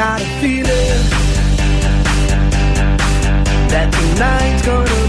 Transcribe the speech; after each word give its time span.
Got 0.00 0.18
a 0.18 0.24
feeling 0.40 0.64
that 3.68 3.92
tonight's 3.92 4.64
gonna 4.64 4.99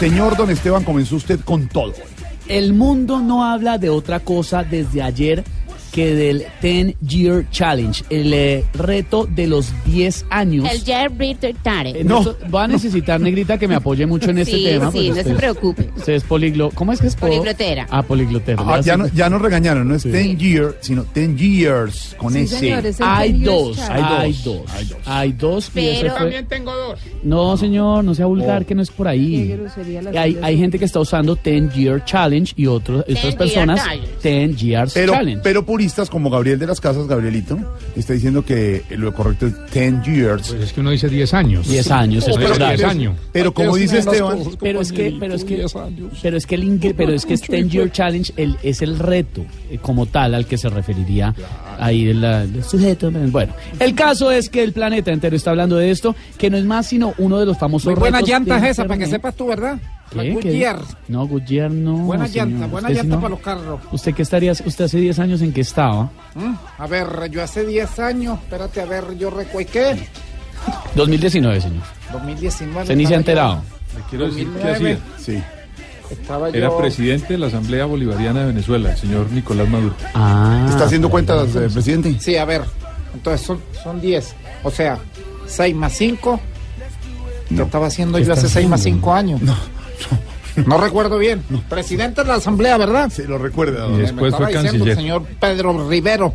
Señor 0.00 0.34
Don 0.34 0.48
Esteban, 0.48 0.82
comenzó 0.82 1.16
usted 1.16 1.40
con 1.40 1.68
todo. 1.68 1.92
El 2.48 2.72
mundo 2.72 3.20
no 3.20 3.44
habla 3.44 3.76
de 3.76 3.90
otra 3.90 4.20
cosa 4.20 4.64
desde 4.64 5.02
ayer 5.02 5.44
que 5.92 6.14
del 6.14 6.44
10 6.62 6.96
Year 7.00 7.46
Challenge, 7.50 8.04
el 8.10 8.32
eh, 8.32 8.64
reto 8.74 9.26
de 9.26 9.46
los 9.46 9.72
10 9.86 10.26
años. 10.30 10.68
El 10.70 10.80
Jerry 10.82 11.36
Eh, 11.42 11.54
Tare. 11.62 12.04
No. 12.04 12.20
eso- 12.20 12.36
Va 12.52 12.64
a 12.64 12.68
necesitar, 12.68 13.20
Negrita, 13.20 13.58
que 13.58 13.66
me 13.68 13.74
apoye 13.74 14.06
mucho 14.06 14.30
en 14.30 14.38
este 14.38 14.56
Sí, 14.56 14.64
tema. 14.64 14.90
sí, 14.92 15.08
no 15.08 15.14
se 15.14 15.20
usted- 15.22 15.36
preocupe. 15.36 15.90
Usted 15.96 16.12
es 16.14 16.24
poliglo. 16.24 16.70
¿Cómo 16.74 16.92
es 16.92 17.00
que 17.00 17.06
es? 17.08 17.14
po- 17.16 17.26
Poliglotera. 17.26 17.86
Ah, 17.90 18.02
poliglotera. 18.02 18.62
Ah, 18.66 18.80
ya, 18.80 18.96
no- 18.96 19.08
ya 19.08 19.28
nos 19.30 19.40
regañaron, 19.42 19.86
no 19.88 19.94
es 19.94 20.02
10 20.04 20.36
years, 20.38 20.74
sino 20.80 21.04
10 21.14 21.36
years 21.36 22.14
con 22.18 22.36
ese. 22.36 22.72
Hay 23.00 23.32
dos, 23.40 23.78
Hay 23.80 24.02
hay 24.02 24.32
dos, 24.32 24.44
dos, 24.44 24.72
hay 24.72 24.84
dos. 24.84 24.98
hay 25.06 25.32
dos. 25.32 25.68
y 25.68 25.70
Pero- 25.74 25.90
ese 25.92 26.10
fue- 26.10 26.18
También 26.20 26.46
tengo 26.46 26.74
dos. 26.76 27.00
No, 27.22 27.56
señor, 27.56 28.04
no 28.04 28.14
sea 28.14 28.26
Oh. 28.26 28.30
vulgar, 28.30 28.64
que 28.66 28.74
no 28.74 28.82
es 28.82 28.90
por 28.90 29.08
ahí. 29.08 29.56
Hay, 30.16 30.38
hay 30.42 30.58
gente 30.58 30.78
que 30.78 30.84
está 30.84 31.00
usando 31.00 31.36
10 31.36 31.72
Year 31.74 32.04
Challenge 32.04 32.52
y 32.56 32.66
otros, 32.66 33.00
otras 33.02 33.22
Year 33.22 33.36
personas 33.36 33.84
Challenge. 33.84 34.08
10 34.22 34.56
Years 34.56 34.92
Pero, 34.94 35.12
Challenge. 35.12 35.40
pero 35.42 35.64
puristas 35.80 36.10
como 36.10 36.28
Gabriel 36.28 36.58
de 36.58 36.66
las 36.66 36.78
Casas, 36.78 37.06
Gabrielito, 37.06 37.58
está 37.96 38.12
diciendo 38.12 38.44
que 38.44 38.82
lo 38.90 39.14
correcto 39.14 39.46
es 39.46 39.54
10 39.72 40.02
years. 40.02 40.48
Pues 40.50 40.64
es 40.64 40.72
que 40.74 40.80
uno 40.80 40.90
dice 40.90 41.08
10 41.08 41.32
años. 41.32 41.66
10 41.70 41.90
años, 41.90 42.28
es 42.28 42.36
verdad. 42.36 42.68
10 42.76 42.84
años. 42.84 43.16
Pero 43.32 43.54
como 43.54 43.76
dice 43.76 44.00
Esteban, 44.00 44.40
Pero 44.60 44.82
es 44.82 44.92
que, 44.92 45.16
pero 45.18 45.34
es 45.34 45.42
que, 45.42 45.64
pero 46.20 46.36
es 46.36 46.46
que 46.46 46.54
el 46.56 46.94
pero 46.94 47.14
es 47.14 47.24
que 47.24 47.32
es 47.32 47.40
10 47.40 47.68
Year 47.70 47.90
Challenge 47.90 48.30
el, 48.36 48.58
es 48.62 48.82
el 48.82 48.98
reto 48.98 49.46
eh, 49.70 49.78
como 49.80 50.04
tal 50.04 50.34
al 50.34 50.44
que 50.44 50.58
se 50.58 50.68
referiría 50.68 51.34
ahí 51.80 52.08
el, 52.08 52.22
el 52.22 52.64
sujeto. 52.64 53.10
Bueno, 53.10 53.54
el 53.78 53.94
caso 53.94 54.30
es 54.30 54.48
que 54.48 54.62
el 54.62 54.72
planeta 54.72 55.10
entero 55.10 55.34
está 55.34 55.50
hablando 55.50 55.76
de 55.76 55.90
esto, 55.90 56.14
que 56.38 56.50
no 56.50 56.56
es 56.56 56.64
más 56.64 56.86
sino 56.86 57.14
uno 57.18 57.38
de 57.38 57.46
los 57.46 57.58
famosos 57.58 57.92
Muy 57.92 58.00
buena 58.00 58.20
llanta 58.20 58.68
esa, 58.68 58.84
para 58.84 58.98
que 58.98 59.06
sepas 59.06 59.34
tú, 59.34 59.46
¿verdad? 59.46 59.78
¿Qué? 60.10 60.18
¿Qué? 60.18 60.32
Goodyear. 60.32 60.80
No, 61.08 61.26
Goodyear 61.26 61.70
no. 61.70 61.96
Buena 61.98 62.26
señor. 62.26 62.48
llanta, 62.48 62.66
buena 62.66 62.90
llanta 62.90 63.14
no. 63.14 63.20
para 63.20 63.28
los 63.30 63.40
carros. 63.40 63.80
¿Usted 63.92 64.14
qué 64.14 64.22
estaría, 64.22 64.52
usted 64.52 64.84
hace 64.84 64.98
10 64.98 65.18
años 65.20 65.40
en 65.42 65.52
qué 65.52 65.60
estaba? 65.60 66.10
¿Mm? 66.34 66.54
A 66.78 66.86
ver, 66.86 67.30
yo 67.30 67.42
hace 67.42 67.64
10 67.64 67.98
años, 68.00 68.38
espérate, 68.42 68.80
a 68.80 68.86
ver, 68.86 69.16
yo 69.16 69.30
recuerdo, 69.30 69.70
¿qué? 69.72 70.08
2019, 70.94 71.60
señor. 71.60 71.82
2019. 72.12 72.86
Se 72.86 72.96
ni 72.96 73.06
se 73.06 73.14
ha 73.14 73.18
enterado. 73.18 73.62
Quiero 74.08 74.26
decir 74.26 74.48
que 74.48 74.58
2009. 74.68 74.92
hacía. 74.92 75.24
sí. 75.24 75.42
Estaba 76.10 76.48
Era 76.48 76.68
yo... 76.68 76.78
presidente 76.78 77.34
de 77.34 77.38
la 77.38 77.46
Asamblea 77.46 77.84
Bolivariana 77.84 78.40
de 78.40 78.46
Venezuela, 78.48 78.90
el 78.92 78.98
señor 78.98 79.30
Nicolás 79.30 79.68
Maduro. 79.68 79.94
Ah. 80.14 80.66
¿Está 80.68 80.84
haciendo 80.84 81.08
cuentas, 81.08 81.54
eh, 81.54 81.68
presidente? 81.72 82.16
Sí, 82.18 82.36
a 82.36 82.44
ver, 82.44 82.62
entonces 83.14 83.46
son, 83.46 83.60
son 83.82 84.00
10. 84.00 84.34
O 84.64 84.70
sea, 84.70 84.98
6 85.46 85.74
más 85.76 85.92
5. 85.92 86.40
¿Qué 87.48 87.62
estaba 87.62 87.86
haciendo 87.86 88.18
¿Qué 88.18 88.24
yo 88.24 88.32
hace 88.32 88.46
está 88.46 88.60
6 88.60 88.68
más 88.68 88.80
haciendo? 88.80 89.00
5 89.02 89.14
años? 89.14 89.42
No, 89.42 89.56
no. 90.66 90.78
recuerdo 90.78 91.18
bien. 91.18 91.42
Presidente 91.68 92.22
de 92.22 92.28
la 92.28 92.34
Asamblea, 92.34 92.76
¿verdad? 92.76 93.08
Se 93.10 93.26
lo 93.26 93.38
recuerda, 93.38 93.88
Y 93.88 93.98
Después 93.98 94.32
estaba 94.32 94.50
fue 94.50 94.62
diciendo 94.62 94.84
el 94.84 94.90
canciller. 94.90 94.96
señor 94.96 95.24
Pedro 95.40 95.88
Rivero. 95.88 96.34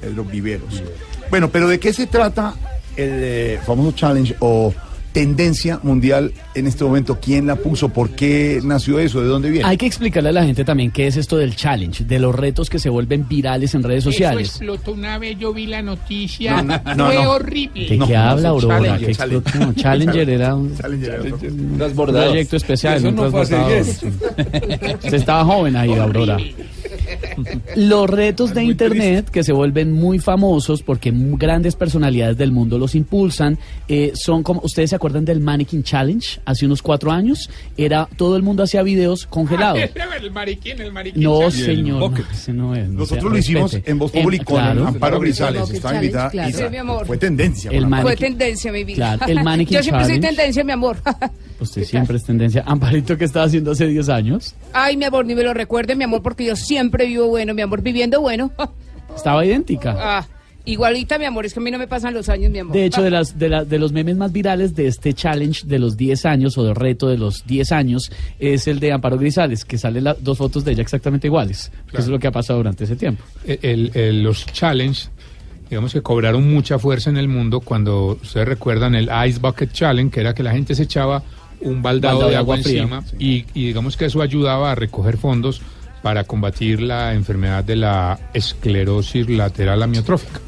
Pedro 0.00 0.24
Viveros. 0.24 0.82
Bueno, 1.30 1.48
pero 1.50 1.68
¿de 1.68 1.78
qué 1.80 1.92
se 1.92 2.06
trata 2.06 2.54
el 2.96 3.10
eh, 3.22 3.60
famoso 3.66 3.92
challenge 3.92 4.36
o 4.40 4.72
tendencia 5.16 5.80
mundial 5.82 6.30
en 6.54 6.66
este 6.66 6.84
momento? 6.84 7.18
¿Quién 7.18 7.46
la 7.46 7.56
puso? 7.56 7.88
¿Por 7.88 8.10
qué 8.10 8.60
nació 8.62 8.98
eso? 8.98 9.22
¿De 9.22 9.28
dónde 9.28 9.48
viene? 9.48 9.66
Hay 9.66 9.78
que 9.78 9.86
explicarle 9.86 10.28
a 10.28 10.32
la 10.32 10.44
gente 10.44 10.62
también 10.62 10.90
qué 10.90 11.06
es 11.06 11.16
esto 11.16 11.38
del 11.38 11.56
challenge, 11.56 12.04
de 12.04 12.18
los 12.18 12.34
retos 12.34 12.68
que 12.68 12.78
se 12.78 12.90
vuelven 12.90 13.26
virales 13.26 13.74
en 13.74 13.82
redes 13.82 14.00
Eso 14.04 14.10
sociales. 14.12 14.48
explotó 14.48 14.92
una 14.92 15.16
vez, 15.18 15.38
yo 15.38 15.54
vi 15.54 15.64
la 15.68 15.80
noticia. 15.80 16.60
No, 16.62 16.78
no, 16.84 16.94
no, 16.96 17.06
Fue 17.06 17.14
no. 17.14 17.30
horrible. 17.30 17.88
¿De 17.88 17.96
No, 17.96 18.06
qué 18.06 18.12
no, 18.12 18.20
habla 18.20 18.48
Aurora? 18.50 18.76
Challenger, 18.78 19.06
¿Qué 19.06 19.14
Challenger. 19.14 19.74
Challenger 19.76 20.30
era 20.30 20.54
un 20.54 20.76
Challenger 20.76 21.10
era 21.14 21.34
otro. 21.34 21.48
un 21.48 21.78
proyecto 22.12 22.56
especial, 22.56 22.96
Eso 22.98 23.08
un. 23.08 23.18
Usted 23.18 25.14
estaba 25.14 25.46
joven 25.46 25.76
ahí, 25.76 25.94
Aurora. 25.94 26.36
Los 27.76 28.10
retos 28.10 28.52
de 28.54 28.64
internet 28.64 29.30
que 29.30 29.44
se 29.44 29.52
vuelven 29.52 29.92
muy 29.92 30.18
famosos 30.18 30.82
porque 30.82 31.10
grandes 31.14 31.74
personalidades 31.76 32.36
del 32.36 32.52
mundo 32.52 32.78
los 32.78 32.94
impulsan 32.94 33.58
eh, 33.88 34.12
son 34.14 34.42
como 34.42 34.60
ustedes 34.64 34.90
se 34.90 34.96
acuerdan 34.96 35.05
del 35.12 35.40
Mannequin 35.40 35.82
Challenge 35.82 36.40
hace 36.44 36.66
unos 36.66 36.82
cuatro 36.82 37.10
años 37.10 37.50
era 37.76 38.08
todo 38.16 38.36
el 38.36 38.42
mundo 38.42 38.62
hacía 38.62 38.82
videos 38.82 39.26
congelados. 39.26 39.80
el 40.22 40.30
mariquín, 40.30 40.80
el 40.80 40.92
mariquín. 40.92 41.22
No, 41.22 41.50
señor, 41.50 42.10
no, 42.10 42.16
ese 42.32 42.52
no 42.52 42.74
es. 42.74 42.88
no 42.88 43.00
Nosotros 43.00 43.22
sea, 43.22 43.30
lo 43.30 43.38
hicimos 43.38 43.72
respete. 43.72 43.90
en 43.90 43.98
Voz 43.98 44.12
Populi 44.12 44.38
con 44.38 44.56
claro. 44.56 44.86
Amparo 44.86 45.20
Grisales. 45.20 45.70
Estaba 45.70 45.96
invitada 45.96 46.30
claro. 46.30 46.56
Sí, 46.56 46.64
mi 46.70 46.76
amor. 46.76 47.06
fue 47.06 47.18
tendencia. 47.18 47.70
El. 47.70 47.86
Fue 47.88 48.16
tendencia, 48.16 48.72
mi 48.72 48.84
vida. 48.84 49.16
Claro, 49.16 49.32
el 49.32 49.42
Mannequin 49.44 49.76
Yo 49.76 49.82
siempre 49.82 50.04
soy 50.04 50.14
Challenge. 50.14 50.36
tendencia, 50.36 50.64
mi 50.64 50.72
amor. 50.72 50.96
Usted 51.60 51.84
siempre 51.84 52.16
es 52.16 52.24
tendencia. 52.24 52.62
Amparito, 52.66 53.16
¿qué 53.16 53.24
estaba 53.24 53.46
haciendo 53.46 53.70
hace 53.72 53.86
10 53.86 54.08
años? 54.08 54.54
Ay, 54.72 54.96
mi 54.96 55.04
amor, 55.04 55.24
ni 55.24 55.34
me 55.34 55.42
lo 55.42 55.54
recuerde, 55.54 55.96
mi 55.96 56.04
amor, 56.04 56.22
porque 56.22 56.44
yo 56.44 56.56
siempre 56.56 57.06
vivo 57.06 57.28
bueno, 57.28 57.54
mi 57.54 57.62
amor, 57.62 57.82
viviendo 57.82 58.20
bueno. 58.20 58.52
Estaba 59.14 59.44
idéntica. 59.44 59.96
Ah, 59.98 60.26
igualita, 60.66 61.18
mi 61.18 61.24
amor, 61.24 61.46
es 61.46 61.54
que 61.54 61.60
a 61.60 61.62
mí 61.62 61.70
no 61.70 61.78
me 61.78 61.88
pasan 61.88 62.12
los 62.12 62.28
años, 62.28 62.50
mi 62.50 62.58
amor. 62.58 62.74
De 62.74 62.84
hecho, 62.84 63.02
de, 63.02 63.10
las, 63.10 63.38
de, 63.38 63.48
la- 63.48 63.64
de 63.64 63.78
los 63.78 63.92
memes 63.92 64.16
más 64.16 64.32
virales 64.32 64.74
de 64.76 64.86
este 64.88 65.14
challenge 65.14 65.66
de 65.66 65.78
los 65.78 65.96
10 65.96 66.26
años 66.26 66.58
o 66.58 66.64
del 66.64 66.74
reto 66.74 67.08
de 67.08 67.16
los 67.18 67.46
10 67.46 67.72
años 67.72 68.10
es 68.38 68.66
el 68.68 68.78
de 68.80 68.92
Amparo 68.92 69.16
Grisales, 69.18 69.64
que 69.64 69.78
salen 69.78 70.04
las 70.04 70.22
dos 70.22 70.38
fotos 70.38 70.64
de 70.64 70.72
ella 70.72 70.82
exactamente 70.82 71.26
iguales. 71.28 71.72
Eso 71.88 71.98
es 71.98 72.08
lo 72.08 72.18
que 72.18 72.26
ha 72.26 72.32
pasado 72.32 72.58
durante 72.58 72.84
ese 72.84 72.96
tiempo. 72.96 73.24
El- 73.46 73.90
el- 73.94 74.22
los 74.22 74.44
challenge, 74.46 75.08
digamos 75.70 75.92
que 75.92 76.02
cobraron 76.02 76.52
mucha 76.52 76.78
fuerza 76.78 77.10
en 77.10 77.16
el 77.16 77.28
mundo 77.28 77.60
cuando 77.60 78.18
ustedes 78.22 78.46
recuerdan 78.46 78.94
el 78.94 79.08
Ice 79.28 79.38
Bucket 79.40 79.72
Challenge, 79.72 80.12
que 80.12 80.20
era 80.20 80.34
que 80.34 80.42
la 80.42 80.52
gente 80.52 80.74
se 80.74 80.82
echaba 80.82 81.22
un 81.60 81.80
baldado, 81.80 82.18
Baldado 82.18 82.26
de 82.26 82.30
de 82.32 82.36
agua, 82.36 82.54
agua 82.56 82.64
fría, 82.64 82.82
encima 82.82 83.04
y, 83.18 83.46
y 83.54 83.66
digamos 83.68 83.96
que 83.96 84.04
eso 84.04 84.20
ayudaba 84.20 84.72
a 84.72 84.74
recoger 84.74 85.16
fondos 85.16 85.62
para 86.06 86.22
combatir 86.22 86.80
la 86.82 87.14
enfermedad 87.14 87.64
de 87.64 87.74
la 87.74 88.16
esclerosis 88.32 89.28
lateral 89.28 89.82
amiotrófica. 89.82 90.38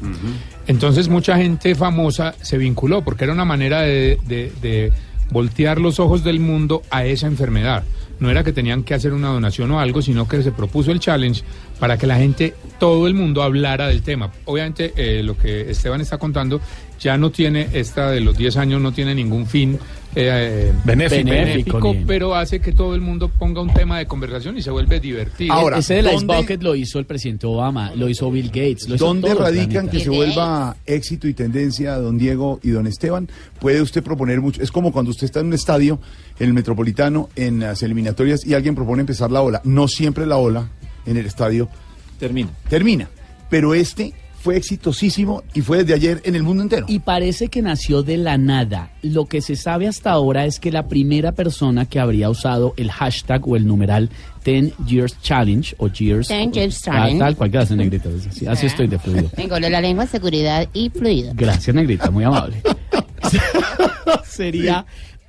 Entonces 0.67 1.09
mucha 1.09 1.35
gente 1.35 1.75
famosa 1.75 2.33
se 2.41 2.57
vinculó 2.57 3.01
porque 3.03 3.25
era 3.25 3.33
una 3.33 3.43
manera 3.43 3.81
de, 3.81 4.17
de- 4.25 4.53
de 4.61 4.93
voltear 5.31 5.81
los 5.81 5.99
ojos 5.99 6.23
del 6.23 6.39
mundo 6.39 6.81
a 6.89 7.03
esa 7.03 7.27
enfermedad. 7.27 7.83
No 8.21 8.29
era 8.29 8.41
que 8.45 8.53
tenían 8.53 8.83
que 8.83 8.93
hacer 8.93 9.11
una 9.11 9.27
donación 9.27 9.69
o 9.71 9.81
algo, 9.81 10.01
sino 10.01 10.29
que 10.29 10.41
se 10.43 10.53
propuso 10.53 10.91
el 10.93 11.01
challenge 11.01 11.43
para 11.77 11.97
que 11.97 12.07
la 12.07 12.15
gente, 12.15 12.53
todo 12.79 13.05
el 13.05 13.13
mundo 13.13 13.43
hablara 13.43 13.87
del 13.89 14.01
tema. 14.01 14.31
Obviamente 14.45 14.93
eh, 14.95 15.23
lo 15.23 15.37
que 15.37 15.71
Esteban 15.71 15.99
está 15.99 16.17
contando 16.17 16.61
ya 16.99 17.17
no 17.17 17.31
tiene, 17.31 17.67
esta 17.73 18.11
de 18.11 18.19
los 18.21 18.37
10 18.37 18.57
años 18.57 18.81
no 18.81 18.91
tiene 18.91 19.15
ningún 19.15 19.45
fin 19.47 19.79
eh, 20.15 20.71
Benéfico. 20.85 21.29
benéfico, 21.29 21.93
Ni- 21.93 22.03
pero 22.05 22.33
hace 22.35 22.59
que 22.59 22.71
todo 22.71 22.95
el 22.95 23.01
mundo 23.01 23.29
ponga 23.29 23.61
un 23.61 23.71
tema 23.71 23.99
de 23.99 24.07
conversación 24.07 24.57
y 24.57 24.61
se 24.63 24.71
vuelve 24.71 24.99
divertido. 24.99 25.53
Ahora, 25.53 25.77
Ese 25.77 25.93
del 25.95 26.05
Ice 26.07 26.15
¿dónde- 26.15 26.35
Bucket 26.37 26.63
lo 26.63 26.75
hizo 26.75 26.97
el 26.97 27.05
presidente 27.05 27.45
Obama, 27.45 27.93
lo 27.95 28.09
hizo 28.09 28.29
Bill 28.31 28.47
Gates, 28.47 28.89
lo 28.89 28.95
hizo 28.95 29.05
¿Dónde 29.05 29.33
radican 29.35 29.87
que 29.87 29.99
se 29.99 30.09
vuelva 30.09 30.75
éxito 30.87 31.27
y 31.27 31.33
tendencia 31.35 31.95
don 31.99 32.17
Diego 32.17 32.59
y 32.63 32.69
don 32.71 32.87
Esteban? 32.87 33.29
Puede 33.59 33.81
usted 33.83 34.01
proponer 34.03 34.41
mucho. 34.41 34.63
Es 34.63 34.71
como 34.71 34.91
cuando 34.91 35.11
usted 35.11 35.25
está 35.25 35.41
en 35.41 35.45
un 35.47 35.53
estadio, 35.53 35.99
en 36.39 36.47
el 36.47 36.53
Metropolitano, 36.53 37.29
en 37.35 37.59
las 37.59 37.83
eliminatorias, 37.83 38.45
y 38.47 38.55
alguien 38.55 38.73
propone 38.73 39.01
empezar 39.01 39.29
la 39.31 39.41
ola. 39.43 39.61
No 39.63 39.87
siempre 39.87 40.25
la 40.25 40.37
ola 40.37 40.69
en 41.05 41.17
el 41.17 41.25
estadio 41.27 41.69
Termina. 42.17 42.49
termina. 42.67 43.09
Pero 43.51 43.73
este 43.75 44.13
fue 44.41 44.55
exitosísimo 44.55 45.43
y 45.53 45.61
fue 45.61 45.79
desde 45.79 45.93
ayer 45.93 46.21
en 46.23 46.35
el 46.35 46.43
mundo 46.43 46.63
entero. 46.63 46.85
Y 46.87 46.99
parece 46.99 47.49
que 47.49 47.61
nació 47.61 48.03
de 48.03 48.17
la 48.17 48.37
nada. 48.37 48.91
Lo 49.01 49.25
que 49.25 49.41
se 49.41 49.55
sabe 49.55 49.87
hasta 49.87 50.11
ahora 50.11 50.45
es 50.45 50.59
que 50.59 50.71
la 50.71 50.87
primera 50.87 51.33
persona 51.33 51.85
que 51.85 51.99
habría 51.99 52.29
usado 52.29 52.73
el 52.77 52.89
hashtag 52.89 53.47
o 53.47 53.55
el 53.57 53.67
numeral 53.67 54.09
10 54.45 54.73
Years 54.87 55.21
Challenge 55.21 55.75
o 55.77 55.87
Years. 55.89 56.29
10 56.29 56.51
Years 56.53 56.87
Ah, 56.87 56.91
Challenge. 56.91 57.19
tal 57.19 57.35
cual, 57.35 57.49
gracias, 57.49 57.77
Negrita. 57.77 58.09
Así, 58.29 58.47
así 58.47 58.65
estoy 58.67 58.87
de 58.87 58.97
fluido. 58.97 59.29
Vengo 59.37 59.59
de 59.59 59.69
la 59.69 59.81
lengua, 59.81 60.07
seguridad 60.07 60.67
y 60.73 60.89
fluido. 60.89 61.33
Gracias, 61.35 61.75
Negrita, 61.75 62.09
muy 62.09 62.23
amable. 62.23 62.61
Sería 64.23 64.85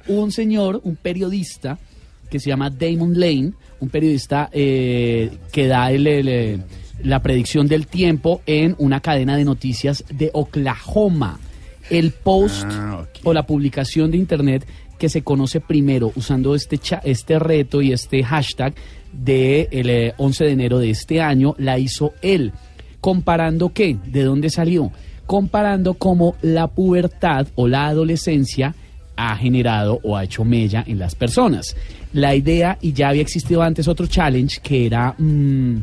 un 0.07 0.31
señor, 0.33 0.81
un 0.85 0.97
periodista 0.97 1.79
que 2.31 2.39
se 2.39 2.49
llama 2.51 2.71
Damon 2.71 3.19
Lane, 3.19 3.53
un 3.81 3.89
periodista 3.89 4.49
eh, 4.53 5.31
que 5.53 5.67
da 5.67 5.91
el- 5.91 6.07
el, 6.07 6.29
eh, 6.29 6.59
la 7.05 7.21
predicción 7.23 7.67
del 7.69 7.87
tiempo 7.87 8.43
en 8.47 8.75
una 8.79 9.01
cadena 9.01 9.37
de 9.37 9.45
noticias 9.45 10.05
de 10.13 10.31
Oklahoma. 10.33 11.39
El 11.91 12.13
post 12.13 12.65
Ah, 12.69 13.05
o 13.25 13.33
la 13.33 13.47
publicación 13.47 14.11
de 14.11 14.17
internet 14.19 14.67
que 14.99 15.09
se 15.09 15.23
conoce 15.23 15.61
primero 15.61 16.13
usando 16.15 16.55
este, 16.55 16.79
cha- 16.79 17.01
este 17.05 17.39
reto 17.39 17.81
y 17.83 17.93
este 17.93 18.23
hashtag 18.23 18.75
del 19.13 19.67
el 19.71 19.91
eh, 19.91 20.15
11 20.19 20.45
de 20.45 20.51
enero 20.53 20.79
de 20.79 20.91
este 20.91 21.21
año 21.21 21.55
la 21.59 21.79
hizo 21.79 22.13
él. 22.23 22.53
¿Comparando 23.01 23.73
qué? 23.73 23.97
¿De 24.07 24.23
dónde 24.23 24.51
salió? 24.51 24.93
Comparando 25.27 25.95
cómo 25.95 26.37
la 26.43 26.67
pubertad 26.69 27.47
o 27.55 27.67
la 27.67 27.87
adolescencia 27.87 28.75
ha 29.17 29.37
generado 29.37 30.01
o 30.03 30.17
ha 30.17 30.25
hecho 30.25 30.45
mella 30.45 30.85
en 30.87 30.99
las 30.99 31.15
personas. 31.15 31.77
La 32.13 32.35
idea, 32.35 32.79
y 32.81 32.93
ya 32.93 33.09
había 33.09 33.23
existido 33.23 33.63
antes 33.63 33.89
otro 33.89 34.07
challenge 34.07 34.61
que 34.63 34.87
era 34.87 35.15
mm, 35.17 35.77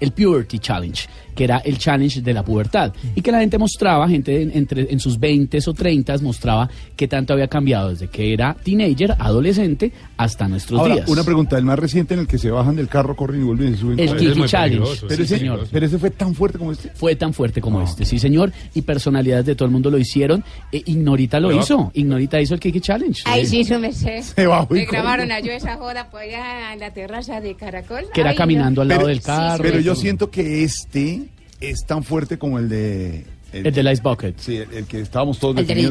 el 0.00 0.12
Puberty 0.12 0.58
Challenge, 0.58 1.08
que 1.38 1.44
era 1.44 1.58
el 1.58 1.78
challenge 1.78 2.20
de 2.20 2.34
la 2.34 2.42
pubertad. 2.44 2.92
Y 3.14 3.22
que 3.22 3.30
la 3.30 3.38
gente 3.38 3.58
mostraba, 3.58 4.08
gente 4.08 4.42
en, 4.42 4.50
entre, 4.56 4.92
en 4.92 4.98
sus 4.98 5.20
20 5.20 5.56
o 5.64 5.72
30 5.72 6.18
mostraba 6.18 6.68
qué 6.96 7.06
tanto 7.06 7.32
había 7.32 7.46
cambiado 7.46 7.90
desde 7.90 8.08
que 8.08 8.32
era 8.32 8.54
teenager, 8.64 9.14
adolescente, 9.20 9.92
hasta 10.16 10.48
nuestros 10.48 10.80
Ahora, 10.80 10.94
días. 10.96 11.08
una 11.08 11.22
pregunta, 11.22 11.56
el 11.56 11.64
más 11.64 11.78
reciente 11.78 12.14
en 12.14 12.20
el 12.20 12.26
que 12.26 12.38
se 12.38 12.50
bajan 12.50 12.74
del 12.74 12.88
carro, 12.88 13.14
corren 13.14 13.40
y 13.40 13.44
vuelven 13.44 13.74
y 13.74 13.76
suben. 13.76 14.00
El 14.00 14.16
Kiki 14.16 14.42
Challenge. 14.46 14.84
pero, 15.02 15.14
sí, 15.16 15.22
ese, 15.22 15.38
señor. 15.38 15.68
pero 15.70 15.86
ese 15.86 15.98
fue 16.00 16.10
tan 16.10 16.34
fuerte 16.34 16.58
como 16.58 16.72
este. 16.72 16.88
Fue 16.90 17.14
tan 17.14 17.32
fuerte 17.32 17.60
como 17.60 17.78
No. 17.78 17.84
este, 17.84 18.04
sí 18.04 18.18
señor, 18.18 18.50
y 18.74 18.82
personalidades 18.82 19.46
de 19.46 19.54
todo 19.54 19.66
el 19.66 19.70
mundo 19.72 19.90
lo 19.92 19.98
hicieron. 19.98 20.42
E 20.72 20.82
Ignorita 20.86 21.38
lo 21.38 21.50
Pero- 21.50 21.60
hizo, 21.60 21.90
Ignorita 21.94 22.40
hizo 22.40 22.54
el 22.54 22.60
Kiki 22.60 22.80
Challenge. 22.80 23.22
Ay, 23.26 23.46
sí, 23.46 23.62
su 23.62 23.78
merced. 23.78 24.22
Se 24.34 24.44
bajó 24.48 24.74
y 24.74 24.80
Me 24.80 24.86
grabaron 24.86 25.30
a 25.30 25.38
yo 25.38 25.52
esa 25.52 25.76
joda 25.76 26.10
por 26.10 26.20
allá 26.22 26.72
en 26.72 26.80
la 26.80 26.92
terraza 26.92 27.40
de 27.40 27.54
Caracol. 27.54 28.06
Que 28.12 28.22
era 28.22 28.30
Ay, 28.30 28.36
caminando 28.36 28.80
no. 28.80 28.82
al 28.82 28.88
lado 28.88 29.00
Pero- 29.02 29.08
del 29.10 29.22
carro. 29.22 29.62
Pero 29.62 29.78
yo 29.78 29.94
siento 29.94 30.30
que 30.32 30.64
este 30.64 31.27
es 31.60 31.84
tan 31.86 32.02
fuerte 32.02 32.38
como 32.38 32.58
el 32.58 32.68
de. 32.68 33.26
El 33.50 33.72
del 33.72 33.90
Ice 33.90 34.02
Bucket. 34.02 34.34
Sí, 34.36 34.56
el, 34.58 34.70
el 34.74 34.84
que 34.84 35.00
estábamos 35.00 35.38
todos 35.38 35.56
El 35.56 35.66
del 35.66 35.90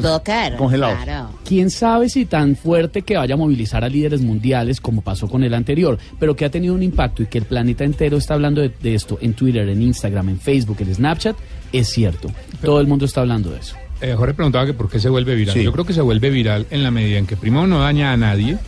congelados. 0.58 1.04
Claro. 1.04 1.30
Quién 1.44 1.72
sabe 1.72 2.08
si 2.08 2.26
tan 2.26 2.56
fuerte 2.56 3.02
que 3.02 3.18
vaya 3.18 3.34
a 3.34 3.38
movilizar 3.38 3.84
a 3.84 3.90
líderes 3.90 4.22
mundiales 4.22 4.80
como 4.80 5.02
pasó 5.02 5.28
con 5.28 5.44
el 5.44 5.56
anterior, 5.56 5.98
pero 6.20 6.36
que 6.36 6.46
ha 6.46 6.52
tenido 6.52 6.76
un 6.76 6.84
impacto 6.84 7.24
y 7.24 7.26
que 7.26 7.40
el 7.40 7.46
planeta 7.46 7.84
entero 7.84 8.18
está 8.18 8.36
hablando 8.36 8.62
de, 8.62 8.72
de 8.80 8.94
esto 8.94 9.18
en 9.22 9.34
Twitter, 9.34 9.68
en 9.68 9.82
Instagram, 9.82 10.30
en 10.30 10.40
Facebook, 10.40 10.78
en 10.82 10.94
Snapchat, 10.94 11.36
es 11.74 11.90
cierto. 11.90 12.30
Todo 12.62 12.80
el 12.80 12.86
mundo 12.86 13.06
está 13.06 13.22
hablando 13.22 13.50
de 13.50 13.58
eso. 13.58 13.76
Eh, 14.02 14.14
Jorge 14.16 14.36
preguntaba 14.36 14.68
que 14.68 14.76
por 14.76 14.88
qué 14.88 15.00
se 15.00 15.10
vuelve 15.10 15.34
viral. 15.34 15.56
Sí. 15.56 15.64
Yo 15.64 15.72
creo 15.72 15.84
que 15.84 15.94
se 15.94 16.02
vuelve 16.02 16.30
viral 16.30 16.68
en 16.70 16.84
la 16.84 16.92
medida 16.92 17.18
en 17.18 17.26
que 17.26 17.36
primero 17.36 17.66
no 17.66 17.80
daña 17.80 18.12
a 18.12 18.18
nadie, 18.18 18.60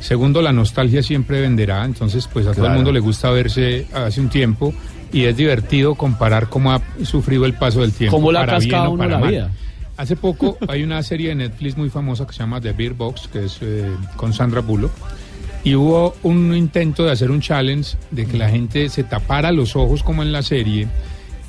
segundo 0.00 0.42
la 0.42 0.52
nostalgia 0.52 1.04
siempre 1.04 1.40
venderá, 1.40 1.84
entonces 1.84 2.26
pues 2.26 2.48
a 2.48 2.54
todo 2.54 2.66
el 2.66 2.72
mundo 2.72 2.90
le 2.90 2.98
gusta 2.98 3.30
verse 3.30 3.86
hace 3.94 4.20
un 4.20 4.28
tiempo 4.28 4.74
y 5.12 5.24
es 5.24 5.36
divertido 5.36 5.94
comparar 5.94 6.48
cómo 6.48 6.72
ha 6.72 6.80
sufrido 7.04 7.44
el 7.44 7.54
paso 7.54 7.82
del 7.82 7.92
tiempo. 7.92 8.16
Cómo 8.16 8.32
le 8.32 8.38
ha 8.38 8.46
para 8.46 8.58
bien 8.58 8.70
cascado 8.70 8.92
o 8.92 8.98
para 8.98 9.10
la 9.10 9.18
mal. 9.18 9.30
vida. 9.30 9.50
Hace 9.96 10.16
poco 10.16 10.56
hay 10.68 10.82
una 10.82 11.02
serie 11.02 11.28
de 11.28 11.34
Netflix 11.34 11.76
muy 11.76 11.90
famosa 11.90 12.26
que 12.26 12.32
se 12.32 12.40
llama 12.40 12.60
The 12.60 12.72
Beer 12.72 12.94
Box, 12.94 13.28
que 13.28 13.44
es 13.44 13.58
eh, 13.60 13.90
con 14.16 14.32
Sandra 14.32 14.60
Bullock. 14.60 14.90
Y 15.64 15.74
hubo 15.74 16.14
un 16.22 16.54
intento 16.56 17.04
de 17.04 17.12
hacer 17.12 17.30
un 17.30 17.40
challenge 17.40 17.96
de 18.10 18.26
que 18.26 18.36
la 18.36 18.48
gente 18.48 18.88
se 18.88 19.04
tapara 19.04 19.52
los 19.52 19.76
ojos 19.76 20.02
como 20.02 20.22
en 20.22 20.32
la 20.32 20.42
serie. 20.42 20.88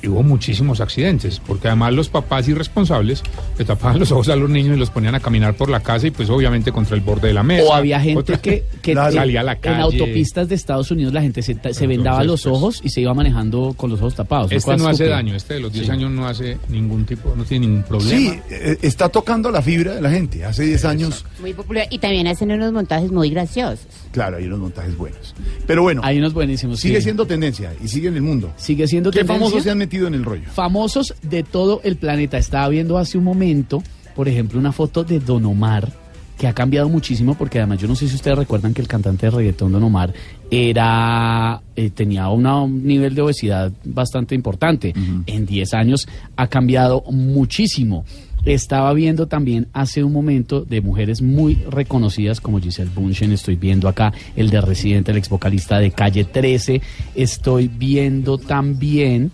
Y 0.04 0.08
hubo 0.08 0.22
muchísimos 0.22 0.80
accidentes, 0.82 1.40
porque 1.46 1.68
además 1.68 1.94
los 1.94 2.10
papás 2.10 2.46
irresponsables 2.46 3.22
le 3.58 3.64
tapaban 3.64 3.98
los 3.98 4.12
ojos 4.12 4.28
a 4.28 4.36
los 4.36 4.50
niños 4.50 4.76
y 4.76 4.78
los 4.78 4.90
ponían 4.90 5.14
a 5.14 5.20
caminar 5.20 5.56
por 5.56 5.70
la 5.70 5.80
casa 5.80 6.06
y 6.06 6.10
pues 6.10 6.28
obviamente 6.28 6.72
contra 6.72 6.94
el 6.94 7.00
borde 7.00 7.28
de 7.28 7.34
la 7.34 7.42
mesa. 7.42 7.64
O 7.68 7.72
había 7.74 7.98
gente 8.00 8.20
Otra- 8.20 8.36
que, 8.38 8.64
que 8.82 8.92
en- 8.92 8.98
Salía 9.12 9.40
a 9.40 9.44
la 9.44 9.52
en 9.52 9.58
calle. 9.60 9.80
autopistas 9.82 10.48
de 10.48 10.56
Estados 10.56 10.90
Unidos 10.90 11.14
la 11.14 11.22
gente 11.22 11.40
se, 11.40 11.54
se 11.72 11.86
vendaba 11.86 12.20
Entonces, 12.20 12.26
los 12.26 12.42
pues, 12.42 12.54
ojos 12.62 12.80
y 12.84 12.90
se 12.90 13.00
iba 13.00 13.14
manejando 13.14 13.72
con 13.76 13.88
los 13.90 13.98
ojos 14.00 14.14
tapados. 14.14 14.52
Este 14.52 14.70
no 14.76 14.84
hace 14.88 15.04
estúpida. 15.04 15.10
daño, 15.16 15.34
este 15.36 15.54
de 15.54 15.60
los 15.60 15.72
10 15.72 15.86
Sí. 15.86 15.90
años 15.92 16.10
no 16.10 16.26
hace 16.26 16.58
ningún 16.68 17.06
tipo, 17.06 17.32
no 17.34 17.44
tiene 17.44 17.66
ningún 17.66 17.84
problema. 17.84 18.10
Sí, 18.18 18.38
eh, 18.50 18.76
está 18.82 19.08
tocando 19.08 19.50
la 19.50 19.62
fibra 19.62 19.94
de 19.94 20.02
la 20.02 20.10
gente. 20.10 20.44
Hace 20.44 20.64
10 20.64 20.84
años, 20.84 21.24
Muy 21.40 21.54
popular. 21.54 21.86
Y 21.90 21.98
también 21.98 22.26
hacen 22.26 22.50
unos 22.52 22.72
montajes 22.72 23.10
muy 23.10 23.30
graciosos. 23.30 23.80
claro, 24.12 24.36
hay 24.36 24.44
unos 24.46 24.58
montajes 24.58 24.94
buenos. 24.98 25.34
Pero 25.66 25.82
bueno, 25.82 26.02
Hay 26.04 26.18
unos 26.18 26.34
buenísimos. 26.34 26.78
sigue 26.80 26.96
sí. 26.98 27.04
siendo 27.04 27.26
tendencia 27.26 27.72
y 27.82 27.88
sigue 27.88 28.08
en 28.08 28.16
el 28.16 28.22
mundo. 28.22 28.52
Sigue 28.56 28.86
siendo 28.86 29.10
¿Qué 29.10 29.20
tendencia. 29.20 29.38
famosos 29.46 29.62
se 29.64 29.70
han 29.70 29.78
metido 29.78 29.93
en 30.06 30.14
el 30.14 30.24
rollo? 30.24 30.48
famosos 30.52 31.14
de 31.22 31.42
todo 31.42 31.80
el 31.84 31.96
planeta. 31.96 32.36
Estaba 32.38 32.68
viendo 32.68 32.98
hace 32.98 33.16
un 33.18 33.24
momento, 33.24 33.82
por 34.14 34.28
ejemplo, 34.28 34.58
una 34.58 34.72
foto 34.72 35.04
de 35.04 35.20
Don 35.20 35.44
Omar, 35.46 35.90
que 36.38 36.48
ha 36.48 36.52
cambiado 36.52 36.88
muchísimo, 36.88 37.34
porque 37.36 37.58
además 37.58 37.78
yo 37.78 37.86
no 37.86 37.94
sé 37.94 38.08
si 38.08 38.16
ustedes 38.16 38.36
recuerdan 38.36 38.74
que 38.74 38.82
el 38.82 38.88
cantante 38.88 39.26
de 39.26 39.30
reggaetón 39.30 39.70
Don 39.70 39.84
Omar 39.84 40.12
era 40.50 41.60
eh, 41.76 41.90
tenía 41.90 42.28
una- 42.28 42.62
un 42.62 42.84
nivel 42.86 43.14
de 43.14 43.22
obesidad 43.22 43.72
bastante 43.84 44.34
importante. 44.34 44.92
En 45.26 45.46
10 45.46 45.74
años 45.74 46.06
ha 46.36 46.46
cambiado 46.48 47.02
muchísimo. 47.10 48.04
Estaba 48.44 48.92
viendo 48.92 49.26
también 49.26 49.68
hace 49.72 50.04
un 50.04 50.12
momento 50.12 50.64
de 50.64 50.80
mujeres 50.80 51.22
muy 51.22 51.54
reconocidas 51.70 52.40
como 52.40 52.60
Giselle 52.60 52.90
Bunchen, 52.94 53.32
estoy 53.32 53.56
viendo 53.56 53.88
acá 53.88 54.12
el 54.36 54.50
de 54.50 54.60
Residente, 54.60 55.12
el 55.12 55.18
ex 55.18 55.28
vocalista 55.28 55.78
de 55.78 55.90
Calle 55.90 56.24
13, 56.24 56.82
estoy 57.14 57.68
viendo 57.68 58.38
también 58.38 59.30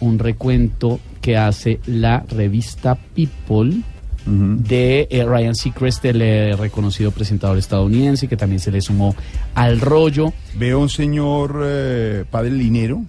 un 0.00 0.18
recuento 0.18 0.98
que 1.20 1.36
hace 1.36 1.80
la 1.86 2.24
revista 2.28 2.96
People 3.14 3.82
de 4.26 5.08
eh, 5.10 5.24
Ryan 5.24 5.54
Seacrest, 5.54 6.04
el 6.04 6.20
eh, 6.20 6.54
reconocido 6.56 7.10
presentador 7.10 7.56
estadounidense, 7.56 8.28
que 8.28 8.36
también 8.36 8.60
se 8.60 8.70
le 8.70 8.80
sumó 8.80 9.14
al 9.54 9.80
rollo. 9.80 10.32
Veo 10.54 10.80
un 10.80 10.90
señor 10.90 11.62
eh, 11.64 12.24
padre 12.30 12.50
linero. 12.50 13.02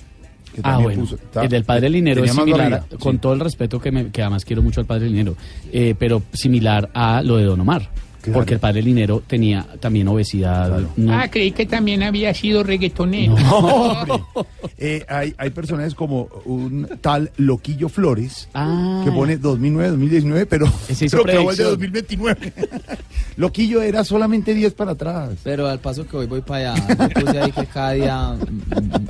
Que 0.61 0.69
Ah, 0.69 0.73
también 0.73 0.83
bueno, 0.99 1.01
puso- 1.03 1.15
está- 1.15 1.41
el 1.43 1.49
del 1.49 1.63
Padre 1.63 1.89
Linero 1.89 2.23
es 2.23 2.31
similar, 2.33 2.73
a- 2.73 2.97
con 2.97 3.13
sí. 3.13 3.19
todo 3.19 3.33
el 3.33 3.39
respeto 3.39 3.79
que, 3.79 3.91
me- 3.91 4.09
que 4.11 4.21
además 4.21 4.43
quiero 4.45 4.61
mucho 4.61 4.79
al 4.81 4.85
Padre 4.87 5.07
Linero, 5.09 5.35
eh, 5.71 5.95
pero 5.97 6.21
similar 6.33 6.89
a 6.93 7.21
lo 7.23 7.37
de 7.37 7.45
Don 7.45 7.59
Omar. 7.61 7.89
Claro. 8.21 8.39
Porque 8.39 8.55
el 8.55 8.59
Padre 8.59 8.81
Linero 8.81 9.23
tenía 9.25 9.65
también 9.79 10.07
obesidad. 10.09 10.81
no- 10.97 11.13
Ah, 11.13 11.29
creí 11.31 11.51
que 11.51 11.65
también 11.65 12.03
había 12.03 12.33
sido 12.33 12.63
reggaetonero. 12.63 13.33
Hombre, 13.35 14.23
eh, 14.77 15.05
hay, 15.07 15.33
hay 15.37 15.49
personajes 15.51 15.95
como 15.95 16.27
un 16.45 16.87
tal 17.01 17.31
Loquillo 17.37 17.87
Flores 17.89 18.49
Ah. 18.53 19.01
que 19.05 19.11
pone 19.11 19.37
2009, 19.37 19.89
2019, 19.91 20.45
pero 20.47 20.65
creo 20.67 20.97
que 20.97 21.05
el 21.05 21.09
de 21.09 21.19
predicción. 21.23 21.69
2029. 21.69 22.53
Loquillo 23.37 23.81
era 23.81 24.03
solamente 24.03 24.53
10 24.53 24.73
para 24.73 24.91
atrás. 24.91 25.29
Pero 25.43 25.67
al 25.67 25.79
paso 25.79 26.05
que 26.05 26.17
hoy 26.17 26.25
voy 26.27 26.41
para 26.41 26.73
allá, 26.73 26.87
yo 27.15 27.21
puse 27.21 27.39
ahí 27.39 27.51
que 27.53 27.65
cada 27.67 27.91
día 27.91 28.35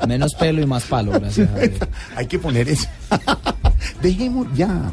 menos 0.07 0.35
pelo 0.35 0.61
y 0.61 0.65
más 0.67 0.83
palo, 0.83 1.13
gracias 1.13 1.49
a 1.49 1.59
Dios. 1.59 1.79
Hay 2.15 2.27
que 2.27 2.37
poner 2.37 2.69
eso. 2.69 2.87
Dejemos 4.01 4.47
ya. 4.55 4.91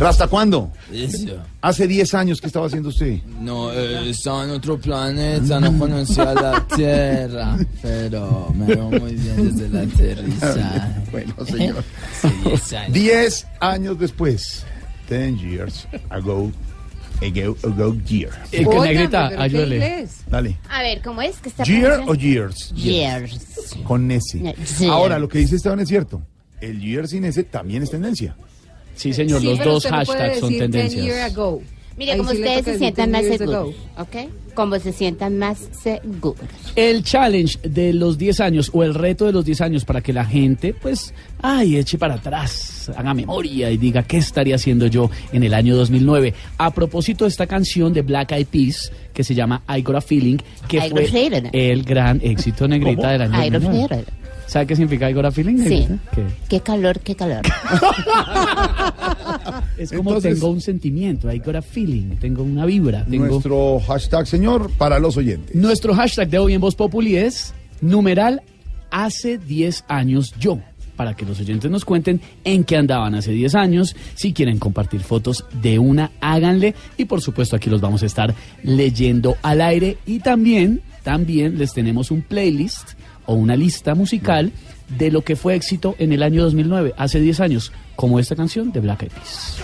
¿Hasta 0.00 0.26
cuándo? 0.26 0.70
Eso. 0.92 1.36
Hace 1.60 1.86
10 1.86 2.14
años 2.14 2.40
que 2.40 2.46
estaba 2.46 2.66
haciendo 2.66 2.88
usted. 2.88 3.18
No, 3.44 3.70
eh, 3.70 4.08
estaba 4.08 4.44
en 4.44 4.50
otro 4.52 4.78
planeta, 4.78 5.60
no 5.60 5.78
conocía 5.78 6.32
la 6.32 6.66
Tierra, 6.74 7.58
pero 7.82 8.50
me 8.56 8.66
veo 8.74 8.88
muy 8.88 9.12
bien 9.12 9.52
desde 9.52 9.66
el 9.66 9.76
aterrizaje. 9.76 10.80
Bueno, 11.12 11.34
señor. 11.46 11.84
Sí, 12.20 12.28
diez 12.42 12.72
años. 12.72 12.92
10 12.92 13.46
años 13.60 13.98
después. 13.98 14.64
10 15.08 15.40
years 15.40 15.86
ago. 16.08 16.50
Ago, 17.22 17.56
ago 17.62 17.94
year. 18.06 18.30
Eh, 18.50 18.64
que 18.68 18.80
Negrita, 18.80 19.28
pero 19.28 19.38
¿qué 19.38 19.44
ayúdale. 19.44 20.08
Dale. 20.28 20.58
A 20.68 20.82
ver, 20.82 21.02
¿cómo 21.02 21.22
es 21.22 21.36
que 21.36 21.50
está 21.50 21.62
¿Year 21.64 22.02
o 22.06 22.14
years? 22.14 22.72
Years. 22.74 23.76
Con 23.84 24.10
ese. 24.10 24.54
Ahora, 24.90 25.18
lo 25.18 25.28
que 25.28 25.38
dice 25.38 25.56
Esteban 25.56 25.80
es 25.80 25.88
cierto. 25.88 26.22
El 26.60 26.80
year 26.80 27.06
sin 27.06 27.24
ese 27.26 27.44
también 27.44 27.82
es 27.82 27.90
tendencia. 27.90 28.34
Sí, 28.96 29.12
señor, 29.12 29.40
Sí, 29.40 29.46
los 29.46 29.58
dos 29.58 29.86
hashtags 29.86 30.40
son 30.40 30.50
decir 30.50 30.70
10 30.70 30.92
year 30.92 31.30
tendencias. 31.30 31.34
Mire, 31.96 32.12
Ahí 32.12 32.18
como 32.18 32.30
sí 32.30 32.36
ustedes 32.38 32.64
se 32.64 32.78
sientan 32.78 33.10
10 33.10 33.12
más 33.12 33.22
years 33.22 33.38
seguros. 33.38 33.74
¿ok? 33.98 34.16
Como 34.54 34.78
se 34.78 34.92
sientan 34.92 35.38
más 35.38 35.68
seguros. 35.82 36.44
El 36.76 37.02
challenge 37.04 37.58
de 37.62 37.92
los 37.92 38.18
10 38.18 38.40
años 38.40 38.70
o 38.72 38.82
el 38.82 38.94
reto 38.94 39.26
de 39.26 39.32
los 39.32 39.44
10 39.44 39.60
años 39.60 39.84
para 39.84 40.00
que 40.00 40.12
la 40.12 40.24
gente, 40.24 40.74
pues, 40.74 41.12
ay, 41.42 41.76
eche 41.76 41.98
para 41.98 42.14
atrás, 42.14 42.90
haga 42.96 43.14
memoria 43.14 43.70
y 43.70 43.76
diga 43.76 44.02
qué 44.02 44.16
estaría 44.18 44.56
haciendo 44.56 44.86
yo 44.86 45.10
en 45.32 45.42
el 45.44 45.54
año 45.54 45.76
2009. 45.76 46.34
A 46.58 46.72
propósito 46.72 47.24
de 47.24 47.30
esta 47.30 47.46
canción 47.46 47.92
de 47.92 48.02
Black 48.02 48.32
Eyed 48.32 48.46
Peas 48.46 48.92
que 49.12 49.22
se 49.22 49.34
llama 49.34 49.62
I 49.68 49.82
Got 49.82 49.96
a 49.96 50.00
Feeling, 50.00 50.38
que 50.68 50.78
I 50.78 50.80
Got 50.80 50.90
fue 50.90 51.04
a 51.04 51.08
Feeling. 51.08 51.48
el 51.52 51.82
gran 51.84 52.20
éxito 52.22 52.66
negrita 52.66 53.10
del 53.10 53.22
año 53.22 53.44
I 53.44 53.50
Got 53.50 53.54
a 53.54 53.60
2009. 53.60 54.04
¿Sabe 54.54 54.68
qué 54.68 54.76
significa 54.76 55.10
I 55.10 55.14
Got 55.14 55.24
a 55.24 55.32
Feeling? 55.32 55.56
Sí. 55.64 55.88
¿Qué? 56.14 56.24
Qué 56.48 56.60
calor, 56.60 57.00
qué 57.00 57.16
calor. 57.16 57.42
Es 59.76 59.90
como 59.90 60.10
Entonces- 60.10 60.34
tengo 60.34 60.52
un 60.52 60.60
sentimiento, 60.60 61.32
I 61.32 61.40
got 61.40 61.56
a 61.56 61.62
feeling, 61.62 62.14
tengo 62.20 62.44
una 62.44 62.64
vibra, 62.64 63.04
tengo... 63.04 63.26
Nuestro 63.26 63.80
hashtag, 63.80 64.28
señor, 64.28 64.70
para 64.78 65.00
los 65.00 65.16
oyentes. 65.16 65.56
Nuestro 65.56 65.92
hashtag 65.92 66.28
de 66.28 66.38
hoy 66.38 66.54
en 66.54 66.60
Voz 66.60 66.76
Populi 66.76 67.16
es 67.16 67.52
numeral 67.80 68.42
hace 68.92 69.38
10 69.38 69.86
años 69.88 70.32
yo. 70.38 70.60
Para 70.94 71.16
que 71.16 71.26
los 71.26 71.40
oyentes 71.40 71.68
nos 71.68 71.84
cuenten 71.84 72.20
en 72.44 72.62
qué 72.62 72.76
andaban 72.76 73.16
hace 73.16 73.32
10 73.32 73.56
años. 73.56 73.96
Si 74.14 74.32
quieren 74.32 74.60
compartir 74.60 75.00
fotos 75.00 75.44
de 75.60 75.80
una, 75.80 76.12
háganle. 76.20 76.76
Y 76.96 77.06
por 77.06 77.20
supuesto 77.20 77.56
aquí 77.56 77.68
los 77.68 77.80
vamos 77.80 78.04
a 78.04 78.06
estar 78.06 78.32
leyendo 78.62 79.36
al 79.42 79.60
aire. 79.60 79.98
Y 80.06 80.20
también, 80.20 80.80
también 81.02 81.58
les 81.58 81.72
tenemos 81.72 82.12
un 82.12 82.22
playlist 82.22 82.90
o 83.26 83.34
una 83.34 83.56
lista 83.56 83.94
musical 83.94 84.52
de 84.98 85.10
lo 85.10 85.22
que 85.22 85.36
fue 85.36 85.54
éxito 85.54 85.96
en 85.98 86.12
el 86.12 86.22
año 86.22 86.42
2009, 86.42 86.94
hace 86.96 87.20
10 87.20 87.40
años, 87.40 87.72
como 87.96 88.18
esta 88.18 88.36
canción 88.36 88.72
de 88.72 88.80
Black 88.80 89.02
Eyed 89.02 89.12
Peas. 89.12 89.60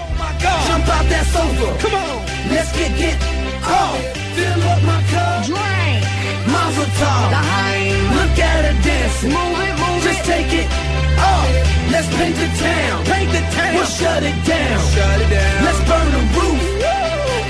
Let's 11.91 12.07
paint 12.17 12.37
the 12.37 12.47
town. 12.47 13.05
Paint 13.05 13.31
the 13.33 13.41
town. 13.51 13.75
We'll 13.75 13.85
shut 13.85 14.23
it 14.23 14.47
down. 14.47 14.79
Shut 14.95 15.21
it 15.21 15.29
down. 15.29 15.65
Let's 15.65 15.81
burn 15.91 16.09
the 16.17 16.23
roof. 16.39 16.63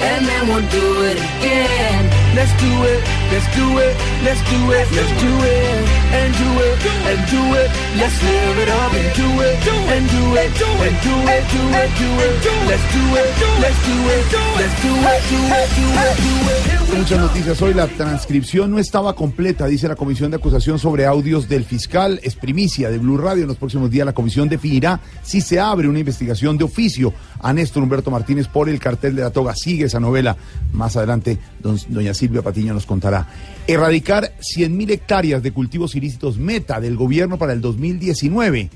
And 0.01 0.27
then 0.27 0.49
we'll 0.49 0.69
do 0.71 1.03
it 1.05 1.19
again. 1.19 2.03
Let's 2.35 2.53
do 2.59 2.73
it. 2.89 3.20
Let's 3.31 3.47
do 3.55 3.79
it. 3.79 3.95
Let's 4.25 4.43
do 4.51 4.59
it. 4.73 4.87
Let's 4.91 5.13
do 5.23 5.33
it. 5.47 5.89
And 6.13 6.31
do 6.35 6.51
it. 6.67 6.79
And 7.11 7.21
do 7.31 7.43
it. 7.55 7.71
Let's 7.97 8.19
live 8.23 8.59
it 8.59 8.69
up 8.69 8.93
and 8.93 9.09
do 9.15 9.29
it. 9.41 9.57
And 9.95 10.05
do 10.11 10.23
it. 10.35 10.51
And 10.51 10.97
do 11.03 11.15
it. 11.31 11.41
Do 11.51 11.65
it. 11.71 12.35
Do 12.43 12.55
it. 12.59 12.67
Let's 12.67 12.87
do 12.93 13.03
it. 13.17 13.31
Let's 13.61 13.79
do 13.87 13.95
it. 14.11 14.25
Let's 14.59 14.77
do 14.83 14.91
it. 14.99 15.23
Do 15.31 15.39
it. 15.47 15.69
Do 15.71 15.95
it. 16.01 16.17
Do 16.17 16.95
it. 16.95 16.99
Muchas 16.99 17.21
noticias 17.21 17.63
hoy. 17.63 17.73
La 17.75 17.87
transcripción 17.87 18.73
no 18.73 18.79
estaba 18.81 19.15
completa, 19.15 19.67
dice 19.67 19.87
la 19.87 19.95
Comisión 19.95 20.31
de 20.33 20.39
Acusación 20.39 20.79
sobre 20.79 21.07
audios 21.07 21.49
del 21.49 21.65
fiscal. 21.65 22.19
Es 22.25 22.35
primicia 22.35 22.91
de 22.91 22.99
Blue 22.99 23.17
Radio. 23.17 23.43
En 23.43 23.49
los 23.49 23.57
próximos 23.57 23.91
días 23.91 24.05
la 24.05 24.13
comisión 24.13 24.49
definirá 24.49 25.01
si 25.23 25.41
se 25.41 25.61
abre 25.61 25.89
una 25.89 26.01
investigación 26.01 26.59
de 26.59 26.65
oficio 26.65 27.15
a 27.41 27.53
Néstor 27.53 27.85
Humberto 27.85 28.11
Martínez 28.11 28.49
por 28.49 28.69
el 28.69 28.81
cartel 28.81 29.15
de 29.15 29.23
la 29.23 29.31
toga. 29.31 29.55
Sigue 29.55 29.85
esa 29.85 30.01
novela. 30.01 30.37
Más 30.73 30.97
adelante, 30.97 31.39
don- 31.61 31.79
doña 31.89 32.13
Silvia 32.13 32.43
Patiño 32.43 32.75
nos 32.75 32.87
contará. 32.87 33.20
Erradicar 33.67 34.33
100.000 34.41 34.91
hectáreas 34.91 35.43
de 35.43 35.53
cultivos 35.53 35.95
ilícitos 35.95 36.39
meta 36.39 36.81
del 36.81 36.97
gobierno 36.97 37.39
para 37.39 37.53
el 37.53 37.61
2019. 37.61 38.71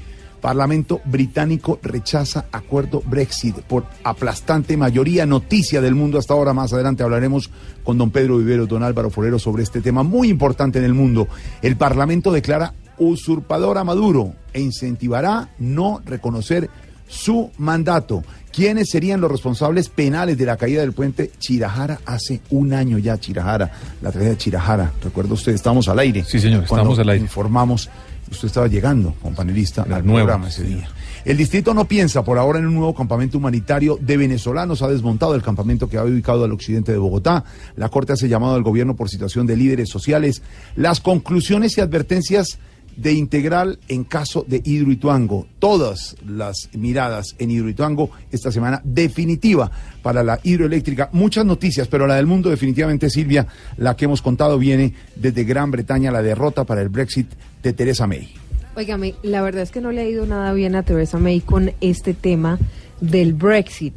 Parlamento 0.44 1.00
británico 1.06 1.80
rechaza 1.82 2.44
acuerdo 2.52 3.02
Brexit 3.06 3.56
por 3.62 3.86
aplastante 4.04 4.76
mayoría. 4.76 5.24
Noticia 5.24 5.80
del 5.80 5.94
mundo 5.94 6.18
hasta 6.18 6.34
ahora. 6.34 6.52
Más 6.52 6.70
adelante 6.74 7.02
hablaremos 7.02 7.50
con 7.82 7.96
don 7.96 8.10
Pedro 8.10 8.36
Vivero, 8.36 8.66
don 8.66 8.82
Álvaro 8.82 9.08
Forero 9.08 9.38
sobre 9.38 9.62
este 9.62 9.80
tema 9.80 10.02
muy 10.02 10.28
importante 10.28 10.78
en 10.78 10.84
el 10.84 10.92
mundo. 10.92 11.28
El 11.62 11.76
Parlamento 11.76 12.30
declara 12.30 12.74
usurpador 12.98 13.78
a 13.78 13.84
Maduro 13.84 14.34
e 14.52 14.60
incentivará 14.60 15.48
no 15.58 16.02
reconocer 16.04 16.68
su 17.08 17.50
mandato. 17.56 18.22
¿Quiénes 18.54 18.88
serían 18.88 19.20
los 19.20 19.32
responsables 19.32 19.88
penales 19.88 20.38
de 20.38 20.46
la 20.46 20.56
caída 20.56 20.80
del 20.80 20.92
puente 20.92 21.32
Chirajara 21.40 21.98
hace 22.06 22.40
un 22.50 22.72
año 22.72 22.98
ya? 22.98 23.18
Chirajara, 23.18 23.72
la 24.00 24.12
tragedia 24.12 24.30
de 24.30 24.38
Chirajara. 24.38 24.92
¿Recuerda 25.02 25.34
usted? 25.34 25.52
Estamos 25.52 25.88
al 25.88 25.98
aire. 25.98 26.22
Sí, 26.24 26.38
señor, 26.38 26.62
estamos 26.62 26.96
al 27.00 27.08
aire. 27.08 27.24
Informamos, 27.24 27.90
usted 28.30 28.46
estaba 28.46 28.68
llegando 28.68 29.14
como 29.20 29.34
panelista 29.34 29.84
La 29.88 29.96
al 29.96 30.06
nueva, 30.06 30.26
programa 30.26 30.48
ese 30.48 30.62
día. 30.62 30.88
El 31.24 31.36
distrito 31.36 31.74
no 31.74 31.86
piensa 31.86 32.22
por 32.22 32.38
ahora 32.38 32.60
en 32.60 32.66
un 32.66 32.74
nuevo 32.74 32.94
campamento 32.94 33.38
humanitario 33.38 33.98
de 34.00 34.16
venezolanos. 34.16 34.82
Ha 34.82 34.88
desmontado 34.88 35.34
el 35.34 35.42
campamento 35.42 35.88
que 35.88 35.98
había 35.98 36.12
ubicado 36.12 36.44
al 36.44 36.52
occidente 36.52 36.92
de 36.92 36.98
Bogotá. 36.98 37.44
La 37.74 37.88
Corte 37.88 38.12
hace 38.12 38.28
llamado 38.28 38.54
al 38.54 38.62
gobierno 38.62 38.94
por 38.94 39.08
situación 39.08 39.48
de 39.48 39.56
líderes 39.56 39.88
sociales. 39.88 40.42
Las 40.76 41.00
conclusiones 41.00 41.76
y 41.78 41.80
advertencias 41.80 42.58
de 42.96 43.12
Integral 43.12 43.78
en 43.88 44.04
caso 44.04 44.44
de 44.46 44.60
Hidroituango. 44.64 45.46
Todas 45.58 46.16
las 46.26 46.68
miradas 46.72 47.34
en 47.38 47.50
Hidroituango 47.50 48.10
esta 48.30 48.52
semana 48.52 48.80
definitiva 48.84 49.70
para 50.02 50.22
la 50.22 50.40
hidroeléctrica. 50.42 51.10
Muchas 51.12 51.44
noticias, 51.44 51.88
pero 51.88 52.06
la 52.06 52.16
del 52.16 52.26
mundo 52.26 52.50
definitivamente, 52.50 53.10
Silvia, 53.10 53.46
la 53.76 53.96
que 53.96 54.04
hemos 54.04 54.22
contado 54.22 54.58
viene 54.58 54.94
desde 55.16 55.44
Gran 55.44 55.70
Bretaña, 55.70 56.10
la 56.10 56.22
derrota 56.22 56.64
para 56.64 56.82
el 56.82 56.88
Brexit 56.88 57.28
de 57.62 57.72
Theresa 57.72 58.06
May. 58.06 58.34
Óigame, 58.76 59.14
la 59.22 59.40
verdad 59.42 59.62
es 59.62 59.70
que 59.70 59.80
no 59.80 59.92
le 59.92 60.00
ha 60.00 60.08
ido 60.08 60.26
nada 60.26 60.52
bien 60.52 60.74
a 60.74 60.82
Theresa 60.82 61.18
May 61.18 61.40
con 61.40 61.72
este 61.80 62.12
tema 62.12 62.58
del 63.00 63.32
Brexit. 63.32 63.94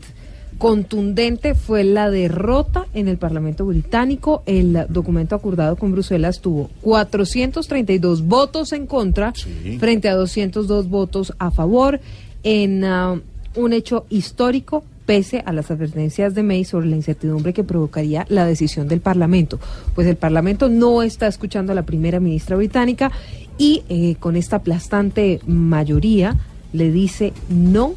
Contundente 0.57 1.53
fue 1.53 1.83
la 1.83 2.09
derrota 2.09 2.87
en 2.93 3.07
el 3.07 3.17
Parlamento 3.17 3.65
británico. 3.65 4.43
El 4.45 4.85
documento 4.89 5.35
acordado 5.35 5.75
con 5.75 5.91
Bruselas 5.91 6.41
tuvo 6.41 6.69
432 6.81 8.23
votos 8.23 8.73
en 8.73 8.87
contra 8.87 9.33
frente 9.79 10.09
a 10.09 10.15
202 10.15 10.89
votos 10.89 11.33
a 11.37 11.51
favor 11.51 11.99
en 12.43 12.83
ah, 12.85 13.21
un 13.55 13.73
hecho 13.73 14.05
histórico 14.09 14.83
pese 15.05 15.41
a 15.45 15.53
las 15.53 15.71
advertencias 15.71 16.35
de 16.35 16.43
May 16.43 16.65
sobre 16.65 16.87
la 16.87 16.95
incertidumbre 16.95 17.53
que 17.53 17.63
provocaría 17.63 18.25
la 18.29 18.45
decisión 18.45 18.87
del 18.87 18.99
Parlamento. 18.99 19.59
Pues 19.95 20.07
el 20.07 20.17
Parlamento 20.17 20.69
no 20.69 21.01
está 21.01 21.27
escuchando 21.27 21.71
a 21.71 21.75
la 21.75 21.83
primera 21.83 22.19
ministra 22.19 22.57
británica 22.57 23.11
y 23.57 23.83
eh, 23.89 24.15
con 24.19 24.35
esta 24.35 24.57
aplastante 24.57 25.39
mayoría 25.47 26.35
le 26.73 26.91
dice 26.91 27.33
no 27.47 27.93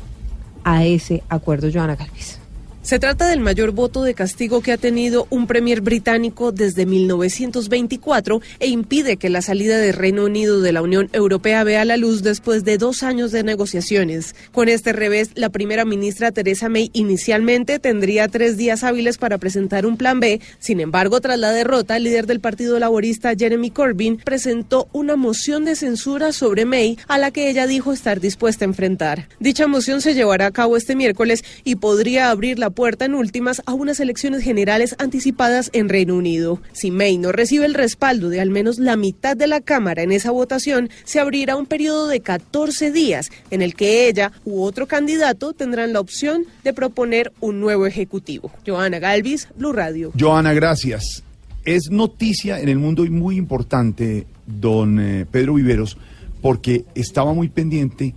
a 0.63 0.85
ese 0.85 1.23
acuerdo, 1.29 1.69
Joana 1.73 1.97
Galvis. 1.97 2.40
Se 2.83 2.99
trata 2.99 3.29
del 3.29 3.41
mayor 3.41 3.73
voto 3.73 4.03
de 4.03 4.15
castigo 4.15 4.63
que 4.63 4.73
ha 4.73 4.79
tenido 4.79 5.27
un 5.29 5.47
premier 5.47 5.83
británico 5.83 6.51
desde 6.51 6.87
1924 6.87 8.41
e 8.59 8.69
impide 8.69 9.19
que 9.19 9.29
la 9.29 9.43
salida 9.43 9.77
del 9.77 9.93
Reino 9.93 10.25
Unido 10.25 10.63
de 10.63 10.73
la 10.73 10.81
Unión 10.81 11.11
Europea 11.13 11.63
vea 11.63 11.85
la 11.85 11.99
luz 11.99 12.23
después 12.23 12.65
de 12.65 12.79
dos 12.79 13.03
años 13.03 13.33
de 13.33 13.45
negociaciones. 13.45 14.35
Con 14.51 14.71
este 14.71 14.95
revés, 14.95 15.31
la 15.35 15.51
primera 15.51 15.85
ministra 15.85 16.33
Theresa 16.33 16.71
May 16.71 16.91
inicialmente 16.95 17.79
tendría 17.79 18.29
tres 18.29 18.57
días 18.57 18.83
hábiles 18.83 19.19
para 19.19 19.37
presentar 19.37 19.85
un 19.85 19.99
plan 19.99 20.19
B. 20.19 20.41
Sin 20.59 20.81
embargo, 20.81 21.21
tras 21.21 21.39
la 21.39 21.53
derrota, 21.53 21.99
el 21.99 22.05
líder 22.05 22.27
del 22.27 22.41
Partido 22.41 22.79
Laborista, 22.79 23.35
Jeremy 23.39 23.71
Corbyn, 23.71 24.17
presentó 24.17 24.89
una 24.93 25.17
moción 25.17 25.67
de 25.67 25.77
censura 25.77 26.33
sobre 26.33 26.65
May 26.65 26.97
a 27.09 27.19
la 27.19 27.31
que 27.31 27.51
ella 27.51 27.67
dijo 27.67 27.93
estar 27.93 28.21
dispuesta 28.21 28.65
a 28.65 28.69
enfrentar. 28.69 29.29
Dicha 29.39 29.67
moción 29.67 30.01
se 30.01 30.15
llevará 30.15 30.47
a 30.47 30.51
cabo 30.51 30.79
este 30.79 30.97
miércoles 30.97 31.45
y 31.63 31.77
podría 31.77 32.31
abrir 32.31 32.59
la 32.59 32.70
puerta 32.71 33.05
en 33.05 33.15
últimas 33.15 33.63
a 33.67 33.75
unas 33.75 34.01
elecciones 34.01 34.43
generales 34.43 34.95
anticipadas 34.99 35.71
en 35.73 35.89
Reino 35.89 36.17
Unido. 36.17 36.61
Si 36.73 36.91
May 36.91 37.19
no 37.19 37.33
recibe 37.33 37.67
el 37.67 37.75
respaldo 37.75 38.29
de 38.29 38.41
al 38.41 38.51
menos 38.51 38.79
la 38.79 38.97
mitad 38.97 39.37
de 39.37 39.47
la 39.47 39.61
Cámara 39.61 40.03
en 40.03 40.13
esa 40.13 40.31
votación, 40.31 40.91
se 41.05 41.21
abrirá 41.21 41.57
un 41.57 41.67
periodo 41.67 42.09
de 42.09 42.21
14 42.21 42.91
días 42.93 43.31
en 43.51 43.63
el 43.63 43.75
que 43.75 44.09
ella 44.09 44.33
u 44.45 44.63
otro 44.63 44.87
candidato 44.87 45.53
tendrán 45.53 45.93
la 45.93 46.01
opción 46.01 46.45
de 46.65 46.73
proponer 46.73 47.33
un 47.41 47.61
nuevo 47.61 47.87
ejecutivo. 47.87 48.51
Joana 48.67 48.99
Galvis, 48.99 49.49
Blue 49.57 49.73
Radio. 49.73 50.13
Joana, 50.19 50.53
gracias. 50.53 51.23
Es 51.65 51.91
noticia 51.91 52.61
en 52.61 52.69
el 52.69 52.79
mundo 52.79 53.05
y 53.05 53.11
muy 53.11 53.37
importante, 53.37 54.27
don 54.47 54.99
eh, 54.99 55.27
Pedro 55.31 55.55
Viveros, 55.55 55.99
porque 56.41 56.87
estaba 56.95 57.35
muy 57.35 57.49
pendiente 57.49 58.15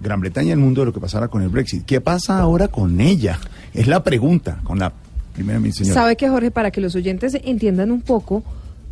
Gran 0.00 0.20
Bretaña 0.20 0.48
y 0.48 0.52
el 0.52 0.58
mundo 0.58 0.82
de 0.82 0.86
lo 0.86 0.92
que 0.92 1.00
pasara 1.00 1.28
con 1.28 1.42
el 1.42 1.48
Brexit. 1.48 1.84
¿Qué 1.84 2.00
pasa 2.00 2.38
ahora 2.38 2.68
con 2.68 3.00
ella? 3.00 3.38
Es 3.74 3.86
la 3.86 4.02
pregunta, 4.02 4.60
con 4.64 4.78
la 4.78 4.92
primera 5.34 5.58
ministra. 5.58 5.86
¿Sabe 5.86 6.16
que, 6.16 6.28
Jorge, 6.28 6.50
para 6.50 6.70
que 6.70 6.80
los 6.80 6.94
oyentes 6.94 7.36
entiendan 7.44 7.90
un 7.90 8.00
poco, 8.00 8.42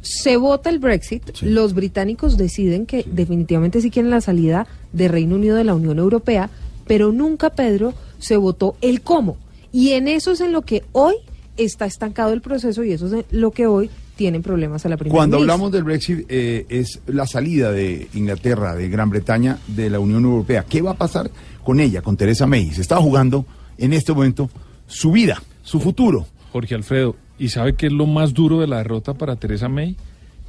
se 0.03 0.37
vota 0.37 0.71
el 0.71 0.79
Brexit, 0.79 1.43
los 1.43 1.75
británicos 1.75 2.37
deciden 2.37 2.87
que 2.87 3.05
definitivamente 3.11 3.81
sí 3.81 3.91
quieren 3.91 4.11
la 4.11 4.21
salida 4.21 4.67
de 4.93 5.09
Reino 5.09 5.37
Unido 5.37 5.57
de 5.57 5.65
la 5.65 5.75
Unión 5.75 5.99
Europea, 5.99 6.51
pero 6.87 7.13
nunca, 7.13 7.51
Pedro, 7.51 7.95
se 8.19 8.37
votó 8.37 8.77
el 8.81 9.03
cómo. 9.03 9.37
Y 9.73 9.93
en 9.93 10.09
eso 10.09 10.33
es 10.33 10.41
en 10.41 10.53
lo 10.53 10.63
que 10.63 10.85
hoy 10.93 11.15
está 11.57 11.87
estancado 11.87 12.33
el 12.33 12.41
proceso 12.41 12.85
y 12.85 12.93
eso 12.93 13.07
es 13.07 13.25
lo 13.31 13.51
que 13.51 13.67
hoy 13.67 13.91
tienen 14.19 14.43
problemas 14.43 14.85
a 14.85 14.89
la 14.89 14.97
primera 14.97 15.17
Cuando 15.17 15.37
ministra. 15.37 15.55
hablamos 15.55 15.73
del 15.73 15.85
Brexit, 15.85 16.27
eh, 16.29 16.67
es 16.69 17.01
la 17.07 17.25
salida 17.25 17.71
de 17.71 18.09
Inglaterra, 18.15 18.75
de 18.75 18.89
Gran 18.89 19.11
Bretaña, 19.11 19.59
de 19.69 19.89
la 19.91 20.01
Unión 20.01 20.25
Europea. 20.25 20.65
¿Qué 20.69 20.83
va 20.83 20.91
a 20.91 20.95
pasar 20.95 21.31
con 21.63 21.79
ella, 21.79 22.03
con 22.03 22.17
Teresa 22.17 22.45
May? 22.45 22.73
Se 22.73 22.81
está 22.81 22.97
jugando 22.97 23.47
en 23.79 23.93
este 23.93 24.13
momento 24.13 24.51
su 24.89 25.13
vida, 25.13 25.41
su 25.63 25.79
futuro. 25.79 26.27
Jorge 26.51 26.75
Alfredo, 26.75 27.15
¿y 27.39 27.51
sabe 27.51 27.75
qué 27.77 27.87
es 27.87 27.93
lo 27.93 28.07
más 28.07 28.35
duro 28.35 28.59
de 28.61 28.67
la 28.67 28.79
derrota 28.79 29.15
para 29.15 29.37
Teresa 29.37 29.69
May? 29.69 29.95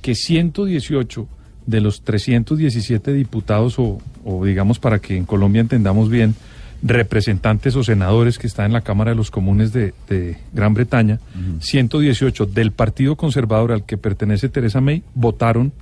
Que 0.02 0.16
118 0.16 1.28
de 1.68 1.82
los 1.82 2.02
317 2.02 3.14
diputados, 3.14 3.78
o, 3.78 4.00
o 4.26 4.44
digamos 4.46 4.80
para 4.80 4.98
que 4.98 5.16
en 5.16 5.26
Colombia 5.26 5.62
entendamos 5.62 6.10
bien, 6.10 6.34
representantes 6.82 7.76
o 7.76 7.84
senadores 7.84 8.38
que 8.38 8.48
están 8.48 8.68
en 8.68 8.74
la 8.74 8.82
Cámara 8.82 9.12
de 9.12 9.18
los 9.18 9.32
Comunes 9.32 9.74
de, 9.74 9.94
de 10.08 10.38
Gran 10.54 10.74
Bretaña, 10.74 11.20
118 11.60 12.46
del 12.46 12.72
Partido 12.72 13.16
Conservador 13.16 13.72
al 13.72 13.86
que 13.86 13.98
pertenece 13.98 14.50
Teresa 14.50 14.82
May, 14.82 15.04
votaron 15.14 15.74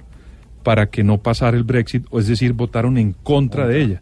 para 0.63 0.87
que 0.87 1.03
no 1.03 1.19
pasara 1.19 1.55
el 1.55 1.63
Brexit, 1.63 2.05
o 2.09 2.19
es 2.19 2.27
decir, 2.27 2.53
votaron 2.53 2.97
en 2.97 3.13
contra 3.13 3.67
de 3.67 3.81
ella, 3.81 4.01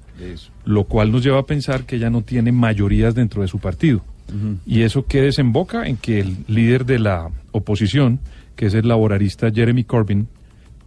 lo 0.64 0.86
cual 0.86 1.12
nos 1.12 1.24
lleva 1.24 1.40
a 1.40 1.46
pensar 1.46 1.86
que 1.86 1.98
ella 1.98 2.10
no 2.10 2.24
tiene 2.24 2.52
mayorías 2.52 3.14
dentro 3.14 3.42
de 3.42 3.48
su 3.48 3.60
partido. 3.60 4.02
Y 4.66 4.82
eso 4.82 5.06
que 5.06 5.22
desemboca 5.22 5.88
en 5.88 5.98
que 5.98 6.20
el 6.20 6.38
líder 6.48 6.86
de 6.86 6.98
la 6.98 7.30
oposición, 7.52 8.20
que 8.56 8.66
es 8.66 8.74
el 8.74 8.88
laboralista 8.88 9.52
Jeremy 9.52 9.84
Corbyn, 9.84 10.28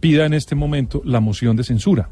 pida 0.01 0.25
en 0.25 0.33
este 0.33 0.55
momento 0.55 1.01
la 1.05 1.21
moción 1.21 1.55
de 1.55 1.63
censura. 1.63 2.09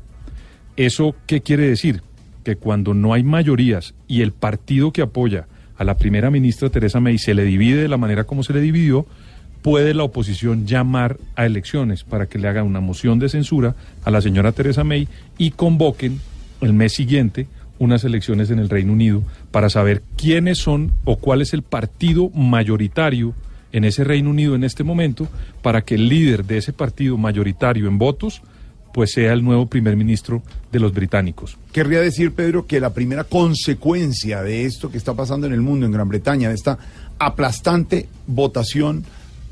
¿Eso 0.77 1.16
qué 1.25 1.42
quiere 1.42 1.68
decir? 1.68 2.01
Que 2.48 2.56
cuando 2.56 2.94
no 2.94 3.12
hay 3.12 3.24
mayorías 3.24 3.94
y 4.08 4.22
el 4.22 4.32
partido 4.32 4.94
que 4.94 5.01
apoya 5.01 5.48
a 5.77 5.84
la 5.84 5.98
primera 5.98 6.32
ministra 6.32 6.70
Teresa 6.70 7.01
May 7.01 7.18
se 7.18 7.34
le 7.34 7.44
divide 7.44 7.82
de 7.82 7.89
la 7.89 7.98
manera 7.98 8.24
como 8.24 8.42
se 8.42 8.54
le 8.54 8.62
dividió, 8.62 9.06
puede 9.62 9.94
la 9.94 10.04
oposición 10.04 10.66
llamar 10.66 11.18
a 11.36 11.46
elecciones 11.46 12.06
para 12.06 12.27
que 12.27 12.39
le 12.39 12.48
hagan 12.48 12.66
una 12.66 12.80
moción 12.80 13.20
de 13.20 13.27
censura 13.27 13.75
a 14.06 14.12
la 14.12 14.22
señora 14.22 14.54
Teresa 14.54 14.86
May 14.86 15.10
y 15.38 15.51
convoquen 15.51 16.22
el 16.62 16.72
mes 16.72 16.94
siguiente 16.94 17.48
unas 17.80 18.06
elecciones 18.06 18.50
en 18.50 18.60
el 18.60 18.70
Reino 18.70 18.94
Unido 18.94 19.24
para 19.51 19.70
saber 19.70 20.01
quiénes 20.16 20.58
son 20.58 20.94
o 21.04 21.18
cuál 21.18 21.42
es 21.42 21.54
el 21.54 21.63
partido 21.63 22.30
mayoritario 22.30 23.34
en 23.74 23.84
ese 23.84 24.06
Reino 24.06 24.30
Unido 24.30 24.56
en 24.56 24.63
este 24.63 24.86
momento 24.86 25.27
para 25.62 25.82
que 25.82 25.96
el 25.96 26.08
líder 26.08 26.46
de 26.46 26.60
ese 26.60 26.72
partido 26.72 27.18
mayoritario 27.18 27.89
en 27.89 27.98
votos 27.98 28.42
pues 28.94 29.12
sea 29.12 29.34
el 29.34 29.44
nuevo 29.44 29.66
primer 29.66 29.98
ministro 29.98 30.42
de 30.71 30.79
los 30.79 30.93
británicos. 30.93 31.57
Querría 31.71 32.01
decir, 32.01 32.33
Pedro, 32.33 32.67
que 32.67 32.79
la 32.79 32.93
primera 32.93 33.24
consecuencia 33.24 34.41
de 34.41 34.65
esto 34.65 34.91
que 34.91 34.97
está 34.97 35.13
pasando 35.13 35.47
en 35.47 35.53
el 35.53 35.62
mundo, 35.62 35.86
en 35.86 35.91
Gran 35.91 36.09
Bretaña, 36.09 36.50
de 36.50 36.55
esta 36.55 36.77
aplastante 37.19 38.07
votación, 38.27 39.03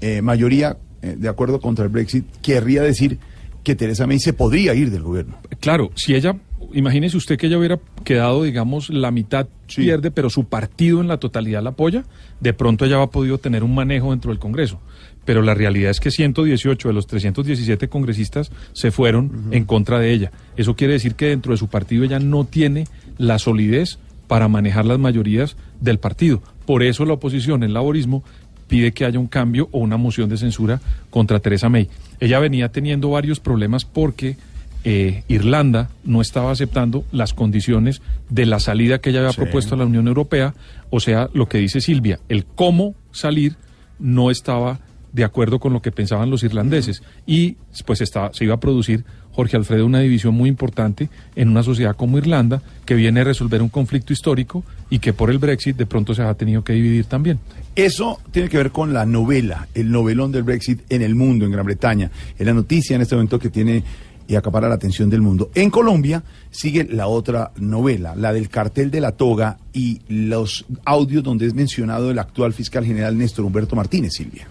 eh, 0.02 0.22
mayoría 0.22 0.78
eh, 1.02 1.16
de 1.18 1.30
acuerdo 1.30 1.60
contra 1.60 1.86
el 1.86 1.90
Brexit, 1.90 2.26
querría 2.42 2.82
decir 2.82 3.20
que 3.64 3.76
Teresa 3.76 4.08
May 4.08 4.20
se 4.20 4.34
podría 4.34 4.74
ir 4.74 4.92
del 4.92 5.04
gobierno. 5.04 5.38
Claro, 5.60 5.92
si 5.96 6.16
ella, 6.16 6.36
imagínese 6.76 7.18
usted 7.18 7.38
que 7.38 7.48
ella 7.48 7.58
hubiera 7.58 7.80
quedado, 8.04 8.44
digamos, 8.44 8.90
la 8.90 9.10
mitad 9.10 9.48
pierde, 9.74 10.12
pero 10.12 10.30
su 10.30 10.46
partido 10.46 11.02
en 11.02 11.08
la 11.08 11.18
totalidad 11.18 11.64
la 11.64 11.72
apoya, 11.72 12.04
de 12.42 12.54
pronto 12.54 12.86
ella 12.86 13.02
ha 13.02 13.10
podido 13.10 13.38
tener 13.38 13.64
un 13.64 13.74
manejo 13.74 14.12
dentro 14.12 14.32
del 14.32 14.40
Congreso. 14.40 14.80
Pero 15.24 15.42
la 15.42 15.56
realidad 15.56 15.90
es 15.90 16.00
que 16.00 16.12
118 16.12 16.88
de 16.88 16.94
los 16.94 17.08
317 17.08 17.88
congresistas 17.88 18.52
se 18.74 18.92
fueron 18.92 19.48
en 19.52 19.66
contra 19.66 19.98
de 19.98 20.12
ella. 20.12 20.32
Eso 20.56 20.76
quiere 20.76 20.94
decir 20.94 21.16
que 21.16 21.28
dentro 21.28 21.54
de 21.54 21.58
su 21.58 21.68
partido 21.68 22.04
ella 22.04 22.20
no 22.20 22.44
tiene 22.44 22.86
la 23.18 23.40
solidez 23.40 23.98
para 24.28 24.48
manejar 24.48 24.86
las 24.86 25.00
mayorías 25.00 25.56
del 25.80 25.98
partido. 25.98 26.44
Por 26.66 26.84
eso 26.84 27.06
la 27.06 27.14
oposición, 27.14 27.64
el 27.64 27.74
laborismo, 27.74 28.24
pide 28.68 28.92
que 28.92 29.06
haya 29.06 29.20
un 29.20 29.28
cambio 29.28 29.70
o 29.72 29.80
una 29.80 29.98
moción 29.98 30.30
de 30.30 30.38
censura 30.38 30.82
contra 31.10 31.40
Teresa 31.40 31.70
May. 31.70 31.90
Ella 32.20 32.40
venía 32.40 32.70
teniendo 32.70 33.10
varios 33.10 33.40
problemas 33.40 33.86
porque 33.86 34.38
eh, 34.86 35.24
Irlanda 35.28 35.90
no 36.04 36.22
estaba 36.22 36.52
aceptando 36.52 37.04
las 37.12 37.34
condiciones 37.34 38.02
de 38.30 38.46
la 38.46 38.60
salida 38.60 39.00
que 39.00 39.10
ella 39.10 39.20
había 39.20 39.32
Sí. 39.32 39.42
propuesto 39.42 39.76
a 39.76 39.78
la 39.80 39.86
Unión 39.86 40.08
Europea, 40.08 40.54
o 40.92 41.00
sea, 41.00 41.28
lo 41.34 41.50
que 41.50 41.58
dice 41.58 41.82
Silvia, 41.82 42.20
el 42.30 42.46
cómo 42.46 42.96
salir 43.12 43.56
no 44.00 44.30
estaba 44.32 44.80
de 45.12 45.24
acuerdo 45.24 45.60
con 45.60 45.72
lo 45.74 45.82
que 45.82 45.92
pensaban 45.94 46.30
los 46.30 46.44
irlandeses 46.44 47.02
y 47.26 47.56
pues 47.86 48.02
estaba, 48.02 48.32
se 48.34 48.44
iba 48.44 48.54
a 48.56 48.60
producir 48.60 49.06
Jorge 49.32 49.56
Alfredo 49.58 49.86
una 49.86 50.00
división 50.02 50.34
muy 50.36 50.50
importante 50.50 51.10
en 51.38 51.48
una 51.50 51.64
sociedad 51.64 51.96
como 51.96 52.18
Irlanda 52.18 52.62
que 52.86 52.96
viene 52.96 53.22
a 53.22 53.24
resolver 53.24 53.62
un 53.62 53.70
conflicto 53.70 54.12
histórico 54.14 54.64
y 54.90 55.00
que 55.00 55.14
por 55.14 55.30
el 55.32 55.38
Brexit 55.40 55.78
de 55.78 55.86
pronto 55.86 56.14
se 56.14 56.22
ha 56.22 56.34
tenido 56.34 56.64
que 56.66 56.74
dividir 56.74 57.06
también. 57.06 57.40
Eso 57.76 58.20
tiene 58.32 58.50
que 58.50 58.58
ver 58.58 58.72
con 58.72 58.94
la 58.94 59.06
novela, 59.06 59.68
el 59.74 59.90
novelón 59.90 60.32
del 60.34 60.44
Brexit 60.44 60.82
en 60.90 61.02
el 61.02 61.16
mundo, 61.16 61.46
en 61.46 61.52
Gran 61.52 61.66
Bretaña. 61.66 62.12
Es 62.38 62.46
la 62.46 62.54
noticia 62.54 62.96
en 62.98 63.02
este 63.02 63.16
momento 63.16 63.40
que 63.40 63.50
tiene 63.50 63.84
y 64.28 64.36
acapara 64.36 64.70
la 64.70 64.76
atención 64.76 65.10
del 65.10 65.22
mundo. 65.22 65.52
En 65.56 65.70
Colombia 65.70 66.24
sigue 66.52 66.84
la 66.84 67.08
otra 67.08 67.52
novela, 67.58 68.16
la 68.16 68.34
del 68.34 68.50
cartel 68.50 68.92
de 68.92 69.02
la 69.02 69.12
toga 69.12 69.58
y 69.74 70.02
los 70.08 70.66
audios 70.86 71.24
donde 71.24 71.46
es 71.46 71.54
mencionado 71.54 72.12
el 72.12 72.20
actual 72.20 72.54
fiscal 72.54 72.86
general 72.86 73.18
Néstor 73.18 73.46
Humberto 73.46 73.76
Martínez, 73.76 74.14
Silvia. 74.14 74.48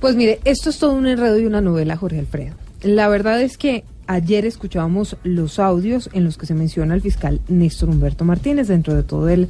Pues 0.00 0.16
mire, 0.16 0.40
esto 0.44 0.70
es 0.70 0.78
todo 0.78 0.92
un 0.92 1.06
enredo 1.06 1.38
y 1.38 1.46
una 1.46 1.60
novela, 1.60 1.96
Jorge 1.96 2.18
Alfredo. 2.18 2.54
La 2.82 3.08
verdad 3.08 3.40
es 3.40 3.56
que 3.56 3.84
ayer 4.06 4.44
escuchábamos 4.44 5.16
los 5.22 5.58
audios 5.58 6.10
en 6.12 6.24
los 6.24 6.36
que 6.36 6.44
se 6.44 6.54
menciona 6.54 6.92
al 6.92 7.00
fiscal 7.00 7.40
Néstor 7.48 7.88
Humberto 7.88 8.24
Martínez 8.24 8.68
dentro 8.68 8.94
de 8.94 9.02
todo 9.02 9.28
el 9.28 9.48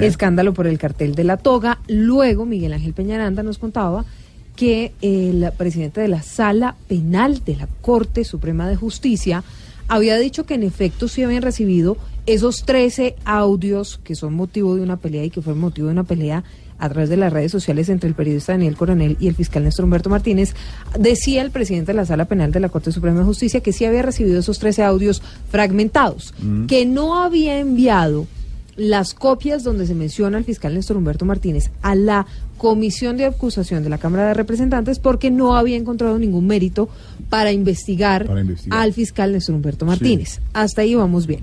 escándalo 0.00 0.54
por 0.54 0.66
el 0.66 0.78
cartel 0.78 1.14
de 1.14 1.24
la 1.24 1.36
toga. 1.36 1.80
Luego 1.88 2.46
Miguel 2.46 2.72
Ángel 2.72 2.94
Peñaranda 2.94 3.42
nos 3.42 3.58
contaba 3.58 4.06
que 4.56 4.92
el 5.00 5.50
presidente 5.56 6.00
de 6.00 6.08
la 6.08 6.22
Sala 6.22 6.76
Penal 6.88 7.42
de 7.44 7.56
la 7.56 7.66
Corte 7.80 8.24
Suprema 8.24 8.68
de 8.68 8.76
Justicia 8.76 9.42
había 9.88 10.16
dicho 10.18 10.44
que 10.44 10.54
en 10.54 10.62
efecto 10.62 11.08
sí 11.08 11.22
habían 11.22 11.42
recibido 11.42 11.96
esos 12.26 12.64
13 12.64 13.16
audios 13.24 13.98
que 14.04 14.14
son 14.14 14.34
motivo 14.34 14.76
de 14.76 14.82
una 14.82 14.96
pelea 14.96 15.24
y 15.24 15.30
que 15.30 15.42
fueron 15.42 15.60
motivo 15.60 15.88
de 15.88 15.92
una 15.92 16.04
pelea 16.04 16.44
a 16.78 16.88
través 16.88 17.08
de 17.10 17.16
las 17.16 17.32
redes 17.32 17.52
sociales 17.52 17.88
entre 17.88 18.08
el 18.08 18.14
periodista 18.14 18.52
Daniel 18.52 18.76
Coronel 18.76 19.16
y 19.20 19.28
el 19.28 19.34
fiscal 19.34 19.62
Néstor 19.64 19.84
Humberto 19.84 20.10
Martínez, 20.10 20.54
decía 20.98 21.42
el 21.42 21.50
presidente 21.50 21.92
de 21.92 21.96
la 21.96 22.06
Sala 22.06 22.24
Penal 22.24 22.50
de 22.50 22.60
la 22.60 22.68
Corte 22.70 22.90
Suprema 22.90 23.20
de 23.20 23.24
Justicia 23.24 23.60
que 23.60 23.72
sí 23.72 23.84
había 23.84 24.02
recibido 24.02 24.40
esos 24.40 24.58
13 24.58 24.82
audios 24.82 25.22
fragmentados, 25.50 26.34
Mm. 26.42 26.66
que 26.66 26.84
no 26.86 27.22
había 27.22 27.58
enviado 27.58 28.26
las 28.74 29.14
copias 29.14 29.62
donde 29.62 29.86
se 29.86 29.94
menciona 29.94 30.38
al 30.38 30.44
fiscal 30.44 30.74
Néstor 30.74 30.96
Humberto 30.96 31.24
Martínez 31.24 31.70
a 31.82 31.94
la 31.94 32.26
comisión 32.62 33.16
de 33.16 33.24
acusación 33.24 33.82
de 33.82 33.90
la 33.90 33.98
Cámara 33.98 34.28
de 34.28 34.34
Representantes 34.34 35.00
porque 35.00 35.32
no 35.32 35.56
había 35.56 35.76
encontrado 35.76 36.16
ningún 36.16 36.46
mérito 36.46 36.88
para 37.28 37.50
investigar, 37.50 38.24
Para 38.24 38.40
investigar. 38.40 38.78
al 38.78 38.92
fiscal 38.92 39.32
Néstor 39.32 39.56
Humberto 39.56 39.84
Martínez. 39.84 40.40
Hasta 40.52 40.82
ahí 40.82 40.94
vamos 40.94 41.26
bien. 41.26 41.40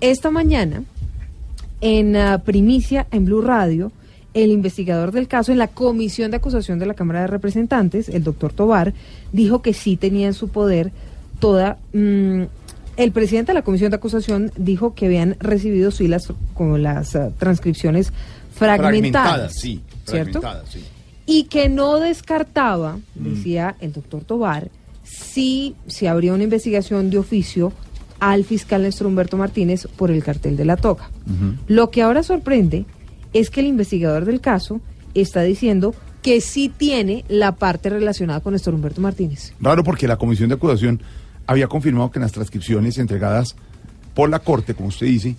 Esta 0.00 0.30
mañana, 0.30 0.84
en 1.82 2.16
ah, 2.16 2.38
primicia 2.38 3.06
en 3.10 3.26
Blue 3.26 3.42
Radio, 3.42 3.92
el 4.32 4.50
investigador 4.50 5.12
del 5.12 5.28
caso 5.28 5.52
en 5.52 5.58
la 5.58 5.68
comisión 5.68 6.30
de 6.30 6.38
acusación 6.38 6.78
de 6.78 6.86
la 6.86 6.94
Cámara 6.94 7.20
de 7.20 7.26
Representantes, 7.26 8.08
el 8.08 8.24
doctor 8.24 8.54
Tobar, 8.54 8.94
dijo 9.34 9.60
que 9.60 9.74
sí 9.74 9.98
tenía 9.98 10.28
en 10.28 10.34
su 10.34 10.48
poder 10.48 10.92
toda... 11.40 11.76
mm, 11.92 12.44
el 12.96 13.12
presidente 13.12 13.52
de 13.52 13.54
la 13.54 13.62
comisión 13.62 13.90
de 13.90 13.96
acusación 13.96 14.50
dijo 14.56 14.94
que 14.94 15.06
habían 15.06 15.36
recibido 15.40 15.90
sí 15.90 16.08
las, 16.08 16.32
como 16.54 16.78
las 16.78 17.14
ah, 17.16 17.32
transcripciones 17.38 18.14
fragmentadas, 18.54 19.54
sí. 19.54 19.82
¿Cierto? 20.10 20.40
sí. 20.68 20.84
y 21.26 21.44
que 21.44 21.68
no 21.68 21.96
descartaba, 21.96 22.98
decía 23.14 23.76
el 23.80 23.92
doctor 23.92 24.24
Tobar, 24.24 24.70
si 25.04 25.74
se 25.86 26.08
habría 26.08 26.34
una 26.34 26.44
investigación 26.44 27.10
de 27.10 27.18
oficio 27.18 27.72
al 28.20 28.44
fiscal 28.44 28.82
Néstor 28.82 29.06
Humberto 29.06 29.36
Martínez 29.36 29.86
por 29.96 30.10
el 30.10 30.22
cartel 30.22 30.56
de 30.56 30.64
la 30.64 30.76
toga. 30.76 31.10
Lo 31.66 31.90
que 31.90 32.02
ahora 32.02 32.22
sorprende 32.22 32.84
es 33.32 33.50
que 33.50 33.60
el 33.60 33.66
investigador 33.66 34.24
del 34.24 34.40
caso 34.40 34.80
está 35.14 35.42
diciendo 35.42 35.94
que 36.22 36.40
sí 36.40 36.68
tiene 36.68 37.24
la 37.28 37.52
parte 37.52 37.90
relacionada 37.90 38.40
con 38.40 38.52
Néstor 38.52 38.74
Humberto 38.74 39.00
Martínez. 39.00 39.52
Raro 39.60 39.84
porque 39.84 40.08
la 40.08 40.16
comisión 40.16 40.48
de 40.48 40.56
acusación 40.56 41.00
había 41.46 41.68
confirmado 41.68 42.10
que 42.10 42.20
las 42.20 42.32
transcripciones 42.32 42.98
entregadas 42.98 43.54
por 44.14 44.28
la 44.28 44.40
Corte, 44.40 44.74
como 44.74 44.88
usted 44.88 45.06
dice, 45.06 45.36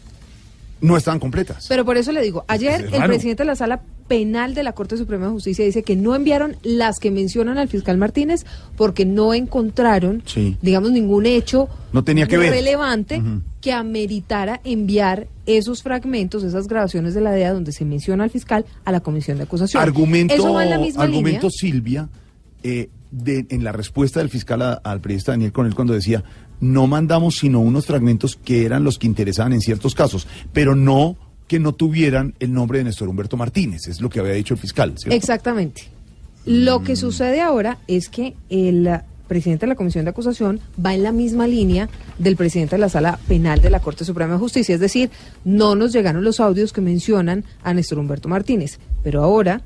no 0.82 0.96
estaban 0.98 1.20
completas. 1.20 1.66
Pero 1.68 1.84
por 1.86 1.98
eso 1.98 2.12
le 2.12 2.22
digo, 2.22 2.46
ayer 2.48 2.86
Es 2.86 2.94
el 2.94 3.04
presidente 3.04 3.44
de 3.44 3.48
la 3.48 3.56
Sala 3.56 3.82
Penal 4.08 4.54
de 4.56 4.64
la 4.64 4.72
Corte 4.74 4.98
Suprema 4.98 5.26
de 5.28 5.32
Justicia 5.34 5.64
dice 5.66 5.84
que 5.84 5.96
no 5.96 6.16
enviaron 6.16 6.56
las 6.64 7.00
que 7.00 7.12
mencionan 7.12 7.58
al 7.60 7.68
fiscal 7.68 7.98
Martínez 7.98 8.44
porque 8.76 9.06
no 9.06 9.34
encontraron, 9.36 10.24
Sí. 10.26 10.58
digamos, 10.62 10.92
ningún 10.92 11.26
hecho 11.28 11.70
No 11.94 12.04
tenía 12.04 12.26
que 12.28 12.38
ver. 12.38 12.50
relevante 12.52 13.22
que 13.62 13.72
ameritara 13.72 14.62
enviar 14.64 15.28
esos 15.46 15.84
fragmentos, 15.84 16.44
esas 16.44 16.68
grabaciones 16.68 17.14
de 17.14 17.22
la 17.22 17.32
DEA 17.32 17.54
donde 17.54 17.72
se 17.72 17.86
menciona 17.86 18.24
al 18.24 18.30
fiscal 18.30 18.66
a 18.86 18.92
la 18.92 19.02
comisión 19.02 19.38
de 19.38 19.44
acusación. 19.44 19.84
Argumento, 19.84 20.34
Eso 20.34 20.54
va 20.54 20.64
en 20.64 20.70
la 20.72 20.78
misma 20.80 21.04
argumento 21.04 21.48
línea. 21.48 21.52
Silvia, 21.52 22.10
eh, 22.64 22.90
de- 23.12 23.46
en 23.50 23.64
la 23.64 23.72
respuesta 23.74 24.20
del 24.22 24.30
fiscal 24.30 24.62
a- 24.62 24.74
al 24.74 25.02
periodista 25.02 25.34
Daniel 25.34 25.52
Coronel 25.52 25.76
cuando 25.76 25.94
decía, 25.94 26.24
no 26.62 26.88
mandamos 26.88 27.36
sino 27.36 27.60
unos 27.60 27.86
fragmentos 27.86 28.36
que 28.36 28.66
eran 28.66 28.84
los 28.84 28.98
que 28.98 29.08
interesaban 29.08 29.54
en 29.54 29.62
ciertos 29.62 29.96
casos, 29.96 30.28
pero 30.54 30.76
no 30.76 31.18
que 31.48 31.60
no 31.60 31.74
tuvieran 31.74 32.36
el 32.40 32.54
nombre 32.54 32.78
de 32.78 32.86
Néstor 32.86 33.10
Humberto 33.10 33.36
Martínez, 33.36 33.88
es 33.88 34.02
lo 34.02 34.10
que 34.10 34.20
había 34.20 34.34
dicho 34.34 34.54
el 34.54 34.60
fiscal. 34.60 34.94
¿cierto? 34.98 35.16
Exactamente. 35.16 35.84
Lo 36.46 36.84
que 36.84 36.96
sucede 36.96 37.42
ahora 37.42 37.80
es 37.88 38.10
que 38.10 38.36
el 38.50 38.88
presidente 39.28 39.66
de 39.66 39.70
la 39.70 39.76
Comisión 39.76 40.06
de 40.06 40.12
Acusación 40.12 40.60
va 40.84 40.94
en 40.94 41.04
la 41.04 41.12
misma 41.12 41.48
línea 41.48 41.90
del 42.18 42.36
presidente 42.36 42.76
de 42.76 42.82
la 42.82 42.90
Sala 42.90 43.20
Penal 43.28 43.62
de 43.62 43.70
la 43.70 43.80
Corte 43.80 44.06
Suprema 44.06 44.34
de 44.34 44.40
Justicia, 44.40 44.76
es 44.76 44.82
decir, 44.82 45.10
no 45.46 45.76
nos 45.76 45.92
llegaron 45.92 46.24
los 46.24 46.40
audios 46.40 46.74
que 46.74 46.82
mencionan 46.82 47.46
a 47.64 47.74
Néstor 47.74 48.00
Humberto 48.00 48.30
Martínez, 48.30 48.80
pero 49.04 49.24
ahora 49.24 49.62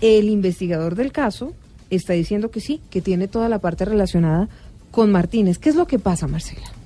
el 0.00 0.28
investigador 0.28 0.94
del 0.94 1.12
caso 1.12 1.52
está 1.90 2.12
diciendo 2.12 2.50
que 2.50 2.60
sí, 2.60 2.80
que 2.90 3.00
tiene 3.00 3.28
toda 3.28 3.48
la 3.48 3.58
parte 3.60 3.84
relacionada 3.84 4.48
con 4.90 5.12
Martínez. 5.12 5.58
¿Qué 5.58 5.68
es 5.68 5.76
lo 5.76 5.86
que 5.86 5.98
pasa, 5.98 6.26
Marcela? 6.26 6.77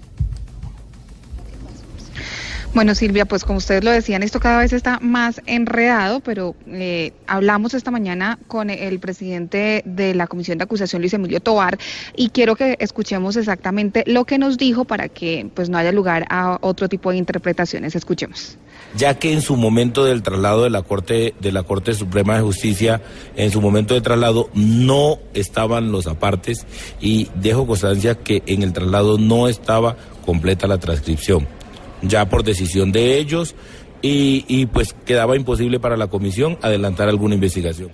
Bueno, 2.74 2.94
Silvia, 2.94 3.26
pues 3.26 3.44
como 3.44 3.58
ustedes 3.58 3.84
lo 3.84 3.90
decían, 3.90 4.22
esto 4.22 4.40
cada 4.40 4.60
vez 4.60 4.72
está 4.72 4.98
más 5.02 5.42
enredado, 5.44 6.20
pero 6.20 6.54
eh, 6.68 7.12
hablamos 7.26 7.74
esta 7.74 7.90
mañana 7.90 8.38
con 8.48 8.70
el 8.70 8.98
presidente 8.98 9.82
de 9.84 10.14
la 10.14 10.26
Comisión 10.26 10.56
de 10.56 10.64
Acusación, 10.64 11.02
Luis 11.02 11.12
Emilio 11.12 11.40
Tobar, 11.40 11.78
y 12.16 12.30
quiero 12.30 12.56
que 12.56 12.78
escuchemos 12.80 13.36
exactamente 13.36 14.04
lo 14.06 14.24
que 14.24 14.38
nos 14.38 14.56
dijo 14.56 14.86
para 14.86 15.10
que 15.10 15.50
pues 15.54 15.68
no 15.68 15.76
haya 15.76 15.92
lugar 15.92 16.24
a 16.30 16.56
otro 16.62 16.88
tipo 16.88 17.10
de 17.10 17.18
interpretaciones. 17.18 17.94
Escuchemos. 17.94 18.56
ya 18.96 19.18
que 19.18 19.34
en 19.34 19.42
su 19.42 19.56
momento 19.56 20.06
del 20.06 20.22
traslado 20.22 20.64
de 20.64 20.70
la 20.70 20.80
Corte 20.80 21.34
de 21.40 21.52
la 21.52 21.64
Corte 21.64 21.92
Suprema 21.92 22.36
de 22.36 22.42
Justicia, 22.42 23.02
en 23.36 23.50
su 23.50 23.60
momento 23.60 23.92
de 23.92 24.00
traslado 24.00 24.48
no 24.54 25.18
estaban 25.34 25.92
los 25.92 26.06
apartes 26.06 26.66
y 27.02 27.28
dejo 27.34 27.66
constancia 27.66 28.14
que 28.14 28.42
en 28.46 28.62
el 28.62 28.72
traslado 28.72 29.18
no 29.18 29.46
estaba 29.46 29.96
completa 30.24 30.66
la 30.66 30.78
transcripción, 30.78 31.46
ya 32.02 32.28
por 32.28 32.44
decisión 32.44 32.92
de 32.92 33.18
ellos 33.18 33.54
y, 34.02 34.44
y 34.48 34.66
pues 34.66 34.94
quedaba 35.04 35.36
imposible 35.36 35.80
para 35.80 35.96
la 35.96 36.08
comisión 36.08 36.58
adelantar 36.62 37.08
alguna 37.08 37.34
investigación. 37.34 37.90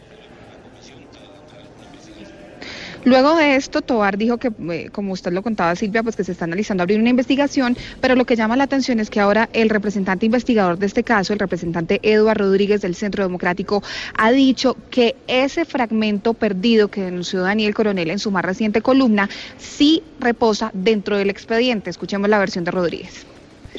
Luego 3.05 3.37
de 3.37 3.57
esto, 3.57 3.81
Tobar 3.81 4.19
dijo 4.19 4.39
que, 4.39 4.51
eh, 4.71 4.91
como 4.91 5.13
usted 5.13 5.33
lo 5.33 5.43
contaba, 5.43 5.75
Silvia, 5.77 6.03
pues 6.03 6.17
que 6.17 6.25
se 6.25 6.33
está 6.33 6.45
analizando 6.45 6.83
abrir 6.83 7.01
una 7.01 7.09
investigación, 7.09 7.77
pero 8.01 8.17
lo 8.17 8.27
que 8.27 8.37
llama 8.37 8.57
la 8.57 8.65
atención 8.65 9.01
es 9.01 9.09
que 9.09 9.21
ahora 9.21 9.49
el 9.53 9.71
representante 9.71 10.27
investigador 10.27 10.79
de 10.79 10.87
este 10.87 11.05
caso, 11.05 11.33
el 11.33 11.39
representante 11.39 12.01
Eduardo 12.03 12.45
Rodríguez 12.45 12.83
del 12.83 12.95
Centro 12.95 13.23
Democrático, 13.23 13.83
ha 14.17 14.31
dicho 14.33 14.77
que 14.91 15.17
ese 15.27 15.65
fragmento 15.65 16.35
perdido 16.35 16.89
que 16.89 17.03
denunció 17.03 17.41
Daniel 17.41 17.75
Coronel 17.75 18.11
en 18.11 18.19
su 18.19 18.31
más 18.31 18.45
reciente 18.45 18.83
columna 18.83 19.31
sí 19.57 20.03
reposa 20.21 20.71
dentro 20.75 21.17
del 21.17 21.31
expediente. 21.31 21.91
Escuchemos 21.91 22.29
la 22.29 22.39
versión 22.39 22.65
de 22.65 22.73
Rodríguez. 22.73 23.27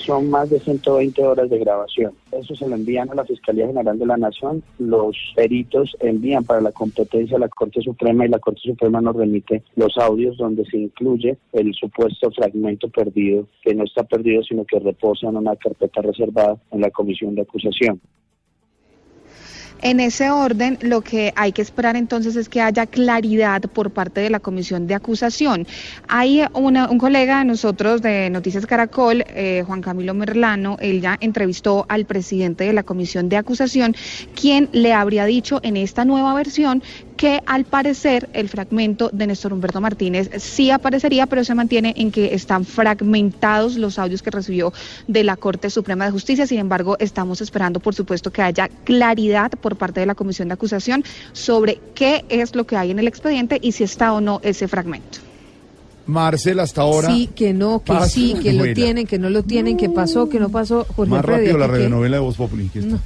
Son 0.09 0.27
más 0.27 0.49
de 0.49 0.59
120 0.59 1.23
horas 1.23 1.51
de 1.51 1.59
grabación. 1.59 2.13
Eso 2.31 2.55
se 2.55 2.67
lo 2.67 2.73
envían 2.73 3.11
a 3.11 3.13
la 3.13 3.25
Fiscalía 3.25 3.67
General 3.67 3.99
de 3.99 4.07
la 4.07 4.17
Nación. 4.17 4.63
Los 4.79 5.15
peritos 5.35 5.95
envían 5.99 6.43
para 6.45 6.61
la 6.61 6.71
competencia 6.71 7.37
a 7.37 7.39
la 7.39 7.47
Corte 7.47 7.79
Suprema 7.83 8.25
y 8.25 8.29
la 8.29 8.39
Corte 8.39 8.61
Suprema 8.63 9.01
nos 9.01 9.15
remite 9.15 9.61
los 9.75 9.95
audios 9.99 10.35
donde 10.37 10.65
se 10.65 10.79
incluye 10.79 11.37
el 11.53 11.75
supuesto 11.75 12.31
fragmento 12.31 12.89
perdido, 12.89 13.47
que 13.61 13.75
no 13.75 13.83
está 13.83 14.01
perdido, 14.01 14.41
sino 14.41 14.65
que 14.65 14.79
reposa 14.79 15.27
en 15.27 15.37
una 15.37 15.55
carpeta 15.55 16.01
reservada 16.01 16.57
en 16.71 16.81
la 16.81 16.89
Comisión 16.89 17.35
de 17.35 17.43
Acusación. 17.43 18.01
En 19.81 20.01
ese 20.01 20.29
orden, 20.29 20.77
lo 20.81 21.01
que 21.01 21.31
hay 21.37 21.53
que 21.53 21.61
esperar 21.61 21.95
entonces 21.95 22.35
es 22.35 22.49
que 22.49 22.61
haya 22.61 22.85
claridad 22.85 23.61
por 23.61 23.91
parte 23.91 24.19
de 24.19 24.29
la 24.29 24.41
comisión 24.41 24.87
de 24.87 24.95
acusación. 24.95 25.65
Hay 26.09 26.43
una- 26.53 26.89
un 26.89 26.97
colega 26.97 27.39
de 27.39 27.45
nosotros 27.45 28.01
de 28.01 28.29
Noticias 28.29 28.65
Caracol, 28.65 29.23
eh, 29.29 29.63
Juan 29.65 29.81
Camilo 29.81 30.13
Merlano, 30.13 30.75
él 30.81 30.99
ya 30.99 31.17
entrevistó 31.21 31.85
al 31.87 32.03
presidente 32.05 32.65
de 32.65 32.73
la 32.73 32.83
comisión 32.83 33.29
de 33.29 33.37
acusación, 33.37 33.95
quien 34.35 34.67
le 34.73 34.91
habría 34.91 35.23
dicho 35.23 35.61
en 35.63 35.77
esta 35.77 36.03
nueva 36.03 36.33
versión 36.33 36.83
que 37.19 37.41
al 37.45 37.65
parecer 37.65 38.29
el 38.31 38.47
fragmento 38.47 39.09
de 39.11 39.27
Néstor 39.27 39.51
Humberto 39.51 39.81
Martínez 39.81 40.29
sí 40.37 40.71
aparecería, 40.71 41.27
pero 41.27 41.43
se 41.43 41.53
mantiene 41.53 41.93
en 41.97 42.11
que 42.11 42.33
están 42.33 42.63
fragmentados 42.63 43.75
los 43.75 43.99
audios 43.99 44.21
que 44.21 44.31
recibió 44.31 44.71
de 45.05 45.25
la 45.25 45.35
Corte 45.35 45.69
Suprema 45.69 46.05
de 46.05 46.11
Justicia. 46.11 46.47
Sin 46.47 46.59
embargo, 46.59 46.95
estamos 46.97 47.41
esperando, 47.41 47.81
por 47.81 47.93
supuesto, 47.93 48.31
que 48.31 48.41
haya 48.41 48.69
claridad 48.85 49.51
por 49.51 49.75
parte 49.75 49.99
de 49.99 50.05
la 50.05 50.15
Comisión 50.15 50.47
de 50.47 50.53
Acusación 50.53 51.03
sobre 51.33 51.81
qué 51.93 52.23
es 52.29 52.55
lo 52.55 52.65
que 52.65 52.77
hay 52.77 52.91
en 52.91 52.99
el 52.99 53.07
expediente 53.09 53.59
y 53.61 53.73
si 53.73 53.83
está 53.83 54.13
o 54.13 54.21
no 54.21 54.39
ese 54.41 54.69
fragmento. 54.69 55.19
Marcel, 56.05 56.61
hasta 56.61 56.83
ahora. 56.83 57.09
Sí, 57.09 57.29
que 57.35 57.53
no, 57.53 57.83
que 57.83 57.99
sí, 58.07 58.35
que 58.41 58.53
lo 58.53 58.73
tienen, 58.73 59.05
que 59.05 59.19
no 59.19 59.29
lo 59.29 59.43
tienen, 59.43 59.75
que 59.75 59.89
pasó, 59.89 60.29
que 60.29 60.39
no 60.39 60.47
pasó. 60.47 60.85
Jorge 60.95 61.11
Más 61.11 61.25
rápido 61.25 61.57
la 61.57 61.67
radionovela 61.67 62.15
de 62.15 62.21
Voz 62.21 62.37
Populi. 62.37 62.69
que 62.69 62.79
está. 62.79 62.97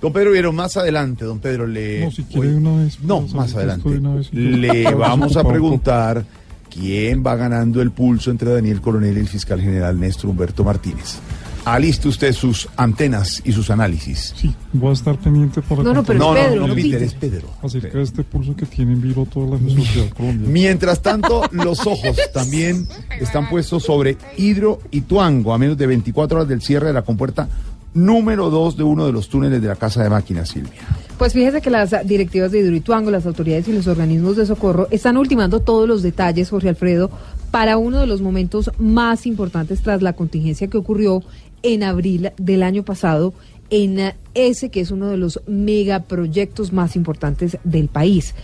Don 0.00 0.12
Pedro 0.12 0.30
Viero, 0.30 0.52
más 0.52 0.76
adelante, 0.76 1.24
don 1.24 1.40
Pedro, 1.40 1.66
le... 1.66 2.04
No, 2.04 2.10
si 2.10 2.22
quiere 2.22 2.54
una 2.54 2.84
vez. 2.84 3.00
No, 3.00 3.22
más 3.22 3.54
adelante. 3.54 3.88
vez. 3.88 4.32
Le 4.32 4.94
vamos 4.94 5.36
a 5.36 5.42
preguntar 5.42 6.24
quién 6.70 7.24
va 7.26 7.34
ganando 7.34 7.82
el 7.82 7.90
pulso 7.90 8.30
entre 8.30 8.52
Daniel 8.52 8.80
Coronel 8.80 9.16
y 9.16 9.20
el 9.20 9.28
fiscal 9.28 9.60
general 9.60 9.98
Néstor 9.98 10.30
Humberto 10.30 10.62
Martínez. 10.62 11.18
Aliste 11.64 12.08
usted 12.08 12.32
sus 12.32 12.66
antenas 12.76 13.42
y 13.44 13.52
sus 13.52 13.68
análisis. 13.68 14.32
Sí, 14.36 14.54
voy 14.72 14.90
a 14.90 14.92
estar 14.94 15.18
pendiente 15.18 15.60
para 15.60 15.82
No, 15.82 15.92
no, 15.92 16.02
pero 16.02 16.18
es 16.18 16.20
No, 16.20 16.28
no, 16.28 16.34
Pedro, 16.34 16.60
no, 16.60 16.68
no 16.68 16.74
Peter, 16.74 16.90
Peter. 16.92 17.02
es 17.02 17.14
Pedro. 17.14 17.48
acerca 17.62 17.98
de 17.98 18.04
este 18.04 18.24
pulso 18.24 18.56
que 18.56 18.64
tiene 18.64 18.92
en 18.92 19.02
vivo 19.02 19.26
toda 19.26 19.58
la 19.58 19.58
sociedad 19.58 20.08
colombiana. 20.16 20.48
Mientras 20.48 21.02
tanto, 21.02 21.42
los 21.52 21.80
ojos 21.86 22.16
también 22.32 22.86
están 23.20 23.50
puestos 23.50 23.82
sobre 23.82 24.16
Hidro 24.38 24.78
y 24.90 25.02
Tuango, 25.02 25.52
a 25.52 25.58
menos 25.58 25.76
de 25.76 25.86
24 25.88 26.38
horas 26.38 26.48
del 26.48 26.62
cierre 26.62 26.86
de 26.86 26.94
la 26.94 27.02
compuerta 27.02 27.48
número 27.94 28.50
2 28.50 28.76
de 28.76 28.82
uno 28.82 29.06
de 29.06 29.12
los 29.12 29.28
túneles 29.28 29.60
de 29.60 29.68
la 29.68 29.76
Casa 29.76 30.02
de 30.02 30.10
Máquinas, 30.10 30.50
Silvia. 30.50 30.80
Pues 31.18 31.32
fíjese 31.32 31.60
que 31.60 31.70
las 31.70 31.94
directivas 32.06 32.52
de 32.52 32.60
Hidroituango, 32.60 33.10
las 33.10 33.26
autoridades 33.26 33.66
y 33.68 33.72
los 33.72 33.88
organismos 33.88 34.36
de 34.36 34.46
socorro 34.46 34.86
están 34.90 35.16
ultimando 35.16 35.60
todos 35.60 35.88
los 35.88 36.02
detalles, 36.02 36.50
Jorge 36.50 36.68
Alfredo, 36.68 37.10
para 37.50 37.76
uno 37.76 37.98
de 38.00 38.06
los 38.06 38.20
momentos 38.20 38.70
más 38.78 39.26
importantes 39.26 39.82
tras 39.82 40.00
la 40.00 40.12
contingencia 40.12 40.68
que 40.68 40.76
ocurrió 40.76 41.22
en 41.62 41.82
abril 41.82 42.30
del 42.36 42.62
año 42.62 42.84
pasado 42.84 43.34
en 43.70 44.12
ese 44.34 44.70
que 44.70 44.80
es 44.80 44.90
uno 44.90 45.08
de 45.08 45.16
los 45.16 45.40
megaproyectos 45.46 46.72
más 46.72 46.96
importantes 46.96 47.58
del 47.64 47.88
país. 47.88 48.34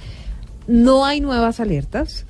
No 0.67 1.05
hay 1.05 1.21
nuevas 1.21 1.61
alertas, 1.61 2.27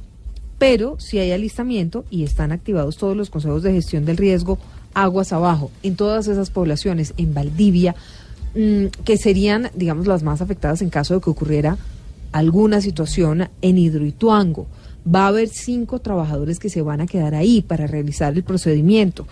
pero 0.59 0.96
sí 0.98 1.18
hay 1.18 1.33
alistamiento 1.33 2.05
y 2.11 2.24
están 2.24 2.53
activados 2.53 2.96
todos 2.96 3.16
los 3.16 3.31
consejos 3.31 3.62
de 3.62 3.72
gestión 3.72 4.05
del 4.05 4.16
riesgo 4.16 4.59
aguas 4.94 5.33
abajo 5.33 5.70
en 5.83 5.96
todas 5.96 6.28
esas 6.28 6.50
poblaciones, 6.50 7.14
en 7.16 7.35
Valdivia, 7.35 7.94
mm, 8.54 8.87
que 9.04 9.16
serían, 9.16 9.70
digamos, 9.74 10.07
las 10.07 10.22
más 10.22 10.40
afectadas 10.40 10.83
en 10.83 10.90
caso 10.90 11.14
de 11.14 11.20
que 11.20 11.30
ocurriera 11.30 11.76
alguna 12.33 12.80
situación 12.80 13.48
en 13.62 13.78
Hidroituango. 13.78 14.66
Va 15.07 15.24
a 15.24 15.28
haber 15.28 15.48
cinco 15.48 16.00
trabajadores 16.00 16.59
que 16.59 16.70
se 16.70 16.83
van 16.83 17.00
a 17.00 17.07
quedar 17.07 17.35
ahí 17.35 17.62
para 17.62 17.87
realizar 17.87 18.33
el 18.33 18.42
procedimiento. 18.42 19.26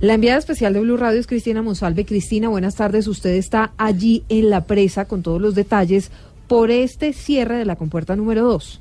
La 0.00 0.14
enviada 0.14 0.38
especial 0.38 0.72
de 0.72 0.80
Blue 0.80 0.96
Radio 0.96 1.20
es 1.20 1.28
Cristina 1.28 1.62
Monsalve. 1.62 2.04
Cristina, 2.04 2.48
buenas 2.48 2.74
tardes. 2.74 3.06
Usted 3.06 3.36
está 3.36 3.72
allí 3.76 4.24
en 4.28 4.50
la 4.50 4.64
presa 4.66 5.04
con 5.04 5.22
todos 5.22 5.40
los 5.40 5.54
detalles 5.54 6.10
por 6.48 6.70
este 6.70 7.12
cierre 7.12 7.56
de 7.56 7.64
la 7.64 7.76
compuerta 7.76 8.16
número 8.16 8.44
2. 8.44 8.80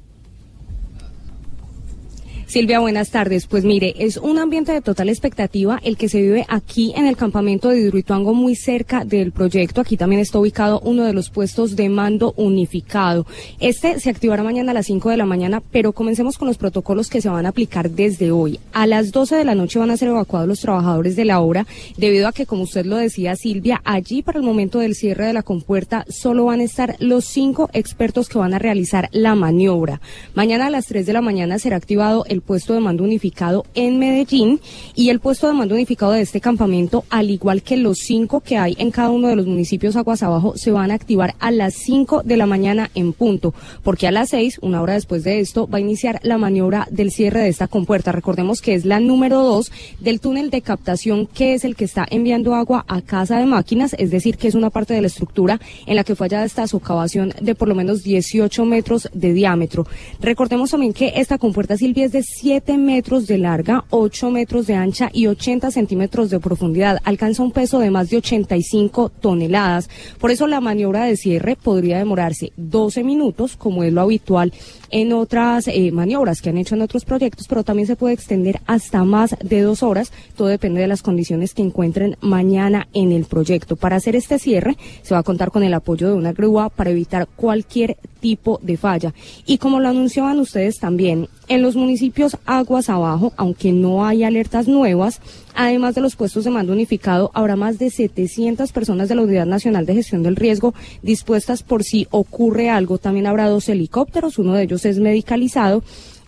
Silvia, 2.51 2.81
buenas 2.81 3.11
tardes. 3.11 3.47
Pues 3.47 3.63
mire, 3.63 3.95
es 3.97 4.17
un 4.17 4.37
ambiente 4.37 4.73
de 4.73 4.81
total 4.81 5.07
expectativa 5.07 5.79
el 5.85 5.95
que 5.95 6.09
se 6.09 6.21
vive 6.21 6.45
aquí 6.49 6.91
en 6.97 7.05
el 7.07 7.15
campamento 7.15 7.69
de 7.69 7.79
Hidroituango, 7.79 8.33
muy 8.33 8.57
cerca 8.57 9.05
del 9.05 9.31
proyecto. 9.31 9.79
Aquí 9.79 9.95
también 9.95 10.21
está 10.21 10.37
ubicado 10.37 10.81
uno 10.81 11.05
de 11.05 11.13
los 11.13 11.29
puestos 11.29 11.77
de 11.77 11.87
mando 11.87 12.33
unificado. 12.35 13.25
Este 13.61 14.01
se 14.01 14.09
activará 14.09 14.43
mañana 14.43 14.71
a 14.71 14.73
las 14.73 14.87
5 14.87 15.11
de 15.11 15.15
la 15.15 15.25
mañana, 15.25 15.63
pero 15.71 15.93
comencemos 15.93 16.37
con 16.37 16.49
los 16.49 16.57
protocolos 16.57 17.07
que 17.07 17.21
se 17.21 17.29
van 17.29 17.45
a 17.45 17.49
aplicar 17.49 17.89
desde 17.89 18.33
hoy. 18.33 18.59
A 18.73 18.85
las 18.85 19.13
12 19.13 19.37
de 19.37 19.45
la 19.45 19.55
noche 19.55 19.79
van 19.79 19.91
a 19.91 19.95
ser 19.95 20.09
evacuados 20.09 20.49
los 20.49 20.59
trabajadores 20.59 21.15
de 21.15 21.23
la 21.23 21.39
obra, 21.39 21.65
debido 21.95 22.27
a 22.27 22.33
que, 22.33 22.45
como 22.45 22.63
usted 22.63 22.85
lo 22.85 22.97
decía, 22.97 23.37
Silvia, 23.37 23.81
allí 23.85 24.23
para 24.23 24.39
el 24.39 24.45
momento 24.45 24.79
del 24.79 24.95
cierre 24.95 25.25
de 25.25 25.31
la 25.31 25.43
compuerta 25.43 26.05
solo 26.09 26.43
van 26.43 26.59
a 26.59 26.65
estar 26.65 26.97
los 26.99 27.23
cinco 27.23 27.69
expertos 27.71 28.27
que 28.27 28.39
van 28.39 28.53
a 28.53 28.59
realizar 28.59 29.07
la 29.13 29.35
maniobra. 29.35 30.01
Mañana 30.35 30.65
a 30.65 30.69
las 30.69 30.87
3 30.87 31.05
de 31.05 31.13
la 31.13 31.21
mañana 31.21 31.57
será 31.57 31.77
activado 31.77 32.25
el 32.27 32.40
puesto 32.41 32.73
de 32.73 32.79
mando 32.79 33.03
unificado 33.03 33.65
en 33.73 33.99
Medellín 33.99 34.59
y 34.95 35.09
el 35.09 35.19
puesto 35.19 35.47
de 35.47 35.53
mando 35.53 35.75
unificado 35.75 36.11
de 36.11 36.21
este 36.21 36.41
campamento, 36.41 37.05
al 37.09 37.29
igual 37.29 37.61
que 37.61 37.77
los 37.77 37.99
cinco 37.99 38.41
que 38.41 38.57
hay 38.57 38.75
en 38.77 38.91
cada 38.91 39.09
uno 39.09 39.27
de 39.27 39.35
los 39.35 39.47
municipios 39.47 39.95
aguas 39.95 40.23
abajo, 40.23 40.53
se 40.57 40.71
van 40.71 40.91
a 40.91 40.95
activar 40.95 41.35
a 41.39 41.51
las 41.51 41.73
5 41.73 42.23
de 42.23 42.37
la 42.37 42.45
mañana 42.45 42.89
en 42.95 43.13
punto, 43.13 43.53
porque 43.83 44.07
a 44.07 44.11
las 44.11 44.29
6, 44.29 44.59
una 44.61 44.81
hora 44.81 44.93
después 44.93 45.23
de 45.23 45.39
esto, 45.39 45.67
va 45.67 45.77
a 45.77 45.81
iniciar 45.81 46.19
la 46.23 46.37
maniobra 46.37 46.87
del 46.91 47.11
cierre 47.11 47.41
de 47.41 47.49
esta 47.49 47.67
compuerta. 47.67 48.11
Recordemos 48.11 48.61
que 48.61 48.73
es 48.73 48.85
la 48.85 48.99
número 48.99 49.41
2 49.43 49.71
del 49.99 50.19
túnel 50.19 50.49
de 50.49 50.61
captación, 50.61 51.27
que 51.27 51.53
es 51.53 51.65
el 51.65 51.75
que 51.75 51.85
está 51.85 52.05
enviando 52.09 52.55
agua 52.55 52.85
a 52.87 53.01
casa 53.01 53.37
de 53.37 53.45
máquinas, 53.45 53.95
es 53.97 54.11
decir, 54.11 54.37
que 54.37 54.47
es 54.47 54.55
una 54.55 54.69
parte 54.69 54.93
de 54.93 55.01
la 55.01 55.07
estructura 55.07 55.59
en 55.85 55.95
la 55.95 56.03
que 56.03 56.15
fue 56.15 56.27
hallada 56.27 56.45
esta 56.45 56.67
socavación 56.67 57.33
de 57.41 57.55
por 57.55 57.67
lo 57.67 57.75
menos 57.75 58.03
18 58.03 58.65
metros 58.65 59.09
de 59.13 59.33
diámetro. 59.33 59.87
Recordemos 60.19 60.71
también 60.71 60.93
que 60.93 61.13
esta 61.15 61.37
compuerta 61.37 61.77
Silvia 61.77 62.05
es 62.05 62.11
de 62.11 62.23
7 62.33 62.77
metros 62.77 63.27
de 63.27 63.37
larga, 63.37 63.85
8 63.89 64.31
metros 64.31 64.67
de 64.67 64.75
ancha 64.75 65.09
y 65.13 65.27
80 65.27 65.71
centímetros 65.71 66.29
de 66.29 66.39
profundidad. 66.39 66.97
Alcanza 67.03 67.43
un 67.43 67.51
peso 67.51 67.79
de 67.79 67.91
más 67.91 68.09
de 68.09 68.17
85 68.17 69.09
toneladas. 69.09 69.89
Por 70.19 70.31
eso 70.31 70.47
la 70.47 70.61
maniobra 70.61 71.05
de 71.05 71.17
cierre 71.17 71.55
podría 71.55 71.97
demorarse 71.97 72.51
12 72.57 73.03
minutos, 73.03 73.55
como 73.57 73.83
es 73.83 73.93
lo 73.93 74.01
habitual 74.01 74.53
en 74.91 75.13
otras 75.13 75.67
eh, 75.67 75.91
maniobras 75.91 76.41
que 76.41 76.49
han 76.49 76.57
hecho 76.57 76.75
en 76.75 76.81
otros 76.81 77.05
proyectos, 77.05 77.47
pero 77.47 77.63
también 77.63 77.87
se 77.87 77.95
puede 77.95 78.13
extender 78.13 78.59
hasta 78.67 79.03
más 79.03 79.35
de 79.41 79.61
dos 79.61 79.83
horas. 79.83 80.11
Todo 80.35 80.47
depende 80.47 80.81
de 80.81 80.87
las 80.87 81.01
condiciones 81.01 81.53
que 81.53 81.61
encuentren 81.61 82.17
mañana 82.21 82.87
en 82.93 83.11
el 83.11 83.25
proyecto. 83.25 83.75
Para 83.75 83.95
hacer 83.95 84.15
este 84.15 84.37
cierre, 84.37 84.77
se 85.01 85.13
va 85.13 85.21
a 85.21 85.23
contar 85.23 85.51
con 85.51 85.63
el 85.63 85.73
apoyo 85.73 86.09
de 86.09 86.15
una 86.15 86.33
grúa 86.33 86.69
para 86.69 86.91
evitar 86.91 87.27
cualquier 87.35 87.97
tipo 88.19 88.59
de 88.61 88.77
falla. 88.77 89.13
Y 89.45 89.57
como 89.57 89.79
lo 89.79 89.89
anunciaban 89.89 90.39
ustedes 90.39 90.79
también, 90.79 91.27
en 91.47 91.61
los 91.61 91.75
municipios 91.75 92.20
aguas 92.45 92.89
abajo, 92.89 93.33
aunque 93.37 93.71
no 93.71 94.05
hay 94.05 94.23
alertas 94.23 94.67
nuevas, 94.67 95.21
además 95.55 95.95
de 95.95 96.01
los 96.01 96.15
puestos 96.15 96.43
de 96.43 96.51
mando 96.51 96.73
unificado, 96.73 97.31
habrá 97.33 97.55
más 97.55 97.79
de 97.79 97.89
700 97.89 98.71
personas 98.71 99.09
de 99.09 99.15
la 99.15 99.21
Unidad 99.21 99.45
Nacional 99.45 99.85
de 99.85 99.95
Gestión 99.95 100.23
del 100.23 100.35
Riesgo 100.35 100.73
dispuestas 101.01 101.63
por 101.63 101.83
si 101.83 102.07
ocurre 102.11 102.69
algo. 102.69 102.97
También 102.97 103.27
habrá 103.27 103.47
dos 103.47 103.69
helicópteros, 103.69 104.39
uno 104.39 104.53
de 104.53 104.63
ellos 104.63 104.85
es 104.85 104.99
medicalizado. 104.99 105.83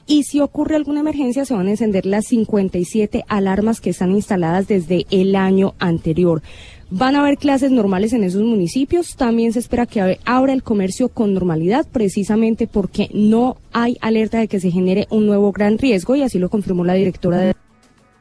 Y 0.06 0.23
si 0.23 0.41
ocurre 0.41 0.75
alguna 0.75 0.99
emergencia, 0.99 1.45
se 1.45 1.53
van 1.53 1.67
a 1.67 1.71
encender 1.71 2.06
las 2.06 2.25
57 2.25 3.23
alarmas 3.29 3.79
que 3.79 3.91
están 3.91 4.12
instaladas 4.12 4.67
desde 4.67 5.06
el 5.12 5.36
año 5.36 5.75
anterior. 5.79 6.41
Van 6.89 7.15
a 7.15 7.21
haber 7.21 7.37
clases 7.37 7.71
normales 7.71 8.13
en 8.13 8.23
esos 8.23 8.43
municipios. 8.43 9.15
También 9.15 9.51
se 9.53 9.59
espera 9.59 9.85
que 9.87 10.19
abra 10.25 10.53
el 10.53 10.61
comercio 10.63 11.09
con 11.09 11.33
normalidad, 11.33 11.87
precisamente 11.91 12.67
porque 12.67 13.09
no 13.13 13.57
hay 13.71 13.97
alerta 14.01 14.39
de 14.39 14.47
que 14.47 14.59
se 14.59 14.69
genere 14.69 15.07
un 15.09 15.25
nuevo 15.25 15.51
gran 15.51 15.77
riesgo, 15.79 16.15
y 16.15 16.21
así 16.21 16.37
lo 16.39 16.49
confirmó 16.49 16.83
la 16.85 16.93
directora 16.93 17.37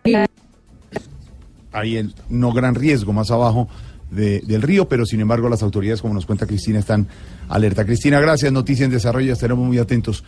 de 0.04 0.28
Hay 1.72 1.96
el 1.96 2.14
no 2.28 2.52
gran 2.52 2.74
riesgo 2.74 3.12
más 3.12 3.30
abajo 3.30 3.68
de- 4.10 4.40
del 4.40 4.60
río, 4.62 4.88
pero 4.88 5.06
sin 5.06 5.20
embargo 5.20 5.48
las 5.48 5.62
autoridades, 5.62 6.02
como 6.02 6.12
nos 6.14 6.26
cuenta 6.26 6.46
Cristina, 6.46 6.78
están 6.78 7.08
alerta. 7.48 7.84
Cristina, 7.84 8.20
gracias. 8.20 8.52
Noticia 8.52 8.84
en 8.84 8.90
desarrollo, 8.90 9.32
estaremos 9.32 9.66
muy 9.66 9.78
atentos. 9.78 10.22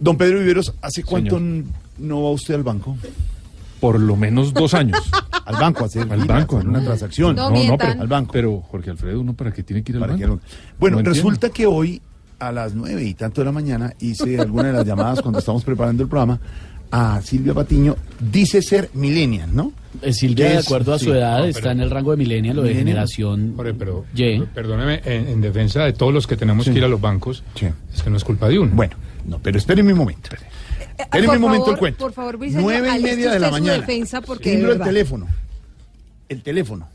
Don 0.00 0.16
Pedro 0.16 0.38
Viveros, 0.40 0.74
¿hace 0.82 1.02
cuánto 1.02 1.36
n- 1.38 1.64
no 1.98 2.22
va 2.22 2.30
usted 2.30 2.54
al 2.54 2.62
banco? 2.62 2.96
Por 3.86 4.00
lo 4.00 4.16
menos 4.16 4.52
dos 4.52 4.74
años. 4.74 4.98
Al 5.46 5.54
banco, 5.56 5.84
a 5.84 5.86
hacer 5.86 6.02
Al 6.10 6.24
banco, 6.24 6.56
hacer 6.58 6.68
una 6.68 6.82
transacción. 6.82 7.36
No 7.36 7.50
No, 7.50 7.76
pero, 7.78 8.00
al 8.00 8.08
banco. 8.08 8.32
pero 8.32 8.60
Jorge 8.62 8.90
Alfredo, 8.90 9.20
¿uno 9.20 9.32
para 9.34 9.52
qué 9.52 9.62
tiene 9.62 9.84
que 9.84 9.92
ir 9.92 9.96
al 9.96 10.00
Para 10.00 10.12
banco? 10.14 10.40
que 10.40 10.46
Bueno, 10.80 10.96
No 10.96 11.00
entiendo. 11.00 11.10
resulta 11.28 11.50
que 11.50 11.66
hoy 11.66 12.02
a 12.40 12.50
las 12.50 12.74
nueve 12.74 13.04
y 13.04 13.14
tanto 13.14 13.40
de 13.42 13.44
la 13.44 13.52
mañana 13.52 13.92
hice 14.00 14.38
alguna 14.40 14.64
de 14.64 14.72
las 14.72 14.84
llamadas 14.84 15.22
cuando 15.22 15.38
estamos 15.38 15.62
preparando 15.62 16.02
el 16.02 16.08
programa 16.08 16.40
a 16.90 17.20
Silvia 17.22 17.54
Patiño. 17.54 17.94
Dice 18.18 18.60
ser 18.60 18.90
millennial, 18.94 19.54
¿no? 19.54 19.72
Eh, 20.02 20.12
Silvia, 20.12 20.50
de 20.50 20.58
acuerdo 20.58 20.92
a 20.94 20.98
su 20.98 21.06
sí. 21.06 21.10
edad, 21.12 21.38
No, 21.38 21.44
está 21.44 21.70
en 21.70 21.80
el 21.80 21.90
rango 21.90 22.10
de 22.10 22.16
millennial 22.16 22.58
o 22.58 22.62
de 22.62 22.68
Millennial. 22.70 22.88
generación 22.94 23.52
Jorge, 23.56 23.74
pero 23.74 24.04
Y. 24.16 24.40
perdóneme, 24.40 25.00
en, 25.04 25.28
en 25.28 25.40
defensa 25.40 25.84
de 25.84 25.92
todos 25.92 26.12
los 26.12 26.26
que 26.26 26.36
tenemos 26.36 26.64
Sí. 26.64 26.72
que 26.72 26.78
ir 26.78 26.84
a 26.84 26.88
los 26.88 27.00
bancos, 27.00 27.44
Sí. 27.54 27.66
es 27.94 28.02
que 28.02 28.10
no 28.10 28.16
es 28.16 28.24
culpa 28.24 28.48
de 28.48 28.58
uno. 28.58 28.72
Bueno, 28.74 28.96
no, 29.26 29.38
pero 29.38 29.58
espérenme 29.58 29.92
un 29.92 29.98
momento. 30.00 30.22
Espérenme 30.24 30.55
por 31.10 31.20
un 31.20 31.40
momento 31.40 31.64
favor, 31.66 31.74
el 31.74 31.78
cuento. 31.78 31.98
por 31.98 32.12
favor, 32.12 32.38
Nueve 32.38 32.90
y 32.98 33.02
media 33.02 33.30
de 33.30 33.38
la 33.38 33.50
mañana. 33.50 33.78
defensa, 33.80 34.20
porque 34.20 34.50
de 34.50 34.56
Timbro 34.56 34.72
el 34.72 34.80
teléfono. 34.80 35.26
El 36.28 36.42
teléfono. 36.42 36.88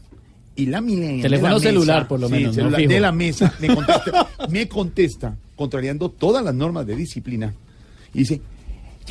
Y 0.55 0.65
la 0.65 0.81
millennial. 0.81 1.21
Teléfono 1.21 1.59
de 1.59 1.65
la 1.65 1.71
celular, 1.71 1.97
mesa, 1.99 2.07
por 2.09 2.19
lo 2.19 2.27
sí, 2.27 2.33
menos, 2.33 2.47
no 2.49 2.53
celular, 2.63 2.81
de 2.81 2.99
la 2.99 3.11
mesa, 3.11 3.53
me 3.59 3.73
contesta, 3.75 4.29
me 4.49 4.67
contesta, 4.67 5.35
contrariando 5.55 6.09
todas 6.09 6.43
las 6.43 6.53
normas 6.53 6.85
de 6.85 6.95
disciplina, 6.95 7.53
y 8.13 8.19
dice, 8.19 8.41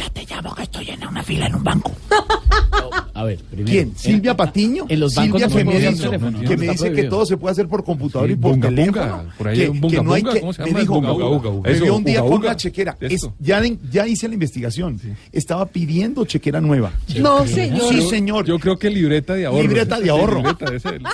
ya 0.00 0.08
te 0.10 0.24
llamo 0.26 0.54
que 0.54 0.62
estoy 0.62 0.88
en 0.90 1.06
una 1.06 1.22
fila 1.22 1.46
en 1.46 1.54
un 1.56 1.62
banco. 1.64 1.92
A 3.14 3.24
ver, 3.24 3.38
primero. 3.38 3.68
¿Quién? 3.70 3.88
¿en- 3.88 3.96
¿Silvia 3.98 4.34
Patiño? 4.36 4.86
en 4.88 5.00
los 5.00 5.14
bancos 5.14 5.42
Silvia 5.42 5.48
no 5.48 5.56
que 5.56 5.64
me 5.64 5.90
dice, 5.90 6.04
teléfono, 6.04 6.40
que 6.40 6.44
no, 6.56 6.56
me 6.56 6.68
dice 6.68 6.92
que 6.92 7.04
todo 7.04 7.26
se 7.26 7.36
puede 7.36 7.52
hacer 7.52 7.68
por 7.68 7.84
computador 7.84 8.28
Sí, 8.28 8.32
y 8.32 8.36
por 8.36 8.52
bunga, 8.52 8.68
teléfono. 8.68 9.16
bunga, 9.18 9.34
por 9.36 9.48
ahí 9.48 9.58
que, 9.58 9.68
un 9.68 9.80
bunga, 9.80 9.96
que 9.98 10.04
no 10.04 10.12
hay 10.14 10.22
que, 10.22 10.40
¿cómo 10.40 10.52
se 10.54 10.62
me 10.64 10.80
dijo, 10.80 10.94
Bunga, 10.94 11.08
me 11.08 11.14
bunga, 11.24 11.48
bunga. 11.50 11.70
vio 11.70 11.96
un 11.96 12.04
día 12.04 12.22
bunga, 12.22 12.36
con 12.36 12.44
la 12.46 12.56
chequera. 12.56 12.96
Es- 13.00 13.28
ya, 13.38 13.62
ya 13.90 14.06
hice 14.06 14.26
la 14.28 14.34
investigación. 14.34 14.98
Estaba 15.32 15.66
pidiendo 15.66 16.24
chequera 16.24 16.60
nueva. 16.62 16.92
No, 17.18 17.46
señor. 17.46 17.92
Sí, 17.92 18.08
señor. 18.08 18.46
Yo 18.46 18.58
creo 18.58 18.78
que 18.78 18.88
libreta 18.88 19.34
de 19.34 19.44
ahorro. 19.46 19.62
Libreta 19.62 20.00
de 20.00 20.10
ahorro. 20.10 20.42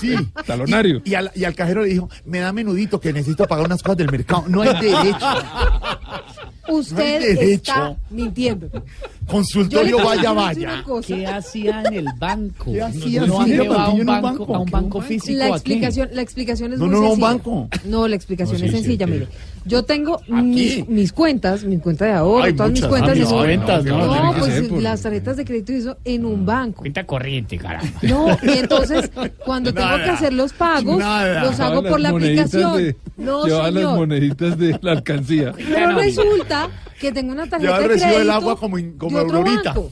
Sí. 0.00 0.14
talonario. 0.46 1.02
Y, 1.04 1.10
y 1.10 1.14
al, 1.14 1.32
y 1.34 1.44
al 1.44 1.54
cajero 1.54 1.82
le 1.82 1.88
dijo, 1.88 2.08
me 2.24 2.38
da 2.38 2.52
menudito 2.52 3.00
que 3.00 3.12
necesito 3.12 3.46
pagar 3.46 3.66
unas 3.66 3.82
cosas 3.82 3.96
del 3.98 4.10
mercado. 4.12 4.44
No 4.48 4.62
hay 4.62 4.72
derecho. 4.80 5.16
Usted 6.68 7.34
No 7.34 7.40
está 7.40 7.96
mintiendo. 8.10 8.68
Consultorio 9.26 9.98
vaya, 10.04 10.32
vaya. 10.32 10.84
¿Qué 11.06 11.26
hacía 11.26 11.82
en 11.84 11.94
el 11.94 12.06
banco? 12.18 12.72
¿Qué 12.72 12.82
hacía 12.82 13.26
no, 13.26 13.44
llevado 13.46 13.80
a 13.80 13.88
un 13.90 14.04
banco, 14.06 14.22
banco? 14.46 14.54
a 14.54 14.58
un 14.60 14.66
¿Qué 14.66 14.72
banco 14.72 14.86
un 14.86 14.92
banco? 15.00 15.00
físico 15.02 15.38
La 15.38 15.48
explicación, 15.48 16.08
la 16.12 16.22
explicación 16.22 16.72
es 16.72 16.78
No, 16.78 16.86
muy 16.86 16.94
no, 16.94 17.00
no, 17.00 17.04
un 17.04 17.10
sencilla. 17.16 17.28
banco. 17.28 17.68
No, 17.84 18.08
la 18.08 18.16
explicación 18.16 18.58
No, 18.60 18.64
es 18.66 18.70
sí, 18.70 18.76
sí, 18.78 18.82
sencilla, 18.84 19.06
sí. 19.06 19.12
mire. 19.12 19.28
Yo 19.66 19.82
tengo 19.84 20.20
mis, 20.28 20.88
mis 20.88 21.12
cuentas, 21.12 21.64
mi 21.64 21.78
cuenta 21.78 22.04
de 22.06 22.12
ahorro, 22.12 22.54
todas 22.54 22.70
mis 22.72 22.84
cuentas 22.86 23.16
mis 23.18 23.28
no, 23.28 24.34
pues 24.38 24.52
ser 24.54 24.68
por- 24.68 24.82
las 24.82 25.02
tarjetas 25.02 25.36
de 25.36 25.44
crédito 25.44 25.72
y 25.72 25.76
eso 25.76 25.96
en 26.04 26.24
un 26.24 26.46
banco. 26.46 26.80
Cuenta 26.82 27.04
corriente, 27.04 27.58
caramba. 27.58 27.88
No, 28.02 28.28
y 28.42 28.58
entonces 28.58 29.10
cuando 29.44 29.74
tengo 29.74 29.96
que 29.96 30.10
hacer 30.10 30.32
los 30.32 30.52
pagos, 30.52 30.98
Nada. 30.98 31.44
los 31.44 31.58
hago 31.60 31.82
por 31.82 31.98
la 32.00 32.10
aplicación. 32.10 32.76
de- 32.76 32.96
No, 33.16 33.44
llevaba 33.46 33.70
las 33.70 33.74
señor. 33.82 33.96
moneditas 33.96 34.58
de 34.58 34.78
la 34.82 34.92
alcancía. 34.92 35.52
Pero 35.56 35.98
resulta 35.98 36.68
que 37.00 37.12
tengo 37.12 37.32
una 37.32 37.46
tarjeta 37.46 37.76
el 37.76 37.82
de 37.82 37.88
recibo 37.88 38.04
crédito 38.10 38.18
del 38.20 38.30
agua 38.30 38.58
como 38.58 38.78
in- 38.78 38.96
como 38.96 39.18
de 39.18 39.24
otro 39.24 39.38
Aurorita. 39.38 39.72
banco. 39.72 39.90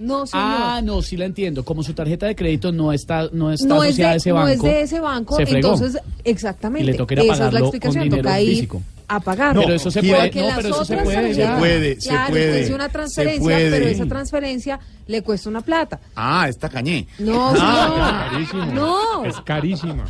No, 0.00 0.26
señor. 0.26 0.46
Ah, 0.48 0.80
no, 0.82 1.02
sí 1.02 1.18
la 1.18 1.26
entiendo. 1.26 1.62
Como 1.62 1.82
su 1.82 1.92
tarjeta 1.92 2.26
de 2.26 2.34
crédito 2.34 2.72
no 2.72 2.90
está, 2.90 3.28
no 3.32 3.52
está 3.52 3.66
no 3.68 3.84
es, 3.84 3.90
asociada 3.90 4.10
de, 4.10 4.14
a 4.14 4.16
ese 4.16 4.30
no 4.30 4.34
banco. 4.36 4.50
es 4.50 4.62
de 4.62 4.80
ese 4.80 5.00
banco, 5.00 5.36
se 5.36 5.46
fregó. 5.46 5.74
entonces, 5.74 6.02
exactamente. 6.24 6.88
Y 6.88 6.92
le 6.92 6.98
toca 6.98 7.14
ir 7.14 7.20
a 7.20 7.22
Esa 7.24 7.32
es 7.32 7.38
la 7.38 7.44
pagarlo 7.44 7.58
con 7.58 7.68
explicación, 7.68 8.04
dinero 8.04 8.22
toca 8.22 8.40
ir 8.40 8.48
físico. 8.48 8.82
A 9.10 9.20
pagarlo. 9.20 9.62
Pero 9.62 9.74
eso 9.74 9.90
se 9.90 10.00
puede, 10.02 10.26
no, 10.30 10.48
pero 10.56 10.68
eso 10.68 10.84
se 10.84 10.96
puede 10.98 11.34
ya. 11.34 11.54
Se 11.54 11.58
puede, 11.58 12.00
se 12.00 12.08
claro, 12.10 12.30
puede, 12.30 12.52
le 12.52 12.60
hice 12.62 12.74
una 12.74 12.86
se 12.86 12.90
transferencia, 12.92 13.42
puede. 13.42 13.70
pero 13.70 13.86
esa 13.88 14.06
transferencia 14.06 14.80
le 15.08 15.22
cuesta 15.22 15.48
una 15.48 15.60
plata. 15.62 15.98
Ah, 16.14 16.46
está 16.48 16.68
cañé. 16.68 17.06
No, 17.18 17.52
Ah, 17.56 18.28
señor. 18.30 18.30
Carísimo. 18.30 18.64
No, 18.74 19.24
Es 19.24 19.40
carísima. 19.40 20.04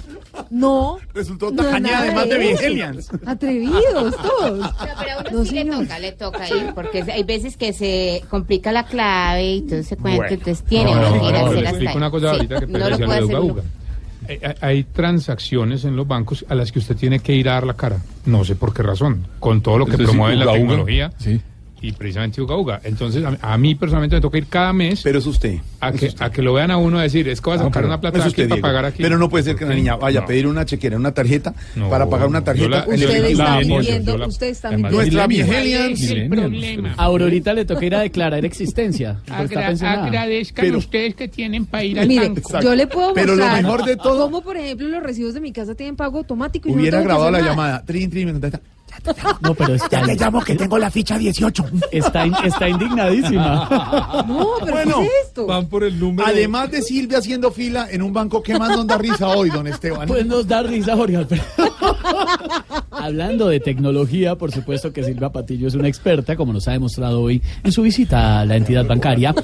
no. 0.50 0.98
Resultó 1.14 1.50
No, 1.50 1.62
tacañé 1.62 1.90
nada 1.90 1.98
además 2.02 2.28
de. 2.28 2.38
Vigelians. 2.38 3.08
Atrevidos 3.26 4.16
todos. 4.16 4.58
No, 4.58 4.70
pero 4.78 5.12
a 5.12 5.20
uno 5.20 5.30
No, 5.38 5.44
sí 5.44 5.54
le 5.54 5.64
toca, 5.70 5.98
le 5.98 6.12
toca 6.12 6.48
ir, 6.48 6.72
porque 6.74 7.02
hay 7.10 7.22
veces 7.24 7.56
que 7.56 7.72
se 7.72 8.22
complica 8.28 8.70
la 8.72 8.84
clave 8.84 9.54
y 9.54 9.60
todo 9.62 9.78
ese 9.78 9.96
cuento, 9.96 10.18
Bueno. 10.22 10.34
entonces 10.34 10.64
tiene 10.66 10.94
No, 10.94 11.00
no, 11.00 11.20
que 11.22 11.28
ir 11.28 11.34
a 11.36 11.42
no, 11.42 11.52
le 11.52 11.58
hasta 11.60 11.70
explico 11.70 11.96
una 11.96 12.10
cosa 12.10 12.30
Sí, 12.30 12.36
ahorita 12.36 12.60
que 12.60 12.66
no 12.66 12.78
lo 12.90 12.96
puede 12.98 13.18
hacer 13.18 13.64
Eh, 14.28 14.38
eh, 14.42 14.54
Hay 14.61 14.85
transacciones 14.85 15.85
en 15.85 15.96
los 15.96 16.06
bancos 16.06 16.44
a 16.48 16.54
las 16.54 16.72
que 16.72 16.78
usted 16.78 16.96
tiene 16.96 17.20
que 17.20 17.35
ir 17.35 17.48
a 17.48 17.54
dar 17.54 17.66
la 17.66 17.74
cara. 17.74 17.98
No 18.26 18.44
sé 18.44 18.54
por 18.56 18.72
qué 18.74 18.83
razón. 18.83 19.26
Con 19.38 19.61
todo 19.62 19.78
lo 19.78 19.87
que 19.87 19.96
promueve 19.96 20.37
la 20.37 20.52
tecnología 20.52 21.12
Sí. 21.18 21.40
Y 21.83 21.93
precisamente 21.93 22.40
Uga 22.43 22.57
Uga. 22.57 22.81
Entonces, 22.85 23.25
a, 23.25 23.38
a 23.40 23.57
mí 23.59 23.75
personalmente 23.75 24.16
me 24.16 24.21
toca 24.21 24.37
ir 24.38 24.47
cada 24.47 24.73
mes 24.73 25.01
Pero 25.03 25.19
es 25.19 25.27
usted. 25.27 25.59
a, 25.81 25.93
que, 25.93 26.12
a 26.19 26.31
que 26.31 26.43
lo 26.43 26.53
vean 26.53 26.71
a 26.71 26.77
uno 26.77 26.99
decir, 26.99 27.27
es 27.29 27.40
que 27.40 27.49
va 27.51 27.57
a 27.57 27.59
Ah, 27.59 27.62
sacar 27.64 27.73
pero 27.75 27.87
una 27.88 28.01
plata 28.01 28.19
es 28.19 28.25
aquí 28.25 28.31
usted, 28.31 28.49
para 28.49 28.61
pagar 28.62 28.85
aquí. 28.85 29.03
Pero 29.03 29.16
no 29.19 29.29
puede 29.31 29.45
ser 29.45 29.57
que 29.57 29.64
la 29.64 29.75
niña 29.75 29.97
vaya 29.97 30.19
a 30.19 30.23
No. 30.23 30.29
pedir 30.29 30.47
una 30.47 30.64
chequera, 30.64 30.97
una 30.97 31.12
tarjeta, 31.12 31.55
No, 31.77 31.88
para 31.88 32.09
pagar 32.09 32.29
una 32.29 32.45
tarjeta. 32.45 32.69
la- 32.69 32.79
Usted 32.87 33.09
la 33.23 33.29
está 33.29 33.62
yo 33.62 34.16
la- 34.19 34.27
usted 34.27 34.47
está 34.49 34.71
mintiendo. 34.71 34.90
Nuestra. 34.97 35.27
Millennial. 35.29 36.95
A 36.97 37.05
Aurorita 37.05 37.53
le 37.55 37.64
toca 37.64 37.85
ir 37.87 37.95
a 37.95 38.01
declarar 38.01 38.45
existencia. 38.45 39.21
Agra- 39.29 39.69
agradezcan 39.69 40.64
Pero- 40.64 40.79
ustedes 40.79 41.14
que 41.14 41.29
tienen 41.29 41.66
para 41.66 41.85
ir 41.85 41.99
al 42.01 42.09
Mire, 42.09 42.27
banco. 42.29 42.38
Exacto. 42.40 42.66
yo 42.66 42.75
le 42.75 42.87
puedo 42.87 43.14
Pero 43.14 43.35
lo 43.35 43.43
mostrar 43.45 43.62
mejor 43.62 43.85
de 43.85 43.97
todo- 43.97 44.25
cómo, 44.27 44.43
por 44.43 44.57
ejemplo, 44.57 44.88
los 44.88 45.03
recibos 45.03 45.35
de 45.35 45.40
mi 45.40 45.53
casa 45.53 45.75
tienen 45.75 45.97
pago 45.97 46.19
automático 46.19 46.69
y 46.69 46.73
Hubiera 46.73 46.99
no 46.99 47.05
grabado 47.05 47.31
la 47.31 47.40
llamada. 47.40 47.85
Trin, 47.85 48.11
trin, 48.11 48.40
No, 49.40 49.55
pero 49.55 49.74
está, 49.74 49.88
Ya 49.88 50.03
te 50.07 50.16
llamo 50.16 50.40
que 50.42 50.55
tengo 50.55 50.79
la 50.79 50.90
ficha 50.90 51.16
18. 51.18 51.64
está, 51.92 52.26
in- 52.26 52.35
está 52.44 52.68
indignadísima. 52.68 53.68
No, 54.26 54.46
pero 54.61 54.72
Bueno, 54.72 54.96
¿qué 55.00 55.05
es 55.07 55.12
esto? 55.26 55.46
Van 55.46 55.66
por 55.68 55.85
el 55.85 55.98
número. 55.98 56.29
Además 56.29 56.70
de 56.70 56.83
Silvia 56.83 57.18
haciendo 57.18 57.50
fila 57.50 57.88
en 57.90 58.03
un 58.03 58.12
banco, 58.12 58.42
¿qué 58.42 58.59
más 58.59 58.70
nos 58.70 58.87
da 58.87 58.98
risa 58.98 59.29
hoy, 59.29 59.50
don 59.50 59.66
Esteban? 59.66 60.07
Pues 60.09 60.26
nos 60.26 60.46
da 60.46 60.62
risa, 60.62 60.96
Jorge 60.96 61.16
Alfredo. 61.16 61.42
Hablando 63.11 63.49
de 63.49 63.59
tecnología, 63.59 64.37
por 64.37 64.53
supuesto 64.53 64.92
que 64.92 65.03
Silvia 65.03 65.31
Patillo 65.31 65.66
es 65.66 65.75
una 65.75 65.88
experta, 65.88 66.37
como 66.37 66.53
nos 66.53 66.68
ha 66.68 66.73
demostrado 66.73 67.23
hoy 67.23 67.42
en 67.64 67.73
su 67.73 67.83
visita 67.83 68.38
a 68.38 68.44
la 68.44 68.55
entidad 68.55 68.87
bancaria. 68.87 69.35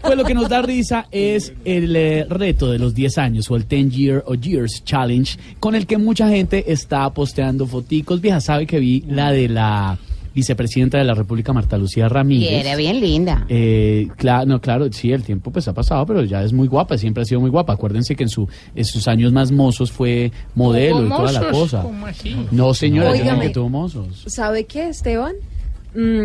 Pues 0.00 0.16
lo 0.16 0.24
que 0.24 0.32
nos 0.32 0.48
da 0.48 0.62
risa 0.62 1.06
es 1.10 1.52
el 1.66 1.94
eh, 1.96 2.24
reto 2.26 2.70
de 2.70 2.78
los 2.78 2.94
10 2.94 3.18
años 3.18 3.50
o 3.50 3.56
el 3.56 3.68
10 3.68 3.90
Year 3.90 4.24
o 4.26 4.34
Years 4.34 4.82
Challenge, 4.84 5.38
con 5.60 5.74
el 5.74 5.86
que 5.86 5.98
mucha 5.98 6.30
gente 6.30 6.72
está 6.72 7.10
posteando 7.10 7.66
foticos. 7.66 8.22
Vieja, 8.22 8.40
sabe 8.40 8.66
que 8.66 8.80
vi 8.80 9.04
la 9.06 9.32
de 9.32 9.50
la 9.50 9.98
vicepresidenta 10.34 10.98
de 10.98 11.04
la 11.04 11.14
República, 11.14 11.52
Marta 11.52 11.78
Lucía 11.78 12.06
Y 12.06 12.08
Ramírez. 12.08 12.52
era 12.66 12.76
bien 12.76 13.00
linda. 13.00 13.46
Eh, 13.48 14.08
claro, 14.16 14.46
no, 14.46 14.60
claro, 14.60 14.92
sí, 14.92 15.12
el 15.12 15.22
tiempo 15.22 15.50
pues 15.50 15.68
ha 15.68 15.72
pasado, 15.74 16.04
pero 16.06 16.24
ya 16.24 16.42
es 16.42 16.52
muy 16.52 16.66
guapa, 16.68 16.98
siempre 16.98 17.22
ha 17.22 17.26
sido 17.26 17.40
muy 17.40 17.50
guapa. 17.50 17.72
Acuérdense 17.74 18.16
que 18.16 18.24
en, 18.24 18.28
su, 18.28 18.48
en 18.74 18.84
sus 18.84 19.06
años 19.08 19.32
más 19.32 19.52
mozos 19.52 19.92
fue 19.92 20.32
modelo 20.54 21.06
y 21.06 21.08
toda 21.08 21.32
la 21.32 21.50
cosa. 21.50 21.82
¿cómo 21.82 22.06
así? 22.06 22.34
No, 22.50 22.74
señora, 22.74 23.14
yo 23.14 23.22
Óigame. 23.22 23.46
que 23.48 23.50
tuvo 23.54 23.68
mozos. 23.68 24.24
¿Sabe 24.26 24.64
qué, 24.64 24.88
Esteban? 24.88 25.34
Mm, 25.94 26.24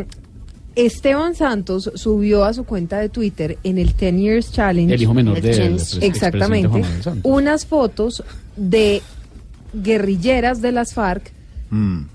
Esteban 0.75 1.35
Santos 1.35 1.91
subió 1.95 2.45
a 2.45 2.53
su 2.53 2.63
cuenta 2.63 2.99
de 2.99 3.09
Twitter 3.09 3.57
en 3.63 3.77
el 3.77 3.93
10 3.95 4.15
Years 4.15 4.51
Challenge. 4.51 4.93
El 4.93 5.01
hijo 5.01 5.13
menor 5.13 5.41
del 5.41 5.73
ex- 5.73 5.97
Exactamente. 6.01 6.81
Unas 7.23 7.65
fotos 7.65 8.23
de 8.55 9.01
guerrilleras 9.73 10.61
de 10.61 10.71
las 10.71 10.93
FARC 10.93 11.31
Mm. 11.71 12.05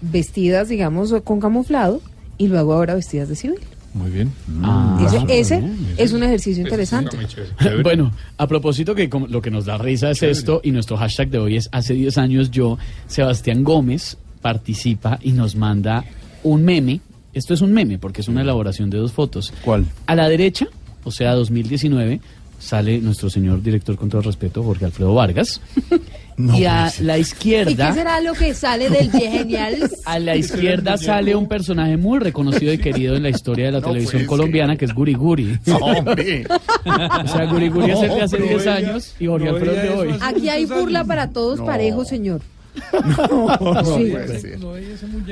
Vestidas, 0.00 0.68
digamos, 0.68 1.14
con 1.24 1.40
camuflado 1.40 2.00
y 2.38 2.48
luego 2.48 2.74
ahora 2.74 2.94
vestidas 2.94 3.28
de 3.28 3.36
civil. 3.36 3.58
Muy 3.94 4.10
bien. 4.10 4.30
ese 4.46 4.60
Ah, 4.62 5.26
ese 5.28 5.60
bien, 5.60 5.94
es 5.96 6.12
un 6.12 6.22
ejercicio 6.22 6.62
interesante. 6.62 7.16
Bueno, 7.82 8.12
a 8.36 8.46
propósito 8.46 8.94
que 8.94 9.08
como 9.08 9.26
lo 9.26 9.40
que 9.40 9.50
nos 9.50 9.64
da 9.64 9.78
risa 9.78 10.10
es 10.10 10.22
esto 10.22 10.60
y 10.62 10.70
nuestro 10.70 10.98
hashtag 10.98 11.30
de 11.30 11.38
hoy 11.38 11.56
es 11.56 11.68
hace 11.72 11.94
10 11.94 12.18
años 12.18 12.50
yo, 12.50 12.76
Sebastián 13.06 13.64
Gómez 13.64 14.18
participa 14.42 15.18
y 15.22 15.32
nos 15.32 15.56
manda 15.56 16.04
un 16.42 16.62
meme. 16.62 17.00
Esto 17.32 17.54
es 17.54 17.62
un 17.62 17.72
meme 17.72 17.98
porque 17.98 18.20
es 18.20 18.28
una 18.28 18.42
elaboración 18.42 18.90
de 18.90 18.98
dos 18.98 19.12
fotos. 19.12 19.52
¿Cuál? 19.64 19.86
A 20.06 20.14
la 20.14 20.28
derecha, 20.28 20.68
o 21.04 21.10
sea, 21.10 21.32
2019, 21.32 22.20
sale 22.58 22.98
nuestro 22.98 23.30
señor 23.30 23.62
director 23.62 23.96
con 23.96 24.10
todo 24.10 24.22
respeto, 24.22 24.62
Jorge 24.62 24.84
Alfredo 24.84 25.14
Vargas. 25.14 25.60
y 26.38 26.64
a 26.64 26.92
la 27.00 27.16
¿Y 27.18 27.20
izquierda... 27.22 27.88
qué 27.88 27.94
será 27.94 28.20
lo 28.20 28.34
que 28.34 28.52
sale 28.54 28.90
del 28.90 29.10
genial? 29.10 29.90
A 30.04 30.18
la 30.18 30.36
izquierda 30.36 30.96
sale 30.98 31.34
un 31.34 31.48
personaje 31.48 31.96
muy 31.96 32.18
reconocido 32.18 32.72
y 32.72 32.78
querido 32.78 33.16
en 33.16 33.22
la 33.22 33.30
historia 33.30 33.66
de 33.66 33.72
la 33.72 33.80
televisión 33.80 34.26
colombiana, 34.26 34.76
que 34.76 34.84
es 34.84 34.92
Guri 34.94 35.14
Guri. 35.14 35.58
Hombre. 35.80 36.46
O 36.84 37.28
sea, 37.28 37.46
Guri 37.46 37.68
Guri 37.68 37.90
es 37.92 38.00
el 38.02 38.08
de 38.10 38.22
hace 38.22 38.38
No, 38.38 38.46
10 38.46 38.58
pero 38.62 38.72
años 38.72 39.14
y 39.18 39.26
Jorge 39.26 39.46
no, 39.46 39.54
Alfredo 39.54 39.76
es 39.76 39.82
de 39.82 39.88
hoy. 39.90 40.14
Aquí 40.20 40.48
hay 40.48 40.64
burla 40.66 41.04
para 41.04 41.30
todos 41.30 41.60
parejos, 41.60 42.08
señor. 42.08 42.40
Sí. 42.76 44.12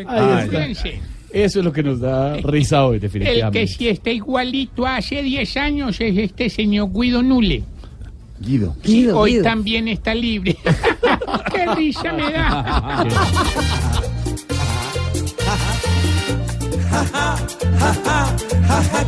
Ahí 0.06 0.44
está. 0.44 0.48
Fíjense, 0.48 1.00
Eso 1.32 1.58
es 1.58 1.64
lo 1.64 1.72
que 1.72 1.82
nos 1.82 2.00
da 2.00 2.36
risa 2.38 2.86
hoy, 2.86 2.94
el 2.96 3.00
que 3.00 3.06
definitivamente. 3.08 3.66
sí 3.66 3.88
está 3.88 4.10
igualito 4.10 4.86
hace 4.86 5.22
10 5.22 5.56
años 5.58 6.00
es 6.00 6.16
este 6.16 6.48
señor 6.48 6.90
Guido 6.92 7.22
Nule. 7.22 7.62
Guido. 8.40 8.74
Sí, 8.82 8.92
Guido, 8.92 9.18
hoy 9.18 9.32
Guido. 9.32 9.44
también 9.44 9.88
está 9.88 10.14
libre. 10.14 10.56
¡Qué 11.52 11.66
risa 11.76 12.12
me 12.12 12.32
da! 12.32 13.04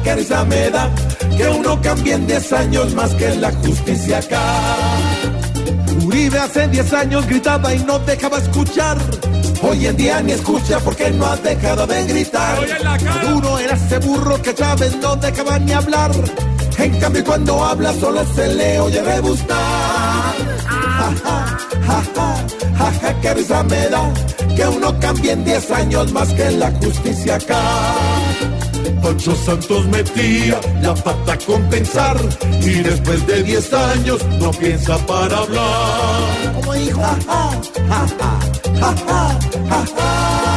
Qué 0.03 0.15
risa 0.15 0.45
me 0.45 0.71
da 0.71 0.89
que 1.37 1.49
uno 1.49 1.81
cambie 1.83 2.15
en 2.15 2.27
10 2.27 2.53
años 2.53 2.95
más 2.95 3.13
que 3.15 3.35
la 3.37 3.51
justicia 3.53 4.19
acá. 4.19 4.43
Uribe 6.05 6.39
hace 6.39 6.69
10 6.69 6.93
años 6.93 7.27
gritaba 7.27 7.75
y 7.75 7.81
no 7.81 7.99
dejaba 8.01 8.39
escuchar. 8.39 8.99
Hoy 9.63 9.87
en 9.87 9.97
día 9.97 10.21
ni 10.23 10.33
escucha 10.33 10.79
porque 10.81 11.11
no 11.11 11.27
ha 11.27 11.37
dejado 11.37 11.87
de 11.87 12.07
gritar. 12.07 12.59
Duro 13.29 13.59
era 13.59 13.75
ese 13.75 13.99
burro 13.99 14.41
que 14.41 14.55
Chávez 14.55 14.97
no 15.01 15.17
dejaba 15.17 15.59
ni 15.59 15.73
hablar. 15.73 16.13
En 16.79 17.01
cambio 17.01 17.25
cuando 17.25 17.65
habla 17.65 17.93
solo 17.95 18.25
se 18.35 18.55
le 18.55 18.81
oye 18.81 19.03
rebustar. 19.03 20.35
Jaja, 20.99 21.59
jaja, 21.87 22.47
jaja, 22.79 23.21
qué 23.21 23.35
risa 23.35 23.63
me 23.63 23.89
da 23.89 24.13
que 24.57 24.67
uno 24.67 24.99
cambie 25.01 25.33
en 25.33 25.45
10 25.45 25.71
años 25.71 26.13
más 26.13 26.33
que 26.33 26.51
la 26.53 26.71
justicia 26.73 27.37
acá. 27.37 27.63
Pancho 29.03 29.37
Santos 29.37 29.87
metía 29.87 30.59
la 30.81 30.95
pata 30.95 31.35
a 31.35 31.39
compensar 31.39 32.17
y 32.63 32.83
después 32.83 33.27
de 33.27 33.43
10 33.43 33.73
años 33.73 34.25
no 34.41 34.51
piensa 34.53 34.97
para 35.07 35.39
hablar. 35.39 36.53
Como 36.55 36.73
dijo, 36.75 37.01
ja, 37.01 37.19
ja, 37.27 37.51
ja, 37.89 38.07
ja, 38.81 39.39
ja, 39.69 39.85
ja. 39.97 40.56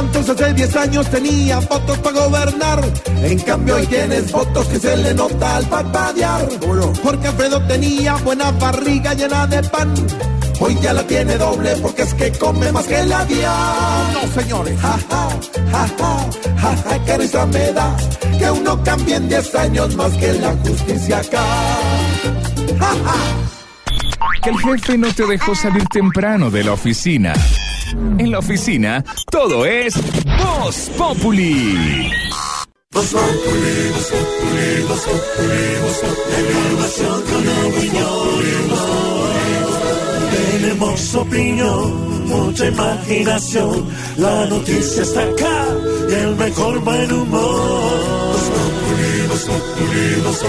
Santos 0.00 0.30
hace 0.30 0.54
10 0.54 0.76
años 0.76 1.10
tenía 1.10 1.58
votos 1.58 1.98
para 1.98 2.20
gobernar. 2.20 2.80
En 3.22 3.38
cambio 3.40 3.76
hoy 3.76 3.86
tienes 3.86 4.32
votos 4.32 4.66
que 4.68 4.78
se 4.78 4.96
le 4.96 5.12
nota 5.12 5.56
al 5.56 5.66
parpadear. 5.66 6.48
Porque 7.02 7.28
Alfredo 7.28 7.60
tenía 7.66 8.14
buena 8.14 8.50
barriga 8.52 9.12
llena 9.12 9.46
de 9.46 9.62
pan. 9.64 9.92
Hoy 10.58 10.74
ya 10.80 10.94
la 10.94 11.02
tiene 11.02 11.36
doble 11.36 11.76
porque 11.82 12.00
es 12.00 12.14
que 12.14 12.32
come 12.32 12.72
más 12.72 12.86
que 12.86 13.04
la 13.04 13.26
diablo. 13.26 14.20
No, 14.22 14.40
señores. 14.40 14.80
Ja, 14.80 14.98
ja, 15.10 15.28
ja, 15.70 15.88
ja, 15.98 16.30
ja, 16.62 16.76
ja, 16.76 17.04
qué 17.04 17.18
risa 17.18 17.44
me 17.44 17.72
da 17.74 17.94
que 18.38 18.50
uno 18.50 18.82
cambie 18.82 19.16
en 19.16 19.28
10 19.28 19.54
años 19.54 19.96
más 19.96 20.12
que 20.12 20.32
la 20.32 20.56
justicia 20.64 21.18
acá. 21.18 21.44
Ja, 22.78 22.92
ja. 23.04 24.40
Que 24.42 24.48
el 24.48 24.58
jefe 24.60 24.96
no 24.96 25.12
te 25.12 25.26
dejó 25.26 25.54
salir 25.54 25.84
temprano 25.88 26.50
de 26.50 26.64
la 26.64 26.72
oficina. 26.72 27.34
En 27.92 28.30
la 28.30 28.38
oficina, 28.38 29.04
todo 29.30 29.66
es 29.66 29.94
Voz 30.24 30.90
Populi. 30.96 32.10
Voz 32.92 33.06
Populi, 33.06 33.92
con 37.30 37.48
opinión. 37.68 38.30
Tenemos 40.30 41.14
opinión, 41.14 42.28
mucha 42.28 42.66
imaginación. 42.66 43.88
La 44.18 44.46
noticia 44.46 45.02
está 45.02 45.22
acá 45.22 45.66
y 46.08 46.12
el 46.12 46.36
mejor 46.36 46.78
buen 46.80 47.12
humor. 47.12 48.36
Voz 49.28 49.42
Populi, 49.44 50.20
Voz 50.24 50.44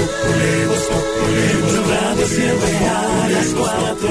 siempre 2.28 2.78
a 2.88 3.30
las 3.30 3.48
cuatro. 3.54 4.10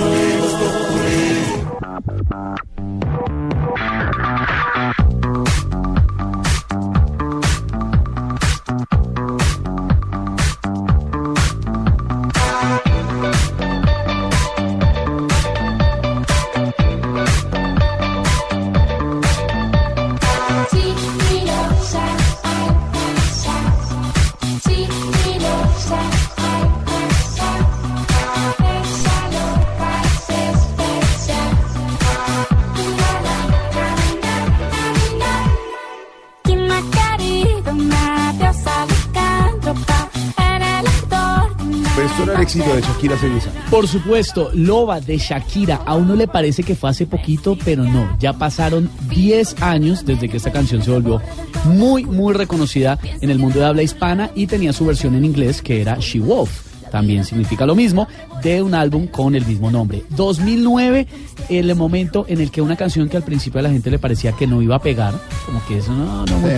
Éxito 42.50 42.74
de 42.74 42.82
Shakira 42.82 43.14
hace 43.14 43.28
10 43.28 43.46
años. 43.46 43.64
Por 43.70 43.86
supuesto, 43.86 44.50
Loba 44.54 45.00
de 45.00 45.18
Shakira. 45.18 45.82
A 45.86 45.94
uno 45.94 46.16
le 46.16 46.26
parece 46.26 46.62
que 46.62 46.74
fue 46.74 46.90
hace 46.90 47.06
poquito, 47.06 47.56
pero 47.64 47.84
no. 47.84 48.16
Ya 48.18 48.32
pasaron 48.32 48.90
10 49.08 49.62
años 49.62 50.04
desde 50.04 50.28
que 50.28 50.36
esta 50.36 50.50
canción 50.50 50.82
se 50.82 50.90
volvió 50.90 51.20
muy, 51.64 52.04
muy 52.04 52.34
reconocida 52.34 52.98
en 53.20 53.30
el 53.30 53.38
mundo 53.38 53.60
de 53.60 53.66
habla 53.66 53.82
hispana 53.82 54.30
y 54.34 54.46
tenía 54.46 54.72
su 54.72 54.84
versión 54.84 55.14
en 55.14 55.24
inglés 55.24 55.62
que 55.62 55.80
era 55.80 55.96
She 56.00 56.18
Wolf. 56.18 56.70
También 56.90 57.24
significa 57.24 57.66
lo 57.66 57.76
mismo, 57.76 58.08
de 58.42 58.62
un 58.62 58.74
álbum 58.74 59.06
con 59.06 59.36
el 59.36 59.46
mismo 59.46 59.70
nombre. 59.70 60.02
2009, 60.10 61.06
el 61.48 61.74
momento 61.76 62.24
en 62.28 62.40
el 62.40 62.50
que 62.50 62.62
una 62.62 62.74
canción 62.74 63.08
que 63.08 63.16
al 63.16 63.22
principio 63.22 63.60
a 63.60 63.62
la 63.62 63.70
gente 63.70 63.92
le 63.92 64.00
parecía 64.00 64.32
que 64.32 64.48
no 64.48 64.60
iba 64.60 64.74
a 64.74 64.80
pegar, 64.80 65.14
como 65.46 65.64
que 65.66 65.78
eso 65.78 65.92
no, 65.92 66.24
no 66.26 66.38
muy 66.38 66.50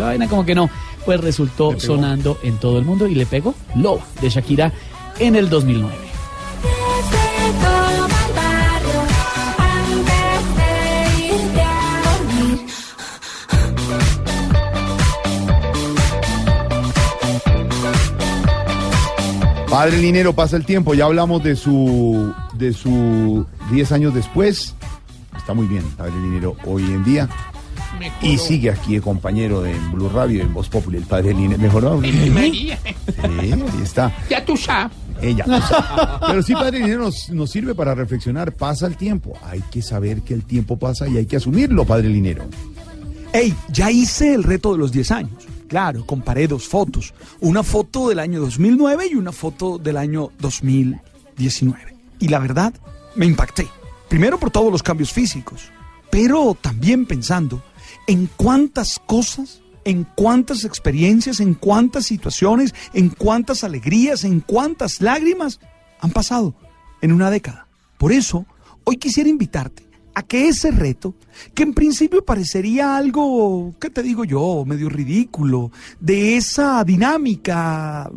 vaina, 0.00 0.26
como 0.26 0.44
que 0.44 0.56
no, 0.56 0.68
pues 1.04 1.20
resultó 1.20 1.78
sonando 1.78 2.36
en 2.42 2.56
todo 2.58 2.78
el 2.78 2.84
mundo 2.84 3.06
y 3.06 3.14
le 3.14 3.26
pegó 3.26 3.54
Loba 3.76 4.04
de 4.20 4.28
Shakira 4.28 4.72
en 5.18 5.36
el 5.36 5.48
2009. 5.48 5.94
todo 7.62 8.08
mal 8.08 8.32
barrio 8.34 9.00
antes 9.58 10.40
de 10.56 11.26
irte 11.26 11.60
a 11.62 12.02
dormir. 12.04 12.66
Padre 19.70 19.98
Linero, 19.98 20.32
pasa 20.32 20.56
el 20.56 20.64
tiempo, 20.64 20.94
ya 20.94 21.04
hablamos 21.04 21.42
de 21.42 21.56
su 21.56 22.32
de 22.54 22.72
su 22.72 23.46
10 23.70 23.92
años 23.92 24.14
después. 24.14 24.74
Está 25.36 25.54
muy 25.54 25.66
bien, 25.66 25.84
Padre 25.96 26.14
Linero, 26.20 26.56
hoy 26.64 26.82
en 26.84 27.04
día. 27.04 27.28
Y 28.20 28.38
sigue 28.38 28.70
aquí 28.70 28.96
el 28.96 29.02
compañero 29.02 29.62
de 29.62 29.74
Blue 29.92 30.08
Radio 30.08 30.42
en 30.42 30.52
Voz 30.52 30.68
Populi, 30.68 30.98
el 30.98 31.04
Padre 31.04 31.32
Linero. 31.34 31.60
¿Mejoró? 31.60 32.02
Sí, 32.02 32.70
ahí 33.22 33.64
está. 33.82 34.12
ya 34.28 34.44
tú 34.44 34.56
sabes. 34.56 35.05
Ella. 35.20 35.44
Pero 36.26 36.42
sí, 36.42 36.54
Padre 36.54 36.80
Linero, 36.80 37.04
nos, 37.04 37.30
nos 37.30 37.50
sirve 37.50 37.74
para 37.74 37.94
reflexionar. 37.94 38.52
Pasa 38.52 38.86
el 38.86 38.96
tiempo. 38.96 39.34
Hay 39.42 39.62
que 39.70 39.82
saber 39.82 40.22
que 40.22 40.34
el 40.34 40.44
tiempo 40.44 40.78
pasa 40.78 41.08
y 41.08 41.16
hay 41.16 41.26
que 41.26 41.36
asumirlo, 41.36 41.84
Padre 41.84 42.08
Linero. 42.08 42.44
Ey, 43.32 43.54
ya 43.70 43.90
hice 43.90 44.34
el 44.34 44.44
reto 44.44 44.72
de 44.72 44.78
los 44.78 44.92
10 44.92 45.10
años. 45.10 45.46
Claro, 45.68 46.06
comparé 46.06 46.46
dos 46.46 46.68
fotos. 46.68 47.12
Una 47.40 47.62
foto 47.62 48.08
del 48.08 48.18
año 48.18 48.40
2009 48.40 49.08
y 49.10 49.14
una 49.14 49.32
foto 49.32 49.78
del 49.78 49.96
año 49.96 50.30
2019. 50.38 51.96
Y 52.20 52.28
la 52.28 52.38
verdad, 52.38 52.72
me 53.14 53.26
impacté. 53.26 53.66
Primero 54.08 54.38
por 54.38 54.50
todos 54.50 54.70
los 54.70 54.82
cambios 54.82 55.12
físicos, 55.12 55.70
pero 56.10 56.56
también 56.60 57.06
pensando 57.06 57.62
en 58.06 58.28
cuántas 58.36 59.00
cosas 59.04 59.60
en 59.86 60.04
cuántas 60.16 60.64
experiencias, 60.64 61.38
en 61.38 61.54
cuántas 61.54 62.06
situaciones, 62.06 62.74
en 62.92 63.08
cuántas 63.08 63.62
alegrías, 63.62 64.24
en 64.24 64.40
cuántas 64.40 65.00
lágrimas 65.00 65.60
han 66.00 66.10
pasado 66.10 66.56
en 67.00 67.12
una 67.12 67.30
década. 67.30 67.68
Por 67.96 68.12
eso, 68.12 68.46
hoy 68.82 68.96
quisiera 68.96 69.30
invitarte 69.30 69.86
a 70.14 70.24
que 70.24 70.48
ese 70.48 70.72
reto, 70.72 71.14
que 71.54 71.62
en 71.62 71.72
principio 71.72 72.24
parecería 72.24 72.96
algo, 72.96 73.74
¿qué 73.80 73.88
te 73.88 74.02
digo 74.02 74.24
yo?, 74.24 74.64
medio 74.66 74.88
ridículo, 74.88 75.70
de 76.00 76.36
esa 76.36 76.82
dinámica 76.82 78.10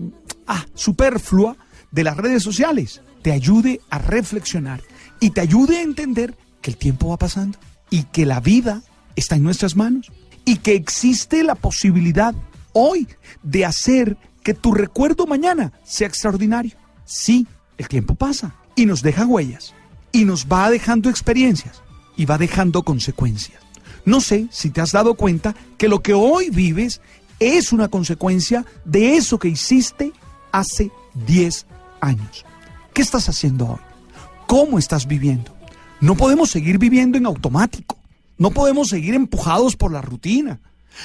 ah, 0.48 0.66
superflua 0.74 1.56
de 1.92 2.04
las 2.04 2.18
redes 2.18 2.42
sociales, 2.42 3.02
te 3.22 3.32
ayude 3.32 3.80
a 3.92 4.00
reflexionar 4.00 4.82
y 5.20 5.30
te 5.30 5.42
ayude 5.42 5.78
a 5.78 5.84
entender 5.84 6.36
que 6.62 6.72
el 6.72 6.78
tiempo 6.78 7.10
va 7.10 7.18
pasando 7.18 7.60
y 7.92 8.04
que 8.06 8.26
la 8.26 8.40
vida 8.40 8.82
está 9.16 9.36
en 9.36 9.44
nuestras 9.44 9.76
manos 9.76 10.12
y 10.50 10.56
que 10.56 10.74
existe 10.74 11.44
la 11.44 11.54
posibilidad 11.54 12.34
hoy 12.74 13.08
de 13.44 13.66
hacer 13.66 14.18
que 14.42 14.56
tu 14.56 14.74
recuerdo 14.74 15.28
mañana 15.28 15.74
sea 15.84 16.08
extraordinario. 16.08 16.76
Sí, 17.06 17.46
el 17.78 17.88
tiempo 17.88 18.16
pasa 18.16 18.56
y 18.76 18.88
nos 18.88 19.04
deja 19.04 19.28
huellas 19.28 19.76
y 20.12 20.26
nos 20.26 20.48
va 20.48 20.72
dejando 20.72 21.08
experiencias 21.08 21.84
y 22.18 22.26
va 22.26 22.40
dejando 22.40 22.82
consecuencias. 22.82 23.62
No 24.06 24.22
sé 24.22 24.48
si 24.50 24.72
te 24.72 24.82
has 24.82 24.92
dado 24.92 25.14
cuenta 25.14 25.54
que 25.78 25.88
lo 25.88 26.02
que 26.02 26.16
hoy 26.16 26.50
vives 26.50 27.00
es 27.40 27.72
una 27.72 27.88
consecuencia 27.88 28.66
de 28.86 29.18
eso 29.18 29.38
que 29.38 29.50
hiciste 29.50 30.14
hace 30.52 30.90
10 31.28 31.68
años. 32.02 32.44
¿Qué 32.96 33.04
estás 33.04 33.30
haciendo 33.30 33.68
hoy? 33.68 33.82
¿Cómo 34.48 34.80
estás 34.80 35.06
viviendo? 35.06 35.56
No 36.02 36.16
podemos 36.16 36.50
seguir 36.50 36.80
viviendo 36.80 37.20
en 37.20 37.28
automático. 37.28 37.99
No 38.40 38.52
podemos 38.52 38.88
seguir 38.88 39.16
empujados 39.16 39.76
por 39.76 39.92
la 39.92 40.02
rutina. 40.02 40.62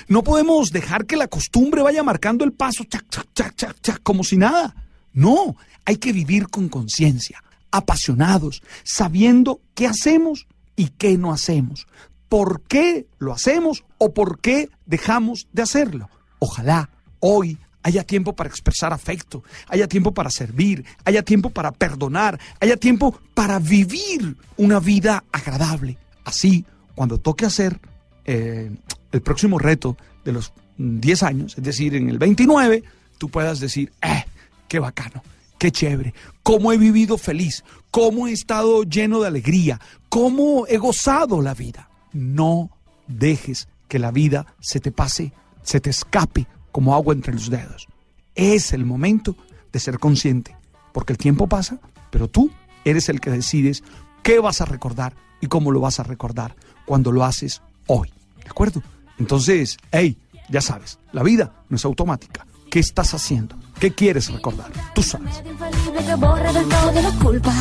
No 0.06 0.22
podemos 0.22 0.70
dejar 0.70 1.04
que 1.04 1.16
la 1.16 1.26
costumbre 1.26 1.82
vaya 1.82 2.04
marcando 2.04 2.44
el 2.44 2.52
paso, 2.52 2.84
chac, 2.84 3.04
chac, 3.10 3.26
chac, 3.34 3.54
chac, 3.56 3.80
chac, 3.82 4.00
como 4.04 4.22
si 4.22 4.36
nada. 4.36 4.74
No, 5.12 5.56
hay 5.84 5.96
que 5.96 6.12
vivir 6.12 6.48
con 6.48 6.68
conciencia, 6.68 7.42
apasionados, 7.72 8.62
sabiendo 8.84 9.60
qué 9.74 9.88
hacemos 9.88 10.46
y 10.76 10.90
qué 10.90 11.18
no 11.18 11.32
hacemos, 11.32 11.88
por 12.28 12.62
qué 12.62 13.08
lo 13.18 13.32
hacemos 13.32 13.84
o 13.98 14.14
por 14.14 14.40
qué 14.40 14.70
dejamos 14.86 15.48
de 15.52 15.62
hacerlo. 15.62 16.08
Ojalá 16.38 16.88
hoy 17.18 17.58
haya 17.82 18.04
tiempo 18.04 18.36
para 18.36 18.48
expresar 18.48 18.92
afecto, 18.92 19.42
haya 19.68 19.88
tiempo 19.88 20.14
para 20.14 20.30
servir, 20.30 20.84
haya 21.04 21.24
tiempo 21.24 21.50
para 21.50 21.72
perdonar, 21.72 22.38
haya 22.60 22.76
tiempo 22.76 23.18
para 23.34 23.58
vivir 23.58 24.36
una 24.56 24.78
vida 24.78 25.24
agradable. 25.32 25.98
Así, 26.24 26.64
cuando 26.94 27.18
toque 27.18 27.46
hacer 27.46 27.80
eh, 28.24 28.70
el 29.12 29.22
próximo 29.22 29.58
reto 29.58 29.96
de 30.24 30.32
los 30.32 30.52
mm, 30.78 31.00
10 31.00 31.22
años, 31.22 31.54
es 31.58 31.64
decir, 31.64 31.94
en 31.94 32.08
el 32.08 32.18
29, 32.18 32.82
tú 33.18 33.28
puedas 33.28 33.60
decir, 33.60 33.92
eh, 34.02 34.24
qué 34.68 34.78
bacano, 34.78 35.22
qué 35.58 35.70
chévere, 35.70 36.14
cómo 36.42 36.72
he 36.72 36.78
vivido 36.78 37.18
feliz, 37.18 37.64
cómo 37.90 38.26
he 38.26 38.32
estado 38.32 38.82
lleno 38.82 39.20
de 39.20 39.28
alegría, 39.28 39.80
cómo 40.08 40.66
he 40.68 40.78
gozado 40.78 41.42
la 41.42 41.54
vida. 41.54 41.88
No 42.12 42.70
dejes 43.06 43.68
que 43.88 43.98
la 43.98 44.10
vida 44.10 44.46
se 44.60 44.80
te 44.80 44.90
pase, 44.90 45.32
se 45.62 45.80
te 45.80 45.90
escape 45.90 46.46
como 46.72 46.94
agua 46.94 47.14
entre 47.14 47.34
los 47.34 47.50
dedos. 47.50 47.86
Es 48.34 48.72
el 48.72 48.84
momento 48.84 49.36
de 49.72 49.80
ser 49.80 49.98
consciente, 49.98 50.56
porque 50.92 51.12
el 51.12 51.18
tiempo 51.18 51.46
pasa, 51.46 51.78
pero 52.10 52.28
tú 52.28 52.50
eres 52.84 53.08
el 53.08 53.20
que 53.20 53.30
decides 53.30 53.82
qué 54.22 54.38
vas 54.38 54.60
a 54.60 54.64
recordar 54.64 55.14
y 55.40 55.46
cómo 55.46 55.70
lo 55.70 55.80
vas 55.80 56.00
a 56.00 56.02
recordar 56.02 56.56
cuando 56.84 57.12
lo 57.12 57.24
haces 57.24 57.62
hoy. 57.86 58.12
¿De 58.42 58.50
acuerdo? 58.50 58.82
Entonces, 59.18 59.78
hey, 59.92 60.18
ya 60.48 60.60
sabes, 60.60 60.98
la 61.12 61.22
vida 61.22 61.52
no 61.68 61.76
es 61.76 61.84
automática. 61.84 62.46
¿Qué 62.70 62.80
estás 62.80 63.14
haciendo? 63.14 63.56
¿Qué 63.78 63.92
quieres 63.92 64.30
recordar? 64.30 64.70
Tú 64.94 65.02
sabes. 65.02 65.42
infalible 65.48 66.04
que 66.04 66.14
borra 66.16 66.52
del 66.52 66.68
todo 66.68 67.02
la 67.02 67.10
culpa. 67.22 67.52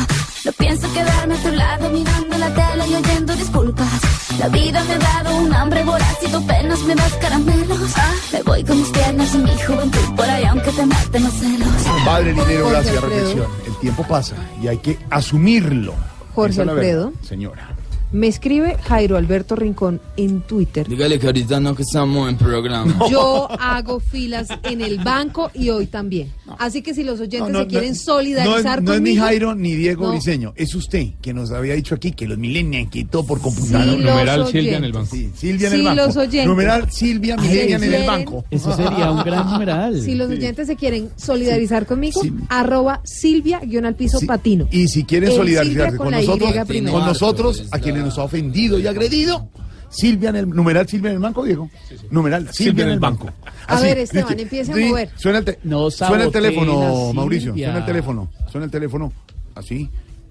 No 0.44 0.52
pienso 0.52 0.92
quedarme 0.92 1.34
a 1.34 1.42
tu 1.42 1.50
lado 1.50 1.90
mirando 1.90 2.38
la 2.38 2.54
tele 2.54 2.88
y 2.88 2.94
oyendo 2.96 3.36
disculpas. 3.36 4.00
La 4.38 4.48
vida 4.48 4.82
me 4.84 4.94
ha 4.94 4.98
dado 4.98 5.36
un 5.36 5.54
hambre 5.54 5.84
voraz 5.84 6.18
y 6.20 6.30
tú 6.30 6.36
apenas 6.38 6.82
me 6.82 6.94
das 6.94 7.12
caramelos. 7.14 7.94
Me 8.32 8.42
voy 8.42 8.64
con 8.64 8.76
mis 8.76 8.88
piernas 8.88 9.34
y 9.34 9.38
mi 9.38 9.58
juventud 9.62 10.16
por 10.16 10.28
ahí 10.28 10.44
aunque 10.44 10.72
te 10.72 10.86
maten 10.86 11.22
los 11.22 11.32
celos. 11.32 11.68
Padre 12.04 12.32
Linero, 12.32 12.68
gracias, 12.70 13.00
reflexión. 13.00 13.46
El 13.66 13.76
tiempo 13.78 14.04
pasa 14.06 14.36
y 14.60 14.68
hay 14.68 14.78
que 14.78 14.98
asumirlo. 15.10 15.94
Jorge 16.34 16.60
Alfredo. 16.62 17.12
Señora. 17.22 17.73
Me 18.14 18.28
escribe 18.28 18.78
Jairo 18.84 19.16
Alberto 19.16 19.56
Rincón 19.56 20.00
en 20.16 20.42
Twitter. 20.42 20.88
Dígale 20.88 21.18
que 21.18 21.26
ahorita 21.26 21.58
no 21.58 21.74
que 21.74 21.82
estamos 21.82 22.28
en 22.28 22.36
programa. 22.36 23.08
Yo 23.10 23.48
hago 23.60 23.98
filas 23.98 24.46
en 24.62 24.82
el 24.82 25.02
banco 25.02 25.50
y 25.52 25.70
hoy 25.70 25.88
también. 25.88 26.32
Así 26.58 26.82
que 26.82 26.94
si 26.94 27.02
los 27.02 27.20
oyentes 27.20 27.40
No, 27.40 27.48
no, 27.48 27.60
se 27.60 27.66
quieren 27.68 27.90
no, 27.90 27.94
solidarizar 27.96 28.82
no 28.82 28.82
es, 28.82 28.84
no 28.84 28.94
es 28.94 29.00
ni 29.00 29.10
conmigo, 29.10 29.24
Jairo 29.24 29.54
ni 29.54 29.74
Diego 29.74 30.06
No. 30.06 30.12
Briseño, 30.12 30.52
es 30.56 30.74
usted 30.74 31.06
que 31.20 31.32
nos 31.34 31.50
había 31.50 31.74
dicho 31.74 31.94
aquí 31.94 32.12
que 32.12 32.26
los 32.26 32.38
millennials, 32.38 32.88
todo 33.10 33.24
por 33.26 33.38
Sí, 33.38 33.44
computadora. 33.44 33.86
los 33.92 34.00
Numeral 34.00 34.46
Silvia 34.48 34.76
en 34.78 34.84
el 34.84 34.92
banco. 34.92 35.14
Sí, 35.16 35.30
Silvia 35.36 35.66
en 35.68 35.72
Sí, 35.72 35.78
el 35.80 35.84
banco. 35.86 36.06
los 36.06 36.16
oyentes. 36.16 36.46
Numeral 36.46 36.90
Silvia 36.92 37.36
Ay, 37.38 37.48
Millennial 37.48 37.84
en 37.84 37.94
el 37.94 38.06
banco. 38.06 38.44
Eso 38.50 38.76
sería 38.76 39.10
un 39.10 39.22
gran 39.24 39.50
numeral. 39.50 40.00
si 40.00 40.14
los 40.14 40.30
oyentes 40.30 40.66
se 40.66 40.76
quieren 40.76 41.10
solidarizar 41.16 41.86
conmigo, 41.86 42.20
arroba 42.48 43.00
Silvia 43.04 43.60
guion 43.60 43.86
al 43.86 43.94
piso 43.94 44.20
patino. 44.26 44.68
Y 44.70 44.88
si 44.88 45.04
quieren 45.04 45.30
El 45.30 45.36
solidarizarse 45.36 45.96
con 45.96 46.10
nosotros, 46.10 46.52
con 46.90 47.04
nosotros, 47.06 47.64
a 47.70 47.78
quienes 47.78 48.04
nos 48.04 48.18
ha 48.18 48.24
ofendido 48.24 48.78
y 48.78 48.86
agredido, 48.86 49.48
Silvia 49.94 50.30
en 50.30 50.36
el 50.36 50.48
numeral 50.48 50.86
Silvia 50.88 51.10
en 51.10 51.16
el 51.16 51.22
banco, 51.22 51.44
Diego. 51.44 51.70
Numeral 52.10 52.48
Silvia, 52.52 52.84
en 52.84 52.90
el 52.90 52.98
banco. 52.98 53.28
A 53.66 53.74
Así, 53.76 53.84
ver, 53.86 53.98
Esteban, 53.98 54.38
empiece 54.38 54.72
a 54.72 54.74
Sí, 54.74 54.84
mover. 54.84 55.10
Suena 55.16 55.38
el, 55.38 55.44
te- 55.44 55.58
No 55.64 55.90
suena 55.90 56.24
el 56.24 56.32
teléfono, 56.32 57.12
Mauricio. 57.12 57.54
Suena 57.54 57.78
el 57.78 57.84
teléfono. 57.86 58.30
Suena 58.50 58.64
el 58.66 58.70
teléfono. 58.70 59.12
Así. 59.54 59.88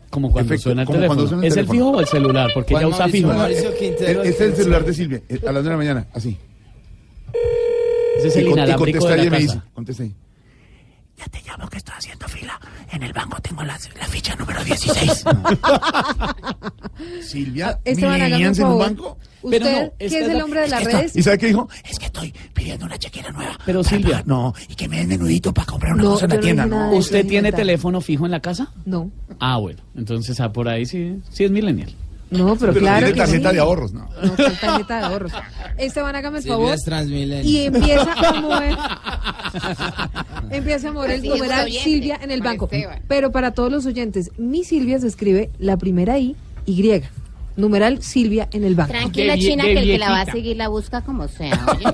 Como 0.10 0.32
cuando 0.32 0.54
Efecto, 0.54 0.64
suena 0.70 0.82
el 0.84 0.88
teléfono. 0.88 1.08
cuando 1.08 1.28
suena 1.28 1.44
el 1.48 1.52
¿Es 1.52 1.58
el 1.58 1.68
fijo 1.68 1.90
o 1.90 2.00
el 2.00 2.08
celular? 2.08 2.52
Porque 2.54 2.76
ella 2.76 2.88
usa 2.88 3.08
fijo. 3.08 3.32
Este 3.46 4.30
es 4.30 4.42
el 4.42 4.56
celular 4.56 4.86
de 4.86 4.94
Silvia, 4.94 5.22
eh, 5.28 5.40
a 5.48 5.52
las 5.52 5.64
9 5.64 5.64
de 5.64 5.70
la 5.72 5.78
mañana, 5.78 6.08
así. 6.14 6.38
Ese 8.18 8.28
es 8.28 8.36
Y 8.36 8.40
el 8.40 8.46
con- 8.46 8.52
y 8.52 8.62
inalámbrico 8.62 9.00
contesta 9.00 9.10
de 9.10 9.18
la 9.18 9.24
me 9.24 9.30
casa. 9.30 9.42
dice, 9.42 9.60
contesta 9.74 10.04
ahí. 10.04 10.16
Ya 11.18 11.26
te 11.26 11.42
llamo 11.48 11.70
que 11.70 11.78
estoy 11.78 11.94
haciendo 11.98 12.28
fila. 12.28 12.60
En 12.92 13.04
el 13.04 13.14
banco 13.14 13.40
tengo 13.42 13.64
la, 13.64 13.78
la 14.00 14.08
ficha 14.08 14.36
número 14.36 14.64
16. 14.64 15.24
Silvia, 17.22 17.80
Esteban, 17.84 18.14
hágame 18.22 18.26
un 18.26 18.52
millennials 18.52 18.60
en 18.60 18.66
un 18.66 18.72
favor. 18.72 18.86
banco. 18.88 19.18
Usted, 19.44 19.60
Pero 19.62 19.66
no, 19.66 19.78
que 19.98 20.06
esta 20.06 20.18
es 20.18 20.24
es 20.24 20.30
el 20.30 20.38
la- 20.38 20.44
hombre 20.46 20.60
de 20.62 20.66
es 20.66 20.72
las 20.72 20.88
que 20.88 20.94
redes, 20.94 21.16
¿Y 21.18 21.22
sabe 21.24 21.38
qué 21.38 21.48
dijo? 21.48 21.70
Es 21.90 22.00
que 22.00 22.06
estoy 22.06 22.34
pidiendo 22.54 22.86
una 22.86 22.98
chequera 22.98 23.30
nueva. 23.32 23.58
Pero 23.66 23.84
para 23.84 23.98
Silvia. 23.98 24.24
No, 24.26 24.54
y 24.70 24.76
que 24.76 24.88
me 24.88 24.98
den 24.98 25.10
menudito 25.10 25.54
para 25.54 25.66
comprar 25.68 25.94
una 25.94 26.04
No, 26.04 26.12
cosa 26.12 26.26
en 26.26 26.30
la 26.30 26.36
no 26.38 26.42
tienda. 26.42 26.64
dije 26.64 26.76
nada 26.76 26.86
¿no? 26.88 26.92
de 26.94 26.98
eso. 26.98 27.06
¿Usted 27.08 27.28
tiene 27.28 27.52
teléfono 27.52 28.00
fijo 28.02 28.26
en 28.26 28.32
la 28.32 28.40
casa? 28.40 28.72
no. 28.86 29.12
Ah, 29.40 29.58
bueno. 29.58 29.82
Entonces, 29.96 30.40
ah, 30.40 30.52
por 30.54 30.70
ahí 30.70 30.86
sí, 30.86 31.18
sí 31.30 31.44
es 31.44 31.52
millennial. 31.52 31.94
No, 32.34 32.56
pero, 32.56 32.74
Pero 32.74 32.80
claro 32.82 32.98
tiene 33.06 33.14
que 33.14 33.20
tarjeta 33.20 33.50
sí. 33.50 33.56
de 33.56 33.62
ahorros, 33.62 33.94
¿no? 33.94 34.10
No, 34.22 34.36
¿cuál 34.36 34.60
tarjeta 34.60 34.98
de 34.98 35.06
ahorros. 35.06 35.32
Esteban, 35.78 36.16
hágame 36.16 36.38
el 36.38 36.44
Silvia 36.44 36.58
favor. 36.58 36.78
Y 37.46 37.66
empieza 37.66 38.14
a 38.14 38.42
mover. 38.42 38.78
empieza 40.52 40.90
a 40.90 40.92
mover 40.92 41.12
el 41.12 41.22
Sí, 41.22 41.30
numeral 41.30 41.66
oyente, 41.66 41.84
Silvia 41.84 42.20
en 42.22 42.32
el 42.32 42.42
banco. 42.42 42.66
Esteban. 42.72 43.02
Pero 43.08 43.32
para 43.32 43.52
todos 43.52 43.72
los 43.72 43.86
oyentes, 43.86 44.32
mi 44.38 44.64
Silvia 44.64 45.00
se 45.00 45.08
escribe 45.08 45.52
la 45.60 45.78
primera 45.78 46.18
I, 46.20 46.36
Y. 46.66 47.02
Numeral 47.56 48.02
Silvia 48.02 48.48
en 48.52 48.64
el 48.64 48.76
banco. 48.76 48.92
Tranquila, 48.92 49.34
De 49.34 49.40
China, 49.40 49.64
de 49.64 49.74
que 49.74 49.80
el 49.80 49.86
que 49.88 49.98
la 49.98 50.10
va 50.10 50.22
a 50.22 50.26
seguir 50.26 50.58
la 50.58 50.68
busca 50.68 51.02
como 51.02 51.28
sea. 51.28 51.66
oye. 51.76 51.86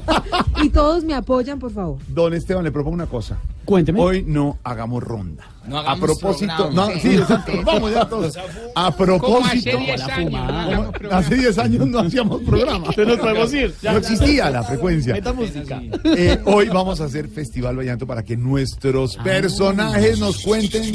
Y 0.63 0.69
todos 0.69 1.03
me 1.03 1.13
apoyan, 1.13 1.59
por 1.59 1.71
favor. 1.71 1.97
Don 2.07 2.33
Esteban, 2.33 2.63
le 2.63 2.71
propongo 2.71 2.95
una 2.95 3.07
cosa. 3.07 3.37
Cuénteme. 3.65 4.01
Hoy 4.01 4.23
no 4.25 4.57
hagamos 4.63 5.03
ronda. 5.03 5.45
No 5.67 5.77
a 5.77 5.81
hagamos 5.81 5.99
propósito, 5.99 6.55
programa. 6.55 6.93
no, 6.93 6.99
sí, 6.99 7.15
exacto, 7.15 7.51
vamos 7.65 7.91
ya 7.91 8.09
todos. 8.09 8.35
A 8.75 8.87
hace 8.87 8.97
propósito, 8.97 9.77
10 9.77 10.01
años. 10.01 10.31
no 10.31 10.39
como 10.39 10.49
hagamos 10.49 10.91
programa. 10.91 11.17
hace 11.17 11.35
10 11.35 11.57
años 11.59 11.87
no 11.87 11.99
hacíamos 11.99 12.41
programa. 12.41 12.87
nos 12.87 13.17
podemos 13.19 13.53
ir. 13.53 13.75
Ya. 13.81 13.91
No 13.91 13.97
existía 13.99 14.49
la 14.49 14.63
frecuencia. 14.63 15.13
Meta 15.13 15.33
música. 15.33 15.81
Eh, 16.03 16.39
hoy 16.45 16.69
vamos 16.69 16.99
a 17.01 17.05
hacer 17.05 17.27
Festival 17.27 17.77
Vallanto 17.77 18.07
para 18.07 18.23
que 18.23 18.35
nuestros 18.35 19.15
personajes 19.17 20.19
nos 20.19 20.41
cuenten 20.41 20.91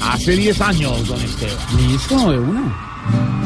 hace 0.00 0.32
10 0.32 0.60
años, 0.62 1.08
don 1.08 1.20
Esteban. 1.20 1.56
Listo, 1.76 2.32
de 2.32 2.38
una. 2.38 3.37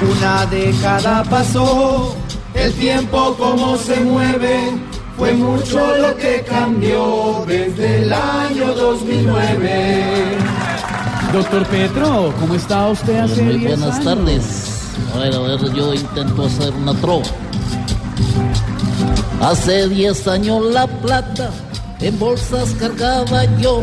Una 0.00 0.46
década 0.46 1.24
pasó, 1.24 2.14
el 2.54 2.72
tiempo 2.74 3.34
como 3.36 3.76
se 3.76 3.98
mueve, 4.00 4.70
fue 5.16 5.32
mucho 5.32 5.96
lo 5.96 6.16
que 6.16 6.44
cambió 6.48 7.44
desde 7.46 8.02
el 8.02 8.12
año 8.12 8.72
2009. 8.74 10.38
Doctor 11.32 11.66
Petro, 11.66 12.32
¿cómo 12.38 12.54
está 12.54 12.88
usted 12.88 13.18
hace 13.18 13.42
Muy 13.42 13.58
10 13.58 13.76
buenas 13.80 13.96
años? 13.96 14.04
tardes. 14.04 14.74
A 15.14 15.18
ver, 15.18 15.34
a 15.34 15.38
ver, 15.40 15.72
yo 15.74 15.92
intento 15.92 16.44
hacer 16.46 16.72
una 16.74 16.94
trova. 16.94 17.26
Hace 19.42 19.88
10 19.88 20.28
años 20.28 20.64
la 20.72 20.86
plata 20.86 21.50
en 22.00 22.18
bolsas 22.18 22.70
cargaba 22.74 23.44
yo. 23.58 23.82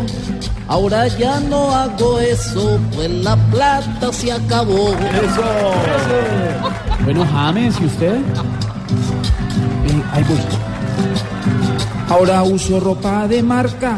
Ahora 0.68 1.08
ya 1.08 1.40
no 1.42 1.72
hago 1.72 2.20
eso, 2.20 2.80
pues 2.96 3.10
la 3.10 3.36
plata 3.52 4.12
se 4.12 4.32
acabó. 4.32 4.96
Bueno, 7.04 7.26
James, 7.32 7.76
¿y 7.80 7.86
usted? 7.86 8.18
Sí, 9.86 10.04
ahí 10.12 10.24
voy. 10.24 10.38
Ahora 12.10 12.44
uso 12.44 12.80
ropa 12.80 13.28
de 13.28 13.44
marca, 13.44 13.98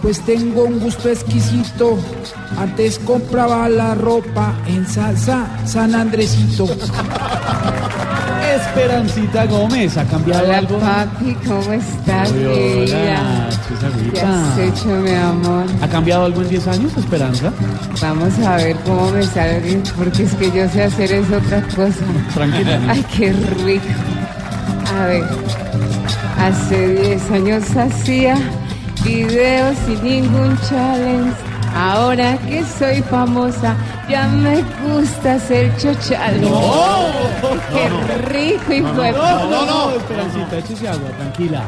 pues 0.00 0.20
tengo 0.24 0.64
un 0.64 0.78
gusto 0.80 1.10
exquisito. 1.10 1.98
Antes 2.58 2.98
compraba 2.98 3.68
la 3.68 3.94
ropa 3.94 4.54
en 4.66 4.86
salsa 4.86 5.46
San 5.66 5.94
Andresito. 5.94 6.66
Esperancita 8.54 9.46
Gómez, 9.46 9.96
¿ha 9.96 10.04
cambiado 10.04 10.44
Hola, 10.44 10.58
algo? 10.58 10.78
papi, 10.78 11.36
¿cómo 11.46 11.72
estás, 11.72 12.30
Hola. 12.32 13.48
¿Qué 14.12 14.20
has 14.20 14.58
hecho, 14.58 14.86
mi 14.88 15.14
amor? 15.14 15.66
¿Ha 15.82 15.88
cambiado 15.88 16.24
algo 16.24 16.42
en 16.42 16.48
10 16.48 16.68
años, 16.68 16.96
Esperanza? 16.96 17.52
Vamos 18.00 18.38
a 18.40 18.56
ver 18.56 18.76
cómo 18.86 19.10
me 19.10 19.22
sale, 19.22 19.82
porque 19.96 20.22
es 20.24 20.34
que 20.34 20.50
yo 20.50 20.68
sé 20.70 20.84
hacer 20.84 21.12
es 21.12 21.30
otra 21.30 21.62
cosa. 21.74 22.04
Tranquila. 22.34 22.80
Ay, 22.88 23.04
qué 23.16 23.32
rico. 23.64 23.84
A 24.98 25.06
ver, 25.06 25.24
hace 26.38 26.88
10 26.88 27.30
años 27.30 27.76
hacía 27.76 28.36
videos 29.04 29.76
sin 29.86 30.02
ningún 30.02 30.58
challenge. 30.68 31.47
Ahora 31.74 32.36
que 32.38 32.64
soy 32.64 33.02
famosa, 33.02 33.76
ya 34.08 34.26
me 34.28 34.62
gusta 34.86 35.34
hacer 35.34 35.76
chochales. 35.76 36.48
¡Qué 37.72 37.88
rico, 38.28 38.72
hijo 38.72 39.02
de 39.02 39.12
No, 39.12 39.48
no, 39.50 39.66
no, 39.66 39.90
Esperancita, 39.90 40.58
échese 40.58 40.88
agua, 40.88 41.08
tranquila. 41.18 41.62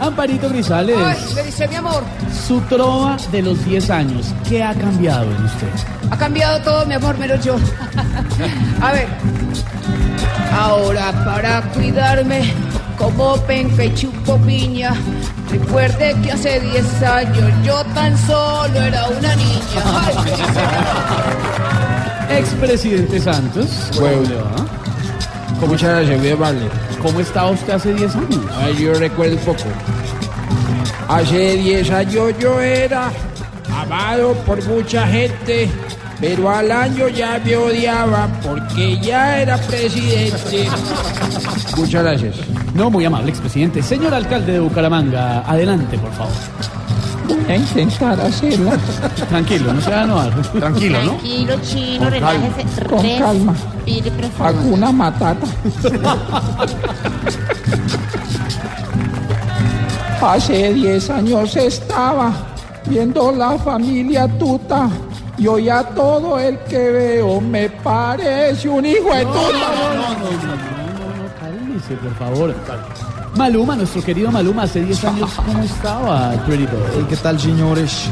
Amparito 0.00 0.48
Grisales, 0.48 0.96
¿Qué 1.34 1.42
dice 1.44 1.68
mi 1.68 1.76
amor? 1.76 2.02
su 2.46 2.60
trova 2.62 3.16
de 3.30 3.40
los 3.42 3.64
10 3.64 3.88
años, 3.90 4.34
¿qué 4.48 4.62
ha 4.62 4.74
cambiado 4.74 5.24
en 5.30 5.44
usted? 5.44 5.68
Ha 6.10 6.16
cambiado 6.16 6.60
todo, 6.62 6.84
mi 6.86 6.94
amor, 6.94 7.16
menos 7.18 7.44
yo. 7.44 7.54
A 8.82 8.92
ver. 8.92 9.06
Ahora 10.58 11.12
para 11.24 11.62
cuidarme, 11.72 12.52
como 13.02 13.36
penca 13.46 13.84
y 13.84 13.94
chupo 13.94 14.36
piña. 14.38 14.94
Recuerde 15.50 16.14
que 16.22 16.32
hace 16.32 16.60
10 16.60 17.02
años 17.02 17.52
yo 17.64 17.84
tan 17.94 18.16
solo 18.26 18.80
era 18.80 19.08
una 19.08 19.34
niña. 19.34 19.82
Ay, 22.28 22.38
Expresidente 22.38 23.20
Santos, 23.20 23.90
¿cómo 23.94 24.06
le 24.06 24.36
va? 24.36 25.66
Muchas 25.66 25.90
gracias, 25.90 26.20
muy 26.20 26.30
amable. 26.30 26.68
¿Cómo 27.02 27.20
estaba 27.20 27.50
usted 27.50 27.72
hace 27.74 27.92
10 27.92 28.16
años? 28.16 28.40
Ay, 28.56 28.76
yo 28.76 28.94
recuerdo 28.94 29.36
un 29.36 29.42
poco. 29.42 29.64
Hace 31.08 31.56
10 31.56 31.90
años 31.90 32.32
yo 32.38 32.60
era 32.60 33.10
amado 33.76 34.34
por 34.46 34.62
mucha 34.64 35.06
gente, 35.08 35.68
pero 36.22 36.48
al 36.48 36.70
año 36.70 37.08
ya 37.08 37.40
me 37.44 37.56
odiaba 37.56 38.28
porque 38.44 38.96
ya 39.00 39.40
era 39.40 39.56
presidente. 39.58 40.68
Muchas 41.76 42.02
gracias. 42.04 42.36
No, 42.74 42.90
muy 42.90 43.04
amable, 43.04 43.30
expresidente. 43.30 43.82
Señor 43.82 44.14
alcalde 44.14 44.52
de 44.52 44.60
Bucaramanga, 44.60 45.40
adelante, 45.40 45.98
por 45.98 46.12
favor. 46.12 46.32
Voy 47.26 47.38
a 47.48 47.56
intentar 47.56 48.20
hacerla. 48.20 48.78
Tranquilo, 49.28 49.72
no 49.72 49.80
se 49.80 49.90
va 49.90 50.00
a 50.00 50.04
enojar. 50.04 50.42
Tranquilo, 50.52 50.98
¿no? 51.02 51.10
Tranquilo, 51.10 51.54
chino, 51.62 51.98
Con 52.04 52.10
relájese. 52.12 52.84
Con 52.88 53.02
Res- 53.02 53.18
calma. 53.20 53.54
Hakuna 54.38 54.92
Matata. 54.92 55.46
Hace 60.20 60.72
10 60.74 61.10
años 61.10 61.56
estaba 61.56 62.32
viendo 62.86 63.32
la 63.32 63.58
familia 63.58 64.28
tuta 64.38 64.88
y 65.38 65.46
hoy 65.46 65.68
a 65.68 65.82
todo 65.82 66.38
el 66.38 66.58
que 66.60 66.90
veo 66.90 67.40
me 67.40 67.70
parece 67.70 68.68
un 68.68 68.84
hijo 68.84 69.14
de 69.14 69.24
tuta. 69.24 69.72
Cálmese, 71.40 71.94
por 71.96 72.14
favor. 72.16 72.54
Maluma, 73.36 73.76
nuestro 73.76 74.02
querido 74.02 74.30
Maluma, 74.30 74.64
hace 74.64 74.82
10 74.82 75.04
años, 75.04 75.30
¿cómo 75.34 75.62
estaba, 75.62 76.32
Pretty 76.46 76.66
Boy? 76.66 77.06
¿Qué 77.08 77.16
tal, 77.16 77.40
señores? 77.40 78.10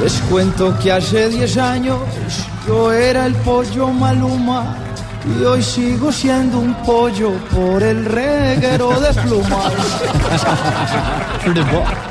Les 0.00 0.20
cuento 0.30 0.78
que 0.78 0.92
hace 0.92 1.28
10 1.28 1.56
años 1.58 1.98
yo 2.66 2.92
era 2.92 3.26
el 3.26 3.34
pollo 3.36 3.88
Maluma 3.88 4.76
y 5.38 5.44
hoy 5.44 5.62
sigo 5.62 6.12
siendo 6.12 6.58
un 6.58 6.74
pollo 6.82 7.32
por 7.54 7.82
el 7.82 8.04
reguero 8.04 8.98
de 9.00 9.12
plumas. 9.14 9.72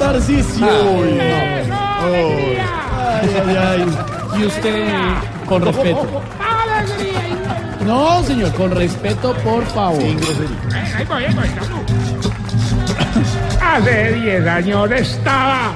Tarcisio. 0.00 0.66
Ay, 0.66 2.58
ay, 3.22 3.56
ay. 3.56 3.84
Y 4.40 4.44
usted, 4.46 4.86
con 5.46 5.62
respeto. 5.62 6.22
No, 7.86 8.22
señor, 8.24 8.52
con 8.54 8.70
respeto, 8.70 9.34
por 9.44 9.64
favor. 9.66 10.02
Ahí 10.02 11.04
voy, 11.06 11.24
ahí 11.24 11.34
voy, 11.34 11.48
Hace 13.60 14.12
10 14.14 14.46
años 14.46 14.90
estaba 14.90 15.72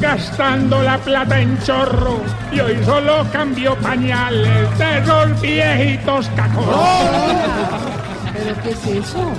gastando 0.00 0.82
la 0.82 0.98
plata 0.98 1.40
en 1.40 1.58
chorro 1.62 2.20
y 2.52 2.60
hoy 2.60 2.82
solo 2.84 3.26
cambio 3.32 3.74
pañales 3.76 4.78
de 4.78 4.98
esos 4.98 5.40
viejitos 5.40 6.28
cacos. 6.36 6.64
¿Pero 8.32 8.62
qué 8.62 8.70
es 8.70 8.86
eso? 8.86 9.32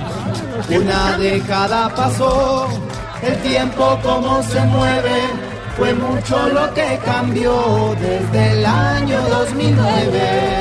Una 0.70 1.16
década 1.18 1.88
pasó, 1.94 2.68
el 3.22 3.36
tiempo 3.42 3.98
como 4.02 4.42
se 4.42 4.60
mueve, 4.66 5.20
fue 5.76 5.94
mucho 5.94 6.48
lo 6.48 6.72
que 6.74 6.98
cambió 7.04 7.94
desde 8.00 8.52
el 8.52 8.66
año 8.66 9.20
2009. 9.28 10.58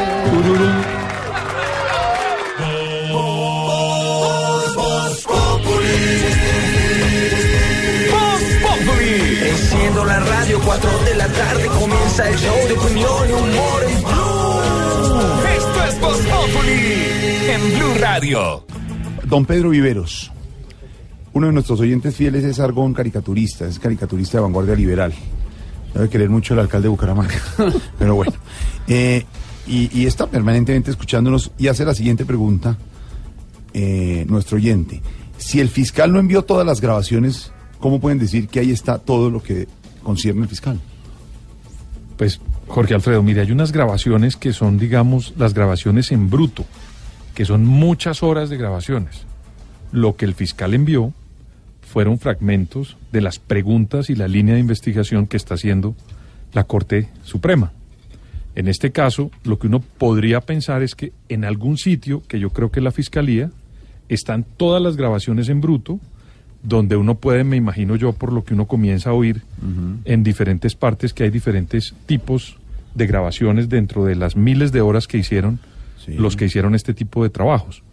Voz 8.11 8.41
Populi. 8.61 9.49
Enciendo 9.49 10.05
la 10.05 10.19
radio, 10.19 10.59
4 10.63 10.89
de 11.05 11.15
la 11.15 11.27
tarde 11.27 11.65
comienza 11.67 12.29
el 12.29 12.37
show 12.37 12.67
de 12.67 12.73
opinión 12.73 13.29
y 13.29 13.33
humor 13.33 13.83
en 13.89 14.03
Blue. 14.03 14.61
Esto 15.57 15.83
es 15.89 15.99
Voz 15.99 16.17
Populi 16.17 17.07
en 17.49 17.77
Blue 17.77 17.93
Radio. 17.99 18.65
Don 19.23 19.45
Pedro 19.45 19.69
Viveros, 19.69 20.31
uno 21.37 21.47
de 21.47 21.53
nuestros 21.53 21.79
oyentes 21.79 22.15
fieles 22.15 22.43
es 22.43 22.59
Argón 22.59 22.93
caricaturista, 22.93 23.67
es 23.67 23.77
caricaturista 23.77 24.39
de 24.39 24.41
vanguardia 24.41 24.75
liberal. 24.75 25.13
Debe 25.93 26.09
querer 26.09 26.29
mucho 26.29 26.55
el 26.55 26.59
alcalde 26.61 26.85
de 26.85 26.89
Bucaramanga, 26.89 27.35
pero 27.99 28.15
bueno. 28.15 28.33
Eh, 28.87 29.23
y, 29.67 30.05
está 30.05 30.27
permanentemente 30.27 30.89
escuchándonos 30.89 31.51
y 31.57 31.67
hace 31.67 31.85
la 31.85 31.93
siguiente 31.93 32.25
pregunta, 32.25 32.77
eh, 33.73 34.25
nuestro 34.27 34.57
oyente. 34.57 35.01
Si 35.37 35.59
el 35.59 35.69
fiscal 35.69 36.11
no 36.11 36.19
envió 36.19 36.43
todas 36.43 36.65
las 36.65 36.81
grabaciones, 36.81 37.51
¿cómo 37.79 37.99
pueden 37.99 38.17
decir 38.17 38.47
que 38.47 38.59
ahí 38.59 38.71
está 38.71 38.97
todo 38.97 39.29
lo 39.29 39.43
que 39.43 39.67
concierne 40.01 40.43
al 40.43 40.47
fiscal? 40.47 40.79
Pues, 42.17 42.39
Jorge 42.67 42.95
Alfredo, 42.95 43.21
mire, 43.21 43.41
hay 43.41 43.51
unas 43.51 43.71
grabaciones 43.71 44.37
que 44.37 44.53
son, 44.53 44.79
digamos, 44.79 45.33
las 45.37 45.53
grabaciones 45.53 46.11
en 46.11 46.29
bruto, 46.29 46.65
que 47.35 47.45
son 47.45 47.65
muchas 47.65 48.23
horas 48.23 48.49
de 48.49 48.57
grabaciones. 48.57 49.25
Lo 49.91 50.15
que 50.15 50.25
el 50.25 50.33
fiscal 50.33 50.73
envió 50.73 51.13
fueron 51.87 52.19
fragmentos 52.19 52.97
de 53.11 53.21
las 53.21 53.39
preguntas 53.39 54.09
y 54.09 54.15
la 54.15 54.27
línea 54.27 54.55
de 54.55 54.59
investigación 54.59 55.25
que 55.25 55.37
está 55.37 55.55
haciendo 55.55 55.95
la 56.53 56.65
Corte 56.65 57.09
Suprema. 57.23 57.71
En 58.55 58.67
este 58.67 58.91
caso, 58.91 59.31
lo 59.43 59.59
que 59.59 59.67
uno 59.67 59.79
podría 59.79 60.41
pensar 60.41 60.81
es 60.83 60.95
que 60.95 61.13
en 61.29 61.45
algún 61.45 61.77
sitio, 61.77 62.23
que 62.27 62.39
yo 62.39 62.49
creo 62.49 62.71
que 62.71 62.79
es 62.79 62.83
la 62.83 62.91
Fiscalía, 62.91 63.51
están 64.09 64.45
todas 64.57 64.81
las 64.81 64.97
grabaciones 64.97 65.49
en 65.49 65.61
bruto, 65.61 65.99
donde 66.63 66.97
uno 66.97 67.15
puede, 67.15 67.43
me 67.43 67.55
imagino 67.55 67.95
yo, 67.95 68.13
por 68.13 68.33
lo 68.33 68.43
que 68.43 68.53
uno 68.53 68.65
comienza 68.65 69.11
a 69.11 69.13
oír 69.13 69.43
en 70.05 70.23
diferentes 70.23 70.75
partes, 70.75 71.13
que 71.13 71.23
hay 71.23 71.29
diferentes 71.29 71.93
tipos 72.05 72.57
de 72.95 73.05
grabaciones 73.05 73.69
dentro 73.69 74.05
de 74.05 74.15
las 74.15 74.35
miles 74.35 74.71
de 74.71 74.81
horas 74.81 75.07
que 75.07 75.17
hicieron 75.17 75.59
los 76.07 76.35
que 76.35 76.45
hicieron 76.45 76.73
este 76.73 76.93
tipo 76.93 77.23
de 77.23 77.29
trabajos. 77.29 77.83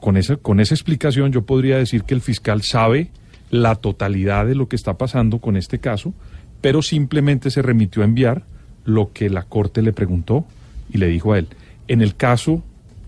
Con 0.00 0.16
esa, 0.16 0.36
con 0.36 0.60
esa 0.60 0.74
explicación 0.74 1.32
yo 1.32 1.42
podría 1.42 1.78
decir 1.78 2.04
que 2.04 2.14
el 2.14 2.20
fiscal 2.20 2.62
sabe 2.62 3.10
la 3.50 3.76
totalidad 3.76 4.46
de 4.46 4.54
lo 4.54 4.68
que 4.68 4.76
está 4.76 4.98
pasando 4.98 5.38
con 5.38 5.56
este 5.56 5.78
caso, 5.78 6.12
pero 6.60 6.82
simplemente 6.82 7.50
se 7.50 7.62
remitió 7.62 8.02
a 8.02 8.06
enviar 8.06 8.44
lo 8.84 9.12
que 9.12 9.30
la 9.30 9.42
Corte 9.42 9.82
le 9.82 9.92
preguntó 9.92 10.44
y 10.92 10.98
le 10.98 11.08
dijo 11.08 11.32
a 11.32 11.38
él. 11.38 11.48
En 11.88 12.02
el 12.02 12.16
caso 12.16 12.62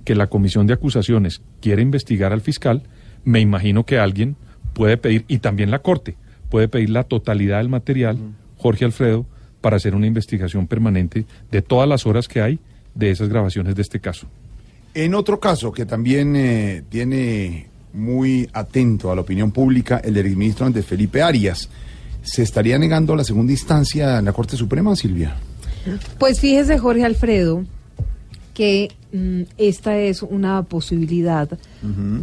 que 0.05 0.15
la 0.15 0.29
Comisión 0.29 0.67
de 0.67 0.75
Acusaciones 0.75 1.43
quiere 1.61 1.83
investigar 1.83 2.33
al 2.33 2.41
fiscal, 2.41 2.83
me 3.25 3.41
imagino 3.41 3.85
que 3.85 3.99
alguien 3.99 4.37
puede 4.75 4.97
pedir, 4.97 5.25
y 5.29 5.39
también 5.39 5.71
la 5.71 5.81
Corte, 5.81 6.17
puede 6.49 6.69
pedir 6.69 6.91
la 6.91 7.05
totalidad 7.05 7.59
del 7.59 7.69
material, 7.69 8.19
Jorge 8.57 8.85
Alfredo, 8.85 9.27
para 9.61 9.77
hacer 9.77 9.95
una 9.95 10.07
investigación 10.07 10.67
permanente 10.67 11.27
de 11.51 11.63
todas 11.63 11.89
las 11.89 12.07
horas 12.07 12.29
que 12.29 12.41
hay 12.41 12.59
de 12.95 13.11
esas 13.11 13.29
grabaciones 13.29 13.75
de 13.75 13.83
este 13.83 14.01
caso. 14.01 14.29
En 14.95 15.15
otro 15.15 15.39
caso 15.39 15.73
que 15.73 15.87
también 15.87 16.35
eh, 16.37 16.83
tiene 16.89 17.69
muy 17.93 18.49
atento 18.53 19.11
a 19.11 19.15
la 19.15 19.21
opinión 19.21 19.51
pública, 19.51 20.01
el 20.03 20.15
del 20.15 20.27
exministro 20.27 20.67
Andrés 20.67 20.87
Felipe 20.87 21.23
Arias, 21.23 21.69
¿se 22.23 22.43
estaría 22.43 22.79
negando 22.79 23.15
la 23.17 23.25
segunda 23.25 23.53
instancia 23.53 24.19
en 24.19 24.25
la 24.25 24.33
Corte 24.33 24.57
Suprema, 24.57 24.95
Silvia? 24.97 25.37
Pues 26.19 26.41
fíjese, 26.41 26.79
Jorge 26.79 27.05
Alfredo, 27.05 27.65
que 28.55 28.91
mm, 29.13 29.43
esta 29.57 29.97
es 29.99 30.23
una 30.23 30.63
posibilidad 30.65 31.49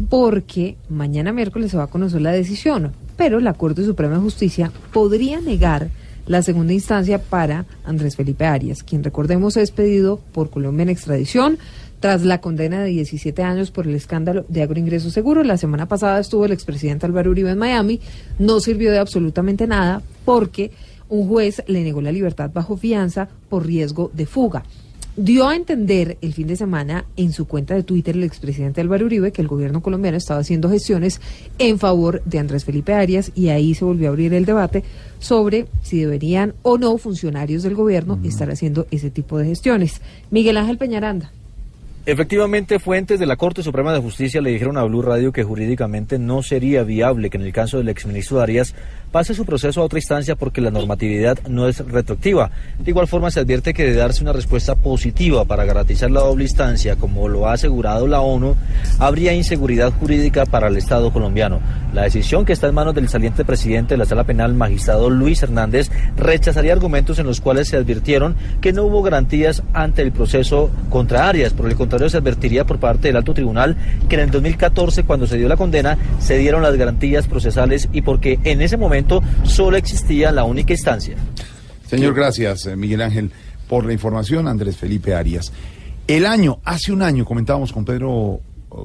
porque 0.09 0.76
mañana 0.89 1.32
miércoles 1.32 1.72
se 1.72 1.78
va 1.78 1.84
a 1.84 1.88
conocer 1.88 2.22
la 2.22 2.32
decisión, 2.32 2.91
pero 3.16 3.39
la 3.39 3.53
Corte 3.53 3.86
Suprema 3.86 4.16
de 4.16 4.22
Justicia 4.22 4.72
podría 4.91 5.39
negar 5.39 5.89
la 6.28 6.41
segunda 6.41 6.74
instancia 6.74 7.22
para 7.22 7.66
Andrés 7.86 8.16
Felipe 8.16 8.45
Arias, 8.45 8.84
quien 8.84 9.03
recordemos 9.03 9.57
es 9.57 9.72
pedido 9.72 10.20
por 10.34 10.49
Colombia 10.49 10.84
en 10.84 10.89
extradición 10.89 11.57
tras 12.00 12.24
la 12.24 12.41
condena 12.41 12.82
de 12.82 12.89
17 12.89 13.41
años 13.43 13.72
por 13.72 13.88
el 13.88 13.96
escándalo 13.96 14.46
de 14.48 14.62
agroingreso 14.62 15.10
seguro. 15.10 15.43
La 15.43 15.58
semana 15.58 15.88
pasada 15.88 16.20
estuvo 16.20 16.46
el 16.46 16.52
expresidente 16.52 17.06
Álvaro 17.06 17.32
Uribe 17.32 17.52
en 17.52 17.58
Miami, 17.58 18.00
no 18.39 18.60
sirvió 18.60 18.91
de 18.91 19.00
absolutamente 19.00 19.68
nada 19.68 20.02
porque 20.24 20.72
un 21.10 21.28
juez 21.28 21.64
le 21.68 21.84
negó 21.84 22.02
la 22.02 22.12
libertad 22.12 22.52
bajo 22.54 22.78
fianza 22.78 23.30
por 23.50 23.66
riesgo 23.66 24.12
de 24.14 24.26
fuga. 24.26 24.64
Dio 25.18 25.48
a 25.48 25.56
entender 25.56 26.18
el 26.22 26.34
fin 26.34 26.48
de 26.48 26.58
semana 26.58 27.06
en 27.16 27.32
su 27.32 27.48
cuenta 27.48 27.74
de 27.74 27.84
Twitter 27.84 28.18
el 28.18 28.26
expresidente 28.26 28.82
Álvaro 28.82 29.06
Uribe 29.06 29.32
que 29.32 29.41
el 29.41 29.48
gobierno 29.48 29.82
colombiano 29.82 30.18
estaba 30.18 30.41
haciendo 30.41 30.70
gestiones 30.70 31.22
en 31.58 31.80
favor 31.80 32.22
de 32.26 32.39
Andrés 32.39 32.66
Felipe 32.66 32.93
Arias 32.93 33.32
y 33.34 33.48
ahí 33.48 33.76
se 33.76 33.86
volvió 33.86 34.08
a 34.08 34.10
abrir 34.10 34.34
el 34.34 34.43
debate 34.43 34.84
sobre 35.20 35.68
si 35.84 36.02
deberían 36.02 36.54
o 36.64 36.78
no 36.78 36.98
funcionarios 36.98 37.64
del 37.64 37.76
gobierno 37.76 38.20
estar 38.26 38.52
haciendo 38.52 38.88
ese 38.91 39.10
tipo 39.10 39.38
de 39.38 39.46
gestiones. 39.46 40.02
Miguel 40.32 40.58
Ángel 40.58 40.78
Peñaranda. 40.78 41.32
Efectivamente, 42.08 42.78
fuentes 42.78 43.20
de 43.20 43.26
la 43.26 43.36
Corte 43.36 43.64
Suprema 43.64 43.91
de 43.91 43.99
Justicia 43.99 44.39
le 44.39 44.51
dijeron 44.51 44.78
a 44.78 44.84
Blue 44.84 45.01
Radio 45.01 45.32
que 45.32 45.43
jurídicamente 45.43 46.20
no 46.20 46.43
sería 46.43 46.84
viable 46.84 47.32
que 47.32 47.38
en 47.38 47.43
el 47.43 47.51
caso 47.51 47.80
del 47.80 47.89
exministro 47.89 48.39
Arias 48.39 48.76
pase 49.12 49.34
su 49.34 49.43
proceso 49.43 49.82
a 49.82 49.86
otra 49.86 49.97
instancia 49.97 50.36
porque 50.36 50.62
la 50.62 50.70
normatividad 50.70 51.39
no 51.47 51.68
es 51.68 51.80
retroactiva. 51.80 52.51
De 52.78 52.91
igual 52.91 53.08
forma, 53.08 53.32
se 53.32 53.39
advierte 53.39 53.74
que 53.74 53.86
de 53.86 53.95
darse 53.95 54.22
una 54.22 54.34
respuesta 54.34 54.76
positiva 54.76 55.45
para 55.45 55.66
garantizar 55.66 56.12
la 56.12 56.20
doble 56.20 56.43
instancia, 56.43 56.95
como 56.95 57.28
lo 57.28 57.47
ha 57.47 57.53
asegurado 57.53 58.06
la 58.06 58.22
ONU, 58.22 58.56
habría 58.99 59.34
inseguridad 59.34 59.91
jurídica 59.93 60.45
para 60.45 60.68
el 60.68 60.78
Estado 60.78 61.12
colombiano. 61.12 61.60
La 61.93 62.03
decisión 62.03 62.45
que 62.45 62.53
está 62.53 62.68
en 62.68 62.76
manos 62.76 62.93
del 62.93 63.10
saliente 63.10 63.45
presidente 63.45 63.95
de 63.95 63.97
la 63.97 64.06
Sala 64.06 64.26
Penal, 64.26 64.53
magistrado 64.53 65.10
Luis 65.10 65.41
Hernández, 65.41 65.89
rechazaría 66.18 66.74
argumentos 66.74 67.18
en 67.18 67.26
los 67.26 67.41
cuales 67.41 67.70
se 67.70 67.78
advirtieron 67.78 68.36
que 68.62 68.74
no 68.74 68.84
hubo 68.84 69.01
garantías 69.01 69.64
ante 69.74 70.01
el 70.01 70.12
proceso 70.12 70.70
contra 70.89 71.30
Arias. 71.30 71.53
Por 71.53 71.68
el 71.68 71.76
se 72.10 72.18
advertiría 72.18 72.66
por 72.66 72.80
parte 72.80 73.08
del 73.08 73.18
alto 73.18 73.34
tribunal 73.34 73.76
que 74.08 74.16
en 74.16 74.22
el 74.22 74.32
2014, 74.32 75.04
cuando 75.04 75.28
se 75.28 75.38
dio 75.38 75.48
la 75.48 75.58
condena, 75.58 75.98
se 76.20 76.38
dieron 76.38 76.62
las 76.62 76.76
garantías 76.76 77.28
procesales 77.28 77.89
y 77.91 78.02
porque 78.02 78.39
en 78.43 78.62
ese 78.62 78.78
momento 78.78 79.22
solo 79.43 79.78
existía 79.78 80.32
la 80.32 80.43
única 80.43 80.74
instancia. 80.74 81.16
Señor, 81.88 82.14
gracias, 82.14 82.66
eh, 82.66 82.76
Miguel 82.76 83.02
Ángel, 83.02 83.32
por 83.68 83.86
la 83.86 83.93
información. 83.93 84.48
Andrés 84.48 84.78
Felipe 84.78 85.14
Arias. 85.14 85.52
El 86.08 86.26
año, 86.26 86.60
hace 86.64 86.91
un 86.91 87.02
año, 87.02 87.26
comentábamos 87.26 87.72
con 87.72 87.86
Pedro 87.86 88.39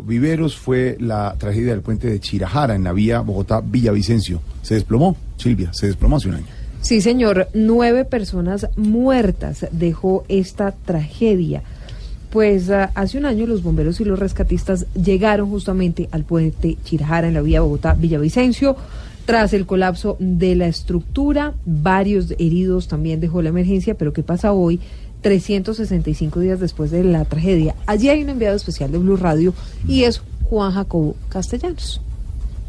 Viveros, 0.04 0.56
fue 0.56 0.96
la 1.00 1.34
tragedia 1.38 1.72
del 1.72 1.82
puente 1.82 2.08
de 2.08 2.20
Chirajara 2.20 2.74
en 2.74 2.84
la 2.84 2.92
vía 2.92 3.20
Bogotá-Villavicencio. 3.20 4.40
Se 4.62 4.74
desplomó, 4.74 5.16
Silvia, 5.36 5.72
se 5.72 5.86
desplomó 5.86 6.16
hace 6.16 6.28
un 6.28 6.36
año. 6.36 6.46
Sí, 6.80 7.02
señor, 7.02 7.48
nueve 7.52 8.04
personas 8.04 8.68
muertas 8.76 9.66
dejó 9.70 10.24
esta 10.28 10.72
tragedia. 10.72 11.62
Pues 12.30 12.70
ah, 12.70 12.90
hace 12.94 13.18
un 13.18 13.26
año 13.26 13.46
los 13.46 13.62
bomberos 13.62 14.00
y 14.00 14.04
los 14.04 14.18
rescatistas 14.18 14.86
llegaron 14.94 15.50
justamente 15.50 16.08
al 16.12 16.24
puente 16.24 16.76
Chirajara 16.84 17.28
en 17.28 17.34
la 17.34 17.42
vía 17.42 17.60
Bogotá-Villavicencio. 17.60 18.76
Tras 19.26 19.52
el 19.52 19.66
colapso 19.66 20.16
de 20.18 20.56
la 20.56 20.66
estructura, 20.66 21.54
varios 21.64 22.32
heridos 22.32 22.88
también 22.88 23.20
dejó 23.20 23.42
la 23.42 23.50
emergencia, 23.50 23.94
pero 23.94 24.12
¿qué 24.12 24.22
pasa 24.22 24.52
hoy? 24.52 24.80
365 25.22 26.40
días 26.40 26.60
después 26.60 26.90
de 26.90 27.04
la 27.04 27.24
tragedia. 27.24 27.74
Allí 27.86 28.08
hay 28.08 28.22
un 28.22 28.30
enviado 28.30 28.56
especial 28.56 28.90
de 28.90 28.98
Blue 28.98 29.16
Radio 29.16 29.54
y 29.86 30.04
es 30.04 30.22
Juan 30.44 30.72
Jacobo 30.72 31.16
Castellanos. 31.28 32.00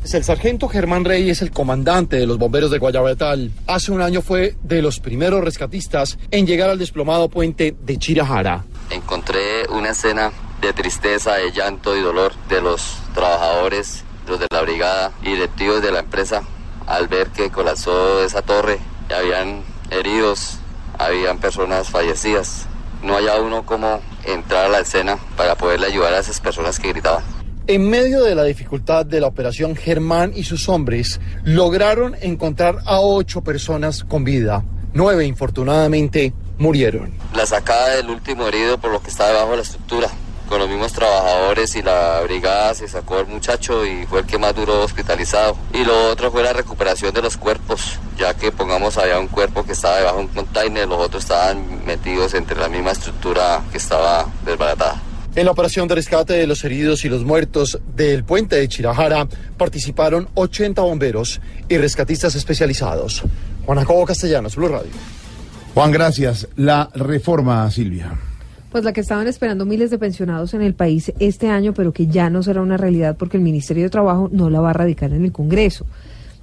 Pues 0.01 0.15
El 0.15 0.23
sargento 0.23 0.67
Germán 0.67 1.05
Rey 1.05 1.29
es 1.29 1.43
el 1.43 1.51
comandante 1.51 2.17
de 2.17 2.25
los 2.25 2.39
bomberos 2.39 2.71
de 2.71 2.79
Guayabetal. 2.79 3.51
Hace 3.67 3.91
un 3.91 4.01
año 4.01 4.23
fue 4.23 4.55
de 4.63 4.81
los 4.81 4.99
primeros 4.99 5.43
rescatistas 5.43 6.17
en 6.31 6.47
llegar 6.47 6.71
al 6.71 6.79
desplomado 6.79 7.29
puente 7.29 7.75
de 7.85 7.97
Chirajara. 7.97 8.65
Encontré 8.91 9.67
una 9.69 9.89
escena 9.89 10.31
de 10.61 10.73
tristeza, 10.73 11.35
de 11.35 11.51
llanto 11.51 11.97
y 11.97 12.01
dolor 12.01 12.33
de 12.49 12.61
los 12.61 12.97
trabajadores, 13.13 14.03
los 14.27 14.39
de 14.39 14.47
la 14.51 14.61
brigada 14.61 15.11
y 15.23 15.31
directivos 15.31 15.81
de 15.81 15.91
la 15.91 15.99
empresa 15.99 16.43
al 16.87 17.07
ver 17.07 17.27
que 17.29 17.49
colapsó 17.49 18.23
esa 18.23 18.41
torre 18.41 18.79
habían 19.13 19.63
heridos, 19.89 20.57
habían 20.97 21.39
personas 21.39 21.89
fallecidas. 21.89 22.67
No 23.03 23.17
haya 23.17 23.41
uno 23.41 23.65
como 23.65 23.99
entrar 24.25 24.65
a 24.65 24.69
la 24.69 24.79
escena 24.79 25.17
para 25.35 25.55
poderle 25.55 25.87
ayudar 25.87 26.13
a 26.13 26.19
esas 26.19 26.39
personas 26.39 26.79
que 26.79 26.89
gritaban. 26.89 27.23
En 27.67 27.89
medio 27.89 28.23
de 28.23 28.35
la 28.35 28.43
dificultad 28.43 29.05
de 29.05 29.21
la 29.21 29.27
operación, 29.27 29.75
Germán 29.75 30.33
y 30.35 30.43
sus 30.43 30.67
hombres 30.69 31.19
lograron 31.43 32.15
encontrar 32.21 32.79
a 32.85 32.99
ocho 32.99 33.41
personas 33.41 34.03
con 34.03 34.23
vida. 34.23 34.63
Nueve, 34.93 35.25
infortunadamente, 35.25 36.33
murieron. 36.61 37.11
La 37.35 37.45
sacada 37.45 37.95
del 37.95 38.09
último 38.09 38.47
herido 38.47 38.77
por 38.77 38.91
lo 38.91 39.01
que 39.01 39.09
está 39.09 39.27
debajo 39.27 39.51
de 39.51 39.57
la 39.57 39.63
estructura. 39.63 40.09
Con 40.47 40.59
los 40.59 40.69
mismos 40.69 40.91
trabajadores 40.91 41.75
y 41.75 41.81
la 41.81 42.21
brigada 42.23 42.73
se 42.75 42.87
sacó 42.87 43.19
el 43.19 43.27
muchacho 43.27 43.85
y 43.85 44.05
fue 44.05 44.19
el 44.19 44.25
que 44.25 44.37
más 44.37 44.53
duró 44.53 44.81
hospitalizado. 44.83 45.57
Y 45.73 45.83
lo 45.85 46.09
otro 46.09 46.29
fue 46.29 46.43
la 46.43 46.53
recuperación 46.53 47.13
de 47.13 47.21
los 47.21 47.37
cuerpos, 47.37 47.99
ya 48.17 48.33
que 48.33 48.51
pongamos 48.51 48.97
había 48.97 49.17
un 49.17 49.27
cuerpo 49.27 49.63
que 49.63 49.71
estaba 49.71 49.97
debajo 49.97 50.17
de 50.17 50.23
un 50.23 50.27
container, 50.27 50.87
los 50.87 50.99
otros 50.99 51.23
estaban 51.23 51.85
metidos 51.85 52.33
entre 52.33 52.59
la 52.59 52.67
misma 52.67 52.91
estructura 52.91 53.63
que 53.71 53.77
estaba 53.77 54.27
desbaratada. 54.45 55.01
En 55.33 55.45
la 55.45 55.51
operación 55.51 55.87
de 55.87 55.95
rescate 55.95 56.33
de 56.33 56.45
los 56.45 56.61
heridos 56.65 57.05
y 57.05 57.09
los 57.09 57.23
muertos 57.23 57.79
del 57.95 58.25
puente 58.25 58.57
de 58.57 58.67
Chirajara 58.67 59.29
participaron 59.57 60.27
80 60.33 60.81
bomberos 60.81 61.39
y 61.69 61.77
rescatistas 61.77 62.35
especializados. 62.35 63.23
Juan 63.65 63.79
Jacobo 63.79 64.05
Castellanos, 64.05 64.57
Blue 64.57 64.67
Radio. 64.67 64.91
Juan, 65.73 65.91
gracias. 65.91 66.49
La 66.57 66.89
reforma, 66.93 67.69
Silvia. 67.71 68.11
Pues 68.71 68.83
la 68.83 68.91
que 68.91 69.01
estaban 69.01 69.27
esperando 69.27 69.65
miles 69.65 69.89
de 69.89 69.97
pensionados 69.97 70.53
en 70.53 70.61
el 70.61 70.73
país 70.73 71.13
este 71.19 71.49
año, 71.49 71.73
pero 71.73 71.93
que 71.93 72.07
ya 72.07 72.29
no 72.29 72.43
será 72.43 72.61
una 72.61 72.77
realidad 72.77 73.15
porque 73.17 73.37
el 73.37 73.43
Ministerio 73.43 73.83
de 73.83 73.89
Trabajo 73.89 74.29
no 74.31 74.49
la 74.49 74.59
va 74.59 74.71
a 74.71 74.73
radicar 74.73 75.13
en 75.13 75.23
el 75.23 75.31
Congreso. 75.31 75.85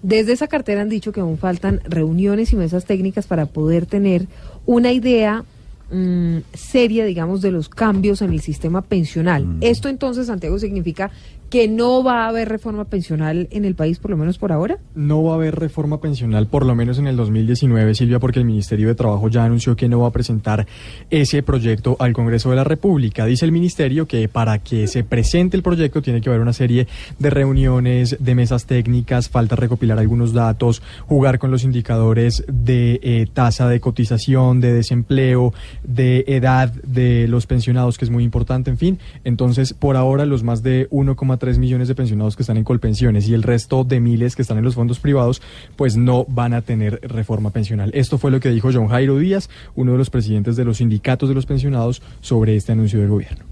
Desde 0.03 0.33
esa 0.33 0.47
cartera 0.47 0.81
han 0.81 0.89
dicho 0.89 1.13
que 1.13 1.21
aún 1.21 1.37
faltan 1.39 1.81
reuniones 1.85 2.53
y 2.53 2.57
mesas 2.57 2.85
técnicas 2.85 3.27
para 3.27 3.47
poder 3.47 3.85
tener 3.85 4.29
una 4.65 4.93
idea 4.93 5.45
mm, 5.91 6.39
seria, 6.55 7.05
digamos, 7.05 7.43
de 7.43 7.51
los 7.51 7.69
cambios 7.69 8.23
en 8.23 8.33
el 8.33 8.41
sistema 8.41 8.81
pensional. 8.81 9.47
Esto 9.61 9.89
entonces, 9.89 10.29
Santiago, 10.29 10.59
significa 10.59 11.11
que 11.51 11.69
no 11.69 12.03
va 12.05 12.25
a 12.25 12.29
haber 12.29 12.49
reforma 12.49 12.85
pensional 12.85 13.49
en 13.51 13.65
el 13.65 13.75
país, 13.75 13.99
por 13.99 14.11
lo 14.11 14.17
menos 14.17 14.39
por 14.39 14.53
ahora. 14.53 14.79
No 14.95 15.23
va 15.23 15.33
a 15.33 15.35
haber 15.37 15.55
reforma 15.57 16.01
pensional, 16.01 16.47
por 16.47 16.67
lo 16.67 16.75
menos 16.75 16.99
en 16.99 17.07
el 17.07 17.17
2019, 17.17 17.95
Silvia, 17.95 18.19
porque 18.19 18.39
el 18.39 18.45
Ministerio 18.45 18.89
de 18.89 18.95
Trabajo 18.95 19.29
ya 19.29 19.45
anunció 19.45 19.75
que 19.77 19.89
no 19.89 20.01
va 20.01 20.09
a 20.09 20.13
presentar 20.13 20.67
ese 21.11 21.43
proyecto 21.43 21.97
al 22.01 22.13
Congreso 22.13 22.51
de 22.51 22.57
la 22.57 22.65
República. 22.65 23.25
Dice 23.25 23.45
el 23.45 23.53
Ministerio 23.53 24.07
que 24.07 24.29
para 24.29 24.59
que 24.59 24.87
se 24.87 25.05
presente 25.05 25.57
el 25.57 25.63
proyecto 25.63 26.03
tiene 26.03 26.21
que 26.21 26.29
haber 26.29 26.43
una 26.43 26.53
serie 26.53 26.87
de 27.19 27.31
reuniones, 27.31 28.17
de 28.21 28.35
mesas 28.35 28.67
técnicas, 28.67 29.29
falta 29.29 29.57
recopilar 29.57 29.99
algunos 29.99 30.33
datos, 30.33 30.83
jugar 31.07 31.39
con 31.39 31.51
los 31.51 31.65
indicadores 31.65 32.45
de 32.49 33.01
eh, 33.03 33.27
tasa 33.33 33.69
de 33.69 33.81
cotización, 33.81 34.61
de 34.61 34.73
desempleo, 34.73 35.55
de 35.83 36.25
edad 36.27 36.73
de 36.73 37.27
los 37.29 37.47
pensionados, 37.47 37.97
que 37.97 38.05
es 38.05 38.11
muy 38.11 38.25
importante, 38.25 38.71
en 38.71 38.79
fin. 38.79 38.99
Entonces, 39.25 39.73
por 39.73 39.97
ahora, 39.97 40.27
los 40.27 40.43
más 40.43 40.63
de 40.63 40.89
1,3 40.91 41.38
millones 41.59 41.89
de 41.89 41.95
pensionados 41.95 42.37
que 42.37 42.43
están 42.43 42.57
en 42.57 42.65
Colpensiones 42.65 43.29
y 43.29 43.35
el 43.35 43.43
resto 43.43 43.85
de 43.85 44.01
miles 44.01 44.37
que 44.37 44.43
están 44.43 44.59
en 44.59 44.65
los 44.65 44.75
fondos 44.75 44.99
privados, 44.99 45.41
pues 45.77 45.97
no 45.97 46.25
van 46.29 46.53
a 46.55 46.63
tener 46.63 47.01
reforma 47.03 47.51
pensional. 47.51 47.91
Esto 47.95 48.19
fue 48.19 48.31
lo 48.31 48.41
que 48.41 48.51
dijo 48.51 48.71
John 48.73 48.89
Jairo 48.89 49.19
Díaz, 49.19 49.49
uno 49.77 49.93
de 49.93 49.99
los 49.99 50.11
presidentes 50.11 50.57
de 50.57 50.65
los 50.65 50.79
sindicatos 50.79 51.29
de 51.29 51.35
los 51.35 51.47
pensionados, 51.47 52.03
sobre 52.21 52.57
este 52.57 52.73
anuncio 52.73 53.01
del 53.01 53.09
gobierno. 53.09 53.45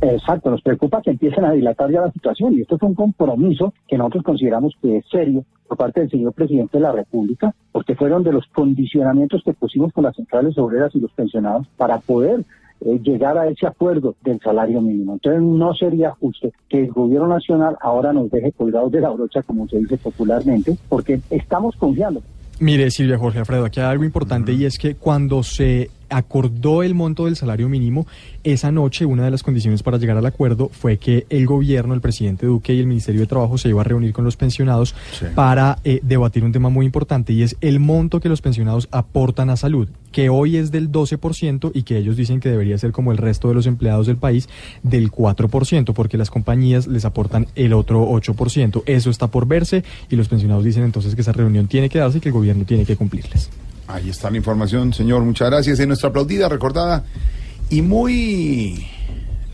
Exacto, 0.00 0.50
nos 0.50 0.62
preocupa 0.62 1.00
que 1.02 1.10
empiecen 1.10 1.44
a 1.44 1.52
dilatar 1.52 1.90
ya 1.90 2.02
la 2.02 2.12
situación 2.12 2.54
y 2.54 2.62
esto 2.62 2.76
es 2.76 2.82
un 2.82 2.94
compromiso 2.94 3.72
que 3.88 3.96
nosotros 3.96 4.24
consideramos 4.24 4.74
que 4.80 4.98
es 4.98 5.06
serio 5.10 5.44
por 5.66 5.78
parte 5.78 6.00
del 6.00 6.10
señor 6.10 6.32
presidente 6.32 6.76
de 6.76 6.82
la 6.82 6.92
República, 6.92 7.54
porque 7.72 7.94
fueron 7.94 8.22
de 8.22 8.32
los 8.32 8.46
condicionamientos 8.48 9.42
que 9.44 9.52
pusimos 9.52 9.92
con 9.92 10.04
las 10.04 10.14
centrales 10.14 10.56
obreras 10.58 10.94
y 10.94 11.00
los 11.00 11.12
pensionados 11.12 11.66
para 11.76 11.98
poder 11.98 12.44
eh, 12.80 12.98
llegar 13.02 13.38
a 13.38 13.48
ese 13.48 13.66
acuerdo 13.66 14.14
del 14.22 14.38
salario 14.40 14.80
mínimo. 14.80 15.14
Entonces 15.14 15.42
no 15.42 15.74
sería 15.74 16.10
justo 16.12 16.50
que 16.68 16.84
el 16.84 16.92
gobierno 16.92 17.28
nacional 17.28 17.76
ahora 17.80 18.12
nos 18.12 18.30
deje 18.30 18.52
colgados 18.52 18.92
de 18.92 19.00
la 19.00 19.10
brocha, 19.10 19.42
como 19.42 19.66
se 19.68 19.78
dice 19.78 19.96
popularmente, 19.96 20.76
porque 20.88 21.20
estamos 21.30 21.74
confiando. 21.76 22.22
Mire, 22.58 22.90
Silvia 22.90 23.18
Jorge 23.18 23.40
Alfredo, 23.40 23.66
aquí 23.66 23.80
hay 23.80 23.86
algo 23.86 24.04
importante 24.04 24.52
y 24.52 24.64
es 24.64 24.78
que 24.78 24.94
cuando 24.94 25.42
se 25.42 25.90
acordó 26.08 26.82
el 26.82 26.94
monto 26.94 27.24
del 27.26 27.36
salario 27.36 27.68
mínimo, 27.68 28.06
esa 28.44 28.70
noche 28.72 29.06
una 29.06 29.24
de 29.24 29.30
las 29.30 29.42
condiciones 29.42 29.82
para 29.82 29.98
llegar 29.98 30.16
al 30.16 30.26
acuerdo 30.26 30.70
fue 30.72 30.98
que 30.98 31.26
el 31.30 31.46
gobierno, 31.46 31.94
el 31.94 32.00
presidente 32.00 32.46
Duque 32.46 32.74
y 32.74 32.80
el 32.80 32.86
Ministerio 32.86 33.20
de 33.20 33.26
Trabajo 33.26 33.58
se 33.58 33.68
iba 33.68 33.80
a 33.80 33.84
reunir 33.84 34.12
con 34.12 34.24
los 34.24 34.36
pensionados 34.36 34.94
Sí. 35.18 35.26
para 35.34 35.78
eh, 35.84 36.00
debatir 36.02 36.44
un 36.44 36.52
tema 36.52 36.68
muy 36.68 36.86
importante 36.86 37.32
y 37.32 37.42
es 37.42 37.56
el 37.60 37.80
monto 37.80 38.20
que 38.20 38.28
los 38.28 38.40
pensionados 38.40 38.88
aportan 38.90 39.50
a 39.50 39.56
salud, 39.56 39.88
que 40.12 40.28
hoy 40.28 40.56
es 40.56 40.70
del 40.70 40.90
12% 40.90 41.70
y 41.74 41.82
que 41.82 41.96
ellos 41.98 42.16
dicen 42.16 42.40
que 42.40 42.48
debería 42.48 42.78
ser 42.78 42.92
como 42.92 43.12
el 43.12 43.18
resto 43.18 43.48
de 43.48 43.54
los 43.54 43.66
empleados 43.66 44.06
del 44.06 44.16
país 44.16 44.48
del 44.82 45.10
4%, 45.10 45.92
porque 45.92 46.16
las 46.18 46.30
compañías 46.30 46.86
les 46.86 47.04
aportan 47.04 47.46
el 47.54 47.72
otro 47.72 48.06
8%. 48.08 48.82
Eso 48.86 49.10
está 49.10 49.26
por 49.28 49.46
verse 49.46 49.84
y 50.10 50.16
los 50.16 50.28
pensionados 50.28 50.64
dicen 50.64 50.84
entonces 50.84 51.14
que 51.14 51.20
esa 51.20 51.32
reunión 51.32 51.66
tiene 51.66 51.88
que 51.88 51.98
darse 51.98 52.18
y 52.18 52.20
que 52.20 52.28
el 52.28 52.34
gobierno 52.34 52.64
tiene 52.64 52.84
que 52.84 52.96
cumplirles. 52.96 53.50
Ahí 53.88 54.10
está 54.10 54.30
la 54.30 54.36
información, 54.36 54.92
señor. 54.92 55.22
Muchas 55.22 55.50
gracias. 55.50 55.78
Es 55.78 55.86
nuestra 55.86 56.08
aplaudida, 56.08 56.48
recordada 56.48 57.04
y 57.70 57.82
muy 57.82 58.86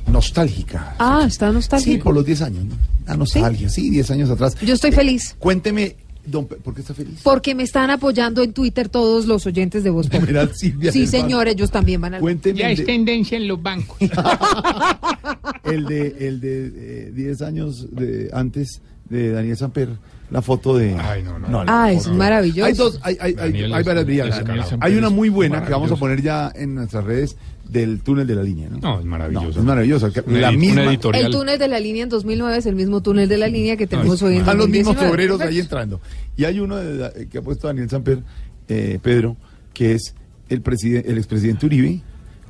nostálgica. 0.06 0.94
Ah, 0.98 1.24
está 1.26 1.48
Sí, 1.48 1.54
nostálgico. 1.54 2.04
por 2.04 2.14
los 2.14 2.24
10 2.24 2.42
años. 2.42 2.64
¿no? 2.64 2.76
La 3.06 3.16
nostalgia, 3.16 3.68
sí, 3.68 3.90
10 3.90 4.10
años 4.10 4.30
atrás. 4.30 4.56
Yo 4.60 4.74
estoy 4.74 4.92
feliz. 4.92 5.34
Cuénteme, 5.38 5.96
don, 6.24 6.46
¿por 6.46 6.74
qué 6.74 6.80
está 6.82 6.94
feliz? 6.94 7.20
Porque 7.22 7.54
me 7.54 7.62
están 7.64 7.90
apoyando 7.90 8.42
en 8.42 8.52
Twitter 8.52 8.88
todos 8.88 9.26
los 9.26 9.44
oyentes 9.46 9.82
de 9.84 9.90
Voz 9.90 10.08
Populi. 10.08 10.32
Verá, 10.32 10.52
Silvia 10.54 10.92
Sí, 10.92 11.06
señor, 11.06 11.48
ellos 11.48 11.70
también 11.70 12.00
van 12.00 12.14
al 12.14 12.20
Cuénteme 12.20 12.58
Ya 12.58 12.70
es 12.70 12.78
de, 12.78 12.84
tendencia 12.84 13.36
en 13.36 13.48
los 13.48 13.60
bancos. 13.60 13.98
el 15.64 15.84
de, 15.84 16.16
el 16.20 16.40
de 16.40 17.08
eh, 17.08 17.12
10 17.12 17.42
años 17.42 17.88
de, 17.90 18.30
antes 18.32 18.80
de 19.08 19.30
Daniel 19.32 19.56
Samper, 19.56 19.88
la 20.32 20.42
foto 20.42 20.76
de... 20.76 20.94
Ay, 20.98 21.22
no, 21.22 21.38
no. 21.38 21.64
Ah, 21.68 21.92
es 21.92 22.08
maravilloso. 22.08 22.66
Hay 22.66 22.72
dos, 22.74 22.98
hay, 23.02 23.16
hay, 23.20 23.30
hay, 23.30 23.34
Daniel 23.34 23.74
hay 23.74 23.84
varias 23.84 24.06
vías. 24.06 24.28
es- 24.38 24.44
Daniel 24.44 24.64
Samper 24.64 24.88
Hay 24.90 24.96
una 24.98 25.10
muy 25.10 25.28
buena 25.28 25.62
que 25.64 25.70
vamos 25.72 25.92
a 25.92 25.96
poner 25.96 26.22
ya 26.22 26.50
en 26.54 26.74
nuestras 26.74 27.04
redes 27.04 27.36
del 27.68 28.00
túnel 28.00 28.26
de 28.26 28.34
la 28.34 28.42
línea, 28.42 28.68
¿no? 28.70 28.78
No, 28.78 28.98
es 29.00 29.04
maravilloso. 29.04 29.46
No, 29.46 29.60
es 29.60 29.64
maravilloso. 29.64 30.06
Una 30.26 30.40
La 30.40 30.48
una 30.50 30.58
misma, 30.58 30.84
editorial. 30.84 31.26
El 31.26 31.32
túnel 31.32 31.58
de 31.58 31.68
la 31.68 31.78
línea 31.80 32.02
en 32.04 32.08
2009 32.08 32.56
es 32.58 32.66
el 32.66 32.74
mismo 32.74 33.00
túnel 33.02 33.28
de 33.28 33.38
la 33.38 33.48
línea 33.48 33.76
que 33.76 33.86
tenemos 33.86 34.20
hoy 34.22 34.34
en 34.34 34.40
Están 34.40 34.58
los 34.58 34.68
mismos 34.68 34.96
2019. 34.96 35.10
obreros 35.34 35.40
ahí 35.52 35.60
entrando. 35.60 36.00
Y 36.36 36.44
hay 36.44 36.60
uno 36.60 36.76
de- 36.76 37.28
que 37.28 37.38
ha 37.38 37.42
puesto 37.42 37.66
Daniel 37.68 37.88
Samper, 37.90 38.20
eh, 38.68 38.98
Pedro, 39.02 39.36
que 39.74 39.92
es 39.92 40.14
el, 40.48 40.62
preside- 40.62 41.04
el 41.06 41.18
expresidente 41.18 41.66
Uribe 41.66 42.00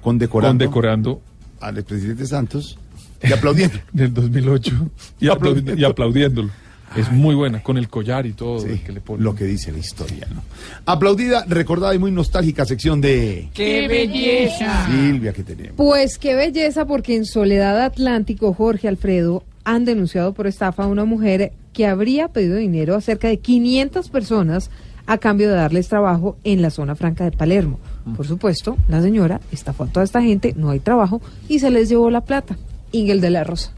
condecorando, 0.01 0.65
Condecorando 0.65 1.21
al 1.61 1.79
expresidente 1.79 2.27
Santos 2.27 2.79
y 3.23 3.33
aplaudiendo. 3.33 3.79
del 3.93 4.13
2008 4.15 4.91
y, 5.21 5.27
aplaudi- 5.27 5.79
y 5.79 5.85
aplaudiéndolo. 5.85 6.51
Es 6.97 7.11
muy 7.11 7.35
buena, 7.35 7.63
con 7.63 7.79
el 7.79 7.89
collar 7.89 8.27
y 8.27 8.33
todo 8.33 8.61
Sí, 8.61 8.79
que 8.85 8.93
le 8.93 9.01
pone. 9.01 9.23
lo 9.23 9.35
que 9.35 9.45
dice 9.45 9.73
la 9.73 9.79
historia, 9.79 10.27
¿no? 10.35 10.43
Aplaudida, 10.87 11.45
recordada 11.49 11.95
y 11.95 11.99
muy 11.99 12.11
nostálgica 12.11 12.65
sección 12.65 13.01
de 13.01 13.49
¡Qué 13.55 13.89
belleza! 13.89 14.87
Silvia 14.87 15.33
que 15.33 15.43
tenemos. 15.43 15.75
Pues 15.77 16.19
qué 16.19 16.35
belleza, 16.35 16.87
porque 16.87 17.17
en 17.17 17.25
Soledad 17.25 17.81
Atlántico, 17.83 18.53
Jorge 18.55 18.89
Alfredo 18.89 19.45
han 19.65 19.85
denunciado 19.85 20.33
por 20.35 20.47
estafa 20.47 20.85
a 20.85 20.89
una 20.89 21.05
mujer 21.05 21.53
que 21.73 21.87
habría 21.87 22.29
pedido 22.29 22.57
dinero 22.57 22.95
a 22.97 23.01
cerca 23.01 23.29
de 23.29 23.39
500 23.39 24.09
personas 24.11 24.71
a 25.07 25.19
cambio 25.19 25.49
de 25.49 25.55
darles 25.57 25.89
trabajo 25.89 26.37
en 26.45 26.63
la 26.63 26.71
zona 26.71 26.95
franca 26.95 27.25
de 27.25 27.33
Palermo. 27.33 27.79
Por 28.17 28.27
supuesto, 28.27 28.77
la 28.89 29.01
señora 29.03 29.41
estafó 29.53 29.85
a 29.85 29.87
toda 29.87 30.05
esta 30.05 30.23
gente, 30.23 30.55
no 30.57 30.71
hay 30.71 30.81
trabajo 30.81 31.21
y 31.49 31.59
se 31.61 31.71
les 31.71 31.89
llevó 31.89 32.11
la 32.11 32.21
plata. 32.23 32.57
Ingel 32.93 33.21
de 33.21 33.31
la 33.31 33.43
Rosa. 33.45 33.73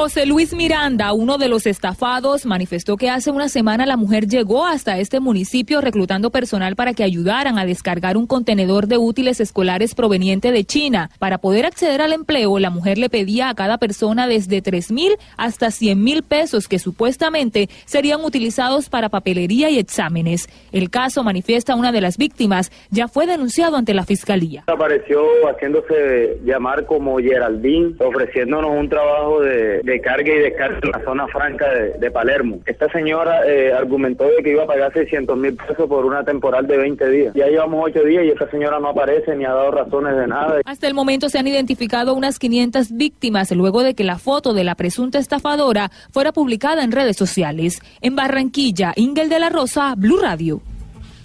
José 0.00 0.26
Luis 0.26 0.54
Miranda, 0.54 1.12
uno 1.12 1.38
de 1.38 1.48
los 1.48 1.66
estafados, 1.66 2.46
manifestó 2.46 2.96
que 2.96 3.10
hace 3.10 3.32
una 3.32 3.48
semana 3.48 3.84
la 3.84 3.96
mujer 3.96 4.28
llegó 4.28 4.64
hasta 4.64 4.96
este 5.00 5.18
municipio 5.18 5.80
reclutando 5.80 6.30
personal 6.30 6.76
para 6.76 6.94
que 6.94 7.02
ayudaran 7.02 7.58
a 7.58 7.66
descargar 7.66 8.16
un 8.16 8.28
contenedor 8.28 8.86
de 8.86 8.96
útiles 8.96 9.40
escolares 9.40 9.96
proveniente 9.96 10.52
de 10.52 10.62
China. 10.62 11.10
Para 11.18 11.38
poder 11.38 11.66
acceder 11.66 12.00
al 12.00 12.12
empleo, 12.12 12.60
la 12.60 12.70
mujer 12.70 12.96
le 12.96 13.10
pedía 13.10 13.48
a 13.48 13.56
cada 13.56 13.78
persona 13.78 14.28
desde 14.28 14.62
3 14.62 14.92
mil 14.92 15.16
hasta 15.36 15.72
100 15.72 16.00
mil 16.00 16.22
pesos 16.22 16.68
que 16.68 16.78
supuestamente 16.78 17.68
serían 17.84 18.24
utilizados 18.24 18.90
para 18.90 19.08
papelería 19.08 19.68
y 19.68 19.80
exámenes. 19.80 20.48
El 20.70 20.90
caso, 20.90 21.24
manifiesta 21.24 21.74
una 21.74 21.90
de 21.90 22.02
las 22.02 22.18
víctimas, 22.18 22.70
ya 22.90 23.08
fue 23.08 23.26
denunciado 23.26 23.76
ante 23.76 23.94
la 23.94 24.04
fiscalía. 24.04 24.62
Apareció 24.68 25.24
haciéndose 25.50 26.38
llamar 26.44 26.86
como 26.86 27.18
Geraldine, 27.18 27.96
ofreciéndonos 27.98 28.70
un 28.70 28.88
trabajo 28.88 29.40
de, 29.40 29.87
de 29.88 30.00
carga 30.00 30.32
y 30.32 30.38
descarga 30.38 30.78
en 30.82 30.90
la 30.90 31.04
zona 31.04 31.26
franca 31.28 31.68
de, 31.68 31.98
de 31.98 32.10
Palermo. 32.10 32.60
Esta 32.66 32.90
señora 32.92 33.46
eh, 33.46 33.72
argumentó 33.72 34.24
de 34.24 34.42
que 34.42 34.50
iba 34.50 34.64
a 34.64 34.66
pagar 34.66 34.92
600 34.92 35.36
mil 35.36 35.54
pesos 35.54 35.88
por 35.88 36.04
una 36.04 36.24
temporal 36.24 36.66
de 36.66 36.76
20 36.76 37.10
días. 37.10 37.34
Ya 37.34 37.46
llevamos 37.46 37.84
8 37.86 38.04
días 38.04 38.24
y 38.24 38.28
esta 38.28 38.50
señora 38.50 38.78
no 38.78 38.88
aparece 38.88 39.34
ni 39.34 39.44
ha 39.44 39.50
dado 39.50 39.70
razones 39.70 40.16
de 40.16 40.26
nada. 40.26 40.60
Hasta 40.64 40.86
el 40.86 40.94
momento 40.94 41.28
se 41.28 41.38
han 41.38 41.46
identificado 41.46 42.14
unas 42.14 42.38
500 42.38 42.92
víctimas 42.92 43.50
luego 43.52 43.82
de 43.82 43.94
que 43.94 44.04
la 44.04 44.18
foto 44.18 44.52
de 44.52 44.64
la 44.64 44.74
presunta 44.74 45.18
estafadora 45.18 45.90
fuera 46.10 46.32
publicada 46.32 46.84
en 46.84 46.92
redes 46.92 47.16
sociales. 47.16 47.80
En 48.00 48.16
Barranquilla, 48.16 48.92
Ingel 48.96 49.28
de 49.28 49.38
la 49.38 49.48
Rosa, 49.48 49.94
Blue 49.96 50.18
Radio. 50.20 50.60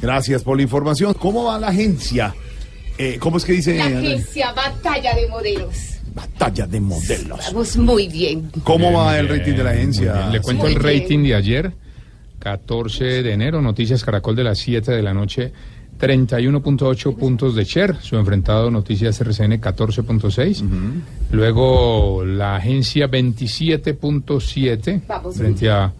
Gracias 0.01 0.43
por 0.43 0.57
la 0.57 0.63
información. 0.63 1.13
¿Cómo 1.13 1.45
va 1.45 1.59
la 1.59 1.67
agencia? 1.67 2.33
Eh, 2.97 3.17
¿Cómo 3.19 3.37
es 3.37 3.45
que 3.45 3.53
dice? 3.53 3.77
La 3.77 3.85
agencia 3.85 4.51
Batalla 4.51 5.15
de 5.15 5.27
Modelos. 5.27 5.92
Batalla 6.13 6.67
de 6.67 6.79
modelos. 6.79 7.39
Vamos 7.51 7.77
muy 7.77 8.07
bien. 8.07 8.51
¿Cómo 8.63 8.89
Bien, 8.89 8.95
va 8.99 9.17
el 9.19 9.27
bien, 9.27 9.39
rating 9.39 9.53
de 9.55 9.63
la 9.63 9.69
agencia? 9.71 10.13
bien. 10.13 10.31
Le 10.31 10.41
cuento 10.41 10.63
Muy 10.65 10.73
el 10.73 10.79
bien. 10.79 11.01
rating 11.01 11.23
de 11.23 11.35
ayer, 11.35 11.73
14 12.39 13.23
de 13.23 13.31
enero, 13.33 13.61
Noticias 13.61 14.03
Caracol 14.03 14.35
de 14.35 14.43
las 14.43 14.59
7 14.59 14.91
de 14.91 15.01
la 15.01 15.13
noche, 15.13 15.51
31.8 15.99 17.15
puntos 17.15 17.55
de 17.55 17.63
share, 17.63 17.95
su 18.01 18.17
enfrentado 18.17 18.69
Noticias 18.69 19.19
RCN 19.21 19.61
14.6, 19.61 20.63
luego 21.31 22.23
la 22.25 22.55
agencia 22.57 23.07
27.7 23.09 25.01
Vamos 25.07 25.35
frente 25.37 25.69
a 25.69 25.93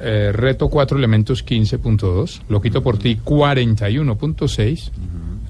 eh, 0.00 0.30
Reto 0.32 0.68
4 0.68 0.98
Elementos 0.98 1.44
15.2, 1.44 2.42
Lo 2.48 2.60
quito 2.60 2.82
por 2.82 2.98
ti 2.98 3.18
41.6, 3.22 4.90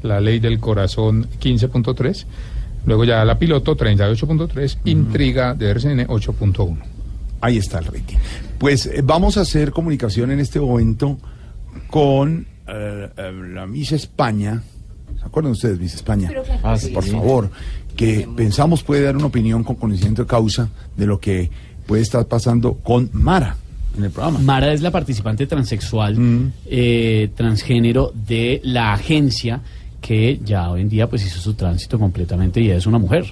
La 0.03 0.21
Ley 0.21 0.39
del 0.41 0.59
Corazón 0.59 1.29
15.3, 1.41 2.25
luego 2.87 3.05
ya 3.05 3.25
la 3.25 3.39
Piloto 3.39 3.77
38.3, 3.77 4.79
Intriga 4.85 5.55
de 5.55 5.71
RCN 5.71 6.07
8.1. 6.07 6.79
Ahí 7.41 7.59
está 7.59 7.81
el 7.81 7.85
rating. 7.85 8.17
Pues 8.59 8.87
eh, 8.87 9.03
vamos 9.05 9.37
a 9.37 9.43
hacer 9.43 9.71
comunicación 9.71 10.31
en 10.31 10.41
este 10.41 10.59
momento 10.59 11.19
con 11.89 12.47
eh, 12.67 13.09
eh, 13.17 13.33
la 13.53 13.67
Miss 13.67 13.93
España. 13.93 14.63
¿Se 15.19 15.25
acuerdan 15.25 15.53
ustedes, 15.53 15.79
Miss 15.79 15.95
España? 15.95 16.31
Ah, 16.63 16.77
sí. 16.79 16.89
Por 16.89 17.05
favor, 17.05 17.51
que 17.95 18.29
pensamos 18.37 18.83
puede 18.83 19.03
dar 19.03 19.17
una 19.17 19.27
opinión 19.27 19.65
con 19.65 19.77
conocimiento 19.77 20.23
de 20.23 20.29
causa 20.29 20.69
de 20.97 21.07
lo 21.07 21.21
que 21.21 21.51
puede 21.87 22.03
estar 22.03 22.27
pasando 22.27 22.75
con 22.75 23.11
Mara 23.13 23.57
en 23.97 24.05
el 24.05 24.11
programa. 24.11 24.39
Mara 24.39 24.73
es 24.73 24.83
la 24.83 24.91
participante 24.91 25.47
transexual, 25.47 26.53
eh, 26.67 27.31
transgénero 27.35 28.13
de 28.15 28.61
la 28.65 28.93
agencia 28.93 29.63
que 30.07 30.39
ya 30.45 30.71
hoy 30.71 30.83
en 30.83 30.89
día 30.89 31.09
pues 31.09 31.27
hizo 31.27 31.41
su 31.41 31.55
tránsito 31.55 31.99
completamente 31.99 32.61
y 32.61 32.71
es 32.71 32.87
una 32.87 32.99
mujer. 32.99 33.25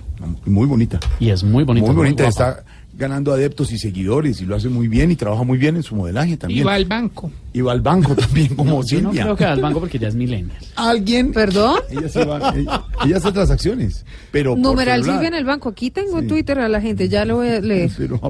Muy 0.44 0.66
bonita. 0.66 0.98
Y 1.20 1.30
es 1.30 1.44
muy 1.44 1.62
bonita. 1.62 1.86
muy 1.86 1.94
bonita, 1.94 2.24
guapa. 2.24 2.48
está 2.50 2.64
ganando 2.96 3.32
adeptos 3.32 3.72
y 3.72 3.78
seguidores 3.78 4.40
y 4.40 4.46
lo 4.46 4.54
hace 4.54 4.68
muy 4.68 4.88
bien 4.88 5.10
y 5.10 5.16
trabaja 5.16 5.42
muy 5.42 5.58
bien 5.58 5.76
en 5.76 5.82
su 5.82 5.96
modelaje 5.96 6.36
también. 6.36 6.60
Y 6.60 6.64
va 6.64 6.74
al 6.74 6.84
banco. 6.84 7.30
Y 7.52 7.60
va 7.60 7.72
al 7.72 7.80
banco 7.80 8.14
también 8.16 8.54
como 8.54 8.84
Yo 8.84 9.00
no 9.00 9.10
creo 9.10 9.36
que 9.36 9.44
al 9.44 9.60
banco 9.60 9.80
porque 9.80 9.98
ya 9.98 10.08
es 10.08 10.14
millennial. 10.14 10.56
Alguien. 10.76 11.32
¿Perdón? 11.32 11.80
Ella, 11.90 12.08
se 12.08 12.24
va- 12.24 12.54
ella, 12.56 12.84
ella 13.04 13.16
hace 13.16 13.32
transacciones, 13.32 14.04
pero 14.30 14.56
Numeral. 14.56 15.02
Silvia 15.04 15.28
en 15.28 15.34
el 15.34 15.44
banco. 15.44 15.68
Aquí 15.70 15.90
tengo 15.90 16.18
en 16.18 16.28
Twitter 16.28 16.58
a 16.58 16.68
la 16.68 16.80
gente, 16.80 17.08
ya 17.08 17.24
le 17.24 17.32
voy 17.32 17.48
a 17.48 17.60
leer. 17.60 17.90
Pero 17.96 18.20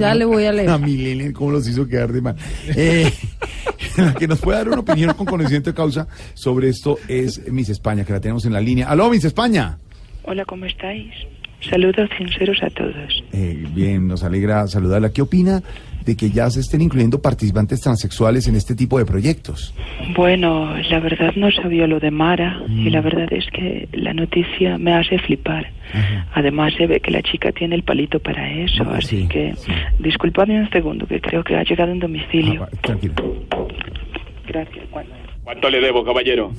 Ya 0.00 0.14
le 0.14 0.24
voy 0.24 0.44
a 0.44 0.52
leer. 0.52 0.70
A 0.70 0.78
Millennial, 0.78 1.32
cómo 1.32 1.52
los 1.52 1.68
hizo 1.68 1.86
quedar 1.86 2.12
de 2.12 2.20
mal. 2.20 2.36
Eh, 2.68 3.12
la 3.96 4.14
que 4.14 4.26
nos 4.28 4.40
puede 4.40 4.58
dar 4.58 4.68
una 4.68 4.80
opinión 4.80 5.14
con 5.14 5.26
conocimiento 5.26 5.70
de 5.70 5.74
causa 5.74 6.08
sobre 6.34 6.68
esto 6.68 6.98
es 7.08 7.50
Miss 7.50 7.68
España, 7.68 8.04
que 8.04 8.12
la 8.12 8.20
tenemos 8.20 8.44
en 8.44 8.52
la 8.52 8.60
línea. 8.60 8.88
¡Aló, 8.88 9.10
Miss 9.10 9.24
España! 9.24 9.78
Hola, 10.24 10.44
¿cómo 10.44 10.66
estáis? 10.66 11.12
Saludos 11.60 12.08
sinceros 12.16 12.62
a 12.62 12.70
todos. 12.70 13.24
Eh, 13.32 13.64
bien, 13.74 14.06
nos 14.08 14.22
alegra 14.22 14.66
saludarla. 14.68 15.12
¿Qué 15.12 15.22
opina 15.22 15.60
de 16.04 16.16
que 16.16 16.30
ya 16.30 16.48
se 16.50 16.60
estén 16.60 16.80
incluyendo 16.80 17.20
participantes 17.20 17.80
transexuales 17.80 18.46
en 18.48 18.54
este 18.56 18.74
tipo 18.74 18.98
de 18.98 19.04
proyectos? 19.04 19.74
Bueno, 20.16 20.74
la 20.88 21.00
verdad 21.00 21.32
no 21.36 21.50
sabía 21.50 21.86
lo 21.86 21.98
de 22.00 22.10
Mara 22.10 22.60
Mm. 22.66 22.86
y 22.86 22.90
la 22.90 23.00
verdad 23.00 23.26
es 23.32 23.44
que 23.52 23.88
la 23.92 24.14
noticia 24.14 24.78
me 24.78 24.92
hace 24.94 25.18
flipar. 25.18 25.70
Además 26.34 26.74
se 26.76 26.86
ve 26.86 27.00
que 27.00 27.10
la 27.10 27.22
chica 27.22 27.50
tiene 27.52 27.74
el 27.74 27.82
palito 27.82 28.20
para 28.20 28.48
eso, 28.50 28.82
Ah, 28.84 28.90
pues 28.92 29.06
así 29.06 29.22
sí, 29.22 29.28
que 29.28 29.54
disculpadme 29.98 30.60
un 30.60 30.70
segundo 30.70 31.06
que 31.06 31.20
creo 31.20 31.42
que 31.42 31.56
ha 31.56 31.64
llegado 31.64 31.90
un 31.92 31.98
domicilio. 31.98 32.68
Tranquilo. 32.82 33.14
Gracias, 34.46 34.84
Juan. 34.90 35.06
¿Cuánto 35.44 35.68
le 35.70 35.80
debo, 35.80 36.04
caballero? 36.04 36.52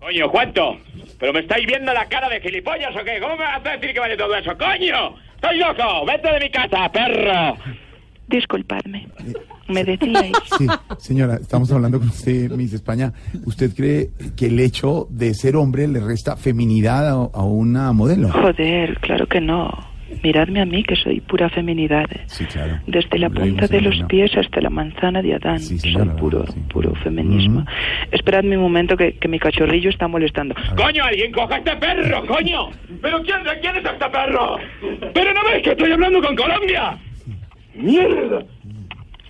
Coño, 0.00 0.30
¿cuánto? 0.30 0.78
¿Pero 1.18 1.32
me 1.32 1.40
estáis 1.40 1.66
viendo 1.66 1.92
la 1.92 2.06
cara 2.06 2.28
de 2.28 2.40
gilipollas 2.40 2.94
o 2.94 3.04
qué? 3.04 3.18
¿Cómo 3.20 3.36
me 3.36 3.44
vas 3.44 3.64
a 3.64 3.70
decir 3.76 3.92
que 3.92 4.00
vale 4.00 4.16
todo 4.16 4.34
eso? 4.34 4.56
¡Coño! 4.56 5.14
¡Estoy 5.34 5.58
loco! 5.58 6.06
¡Vete 6.06 6.32
de 6.32 6.40
mi 6.40 6.50
casa, 6.50 6.90
perro! 6.90 7.56
Disculpadme. 8.28 9.08
Me 9.68 9.84
decíais. 9.84 10.36
Sí, 10.58 10.66
señora, 10.98 11.36
estamos 11.40 11.70
hablando 11.72 11.98
con 11.98 12.08
usted, 12.08 12.50
Miss 12.50 12.72
España. 12.74 13.12
¿Usted 13.44 13.74
cree 13.74 14.10
que 14.36 14.46
el 14.46 14.60
hecho 14.60 15.06
de 15.10 15.34
ser 15.34 15.56
hombre 15.56 15.88
le 15.88 16.00
resta 16.00 16.36
feminidad 16.36 17.08
a, 17.08 17.12
a 17.12 17.42
una 17.42 17.92
modelo? 17.92 18.30
Joder, 18.30 18.98
claro 19.00 19.26
que 19.26 19.40
no. 19.40 19.70
Miradme 20.22 20.60
a 20.60 20.64
mí, 20.64 20.82
que 20.82 20.96
soy 20.96 21.20
pura 21.20 21.48
feminidad. 21.48 22.06
Sí, 22.26 22.44
claro. 22.46 22.78
Desde 22.86 23.18
la 23.18 23.30
punta 23.30 23.66
de 23.66 23.80
los 23.80 24.02
pies 24.08 24.30
hasta 24.36 24.60
la 24.60 24.70
manzana 24.70 25.22
de 25.22 25.34
Adán. 25.34 25.60
soy 25.60 25.92
puro, 26.18 26.44
puro 26.72 26.94
feminismo. 26.96 27.64
Esperadme 28.10 28.56
un 28.56 28.62
momento 28.64 28.96
que, 28.96 29.12
que 29.14 29.28
mi 29.28 29.38
cachorrillo 29.38 29.90
está 29.90 30.08
molestando. 30.08 30.54
¡Coño, 30.76 31.04
alguien 31.04 31.30
coja 31.32 31.56
este 31.58 31.76
perro, 31.76 32.26
coño! 32.26 32.70
¿Pero 33.00 33.22
quién, 33.22 33.42
de 33.44 33.58
quién 33.60 33.76
es 33.76 33.84
este 33.84 34.08
perro? 34.10 34.56
¿Pero 35.14 35.34
no 35.34 35.40
ves 35.44 35.62
que 35.62 35.70
estoy 35.70 35.92
hablando 35.92 36.20
con 36.22 36.34
Colombia? 36.36 36.98
¡Mierda! 37.74 38.42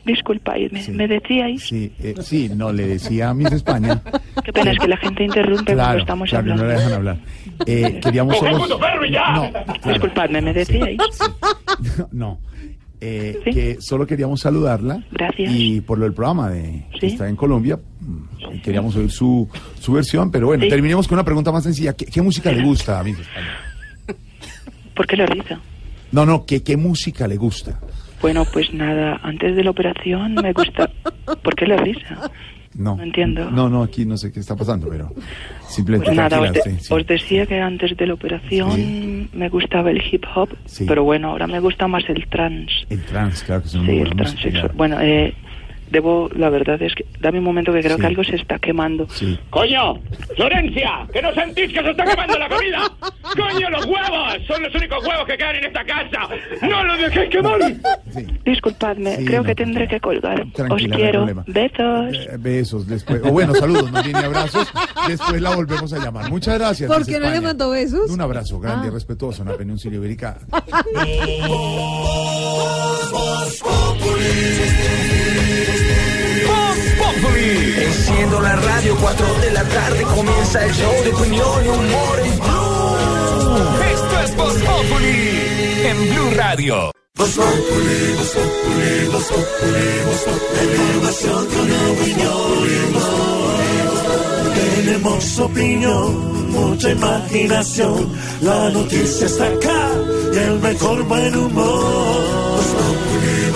Disculpadme, 0.05 0.70
¿me 0.93 1.07
decíais? 1.07 1.62
Sí, 1.64 1.93
eh, 2.03 2.14
sí, 2.20 2.49
no, 2.57 2.72
le 2.72 2.86
decía 2.86 3.28
a 3.28 3.34
Miss 3.34 3.53
España. 3.53 4.01
Qué 4.45 4.53
pena 4.55 4.70
es 4.70 4.78
que 4.78 4.89
la 4.89 4.97
gente 4.97 5.22
interrumpe 5.24 5.64
cuando 5.74 5.82
Claro, 5.84 5.99
estamos 5.99 6.30
claro, 6.30 6.47
no 6.47 6.53
hablando. 6.55 6.72
la 6.72 6.78
dejan 6.80 6.93
hablar. 6.95 7.16
Eh, 7.66 8.00
queríamos 8.02 8.36
¡Coge 8.36 8.52
solo... 8.52 8.64
puto 8.64 8.78
perro 8.78 9.04
y 9.06 9.11
ya! 9.12 9.32
No, 9.34 9.50
claro. 9.52 9.74
Disculpadme, 9.92 10.40
¿me 10.42 10.52
decíais? 10.54 10.98
No. 12.12 12.40
Eh, 13.00 13.38
que 13.44 13.76
solo 13.80 14.06
queríamos 14.06 14.40
saludarla. 14.40 15.04
Gracias. 15.12 15.52
Y 15.52 15.80
por 15.80 15.98
lo 15.98 16.04
del 16.04 16.14
programa 16.14 16.50
de 16.50 16.84
que 16.98 17.06
está 17.06 17.28
en 17.28 17.36
Colombia, 17.36 17.78
mm, 18.00 18.54
y 18.54 18.59
queríamos 18.61 18.96
oír 18.96 19.11
su, 19.11 19.48
su 19.78 19.92
versión, 19.92 20.30
pero 20.32 20.46
bueno, 20.48 20.64
Sí. 20.64 20.68
terminemos 20.68 21.06
con 21.06 21.14
una 21.16 21.24
pregunta 21.24 21.52
más 21.52 21.62
sencilla. 21.62 21.92
¿Qué, 21.94 22.06
qué 22.06 22.20
música 22.22 22.50
le 22.50 22.62
gusta 22.64 23.00
a 23.00 23.09
España? 23.09 23.24
¿Por 24.96 25.06
qué 25.06 25.16
la 25.16 25.26
risa? 25.26 25.61
No, 26.11 26.26
no, 26.26 26.44
¿qué, 26.44 26.62
qué 26.64 26.76
música 26.76 27.28
le 27.28 27.36
gusta? 27.36 27.78
Bueno, 28.20 28.44
pues 28.52 28.72
nada, 28.74 29.20
antes 29.22 29.54
de 29.54 29.62
la 29.62 29.70
operación 29.70 30.34
me 30.34 30.52
gusta... 30.52 30.90
¿Por 31.42 31.54
qué 31.54 31.66
la 31.66 31.76
risa? 31.76 32.28
No. 32.79 32.97
No 32.97 33.03
entiendo. 33.03 33.51
No, 33.51 33.68
no, 33.68 33.83
aquí 33.83 34.07
no 34.07 34.16
sé 34.16 34.31
qué 34.33 34.39
está 34.41 34.55
pasando, 34.57 34.89
pero 34.89 35.12
simplemente 35.68 36.07
Pues 36.11 36.16
nada, 36.16 36.37
os, 36.39 36.43
tranquila 36.45 36.53
de- 36.64 36.70
usted, 36.76 36.85
sí. 36.87 36.95
os 36.95 37.07
decía 37.07 37.45
que 37.47 37.61
antes 37.61 37.97
de 37.97 38.07
la 38.07 38.14
operación 38.14 39.29
me 39.33 39.49
gustaba 39.49 39.91
el 39.91 40.01
hip 40.11 40.24
hop, 40.35 40.51
Sí. 40.64 40.85
pero 40.87 41.03
bueno, 41.05 41.31
ahora 41.31 41.47
me 41.49 41.59
gusta 41.61 41.89
más 41.89 42.05
el 42.09 42.26
trance. 42.29 42.72
El 42.89 43.03
trans, 43.05 43.43
claro 43.43 43.62
que 43.62 43.68
es 43.68 43.74
una 43.74 43.87
Sí, 43.87 43.99
el 43.99 44.11
transexual. 44.16 44.72
Bueno, 44.76 44.97
eh, 45.01 45.35
debo, 45.91 46.28
la 46.34 46.51
verdad 46.51 46.80
es 46.82 46.95
que, 46.95 47.05
dame 47.20 47.39
un 47.39 47.45
momento 47.45 47.72
que 47.72 47.80
creo 47.80 47.97
Sí. 47.97 48.01
que 48.01 48.07
algo 48.07 48.24
se 48.24 48.36
está 48.36 48.59
quemando. 48.59 49.07
Sí. 49.11 49.39
¡Coño! 49.51 49.95
¡Florencia! 50.36 51.07
¡Que 51.12 51.22
no 51.22 51.32
sentís 51.34 51.72
que 51.72 51.80
se 51.82 51.91
está 51.91 52.05
quemando 52.05 52.39
la 52.39 52.49
comida! 52.49 52.82
¡Coño, 53.36 53.70
los 53.70 53.86
huevos! 53.86 54.34
Son 54.47 54.62
los 54.62 54.74
únicos 54.74 55.07
huevos 55.07 55.26
que 55.26 55.36
quedan 55.36 55.57
en 55.57 55.64
esta 55.64 55.84
casa. 55.84 56.28
¡No 56.62 56.84
los 56.84 56.99
dejéis 56.99 57.30
quemar! 57.30 57.59
Disculpadme, 58.45 59.16
Sí, 59.16 59.24
creo 59.26 59.43
no, 59.43 59.47
que 59.47 59.55
tendré 59.55 59.89
que 59.89 60.01
colgar. 60.01 60.45
Os 60.70 60.82
quiero. 60.82 61.26
Besos. 61.47 62.14
Eh, 62.14 62.36
Besos 62.39 62.86
después. 62.86 63.20
O 63.24 63.30
bueno, 63.32 63.55
saludos, 63.55 63.91
más 63.93 64.05
bien 64.05 64.16
y 64.20 64.24
abrazos. 64.24 64.72
Después 65.07 65.41
la 65.41 65.55
volvemos 65.55 65.93
a 65.93 65.99
llamar. 66.05 66.30
Muchas 66.30 66.59
gracias. 66.59 66.91
¿Por 66.91 67.07
qué 67.07 67.18
no 67.20 67.30
le 67.30 67.41
mandó 67.41 67.70
besos? 67.70 68.11
Un 68.11 68.20
abrazo 68.20 68.59
grande, 68.61 68.89
Ah. 68.89 68.93
respetuoso, 68.93 69.43
una 69.43 69.55
península 69.55 69.97
ibérica. 69.97 70.39
Enciendo 77.37 78.41
la 78.41 78.57
radio, 78.57 78.97
4 79.01 79.35
de 79.41 79.51
la 79.53 79.64
tarde 79.64 80.03
comienza 80.03 80.64
el 80.64 80.72
show 80.72 80.93
de 81.05 81.12
opinión 81.12 81.64
y 81.64 81.68
humor 81.68 82.20
en 82.24 82.39
Blue. 82.39 82.97
Esto 83.93 84.20
es 84.24 84.37
Voz 84.37 84.55
Populi 84.55 85.49
en 85.85 86.11
Blue 86.11 86.31
Radio. 86.35 86.93
Voz 87.16 87.31
Populi, 87.31 88.12
Voz 88.16 88.29
Populi, 88.29 89.07
Voz 89.12 89.24
Populi, 89.24 89.87
Voz 90.07 90.20
Populi. 90.24 90.66
La 90.66 90.74
información 90.74 91.47
con 91.47 91.66
opinión. 91.93 92.49
Tenemos 94.55 95.39
opinión, 95.39 96.51
mucha 96.51 96.91
imaginación. 96.91 98.12
La 98.41 98.70
noticia 98.70 99.26
está 99.26 99.47
acá 99.47 99.91
y 100.33 100.37
el 100.39 100.59
mejor 100.61 101.03
buen 101.05 101.37
humor. 101.37 102.47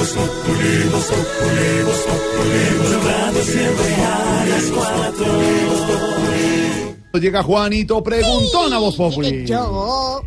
Voz 0.03 0.11
Populi, 0.14 0.88
Voz 0.90 1.05
Populi, 1.05 1.82
Voz 1.84 2.00
Populi, 2.00 2.62
Voz 2.76 2.90
Populi. 2.90 2.90
Blue 2.90 2.98
Radio 3.07 3.42
siempre 3.44 3.94
a 3.94 4.46
las 4.48 4.66
cuatro. 4.74 5.30
Llega 7.20 7.40
Juanito, 7.44 8.03
preguntón 8.03 8.72
a 8.72 8.78
Voz 8.80 8.96
Populi. 8.96 9.46
Yo. 9.46 10.24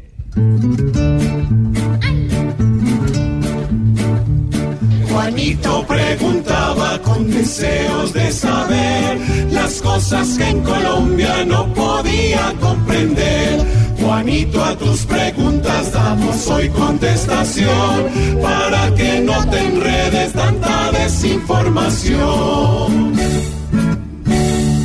Juanito 5.16 5.88
preguntaba 5.88 6.99
con 7.01 7.32
deseos 7.32 8.11
de 8.11 8.30
saber 8.34 9.18
las 9.49 9.82
cosas 9.82 10.38
que 10.38 10.49
en 10.49 10.61
Colombia 10.61 11.45
no 11.45 11.74
podía 11.74 12.53
comprender. 12.59 13.66
Juanito, 13.97 14.61
a 14.61 14.78
tus 14.78 15.05
preguntas 15.05 15.93
damos 15.93 16.45
hoy 16.49 16.68
contestación 16.68 18.09
para 18.41 18.93
que 18.93 19.22
no 19.22 19.49
te 19.49 19.59
enredes 19.59 20.34
tanta 20.34 20.91
desinformación. 20.91 23.13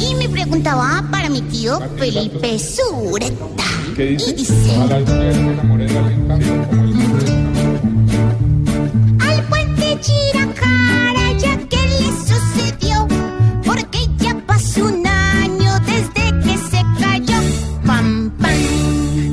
Y 0.01 0.14
me 0.14 0.28
preguntaba 0.28 1.05
para 1.11 1.28
mi 1.28 1.43
tío 1.43 1.81
Felipe 1.99 2.57
Sureta. 2.57 3.64
¿Qué 3.97 4.12
Y 4.12 4.33
dice? 4.35 4.76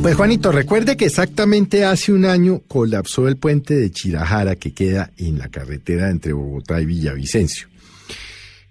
Pues 0.07 0.15
Juanito, 0.15 0.53
recuerde 0.53 0.95
que 0.95 1.03
exactamente 1.03 1.83
hace 1.83 2.13
un 2.13 2.23
año 2.23 2.61
colapsó 2.67 3.27
el 3.27 3.35
puente 3.35 3.75
de 3.75 3.91
Chirajara 3.91 4.55
que 4.55 4.73
queda 4.73 5.11
en 5.17 5.37
la 5.37 5.49
carretera 5.49 6.09
entre 6.09 6.31
Bogotá 6.31 6.79
y 6.79 6.85
Villavicencio. 6.85 7.67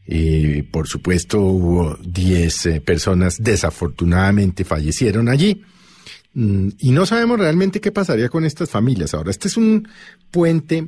Eh, 0.06 0.66
por 0.70 0.88
supuesto, 0.88 1.42
hubo 1.42 1.98
10 2.02 2.66
eh, 2.66 2.80
personas 2.80 3.36
desafortunadamente 3.38 4.64
fallecieron 4.64 5.28
allí. 5.28 5.62
Mm, 6.32 6.68
y 6.78 6.90
no 6.92 7.04
sabemos 7.04 7.38
realmente 7.38 7.82
qué 7.82 7.92
pasaría 7.92 8.30
con 8.30 8.46
estas 8.46 8.70
familias. 8.70 9.12
Ahora, 9.12 9.30
este 9.30 9.48
es 9.48 9.58
un 9.58 9.86
puente 10.30 10.86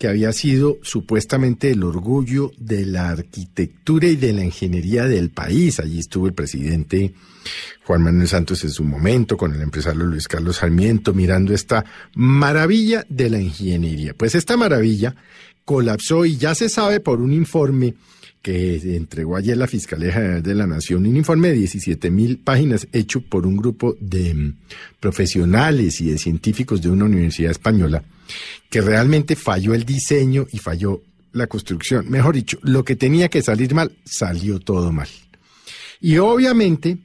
que 0.00 0.08
había 0.08 0.32
sido 0.32 0.78
supuestamente 0.80 1.70
el 1.70 1.82
orgullo 1.82 2.52
de 2.56 2.86
la 2.86 3.10
arquitectura 3.10 4.08
y 4.08 4.16
de 4.16 4.32
la 4.32 4.42
ingeniería 4.42 5.04
del 5.04 5.28
país. 5.28 5.78
Allí 5.78 5.98
estuvo 5.98 6.26
el 6.26 6.32
presidente 6.32 7.12
Juan 7.84 8.04
Manuel 8.04 8.26
Santos 8.26 8.64
en 8.64 8.70
su 8.70 8.82
momento, 8.82 9.36
con 9.36 9.54
el 9.54 9.60
empresario 9.60 10.04
Luis 10.04 10.26
Carlos 10.26 10.56
Sarmiento, 10.56 11.12
mirando 11.12 11.52
esta 11.52 11.84
maravilla 12.14 13.04
de 13.10 13.28
la 13.28 13.42
ingeniería. 13.42 14.14
Pues 14.14 14.34
esta 14.34 14.56
maravilla 14.56 15.14
colapsó 15.66 16.24
y 16.24 16.38
ya 16.38 16.54
se 16.54 16.70
sabe 16.70 17.00
por 17.00 17.20
un 17.20 17.34
informe 17.34 17.92
que 18.40 18.76
entregó 18.96 19.36
ayer 19.36 19.58
la 19.58 19.66
Fiscalía 19.66 20.14
General 20.14 20.42
de 20.42 20.54
la 20.54 20.66
Nación, 20.66 21.06
un 21.06 21.16
informe 21.18 21.48
de 21.48 21.56
17 21.56 22.10
mil 22.10 22.38
páginas 22.38 22.88
hecho 22.94 23.20
por 23.20 23.46
un 23.46 23.54
grupo 23.54 23.98
de 24.00 24.54
profesionales 24.98 26.00
y 26.00 26.10
de 26.10 26.16
científicos 26.16 26.80
de 26.80 26.88
una 26.88 27.04
universidad 27.04 27.50
española, 27.50 28.02
que 28.68 28.80
realmente 28.80 29.36
falló 29.36 29.74
el 29.74 29.84
diseño 29.84 30.46
y 30.52 30.58
falló 30.58 31.02
la 31.32 31.46
construcción. 31.46 32.08
Mejor 32.10 32.34
dicho, 32.34 32.58
lo 32.62 32.84
que 32.84 32.96
tenía 32.96 33.28
que 33.28 33.42
salir 33.42 33.74
mal, 33.74 33.92
salió 34.04 34.58
todo 34.58 34.92
mal. 34.92 35.08
Y 36.00 36.18
obviamente, 36.18 36.98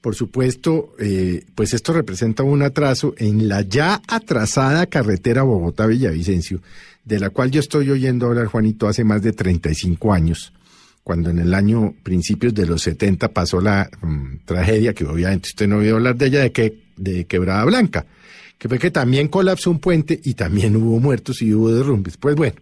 por 0.00 0.14
supuesto, 0.14 0.94
eh, 0.98 1.44
pues 1.54 1.74
esto 1.74 1.92
representa 1.92 2.42
un 2.42 2.62
atraso 2.62 3.14
en 3.18 3.48
la 3.48 3.62
ya 3.62 4.02
atrasada 4.06 4.86
carretera 4.86 5.42
Bogotá-Villavicencio, 5.42 6.60
de 7.04 7.18
la 7.18 7.30
cual 7.30 7.50
yo 7.50 7.60
estoy 7.60 7.90
oyendo 7.90 8.26
hablar, 8.26 8.46
Juanito, 8.46 8.88
hace 8.88 9.04
más 9.04 9.22
de 9.22 9.32
35 9.32 10.12
años, 10.12 10.52
cuando 11.02 11.30
en 11.30 11.38
el 11.38 11.54
año 11.54 11.94
principios 12.02 12.54
de 12.54 12.66
los 12.66 12.82
70 12.82 13.28
pasó 13.28 13.60
la 13.60 13.90
mm, 14.02 14.44
tragedia, 14.44 14.92
que 14.92 15.04
obviamente 15.04 15.48
usted 15.48 15.66
no 15.66 15.78
oído 15.78 15.96
hablar 15.96 16.16
de 16.16 16.26
ella, 16.26 16.40
de, 16.40 16.52
que, 16.52 16.78
de 16.96 17.24
Quebrada 17.24 17.64
Blanca, 17.64 18.06
que 18.62 18.68
fue 18.68 18.78
que 18.78 18.92
también 18.92 19.26
colapsó 19.26 19.72
un 19.72 19.80
puente 19.80 20.20
y 20.22 20.34
también 20.34 20.76
hubo 20.76 21.00
muertos 21.00 21.42
y 21.42 21.52
hubo 21.52 21.74
derrumbes. 21.74 22.16
Pues 22.16 22.36
bueno, 22.36 22.54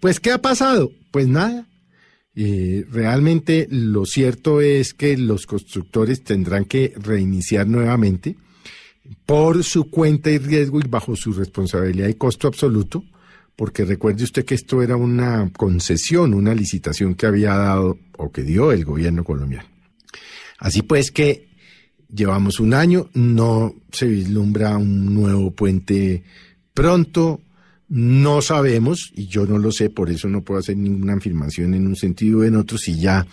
pues 0.00 0.18
¿qué 0.18 0.32
ha 0.32 0.42
pasado? 0.42 0.90
Pues 1.12 1.28
nada, 1.28 1.68
eh, 2.34 2.84
realmente 2.90 3.68
lo 3.70 4.06
cierto 4.06 4.60
es 4.60 4.92
que 4.92 5.16
los 5.16 5.46
constructores 5.46 6.24
tendrán 6.24 6.64
que 6.64 6.94
reiniciar 6.96 7.68
nuevamente 7.68 8.34
por 9.24 9.62
su 9.62 9.88
cuenta 9.88 10.32
y 10.32 10.38
riesgo 10.38 10.80
y 10.80 10.88
bajo 10.88 11.14
su 11.14 11.32
responsabilidad 11.32 12.08
y 12.08 12.14
costo 12.14 12.48
absoluto, 12.48 13.04
porque 13.54 13.84
recuerde 13.84 14.24
usted 14.24 14.44
que 14.44 14.56
esto 14.56 14.82
era 14.82 14.96
una 14.96 15.48
concesión, 15.56 16.34
una 16.34 16.56
licitación 16.56 17.14
que 17.14 17.26
había 17.26 17.54
dado 17.54 18.00
o 18.16 18.32
que 18.32 18.42
dio 18.42 18.72
el 18.72 18.84
gobierno 18.84 19.22
colombiano. 19.22 19.68
Así 20.58 20.82
pues 20.82 21.12
que 21.12 21.49
llevamos 22.14 22.60
un 22.60 22.74
año, 22.74 23.08
no 23.14 23.74
se 23.92 24.06
vislumbra 24.06 24.76
un 24.76 25.14
nuevo 25.14 25.50
puente 25.50 26.22
pronto, 26.74 27.40
No 27.92 28.40
sabemos, 28.40 29.10
y 29.16 29.26
yo 29.26 29.46
no 29.46 29.58
lo 29.58 29.72
sé, 29.72 29.90
por 29.90 30.10
eso 30.10 30.28
no 30.28 30.42
puedo 30.42 30.60
hacer 30.60 30.76
ninguna 30.76 31.14
afirmación 31.14 31.74
en 31.74 31.88
un 31.88 31.96
sentido 31.96 32.38
o 32.38 32.44
en 32.44 32.54
otro, 32.54 32.78
si 32.78 33.00
ya 33.00 33.26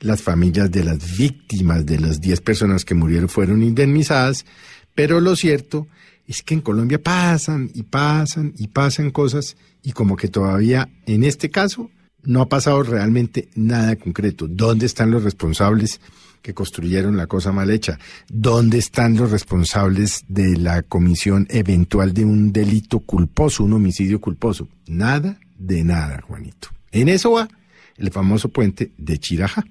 las 0.00 0.22
familias 0.22 0.70
de 0.70 0.84
las 0.84 1.16
víctimas 1.18 1.84
de 1.84 1.98
las 1.98 2.20
10 2.20 2.40
personas 2.42 2.84
que 2.84 2.94
murieron 2.94 3.28
fueron 3.28 3.64
indemnizadas, 3.64 4.46
pero 4.94 5.20
lo 5.20 5.34
cierto 5.34 5.88
es 6.28 6.42
que 6.42 6.54
en 6.54 6.60
Colombia 6.60 7.02
pasan 7.02 7.70
y 7.74 7.82
pasan 7.82 8.54
y 8.56 8.68
pasan 8.68 9.10
cosas 9.10 9.56
y 9.82 9.90
como 9.90 10.16
que 10.16 10.28
todavía 10.28 10.88
en 11.06 11.24
este 11.24 11.50
caso 11.50 11.90
no 12.22 12.40
ha 12.40 12.48
pasado 12.48 12.82
realmente 12.82 13.48
nada 13.54 13.96
concreto. 13.96 14.46
¿Dónde 14.48 14.86
están 14.86 15.10
los 15.10 15.24
responsables 15.24 16.00
que 16.44 16.52
construyeron 16.52 17.16
la 17.16 17.26
cosa 17.26 17.52
mal 17.52 17.70
hecha? 17.70 17.98
¿Dónde 18.28 18.76
están 18.76 19.16
los 19.16 19.30
responsables 19.30 20.26
de 20.28 20.58
la 20.58 20.82
comisión 20.82 21.46
eventual 21.48 22.12
de 22.12 22.26
un 22.26 22.52
delito 22.52 23.00
culposo, 23.00 23.64
un 23.64 23.72
homicidio 23.72 24.20
culposo? 24.20 24.68
Nada 24.86 25.38
de 25.58 25.82
nada, 25.84 26.20
Juanito. 26.20 26.68
En 26.92 27.08
eso 27.08 27.32
va 27.32 27.48
el 27.96 28.10
famoso 28.10 28.50
puente 28.50 28.92
de 28.98 29.18
Chiraja. 29.18 29.64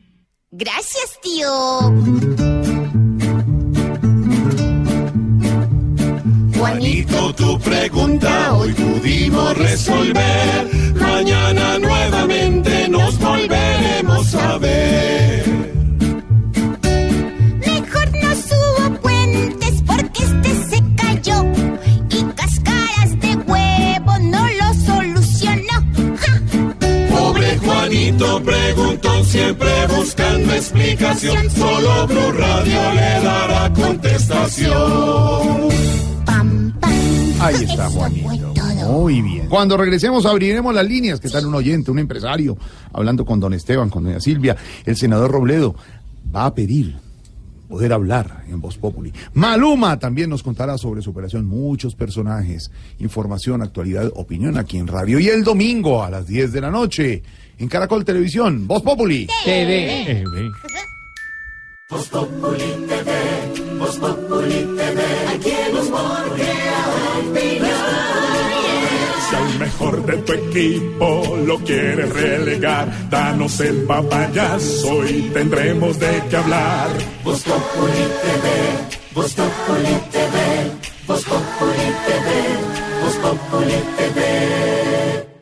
Gracias, 0.50 1.20
tío. 1.22 1.48
Juanito, 6.58 7.36
tu 7.36 7.60
pregunta 7.60 8.56
hoy 8.56 8.74
pudimos 8.74 9.56
resolver. 9.60 10.96
Mañana 10.96 11.78
nuevamente 11.78 12.90
nos 12.90 13.20
volveremos 13.20 14.34
a 14.34 14.58
ver. 14.58 15.83
Siempre 29.34 29.88
buscando 29.88 30.54
explicación. 30.54 31.50
Solo 31.50 32.08
Blue 32.08 32.32
Radio 32.34 32.94
le 32.94 33.24
dará 33.24 33.74
contestación. 33.74 34.74
Ahí 37.40 37.56
está 37.64 37.90
Juanito. 37.90 38.54
Muy 38.88 39.22
bien. 39.24 39.48
Cuando 39.50 39.76
regresemos 39.76 40.28
abriremos 40.28 40.74
las 40.76 40.88
líneas. 40.88 41.20
que 41.20 41.30
tal 41.30 41.48
un 41.48 41.56
oyente, 41.56 41.90
un 41.90 41.98
empresario, 41.98 42.56
hablando 42.94 43.26
con 43.26 43.40
don 43.40 43.54
Esteban, 43.54 43.90
con 43.90 44.04
doña 44.04 44.20
Silvia? 44.20 44.56
El 44.86 44.96
senador 44.96 45.32
Robledo 45.32 45.76
va 46.34 46.46
a 46.46 46.54
pedir 46.54 46.96
poder 47.68 47.92
hablar 47.92 48.44
en 48.50 48.62
Voz 48.62 48.78
Populi. 48.78 49.12
Maluma 49.34 49.98
también 49.98 50.30
nos 50.30 50.44
contará 50.44 50.78
sobre 50.78 51.02
su 51.02 51.10
operación. 51.10 51.48
Muchos 51.48 51.96
personajes, 51.96 52.70
información, 53.00 53.64
actualidad, 53.64 54.12
opinión 54.14 54.60
aquí 54.60 54.78
en 54.78 54.86
radio. 54.86 55.18
Y 55.18 55.30
el 55.30 55.44
domingo 55.44 56.04
a 56.04 56.12
las 56.12 56.28
10 56.28 56.52
de 56.52 56.62
la 56.62 56.70
noche 56.70 57.24
en 57.58 57.68
Caracol 57.68 58.04
Televisión, 58.06 58.68
Voz 58.68 58.82
Populi. 58.82 59.28
TV. 59.46 60.24
Voz 61.90 62.10
Populi 62.10 62.88
TV, 62.88 63.78
Voz 63.78 63.98
Populi 63.98 64.66
TV, 64.76 65.02
aquí 65.36 65.52
el 65.52 65.78
humor. 65.78 66.24
Si 69.30 69.36
al 69.36 69.60
mejor 69.60 70.06
de 70.06 70.18
tu 70.18 70.34
equipo 70.34 71.38
lo 71.46 71.60
quieres 71.60 72.10
relegar, 72.10 73.10
danos 73.10 73.60
el 73.60 73.84
papayazo 73.84 75.08
y 75.08 75.22
tendremos 75.34 76.00
de 76.00 76.24
qué 76.30 76.36
hablar. 76.36 76.90
Voz 77.24 77.44
Populi 77.44 78.04
TV, 78.24 79.14
Voz 79.14 79.34
Populi 79.34 79.96
TV, 80.12 80.72
Voz 81.06 81.24
Populi 81.26 81.90
TV, 82.08 82.28
Voz 83.04 83.16
Populi 83.18 83.76
TV. 83.98 85.33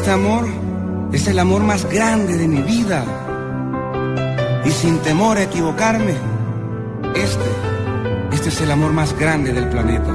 Este 0.00 0.12
amor 0.12 0.48
es 1.12 1.26
el 1.26 1.38
amor 1.38 1.62
más 1.62 1.84
grande 1.84 2.38
de 2.38 2.48
mi 2.48 2.62
vida. 2.62 3.04
Y 4.64 4.70
sin 4.70 4.98
temor 5.00 5.36
a 5.36 5.42
equivocarme, 5.42 6.14
este, 7.14 7.50
este 8.32 8.48
es 8.48 8.60
el 8.62 8.70
amor 8.70 8.94
más 8.94 9.12
grande 9.18 9.52
del 9.52 9.68
planeta. 9.68 10.10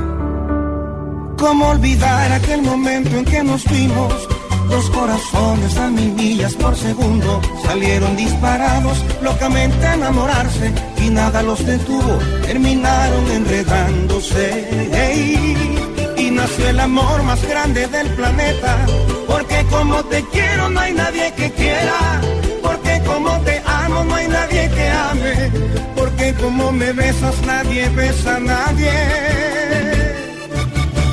¿Cómo 1.38 1.68
olvidar 1.68 2.32
aquel 2.32 2.64
momento 2.64 3.16
en 3.16 3.26
que 3.26 3.44
nos 3.44 3.64
fuimos? 3.64 4.28
Dos 4.72 4.90
corazones 4.90 5.78
a 5.78 5.88
mil 5.92 6.14
millas 6.14 6.56
por 6.56 6.76
segundo 6.76 7.40
salieron 7.64 8.18
disparados, 8.18 9.06
locamente 9.22 9.86
a 9.86 9.94
enamorarse 9.94 10.74
y 10.98 11.12
nada 11.12 11.44
los 11.44 11.64
detuvo, 11.64 12.18
terminaron 12.42 13.30
enredándose. 13.30 14.68
Ey, 14.92 15.78
y 16.18 16.32
nació 16.32 16.70
el 16.70 16.80
amor 16.80 17.22
más 17.22 17.48
grande 17.48 17.86
del 17.86 18.08
planeta, 18.16 18.88
porque 19.28 19.66
como 19.70 20.04
te 20.06 20.24
quiero 20.32 20.70
no 20.70 20.80
hay 20.80 20.94
nadie 20.94 21.34
que 21.34 21.52
quiera, 21.52 22.22
porque 22.62 23.02
como 23.06 23.40
te 23.42 23.62
amo 23.66 24.04
no 24.04 24.16
hay 24.16 24.28
nadie 24.28 24.70
que 24.70 24.90
ame, 24.90 25.52
porque 25.96 26.34
como 26.34 26.72
me 26.72 26.92
besas 26.94 27.36
nadie 27.46 27.90
besa 27.90 28.38
a 28.38 28.40
nadie. 28.40 28.92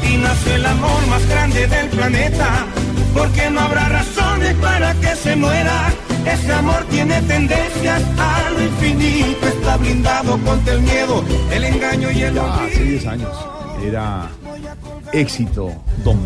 Y 0.09 0.17
nació 0.17 0.55
el 0.55 0.67
amor 0.67 1.07
más 1.09 1.27
grande 1.29 1.67
del 1.67 1.89
planeta, 1.89 2.67
porque 3.15 3.51
no 3.51 3.61
habrá 3.61 3.89
razones 3.89 4.55
para 4.57 4.95
que 4.95 5.17
se 5.17 5.37
muera. 5.37 5.93
Ese 6.27 6.53
amor 6.53 6.85
tiene 6.89 7.21
tendencias 7.23 8.03
a 8.17 8.51
lo 8.51 8.63
infinito, 8.63 9.45
está 9.49 9.77
blindado 9.77 10.39
contra 10.39 10.75
el 10.75 10.83
miedo, 10.83 11.25
el 11.51 11.65
engaño 11.65 12.13
y 12.13 12.23
el 12.23 12.35
Ya 12.35 12.55
hace 12.65 12.85
10 12.85 13.07
años 13.07 13.37
era 13.85 14.29
éxito 15.13 15.71
don 16.05 16.19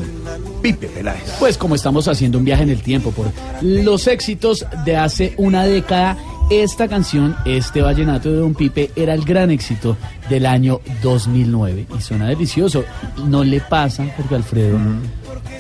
Pipe 0.62 0.89
Peláez. 0.89 1.37
Pues 1.39 1.59
como 1.59 1.74
estamos 1.74 2.09
haciendo 2.09 2.39
un 2.39 2.45
viaje 2.45 2.62
en 2.62 2.70
el 2.70 2.82
tiempo 2.82 3.11
por 3.11 3.26
los 3.62 4.07
éxitos 4.07 4.66
de 4.84 4.97
hace 4.97 5.34
una 5.37 5.64
década, 5.64 6.16
esta 6.51 6.87
canción, 6.87 7.37
este 7.45 7.82
vallenato 7.82 8.30
de 8.30 8.39
Don 8.39 8.55
Pipe, 8.55 8.91
era 8.95 9.14
el 9.14 9.24
gran 9.24 9.51
éxito 9.51 9.97
del 10.28 10.47
año 10.47 10.80
2009 11.03 11.87
y 11.97 12.01
suena 12.01 12.28
delicioso. 12.28 12.84
No 13.26 13.43
le 13.43 13.61
pasa, 13.61 14.05
porque 14.16 14.37
Alfredo, 14.37 14.78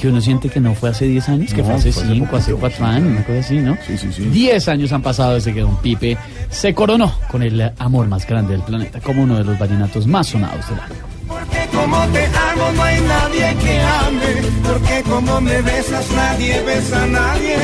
que 0.00 0.08
uno 0.08 0.20
siente 0.20 0.48
que 0.48 0.60
no 0.60 0.74
fue 0.74 0.90
hace 0.90 1.06
10 1.06 1.28
años, 1.28 1.52
que 1.52 1.62
No, 1.62 1.66
fue 1.66 1.74
hace 1.74 1.92
fue 1.92 2.02
hace 2.04 2.14
5, 2.14 2.36
hace 2.36 2.52
4 2.54 2.86
años, 2.86 3.08
una 3.08 3.24
cosa 3.24 3.38
así, 3.40 3.56
¿no? 3.56 3.76
Sí, 3.86 3.98
sí, 3.98 4.12
sí. 4.12 4.22
10 4.24 4.68
años 4.68 4.92
han 4.92 5.02
pasado 5.02 5.34
desde 5.34 5.52
que 5.52 5.60
Don 5.60 5.76
Pipe 5.78 6.16
se 6.50 6.72
coronó 6.72 7.12
con 7.30 7.42
el 7.42 7.72
amor 7.78 8.06
más 8.06 8.26
grande 8.26 8.52
del 8.52 8.62
planeta, 8.62 9.00
como 9.00 9.22
uno 9.22 9.38
de 9.38 9.44
los 9.44 9.58
vallenatos 9.58 10.06
más 10.06 10.28
sonados 10.28 10.68
del 10.68 10.78
año. 10.78 11.15
Porque 11.48 11.76
como 11.76 11.96
te 12.08 12.24
amo 12.26 12.72
no 12.74 12.82
hay 12.82 13.00
nadie 13.00 13.56
que 13.62 13.80
ame, 13.80 14.42
porque 14.64 15.02
como 15.08 15.40
me 15.40 15.62
besas 15.62 16.10
nadie 16.12 16.60
besa 16.62 17.02
a 17.02 17.06
nadie, 17.06 17.56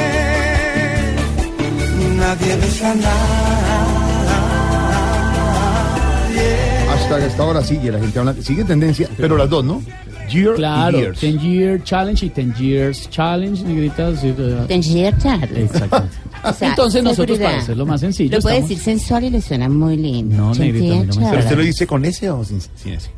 nadie 2.17 2.57
besa 2.57 2.91
a 2.91 2.95
nadie. 2.95 3.13
Hasta 6.93 7.27
esta 7.27 7.43
hora 7.45 7.63
sigue 7.65 7.91
la 7.91 7.99
gente 7.99 8.19
hablando, 8.19 8.43
sigue 8.43 8.65
tendencia, 8.65 9.09
pero 9.17 9.37
las 9.37 9.49
dos, 9.51 9.65
¿no? 9.65 9.83
Year 10.31 10.55
Claro, 10.55 10.99
y 10.99 11.01
Years. 11.03 11.21
10 11.21 11.43
Year 11.43 11.83
Challenge 11.85 12.25
y 12.27 12.29
10 12.31 12.59
Years 12.59 13.11
Challenge, 13.11 13.63
negritas. 13.65 14.21
sí, 14.21 14.33
eh, 14.39 14.65
10 14.69 14.87
Year 14.89 15.19
Challenge. 15.19 15.63
Exacto. 15.63 16.05
O 16.45 16.53
sea, 16.53 16.71
Entonces 16.71 17.05
nosotros 17.05 17.39
para 17.39 17.59
hacerlo 17.59 17.87
más 17.87 18.01
sencillo 18.01 18.37
Lo 18.37 18.43
puede 18.43 18.57
estamos- 18.57 18.71
decir 18.71 18.85
sensual 18.85 19.23
y 19.23 19.31
le 19.31 19.41
suena 19.41 19.69
muy 19.69 19.97
lindo. 19.97 20.37
No, 20.37 20.53
10 20.53 20.59
negrita, 20.75 20.95
no 21.05 21.21
me. 21.21 21.31
¿Pero 21.31 21.39
usted 21.43 21.57
lo 21.57 21.63
dice 21.63 21.87
con 21.87 22.05
ese 22.05 22.31
o 22.31 22.45
sin, 22.45 22.61
sin 22.61 22.95
ese? 22.95 23.11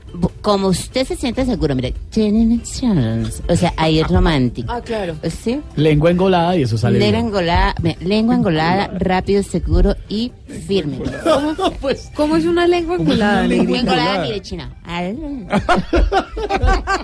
Como 0.43 0.69
usted 0.69 1.07
se 1.07 1.17
siente 1.17 1.45
seguro, 1.45 1.75
mire, 1.75 1.93
10 2.15 2.33
Year 2.33 2.62
Challenge. 2.62 3.33
O 3.49 3.57
sea, 3.57 3.73
ahí 3.77 3.99
es 3.99 4.09
romántico. 4.09 4.71
Ah, 4.73 4.81
claro. 4.81 5.15
¿Sí? 5.29 5.61
Lengua 5.77 6.11
engolada 6.11 6.57
y 6.57 6.62
eso 6.62 6.79
sale. 6.79 6.99
Lengua 6.99 7.12
bien. 7.21 7.27
engolada, 7.27 7.75
lengua 8.01 8.35
engolada, 8.37 8.87
rápido, 8.99 9.43
seguro 9.43 9.97
y 10.09 10.33
firme. 10.67 10.99
Pues, 11.81 12.11
¿Cómo 12.15 12.37
es 12.37 12.45
una 12.47 12.67
lengua 12.67 12.97
engolada, 12.97 13.47
Lengua 13.47 13.79
engolada, 13.79 14.23
mire, 14.23 14.41
china. 14.41 14.71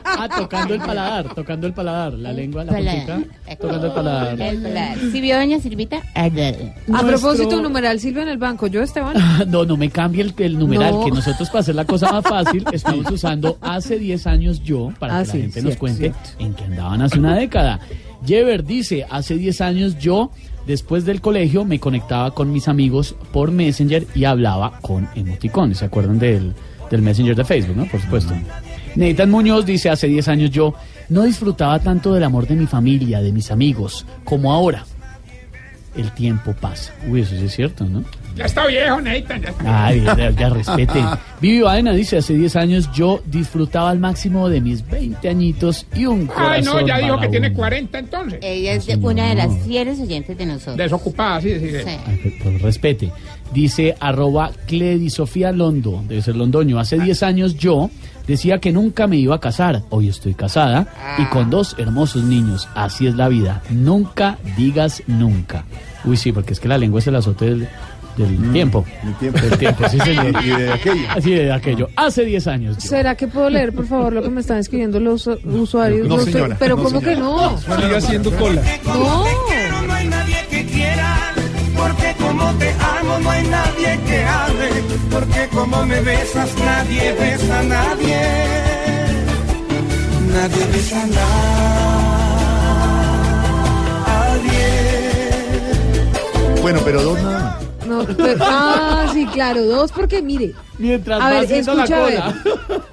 Ah, 0.05 0.29
tocando 0.37 0.75
el 0.75 0.81
paladar, 0.81 1.35
tocando 1.35 1.67
el 1.67 1.73
paladar. 1.73 2.13
La 2.15 2.33
lengua, 2.33 2.65
la 2.65 2.73
puntita, 2.73 3.21
tocando 3.61 3.87
el 3.87 3.93
paladar. 3.93 4.41
El 4.41 4.63
paladar. 4.63 4.99
¿Sí 5.13 5.21
vio, 5.21 5.37
doña 5.37 5.61
Silvita? 5.61 6.03
A 6.15 7.03
propósito, 7.03 7.61
numeral 7.61 8.01
Silvia 8.01 8.23
en 8.23 8.29
el 8.29 8.39
banco. 8.39 8.67
Yo, 8.67 8.83
Esteban. 8.83 9.17
No, 9.51 9.65
no 9.65 9.77
me 9.77 9.91
cambie 9.91 10.23
el, 10.23 10.35
el 10.39 10.59
numeral, 10.59 10.93
No. 10.93 11.05
que 11.05 11.11
nosotros 11.11 11.49
para 11.49 11.61
hacer 11.61 11.75
la 11.75 11.85
cosa 11.85 12.13
más 12.13 12.25
fácil 12.25 12.65
estamos 13.01 13.19
usando 13.19 13.59
hace 13.61 13.99
10 13.99 14.27
años 14.27 14.63
yo, 14.63 14.93
para 14.99 15.19
Ah, 15.19 15.25
que 15.25 15.31
sí, 15.31 15.37
la 15.39 15.43
gente 15.45 15.63
nos 15.63 15.77
cuente 15.77 15.99
cierto. 16.13 16.31
en 16.39 16.55
qué 16.55 16.65
andaban 16.65 17.03
hace 17.03 17.19
una 17.19 17.35
década. 17.37 17.81
Jever 18.27 18.65
dice, 18.65 19.07
hace 19.11 19.37
10 19.37 19.61
años 19.61 19.99
yo, 19.99 20.31
después 20.67 21.05
del 21.05 21.21
colegio, 21.21 21.65
me 21.65 21.79
conectaba 21.81 22.33
con 22.33 22.53
mis 22.53 22.69
amigos 22.69 23.15
por 23.33 23.51
Messenger 23.51 24.07
y 24.15 24.25
hablaba 24.25 24.79
con 24.83 25.09
emoticones. 25.15 25.79
¿Se 25.79 25.87
acuerdan 25.87 26.19
del, 26.19 26.55
del 26.91 27.03
Messenger 27.03 27.35
de 27.37 27.45
Facebook, 27.45 27.77
no? 27.77 27.87
Por 27.87 28.01
supuesto. 28.01 28.35
Nathan 28.97 29.31
Muñoz 29.31 29.65
dice, 29.65 29.89
hace 29.89 30.09
10 30.09 30.29
años 30.29 30.51
yo 30.51 30.75
No 31.09 31.23
disfrutaba 31.23 31.79
tanto 31.81 32.13
del 32.15 32.23
amor 32.25 32.47
de 32.47 32.55
mi 32.57 32.67
familia, 32.67 33.21
de 33.21 33.33
mis 33.33 33.51
amigos, 33.51 34.07
como 34.25 34.53
ahora. 34.53 34.85
El 35.97 36.13
tiempo 36.13 36.53
pasa. 36.53 36.93
Uy, 37.09 37.23
eso 37.23 37.35
sí 37.37 37.47
es 37.47 37.53
cierto, 37.55 37.85
¿no? 37.85 38.05
Ya 38.37 38.45
está 38.45 38.67
viejo, 38.67 39.01
Nathan. 39.01 39.43
Ya 39.43 39.49
está 39.51 39.87
Ay, 39.87 40.01
ya, 40.03 40.31
ya 40.31 40.49
respete. 40.49 41.05
Vivi 41.41 41.61
Baena 41.61 41.93
dice, 41.93 42.19
hace 42.19 42.35
10 42.35 42.57
años 42.57 42.91
yo 42.93 43.23
disfrutaba 43.27 43.91
al 43.91 43.99
máximo 43.99 44.49
de 44.49 44.61
mis 44.61 44.87
20 44.89 45.29
añitos 45.29 45.87
y 45.95 46.07
un 46.07 46.27
corazón 46.27 46.53
Ay, 46.53 46.63
no, 46.63 46.87
ya 46.87 46.99
dijo 46.99 47.19
que 47.21 47.29
tiene 47.29 47.53
40 47.53 47.99
entonces. 47.99 48.39
Ella 48.43 48.73
es 48.75 48.87
de- 48.87 48.97
una 48.97 49.29
de 49.29 49.35
las 49.35 49.59
fieles 49.67 49.99
oyentes 50.01 50.37
de 50.39 50.47
nosotros. 50.47 50.77
Desocupada, 50.77 51.41
sí, 51.41 51.59
sí. 51.59 51.71
sí. 51.71 51.77
Ay, 52.07 52.19
pues, 52.23 52.35
pues, 52.43 52.63
respete. 52.63 53.13
Dice 53.53 53.97
arroba 53.99 54.53
Cledi 54.67 55.11
Sofía 55.11 55.51
Londo, 55.53 56.05
debe 56.09 56.23
ser 56.23 56.37
londoño. 56.37 56.79
Hace 56.79 56.99
10 56.99 57.23
años 57.25 57.57
yo 57.57 57.91
decía 58.29 58.59
que 58.59 58.71
nunca 58.71 59.07
me 59.09 59.17
iba 59.17 59.35
a 59.35 59.41
casar. 59.41 59.83
Hoy 59.91 60.09
estoy 60.09 60.35
casada 60.35 60.87
y 61.19 61.25
con 61.27 61.51
dos 61.51 61.75
hermosos 61.79 62.23
niños. 62.23 62.69
Así 62.77 63.09
es 63.09 63.17
la 63.17 63.29
vida. 63.29 63.63
Nunca 63.71 64.39
digas 64.57 65.03
nunca. 65.09 65.65
Uy, 66.05 66.17
sí, 66.17 66.31
porque 66.33 66.53
es 66.53 66.61
que 66.61 66.69
la 66.69 66.79
lengua 66.79 67.01
es 67.01 67.07
el 67.09 67.17
azote 67.17 67.67
del, 68.17 68.41
del 68.41 68.53
tiempo. 68.53 68.85
Del 69.03 69.15
tiempo. 69.15 69.41
Del 69.41 69.59
tiempo, 69.59 69.89
sí, 69.89 69.99
señor. 70.01 70.27
Y 70.45 70.49
de 70.51 70.73
aquello. 70.73 71.07
Así 71.11 71.31
de 71.35 71.53
aquello. 71.53 71.89
Hace 71.97 72.25
10 72.25 72.47
años. 72.47 72.77
yo. 72.79 72.89
¿Será 72.89 73.15
que 73.15 73.29
puedo 73.29 73.51
leer, 73.51 73.73
por 73.73 73.87
favor, 73.87 74.13
lo 74.13 74.23
que 74.23 74.31
me 74.31 74.41
están 74.41 74.59
escribiendo 74.59 74.99
los 75.01 75.27
usuarios? 75.27 76.09
No, 76.09 76.19
sé, 76.21 76.33
señora, 76.33 76.57
pero 76.59 76.77
no, 76.77 76.83
¿cómo 76.85 77.01
señora. 77.01 77.15
que 77.15 77.21
no? 77.21 77.59
Sigue 77.59 77.97
haciendo 77.97 78.31
cola. 78.33 78.63
No. 78.85 79.25
No 79.87 79.95
hay 79.95 80.09
nadie 80.09 80.37
que 80.51 80.65
quiera, 80.67 81.17
porque 81.77 82.15
como 82.19 82.53
te 82.55 82.71
amo 82.73 83.19
no 83.21 83.31
hay 83.31 83.47
nadie 83.49 83.99
que 84.07 84.25
ame, 84.25 84.69
porque 85.11 85.49
como 85.53 85.87
me 85.87 86.01
besas 86.01 86.51
nadie 86.59 87.13
besa 87.13 87.61
a 87.61 87.63
nadie, 87.63 88.21
nadie 90.33 90.67
besa 90.73 91.03
a 91.03 91.07
nadie. 91.07 91.21
Bueno, 96.63 96.81
pero 96.85 97.03
dos 97.03 97.23
nada 97.23 97.59
más. 97.61 97.70
No, 97.91 98.07
pero- 98.17 98.37
ah, 98.41 99.11
sí, 99.13 99.27
claro, 99.27 99.65
dos, 99.67 99.93
porque 99.93 100.23
mire. 100.23 100.53
Mientras 100.79 101.21
a 101.21 101.25
va 101.25 101.31
ver, 101.31 101.45
haciendo 101.45 101.75
la 101.75 101.85
escucha 101.85 102.05
a 102.05 102.07
ver. 102.09 102.21
cola. 102.21 102.85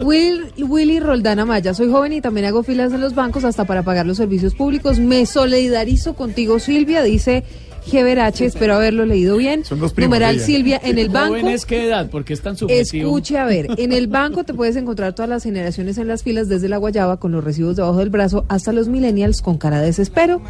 Will, 0.00 0.52
Willy 0.58 1.00
Roldán 1.00 1.38
Amaya, 1.38 1.74
soy 1.74 1.90
joven 1.90 2.12
y 2.12 2.20
también 2.20 2.46
hago 2.46 2.62
filas 2.62 2.92
en 2.92 3.00
los 3.00 3.14
bancos 3.14 3.44
hasta 3.44 3.64
para 3.64 3.82
pagar 3.82 4.06
los 4.06 4.16
servicios 4.16 4.54
públicos. 4.54 4.98
Me 4.98 5.26
solidarizo 5.26 6.14
contigo, 6.14 6.58
Silvia, 6.58 7.02
dice 7.02 7.44
Geberache, 7.86 8.46
espero 8.46 8.74
haberlo 8.74 9.04
leído 9.06 9.36
bien. 9.36 9.64
Son 9.64 9.78
dos 9.78 9.92
primos 9.92 10.10
Numeral. 10.18 10.40
Silvia, 10.40 10.80
en 10.82 10.98
el 10.98 11.08
banco. 11.08 11.30
¿Jóvenes 11.36 11.66
qué 11.66 11.86
edad? 11.86 12.08
Porque 12.10 12.32
es 12.32 12.40
tan 12.40 12.56
subjetivo. 12.56 13.08
Escuche, 13.08 13.38
a 13.38 13.44
ver, 13.44 13.68
en 13.76 13.92
el 13.92 14.06
banco 14.08 14.44
te 14.44 14.54
puedes 14.54 14.76
encontrar 14.76 15.14
todas 15.14 15.28
las 15.28 15.42
generaciones 15.44 15.96
en 15.98 16.08
las 16.08 16.22
filas, 16.22 16.48
desde 16.48 16.68
la 16.68 16.78
guayaba 16.78 17.18
con 17.18 17.32
los 17.32 17.44
recibos 17.44 17.76
debajo 17.76 17.98
del 17.98 18.10
brazo 18.10 18.44
hasta 18.48 18.72
los 18.72 18.88
millennials 18.88 19.40
con 19.42 19.56
cara 19.58 19.80
de 19.80 19.86
desespero. 19.86 20.40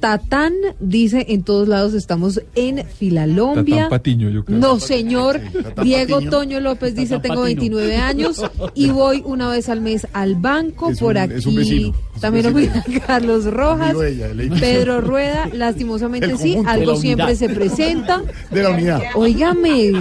Tatán 0.00 0.54
dice 0.80 1.26
en 1.28 1.42
todos 1.42 1.68
lados 1.68 1.94
estamos 1.94 2.40
en 2.54 2.84
Filalombia. 2.86 3.76
Tatán 3.76 3.90
Patiño, 3.90 4.30
yo 4.30 4.44
creo. 4.44 4.58
No, 4.58 4.78
señor. 4.80 5.40
Tatán 5.62 5.84
Diego 5.84 6.14
Patiño. 6.16 6.30
Toño 6.30 6.60
López 6.60 6.94
dice, 6.94 7.16
Tatán 7.16 7.22
tengo 7.22 7.42
Patino. 7.42 7.76
29 7.76 7.96
años 7.96 8.42
y 8.74 8.90
voy 8.90 9.22
una 9.24 9.48
vez 9.50 9.68
al 9.68 9.80
mes 9.80 10.06
al 10.12 10.36
banco 10.36 10.90
Es 10.90 10.98
por 11.00 11.12
un- 11.12 11.18
aquí. 11.18 11.34
es 11.34 11.46
un 11.46 11.54
vecino, 11.56 11.88
es 11.88 12.14
un 12.14 12.20
También 12.20 12.46
opina 12.46 12.84
Carlos 13.06 13.44
Rojas. 13.46 13.94
Ella. 14.04 14.28
Pedro 14.60 15.00
Rueda, 15.02 15.48
lastimosamente 15.52 16.36
sí, 16.36 16.56
algo 16.66 16.96
siempre 16.96 17.34
se 17.36 17.48
presenta. 17.48 18.22
De 18.50 18.62
la 18.62 18.70
unidad. 18.70 19.02
Óigame, 19.14 19.92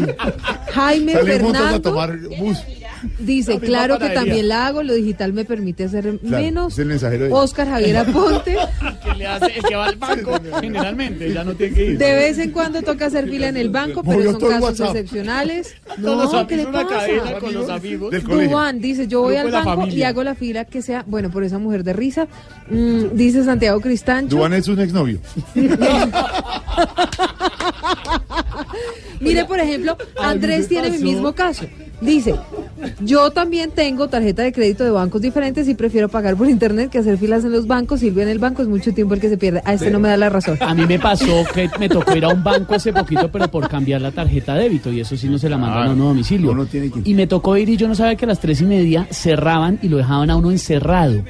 Jaime 0.73 1.13
Salimos 1.13 1.15
a 1.15 1.53
Fernando 1.57 1.81
tomar 1.81 2.17
bus. 2.39 2.57
Dice, 3.19 3.59
claro 3.59 3.99
que 3.99 4.09
también 4.09 4.47
la 4.47 4.67
hago, 4.67 4.83
lo 4.83 4.93
digital 4.93 5.33
me 5.33 5.45
permite 5.45 5.85
hacer 5.85 6.17
Claro, 6.19 6.43
menos. 6.43 6.73
es 6.73 6.79
el 6.79 6.85
mensajero 6.87 7.25
de. 7.25 7.31
Oscar 7.33 7.67
Javier 7.67 7.97
Aponte, 7.97 8.57
que 9.03 9.13
le 9.15 9.27
hace 9.27 9.57
el 9.57 9.63
que 9.63 9.75
va 9.75 9.85
al 9.87 9.95
banco 9.95 10.39
generalmente 10.61 11.33
ya 11.33 11.43
no 11.43 11.53
tiene 11.55 11.73
que 11.75 11.85
ir. 11.91 11.97
de 11.97 12.13
vez 12.13 12.37
en 12.39 12.51
cuando 12.51 12.81
toca 12.81 13.05
hacer 13.07 13.29
fila 13.29 13.47
en 13.49 13.57
el 13.57 13.69
banco, 13.69 14.03
pero 14.03 14.23
son 14.33 14.41
el 14.43 14.49
casos 14.49 14.61
WhatsApp. 14.63 14.95
excepcionales. 14.95 15.75
Todos 16.01 16.23
los 16.23 16.33
No, 16.33 16.47
¿qué 16.47 16.57
le 16.57 16.65
pasa? 16.67 16.99
con 17.39 17.53
los 17.53 17.69
amigos 17.69 18.11
del 18.11 18.23
Duan 18.23 18.79
dice, 18.81 19.07
yo 19.07 19.21
voy 19.21 19.35
Grupo 19.35 19.45
al 19.45 19.45
de 19.47 19.51
la 19.51 19.63
banco 19.65 19.81
y 19.81 19.85
familia. 19.85 20.07
hago 20.09 20.23
la 20.23 20.35
fila 20.35 20.65
que 20.65 20.81
sea, 20.81 21.03
bueno, 21.07 21.29
por 21.31 21.43
esa 21.43 21.57
mujer 21.57 21.83
de 21.83 21.93
risa. 21.93 22.27
Mm, 22.69 23.15
dice 23.15 23.43
Santiago 23.43 23.79
Cristancho. 23.81 24.35
Duan 24.35 24.53
es 24.53 24.67
un 24.67 24.79
exnovio. 24.79 25.19
Mire, 29.19 29.45
por 29.45 29.59
ejemplo, 29.59 29.97
Andrés 30.17 30.67
tiene 30.67 30.91
mi 30.91 30.99
mismo 30.99 31.33
caso. 31.33 31.65
Dice, 31.99 32.35
yo 32.99 33.31
también 33.31 33.71
tengo 33.71 34.07
tarjeta 34.07 34.43
de 34.43 34.53
crédito 34.53 34.83
de 34.83 34.91
bancos 34.91 35.19
diferentes 35.19 35.67
y 35.67 35.73
prefiero 35.73 36.09
pagar 36.09 36.35
por 36.35 36.47
internet 36.47 36.91
que 36.91 36.99
hacer 36.99 37.17
filas 37.17 37.43
en 37.43 37.51
los 37.51 37.65
bancos. 37.65 38.01
Silvia 38.01 38.23
en 38.23 38.29
el 38.29 38.37
banco 38.37 38.61
es 38.61 38.67
mucho 38.67 38.93
tiempo 38.93 39.15
el 39.15 39.19
que 39.19 39.29
se 39.29 39.37
pierde. 39.37 39.63
A 39.65 39.73
este 39.73 39.89
no 39.89 39.99
me 39.99 40.09
da 40.09 40.17
la 40.17 40.29
razón. 40.29 40.57
A 40.61 40.75
mí 40.75 40.85
me 40.85 40.99
pasó 40.99 41.43
que 41.53 41.69
me 41.79 41.89
tocó 41.89 42.15
ir 42.15 42.25
a 42.25 42.29
un 42.29 42.43
banco 42.43 42.75
hace 42.75 42.93
poquito, 42.93 43.31
pero 43.31 43.49
por 43.49 43.67
cambiar 43.67 44.01
la 44.01 44.11
tarjeta 44.11 44.53
de 44.53 44.63
débito, 44.63 44.91
y 44.91 45.01
eso 45.01 45.17
sí 45.17 45.27
no 45.27 45.39
se 45.39 45.49
la 45.49 45.57
mandan 45.57 45.87
a 45.87 45.91
uno 45.93 46.05
a 46.05 46.07
domicilio. 46.09 46.55
Y 47.03 47.13
me 47.15 47.25
tocó 47.25 47.57
ir 47.57 47.69
y 47.69 47.77
yo 47.77 47.87
no 47.87 47.95
sabía 47.95 48.15
que 48.15 48.25
a 48.25 48.27
las 48.27 48.39
tres 48.39 48.61
y 48.61 48.65
media 48.65 49.07
cerraban 49.09 49.79
y 49.81 49.89
lo 49.89 49.97
dejaban 49.97 50.29
a 50.29 50.35
uno 50.35 50.51
encerrado. 50.51 51.23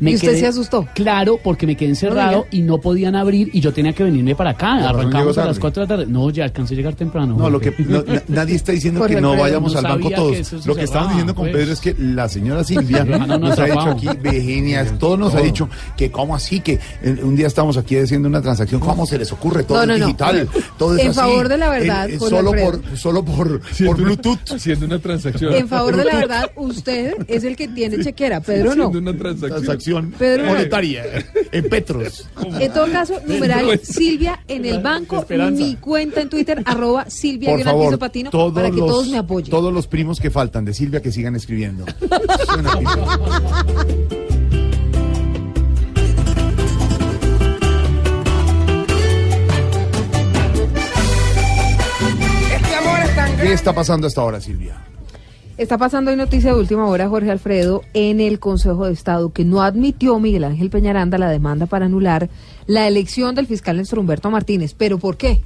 ¿Y 0.00 0.14
usted 0.14 0.38
se 0.38 0.46
asustó? 0.46 0.86
Claro, 0.94 1.38
porque 1.42 1.66
me 1.66 1.76
quedé 1.76 1.90
encerrado 1.90 2.46
y 2.50 2.62
no 2.62 2.78
podían 2.78 3.14
abrir 3.16 3.50
y 3.52 3.60
yo 3.60 3.72
tenía 3.72 3.92
que 3.92 4.04
venirme 4.04 4.34
para 4.34 4.50
acá. 4.50 4.88
Arrancamos 4.88 5.36
a 5.38 5.44
las 5.46 5.56
tarde. 5.56 5.60
4 5.60 5.82
de 5.82 5.86
la 5.88 5.96
tarde. 5.96 6.12
No, 6.12 6.30
ya 6.30 6.44
alcancé 6.44 6.74
a 6.74 6.76
llegar 6.76 6.94
temprano. 6.94 7.36
No, 7.36 7.50
lo 7.50 7.60
que 7.60 7.72
no, 7.78 8.02
nadie 8.28 8.54
está 8.56 8.72
diciendo 8.72 9.04
que 9.06 9.20
no 9.20 9.36
vayamos 9.36 9.72
no 9.72 9.78
al 9.78 9.84
banco 9.84 10.10
todos. 10.10 10.32
que 10.50 10.56
Lo 10.66 10.74
que 10.74 10.86
cerraba, 10.86 11.08
diciendo 11.08 11.34
con 11.34 11.44
pues. 11.46 11.56
Pedro 11.56 11.72
es 11.72 11.80
que 11.80 11.94
la 11.98 12.28
señora 12.28 12.64
Silvia 12.64 13.04
No, 13.04 13.18
no, 13.18 13.26
no, 13.26 13.38
nos 13.38 13.58
ha 13.58 13.64
dicho 13.64 13.80
aquí, 13.90 14.08
Virginia, 14.22 14.84
todos 14.98 15.18
nos 15.18 15.34
ha 15.34 15.40
dicho 15.40 15.68
que 15.96 16.10
cómo 16.10 16.34
así, 16.34 16.60
que 16.60 16.78
un 17.22 17.36
día 17.36 17.46
estamos 17.46 17.76
aquí 17.76 17.96
haciendo 17.96 18.28
una 18.28 18.40
transacción, 18.42 18.80
¿cómo 18.80 19.06
se 19.06 19.18
les 19.18 19.32
ocurre? 19.32 19.64
Todo 19.64 19.78
No, 19.80 19.86
no, 19.86 19.94
es 19.94 20.00
no. 20.00 20.06
digital, 20.06 20.48
todo 20.78 20.94
es 20.96 21.02
En 21.02 21.10
así. 21.10 21.18
favor 21.20 21.48
de 21.48 21.58
la 21.58 21.68
verdad, 21.70 22.08
solo 22.18 22.52
por, 22.52 22.80
solo 22.96 23.24
por, 23.24 23.60
por 23.86 23.96
Bluetooth. 23.96 24.52
Haciendo 24.52 24.86
una 24.86 24.98
transacción. 24.98 25.52
En 25.54 25.68
favor 25.68 25.96
de 25.96 26.04
la 26.04 26.16
verdad, 26.16 26.50
usted 26.56 27.14
es 27.26 27.44
el 27.44 27.56
que 27.56 27.68
tiene 27.68 28.02
chequera, 28.02 28.40
Pedro 28.40 28.74
no. 28.74 28.86
Haciendo 28.88 29.10
una 29.10 29.18
transacción. 29.18 29.64
Pedro 30.18 30.46
monetaria 30.46 31.04
en 31.52 31.68
Petros. 31.68 32.28
En 32.60 32.72
todo 32.72 32.90
caso, 32.90 33.20
numeral 33.26 33.78
Silvia 33.82 34.40
en 34.48 34.64
el 34.64 34.80
banco, 34.80 35.20
esperanza. 35.20 35.64
mi 35.64 35.76
cuenta 35.76 36.20
en 36.20 36.28
Twitter, 36.28 36.62
arroba 36.64 37.08
Silvia 37.08 37.50
Por 37.50 37.62
favor, 37.62 37.86
piso 37.86 37.98
patino, 37.98 38.30
todos 38.30 38.52
para 38.52 38.70
que 38.70 38.76
los, 38.76 38.86
todos 38.86 39.08
me 39.08 39.18
apoyen. 39.18 39.50
Todos 39.50 39.72
los 39.72 39.86
primos 39.86 40.20
que 40.20 40.30
faltan 40.30 40.64
de 40.64 40.74
Silvia 40.74 41.00
que 41.02 41.12
sigan 41.12 41.36
escribiendo. 41.36 41.84
Este 52.54 52.74
amor 52.74 53.00
es 53.00 53.14
tan 53.14 53.36
¿Qué 53.36 53.52
está 53.52 53.72
pasando 53.72 54.06
hasta 54.06 54.20
ahora, 54.20 54.40
Silvia? 54.40 54.87
Está 55.58 55.76
pasando 55.76 56.12
hoy 56.12 56.16
noticia 56.16 56.54
de 56.54 56.60
última 56.60 56.86
hora, 56.86 57.08
Jorge 57.08 57.32
Alfredo, 57.32 57.82
en 57.92 58.20
el 58.20 58.38
Consejo 58.38 58.86
de 58.86 58.92
Estado, 58.92 59.32
que 59.32 59.44
no 59.44 59.60
admitió 59.60 60.20
Miguel 60.20 60.44
Ángel 60.44 60.70
Peñaranda 60.70 61.18
la 61.18 61.28
demanda 61.28 61.66
para 61.66 61.86
anular 61.86 62.28
la 62.68 62.86
elección 62.86 63.34
del 63.34 63.48
fiscal 63.48 63.76
Néstor 63.76 63.98
Humberto 63.98 64.30
Martínez. 64.30 64.72
¿Pero 64.74 64.98
por 64.98 65.16
qué? 65.16 65.38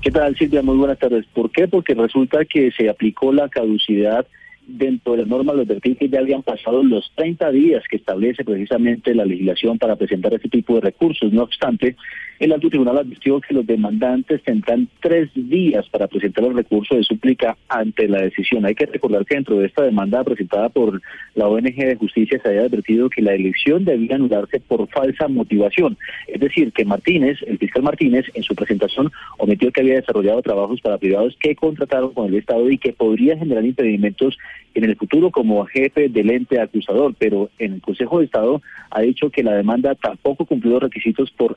¿Qué 0.00 0.10
tal, 0.10 0.34
Silvia? 0.34 0.62
Muy 0.62 0.78
buenas 0.78 0.98
tardes. 0.98 1.26
¿Por 1.34 1.50
qué? 1.50 1.68
Porque 1.68 1.92
resulta 1.92 2.46
que 2.46 2.70
se 2.72 2.88
aplicó 2.88 3.34
la 3.34 3.50
caducidad 3.50 4.26
dentro 4.66 5.12
de 5.12 5.18
las 5.18 5.28
normas, 5.28 5.56
lo 5.56 5.62
advertí 5.62 5.94
que 5.96 6.08
ya 6.08 6.20
habían 6.20 6.42
pasado 6.42 6.82
los 6.82 7.12
30 7.16 7.50
días 7.50 7.82
que 7.90 7.96
establece 7.96 8.44
precisamente 8.44 9.14
la 9.14 9.26
legislación 9.26 9.78
para 9.78 9.96
presentar 9.96 10.32
este 10.32 10.48
tipo 10.48 10.76
de 10.76 10.80
recursos. 10.80 11.30
No 11.32 11.42
obstante, 11.42 11.96
el 12.42 12.52
alto 12.52 12.68
tribunal 12.68 12.98
advirtió 12.98 13.40
que 13.40 13.54
los 13.54 13.64
demandantes 13.64 14.42
tendrán 14.42 14.88
tres 15.00 15.30
días 15.32 15.88
para 15.90 16.08
presentar 16.08 16.42
el 16.42 16.56
recurso 16.56 16.96
de 16.96 17.04
súplica 17.04 17.56
ante 17.68 18.08
la 18.08 18.20
decisión. 18.20 18.66
Hay 18.66 18.74
que 18.74 18.86
recordar 18.86 19.24
que 19.24 19.36
dentro 19.36 19.58
de 19.58 19.66
esta 19.66 19.84
demanda 19.84 20.24
presentada 20.24 20.68
por 20.68 21.00
la 21.36 21.46
ONG 21.46 21.76
de 21.76 21.94
Justicia 21.94 22.40
se 22.42 22.48
había 22.48 22.62
advertido 22.62 23.08
que 23.10 23.22
la 23.22 23.34
elección 23.34 23.84
debía 23.84 24.16
anularse 24.16 24.58
por 24.58 24.88
falsa 24.88 25.28
motivación. 25.28 25.96
Es 26.26 26.40
decir, 26.40 26.72
que 26.72 26.84
Martínez, 26.84 27.38
el 27.46 27.58
fiscal 27.58 27.84
Martínez, 27.84 28.26
en 28.34 28.42
su 28.42 28.56
presentación 28.56 29.12
omitió 29.38 29.70
que 29.70 29.82
había 29.82 30.00
desarrollado 30.00 30.42
trabajos 30.42 30.80
para 30.80 30.98
privados 30.98 31.36
que 31.38 31.54
contrataron 31.54 32.12
con 32.12 32.26
el 32.26 32.34
Estado 32.34 32.68
y 32.70 32.76
que 32.76 32.92
podría 32.92 33.38
generar 33.38 33.64
impedimentos 33.64 34.36
en 34.74 34.84
el 34.84 34.96
futuro 34.96 35.30
como 35.30 35.64
jefe 35.66 36.08
del 36.08 36.30
ente 36.30 36.60
acusador, 36.60 37.14
pero 37.18 37.50
en 37.58 37.74
el 37.74 37.82
Consejo 37.82 38.18
de 38.18 38.24
Estado 38.24 38.62
ha 38.90 39.02
dicho 39.02 39.30
que 39.30 39.42
la 39.42 39.54
demanda 39.54 39.94
tampoco 39.94 40.44
cumplió 40.44 40.72
los 40.72 40.82
requisitos 40.84 41.30
por 41.30 41.56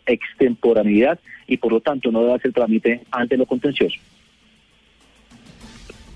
y 1.48 1.58
por 1.58 1.72
lo 1.72 1.82
tanto 1.82 2.12
no 2.12 2.22
debe 2.22 2.36
hacer 2.36 2.54
trámite 2.54 3.02
ante 3.12 3.38
lo 3.38 3.46
contencioso. 3.46 3.96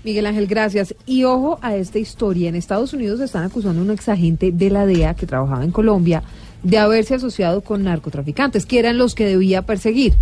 Miguel 0.02 0.26
Ángel, 0.26 0.46
gracias. 0.46 0.94
Y 1.06 1.24
ojo 1.24 1.58
a 1.62 1.76
esta 1.76 1.98
historia. 1.98 2.48
En 2.48 2.54
Estados 2.54 2.94
Unidos 2.94 3.20
están 3.20 3.44
acusando 3.44 3.80
a 3.80 3.84
un 3.84 3.90
exagente 3.90 4.50
de 4.50 4.70
la 4.70 4.86
DEA 4.86 5.14
que 5.14 5.26
trabajaba 5.26 5.62
en 5.62 5.72
Colombia 5.72 6.22
de 6.62 6.78
haberse 6.78 7.14
asociado 7.14 7.62
con 7.62 7.84
narcotraficantes, 7.84 8.66
que 8.66 8.78
eran 8.78 8.98
los 8.98 9.14
que 9.14 9.26
debía 9.26 9.62
perseguir. 9.62 10.14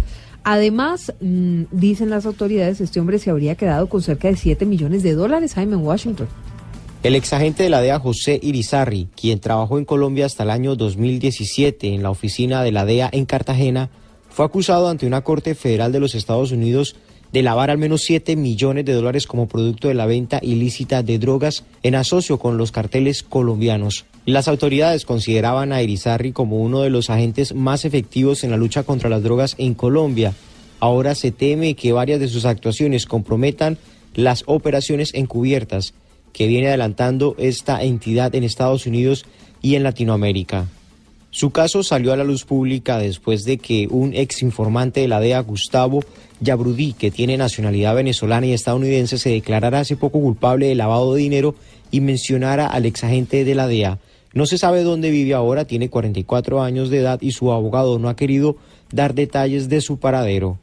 Además, 0.45 1.13
mm, 1.21 1.65
dicen 1.71 2.11
las 2.11 2.27
autoridades, 2.27 2.81
este 2.81 3.01
hombre 3.01 3.19
se 3.19 3.31
habría 3.31 3.55
quedado 3.55 3.89
con 3.89 4.03
cerca 4.03 4.29
de 4.29 4.37
7 4.37 4.67
millones 4.67 5.03
de 5.03 5.15
dólares, 5.15 5.55
Jaime, 5.55 5.75
en 5.75 5.83
Washington. 5.83 6.29
El 7.03 7.15
exagente 7.15 7.63
de 7.63 7.71
la 7.71 7.81
DEA 7.81 8.01
José 8.01 8.41
Irizarry, 8.43 9.09
quien 9.15 9.39
trabajó 9.39 9.79
en 9.79 9.85
Colombia 9.85 10.27
hasta 10.27 10.43
el 10.43 10.51
año 10.51 10.75
2017 10.75 11.95
en 11.95 12.03
la 12.03 12.11
oficina 12.11 12.63
de 12.63 12.73
la 12.73 12.85
DEA 12.85 13.09
en 13.13 13.25
Cartagena, 13.25 13.91
fue 14.39 14.47
acusado 14.47 14.89
ante 14.89 15.05
una 15.05 15.23
corte 15.23 15.57
federal 15.57 15.91
de 15.91 15.99
los 15.99 16.15
Estados 16.15 16.53
Unidos 16.53 16.95
de 17.33 17.43
lavar 17.43 17.71
al 17.73 17.79
menos 17.79 18.03
7 18.03 18.37
millones 18.37 18.85
de 18.85 18.93
dólares 18.93 19.27
como 19.27 19.49
producto 19.49 19.89
de 19.89 19.95
la 19.95 20.07
venta 20.07 20.39
ilícita 20.41 21.03
de 21.03 21.19
drogas 21.19 21.65
en 21.83 21.97
asocio 21.97 22.39
con 22.39 22.57
los 22.57 22.71
carteles 22.71 23.25
colombianos. 23.25 24.05
Las 24.27 24.47
autoridades 24.47 25.05
consideraban 25.05 25.73
a 25.73 25.83
Irizarry 25.83 26.31
como 26.31 26.59
uno 26.59 26.83
de 26.83 26.91
los 26.91 27.11
agentes 27.11 27.53
más 27.53 27.85
efectivos 27.85 28.45
en 28.45 28.53
la 28.53 28.57
lucha 28.57 28.85
contra 28.85 29.11
las 29.11 29.25
drogas 29.25 29.57
en 29.59 29.75
Colombia. 29.75 30.35
Ahora 30.79 31.17
se 31.17 31.33
teme 31.33 31.75
que 31.75 31.91
varias 31.91 32.21
de 32.21 32.29
sus 32.29 32.45
actuaciones 32.45 33.07
comprometan 33.07 33.77
las 34.15 34.45
operaciones 34.47 35.15
encubiertas 35.15 35.95
que 36.33 36.47
viene 36.47 36.69
adelantando 36.69 37.35
esta 37.39 37.83
entidad 37.83 38.33
en 38.37 38.45
Estados 38.45 38.87
Unidos 38.87 39.27
y 39.63 39.75
en 39.75 39.83
Latinoamérica. 39.83 40.69
Su 41.31 41.51
caso 41.51 41.83
salió 41.83 42.13
a 42.13 42.17
la 42.17 42.25
luz 42.25 42.45
pública 42.45 42.99
después 42.99 43.45
de 43.45 43.59
que 43.59 43.87
un 43.91 44.15
ex 44.15 44.43
informante 44.43 45.01
de 45.01 45.09
la 45.09 45.21
DEA, 45.21 45.41
Gustavo 45.41 46.03
Yabrudí, 46.41 46.95
que 46.95 47.11
tiene 47.11 47.37
nacionalidad 47.37 47.95
venezolana 47.95 48.47
y 48.47 48.53
estadounidense, 48.53 49.19
se 49.19 49.31
declarara 49.31 49.81
hace 49.81 49.97
poco 49.97 50.21
culpable 50.21 50.69
de 50.69 50.75
lavado 50.75 51.15
de 51.15 51.23
dinero 51.23 51.55
y 51.91 52.01
mencionara 52.01 52.67
al 52.67 52.87
exagente 52.87 53.45
de 53.45 53.55
la 53.55 53.67
DEA. 53.67 53.99
No 54.33 54.47
se 54.47 54.59
sabe 54.59 54.83
dónde 54.83 55.11
vive 55.11 55.35
ahora, 55.35 55.65
tiene 55.65 55.91
44 55.91 56.63
años 56.63 56.91
de 56.91 56.99
edad 56.99 57.21
y 57.21 57.33
su 57.33 57.53
abogado 57.53 57.99
no 57.99 58.09
ha 58.09 58.17
querido 58.17 58.57
dar 58.93 59.15
detalles 59.15 59.69
de 59.69 59.81
su 59.81 59.99
paradero. 59.99 60.59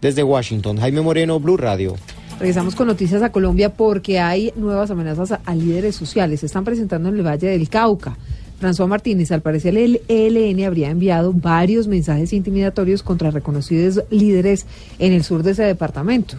Desde 0.00 0.22
Washington, 0.22 0.78
Jaime 0.78 1.00
Moreno, 1.00 1.40
Blue 1.40 1.56
Radio. 1.56 1.96
Regresamos 2.38 2.76
con 2.76 2.86
noticias 2.86 3.22
a 3.22 3.32
Colombia 3.32 3.74
porque 3.74 4.20
hay 4.20 4.52
nuevas 4.54 4.90
amenazas 4.92 5.40
a 5.44 5.54
líderes 5.54 5.96
sociales. 5.96 6.40
Se 6.40 6.46
están 6.46 6.64
presentando 6.64 7.08
en 7.08 7.16
el 7.16 7.26
Valle 7.26 7.48
del 7.48 7.68
Cauca. 7.68 8.16
François 8.60 8.88
Martínez, 8.88 9.30
al 9.30 9.42
parecer 9.42 9.76
el 9.76 10.00
ELN 10.08 10.64
habría 10.64 10.90
enviado 10.90 11.32
varios 11.32 11.86
mensajes 11.86 12.32
intimidatorios 12.32 13.02
contra 13.02 13.30
reconocidos 13.30 14.02
líderes 14.10 14.66
en 14.98 15.12
el 15.12 15.22
sur 15.22 15.42
de 15.42 15.52
ese 15.52 15.62
departamento. 15.62 16.36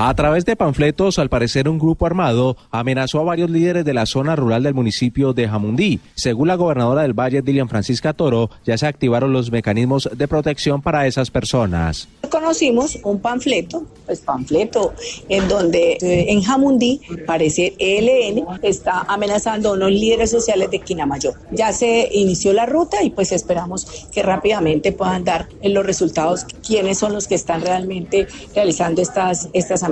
A 0.00 0.14
través 0.14 0.44
de 0.44 0.54
panfletos, 0.54 1.18
al 1.18 1.28
parecer 1.28 1.68
un 1.68 1.76
grupo 1.76 2.06
armado 2.06 2.56
amenazó 2.70 3.18
a 3.18 3.24
varios 3.24 3.50
líderes 3.50 3.84
de 3.84 3.94
la 3.94 4.06
zona 4.06 4.36
rural 4.36 4.62
del 4.62 4.72
municipio 4.72 5.32
de 5.32 5.48
Jamundí. 5.48 5.98
Según 6.14 6.46
la 6.46 6.54
gobernadora 6.54 7.02
del 7.02 7.14
Valle, 7.14 7.42
Dilian 7.42 7.68
Francisca 7.68 8.12
Toro, 8.12 8.48
ya 8.64 8.78
se 8.78 8.86
activaron 8.86 9.32
los 9.32 9.50
mecanismos 9.50 10.08
de 10.14 10.28
protección 10.28 10.82
para 10.82 11.08
esas 11.08 11.32
personas. 11.32 12.06
Conocimos 12.30 12.96
un 13.02 13.18
panfleto, 13.18 13.88
pues 14.06 14.20
panfleto, 14.20 14.94
en 15.28 15.48
donde 15.48 15.98
eh, 16.00 16.26
en 16.28 16.42
Jamundí 16.42 17.00
parece 17.26 17.74
ELN 17.80 18.46
está 18.62 19.00
amenazando 19.00 19.70
a 19.70 19.72
unos 19.72 19.90
líderes 19.90 20.30
sociales 20.30 20.70
de 20.70 20.78
Quinamayor. 20.78 21.34
Ya 21.50 21.72
se 21.72 22.08
inició 22.12 22.52
la 22.52 22.66
ruta 22.66 23.02
y 23.02 23.10
pues 23.10 23.32
esperamos 23.32 24.06
que 24.12 24.22
rápidamente 24.22 24.92
puedan 24.92 25.24
dar 25.24 25.48
los 25.60 25.84
resultados 25.84 26.44
quiénes 26.64 26.98
son 26.98 27.14
los 27.14 27.26
que 27.26 27.34
están 27.34 27.62
realmente 27.62 28.28
realizando 28.54 29.02
estas, 29.02 29.48
estas 29.52 29.82
amenazas. 29.82 29.87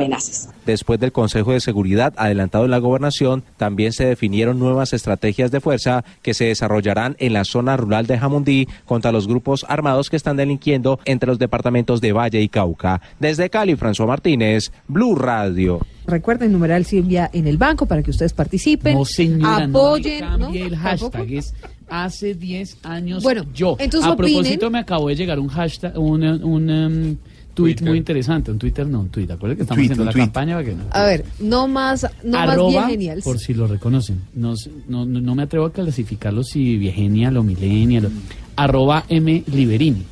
Después 0.67 1.01
del 1.01 1.13
Consejo 1.13 1.53
de 1.53 1.61
Seguridad 1.61 2.13
adelantado 2.17 2.65
en 2.65 2.71
la 2.71 2.79
gobernación, 2.79 3.43
también 3.57 3.93
se 3.93 4.05
definieron 4.05 4.59
nuevas 4.59 4.93
estrategias 4.93 5.51
de 5.51 5.61
fuerza 5.61 6.05
que 6.23 6.35
se 6.35 6.47
desarrollarán 6.47 7.17
en 7.19 7.33
la 7.33 7.45
zona 7.45 7.77
rural 7.77 8.07
de 8.07 8.19
Jamundí 8.19 8.69
contra 8.85 9.13
los 9.13 9.27
grupos 9.29 9.65
armados 9.69 10.11
que 10.11 10.17
están 10.17 10.37
delinquiendo 10.37 10.99
entre 11.05 11.29
los 11.29 11.39
departamentos 11.39 12.01
de 12.01 12.13
Valle 12.13 12.41
y 12.43 12.49
Cauca. 12.49 13.01
Desde 13.21 13.51
Cali, 13.51 13.75
François 13.77 14.07
Martínez, 14.07 14.73
Blue 14.89 15.15
Radio. 15.15 15.81
Recuerden 16.07 16.53
numeral 16.53 16.85
Silvia 16.85 17.29
en 17.33 17.47
el 17.49 17.57
banco 17.59 17.87
para 17.87 18.03
que 18.03 18.11
ustedes 18.11 18.33
participen, 18.33 18.95
No, 18.95 19.05
señora, 19.05 19.67
no 19.67 19.79
apoyen. 19.79 20.21
me 20.25 20.31
cambie 20.39 20.61
¿no? 20.61 20.67
el 20.67 20.81
¿Tampoco? 20.81 21.19
hashtag. 21.19 21.33
Es 21.33 21.55
hace 21.89 22.35
10 22.35 22.79
años 22.85 23.23
Bueno, 23.23 23.45
yo. 23.55 23.77
entonces 23.79 24.11
a 24.11 24.17
propósito, 24.17 24.67
opinen. 24.67 24.73
me 24.73 24.79
acabó 24.79 25.09
de 25.09 25.17
llegar 25.17 25.39
un 25.41 25.49
hashtag, 25.49 25.99
un, 25.99 26.23
un 26.25 26.71
um, 26.71 27.17
tweet 27.57 27.77
muy 27.83 27.99
interesante. 27.99 28.53
Un 28.53 28.59
Twitter, 28.59 28.87
no, 28.87 29.01
un 29.01 29.09
tweet. 29.09 29.25
Acuérdense 29.33 29.57
que 29.57 29.63
estamos 29.65 29.79
tweet, 29.79 29.87
haciendo 29.87 30.05
la 30.05 30.13
tweet. 30.13 30.23
campaña 30.23 30.55
para 30.55 30.65
que 30.69 30.75
no. 30.75 30.85
A 30.93 31.03
ver, 31.05 31.25
no 31.41 31.67
más, 31.67 32.07
no 32.23 32.39
más 32.39 32.51
Arroba, 32.51 32.71
bien 32.71 32.89
genial. 32.91 33.21
por 33.25 33.39
si 33.41 33.53
lo 33.55 33.67
reconocen. 33.67 34.21
No, 34.35 34.55
no, 34.89 35.05
no, 35.05 35.35
me 35.35 35.43
atrevo 35.43 35.65
a 35.67 35.73
clasificarlo 35.73 36.45
si 36.45 36.77
viegenial 36.77 37.37
o 37.39 37.43
millennial. 37.43 38.07
o- 38.07 38.11
Arroba 38.55 39.05
M. 39.09 39.43
Liberini, 39.53 40.03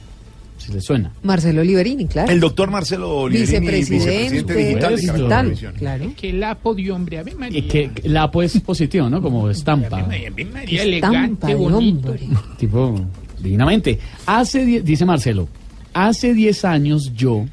si 0.59 0.73
le 0.73 0.81
suena. 0.81 1.12
Marcelo 1.23 1.62
Liberini, 1.65 2.07
claro. 2.07 2.31
El 2.33 2.41
doctor 2.41 2.71
Marcelo 2.71 3.29
Liberini, 3.29 3.69
Vicepresidente 3.71 4.55
digital. 4.55 4.89
de 4.91 4.95
Eso. 5.03 5.07
Caracol 5.07 5.29
Tal, 5.29 5.41
Televisión. 5.45 5.75
claro. 5.79 6.12
Que 6.16 6.33
lapo 6.33 6.75
de 6.75 6.91
hombre, 6.93 7.19
ave 7.19 7.35
María. 7.35 7.59
Y 7.59 7.62
que 7.62 7.91
que 7.91 8.09
la 8.09 8.31
pues 8.31 8.61
positivo, 8.61 9.09
¿no? 9.09 9.23
Como 9.23 9.49
estampa. 9.51 9.99
Ave 10.01 10.31
María, 10.53 10.83
Estampa 10.83 10.83
elegante, 10.83 11.47
de 11.47 11.55
bonito. 11.55 12.09
hombre. 12.09 12.21
Tipo, 12.59 13.01
divinamente. 13.41 13.99
Hace, 14.27 14.83
dice 14.83 15.05
Marcelo, 15.07 15.49
hace 15.95 16.35
10 16.35 16.65
años 16.65 17.12
yo 17.15 17.47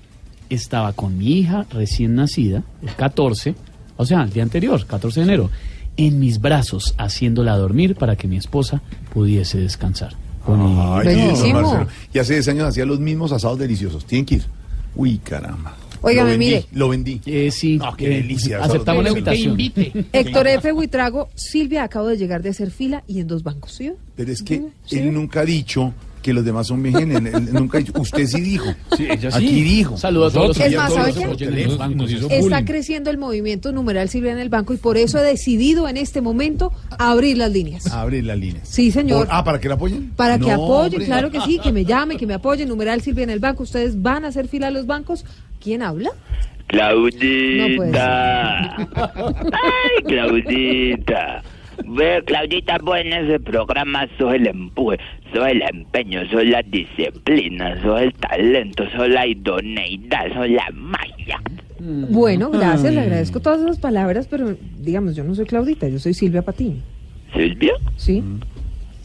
estaba 0.50 0.94
con 0.94 1.18
mi 1.18 1.40
hija 1.40 1.66
recién 1.72 2.16
nacida, 2.16 2.64
el 2.82 2.94
14, 2.96 3.56
o 3.98 4.06
sea, 4.06 4.24
el 4.24 4.32
día 4.32 4.44
anterior, 4.44 4.86
14 4.86 5.22
de 5.22 5.24
enero, 5.26 5.50
en 5.98 6.20
mis 6.20 6.40
brazos, 6.42 6.94
haciéndola 6.98 7.56
dormir 7.58 7.96
para 7.96 8.16
que 8.16 8.28
mi 8.28 8.38
esposa 8.38 8.82
pudiese 9.14 9.60
descansar. 9.60 10.16
Ay, 10.48 11.06
Bellísimo. 11.08 11.62
don 11.62 11.78
Marcelo. 11.78 11.88
Y 12.14 12.20
hace 12.20 12.34
10 12.34 12.48
años 12.50 12.68
hacía 12.68 12.86
los 12.86 13.00
mismos 13.00 13.32
asados 13.32 13.60
deliciosos. 13.60 14.06
Tienen 14.06 14.26
que 14.26 14.36
ir. 14.36 14.44
Uy, 14.96 15.20
caramba. 15.20 15.78
Óigame, 16.02 16.32
Lo 16.32 16.38
vendí, 16.40 16.46
mire. 16.46 16.66
Lo 16.72 16.90
vendí. 16.90 17.22
Eh, 17.28 17.52
sí, 17.52 17.78
No, 17.78 17.96
qué 17.96 18.08
eh, 18.08 18.18
delicia. 18.22 18.58
aceptamos 18.64 19.04
la 19.04 19.10
invitación. 19.12 19.56
Héctor 20.12 20.48
F. 20.48 20.72
Huitrago, 20.74 21.30
Silvia 21.36 21.84
acabo 21.84 22.08
de 22.08 22.18
llegar 22.18 22.42
de 22.42 22.50
hacer 22.50 22.72
fila 22.72 23.04
y 23.08 23.20
en 23.20 23.28
dos 23.28 23.44
bancos, 23.44 23.74
¿sí? 23.74 23.92
Pero 24.16 24.32
es 24.32 24.42
que 24.42 24.64
él 24.90 25.14
nunca 25.14 25.42
ha 25.42 25.46
dicho 25.46 25.94
que 26.22 26.34
los 26.34 26.46
demás 26.46 26.68
son 26.68 26.86
él 26.86 27.52
nunca. 27.54 27.80
Usted 28.00 28.28
sí 28.28 28.42
dijo. 28.42 28.74
Sí, 28.96 29.08
ella 29.10 29.32
sí. 29.32 29.38
Aquí 29.38 29.64
dijo. 29.64 29.98
Saludos 29.98 30.34
a 30.34 30.36
todos 30.36 30.48
los 30.50 30.60
Es 30.60 30.76
más, 30.76 30.90
que 30.90 30.96
¿sabe 30.96 31.26
nos 31.26 31.38
qué? 32.28 32.38
Está 32.38 32.66
creciendo 32.66 33.10
el 33.10 33.18
movimiento 33.18 33.72
numeral 33.72 34.10
Silvia 34.10 34.32
en 34.32 34.40
el 34.40 34.50
banco 34.50 34.74
y 34.74 34.78
por 34.78 34.98
eso 34.98 35.18
he 35.20 35.24
decidido 35.24 35.88
en 35.88 35.98
este 35.98 36.22
momento 36.22 36.72
abrir 37.00 37.38
las 37.38 37.52
líneas. 37.52 37.88
Abre 37.92 38.22
la 38.22 38.36
línea. 38.36 38.62
Sí, 38.64 38.92
señor. 38.92 39.26
Por- 39.26 39.36
ah, 39.36 39.44
¿para 39.44 39.60
que 39.60 39.68
la 39.68 39.76
apoyen? 39.76 40.12
Para 40.16 40.38
que 40.38 40.46
No, 40.48 40.54
apoyen, 40.54 40.94
hombre. 40.94 41.06
claro 41.06 41.32
que 41.32 41.42
sí, 41.42 41.60
que 41.60 41.72
me 41.72 41.86
llamen, 41.86 42.18
que 42.18 42.28
me 42.28 42.34
apoyen. 42.36 42.70
Numeral 42.70 43.02
Silvia 43.02 43.24
en 43.24 43.30
el 43.32 43.40
banco. 43.40 43.64
Ustedes 43.64 44.02
van 44.02 44.26
a 44.26 44.30
hacer 44.30 44.48
fila 44.48 44.68
a 44.68 44.72
los 44.72 44.86
bancos. 44.86 45.26
¿Quién 45.60 45.82
habla? 45.82 46.12
Claudita. 46.68 48.78
Ay, 48.86 50.04
Claudita. 50.06 51.44
Ve, 51.88 52.24
Claudita, 52.26 52.78
vos 52.82 52.98
en 52.98 53.14
ese 53.14 53.40
programa 53.40 54.08
sos 54.18 54.34
el 54.34 54.48
empuje, 54.48 54.98
sos 55.34 55.48
el 55.48 55.62
empeño, 55.62 56.26
sos 56.30 56.46
la 56.46 56.62
disciplina, 56.64 57.82
sos 57.82 58.02
el 58.02 58.14
talento, 58.14 58.90
sos 58.92 59.10
la 59.10 59.28
idoneidad, 59.28 60.34
sos 60.34 60.50
la 60.50 60.70
magia. 60.74 61.42
Bueno, 61.80 62.52
gracias, 62.52 62.94
le 62.94 63.02
agradezco 63.02 63.40
todas 63.40 63.62
esas 63.62 63.80
palabras, 63.80 64.28
pero 64.30 64.56
digamos, 64.80 65.16
yo 65.16 65.24
no 65.24 65.34
soy 65.34 65.46
Claudita, 65.46 65.88
yo 65.88 66.00
soy 66.00 66.14
Silvia 66.14 66.42
Patiño. 66.44 66.82
¿Silvia? 67.34 67.74
Sí. 67.98 68.24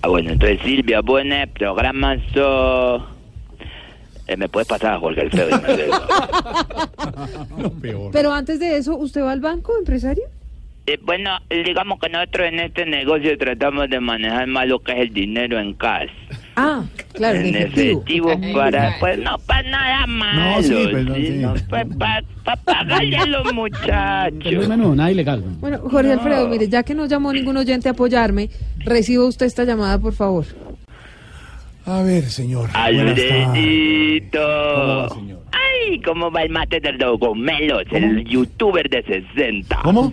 Ah, 0.03 0.09
bueno, 0.09 0.33
entonces 0.33 0.61
Silvia, 0.63 1.01
vos 1.01 1.21
en 1.21 1.33
el 1.33 1.49
programa 1.49 2.17
sos... 2.35 3.03
Eh, 4.27 4.37
¿Me 4.37 4.49
puedes 4.49 4.67
pasar 4.67 4.95
a 4.95 4.99
Jorge 4.99 5.21
Alfredo? 5.21 5.59
Dime, 7.57 7.71
peor. 7.81 8.11
Pero 8.13 8.33
antes 8.33 8.59
de 8.59 8.77
eso, 8.77 8.97
¿usted 8.97 9.23
va 9.23 9.31
al 9.31 9.41
banco, 9.41 9.73
empresario? 9.79 10.25
Eh, 10.89 10.99
bueno, 11.03 11.31
digamos 11.51 11.99
que 11.99 12.09
nosotros 12.09 12.47
en 12.47 12.61
este 12.61 12.87
negocio 12.87 13.37
tratamos 13.37 13.91
de 13.91 13.99
manejar 13.99 14.47
más 14.47 14.69
lo 14.69 14.79
que 14.79 14.93
es 14.93 14.99
el 14.99 15.13
dinero 15.13 15.59
en 15.59 15.75
cash. 15.75 16.09
Ah, 16.55 16.85
claro, 17.13 17.39
en 17.41 17.57
efectivo. 17.57 18.03
efectivo 18.31 18.55
para, 18.55 18.95
pues 19.01 19.19
no 19.19 19.37
para 19.39 19.69
nada 19.69 20.07
malo, 20.07 20.63
sí, 20.63 20.89
perdón, 20.93 21.17
¿sí? 21.17 21.27
sí. 21.27 21.33
No, 21.39 21.55
pues, 21.69 21.87
para 21.99 22.23
pagarle 22.65 23.17
a 23.17 23.27
los 23.27 23.43
Pero 23.43 23.55
muchachos. 23.55 24.67
bueno, 24.69 24.95
nada 24.95 25.11
ilegal. 25.11 25.43
Bueno, 25.61 25.79
Jorge 25.81 26.13
Alfredo, 26.13 26.49
mire, 26.49 26.69
ya 26.69 26.83
que 26.85 26.95
no 26.95 27.07
llamó 27.07 27.33
ningún 27.33 27.57
oyente 27.57 27.89
a 27.89 27.93
apoyarme, 27.93 28.49
reciba 28.79 29.25
usted 29.27 29.47
esta 29.47 29.65
llamada, 29.65 29.99
por 29.99 30.13
favor. 30.15 30.47
A 31.85 32.03
ver, 32.03 32.25
señor. 32.25 32.71
Alfredito. 32.75 34.39
¿Cómo 34.41 34.97
va, 34.99 35.09
señor? 35.11 35.39
Ay, 35.57 36.01
¿cómo 36.01 36.31
va 36.31 36.43
el 36.43 36.51
mate 36.51 36.81
del 36.81 36.99
Dogomelos, 36.99 37.85
el 37.91 38.25
youtuber 38.25 38.89
de 38.91 39.03
60? 39.03 39.79
¿Cómo? 39.83 40.13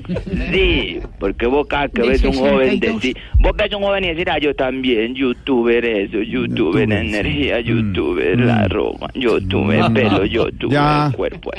Sí, 0.51 0.99
porque 1.19 1.45
vos 1.47 1.67
cada 1.67 1.87
que 1.89 2.01
ves 2.01 2.23
un 2.23 2.33
joven 2.33 2.69
62. 2.79 2.95
decir, 3.01 3.17
vos 3.39 3.51
ves 3.57 3.73
un 3.73 3.81
joven 3.83 4.03
y 4.05 4.07
decir, 4.09 4.29
ah, 4.29 4.37
yo 4.39 4.53
también, 4.55 5.15
youtuber 5.15 5.83
eso, 5.83 6.21
youtuber 6.21 6.91
energía, 6.91 7.59
youtuber 7.59 8.39
la 8.39 8.67
ropa, 8.67 9.09
youtuber 9.15 9.89
Mm. 9.89 9.93
pelo, 9.93 10.25
youtuber 10.25 10.73
Ya. 10.73 11.11
cuerpo. 11.15 11.51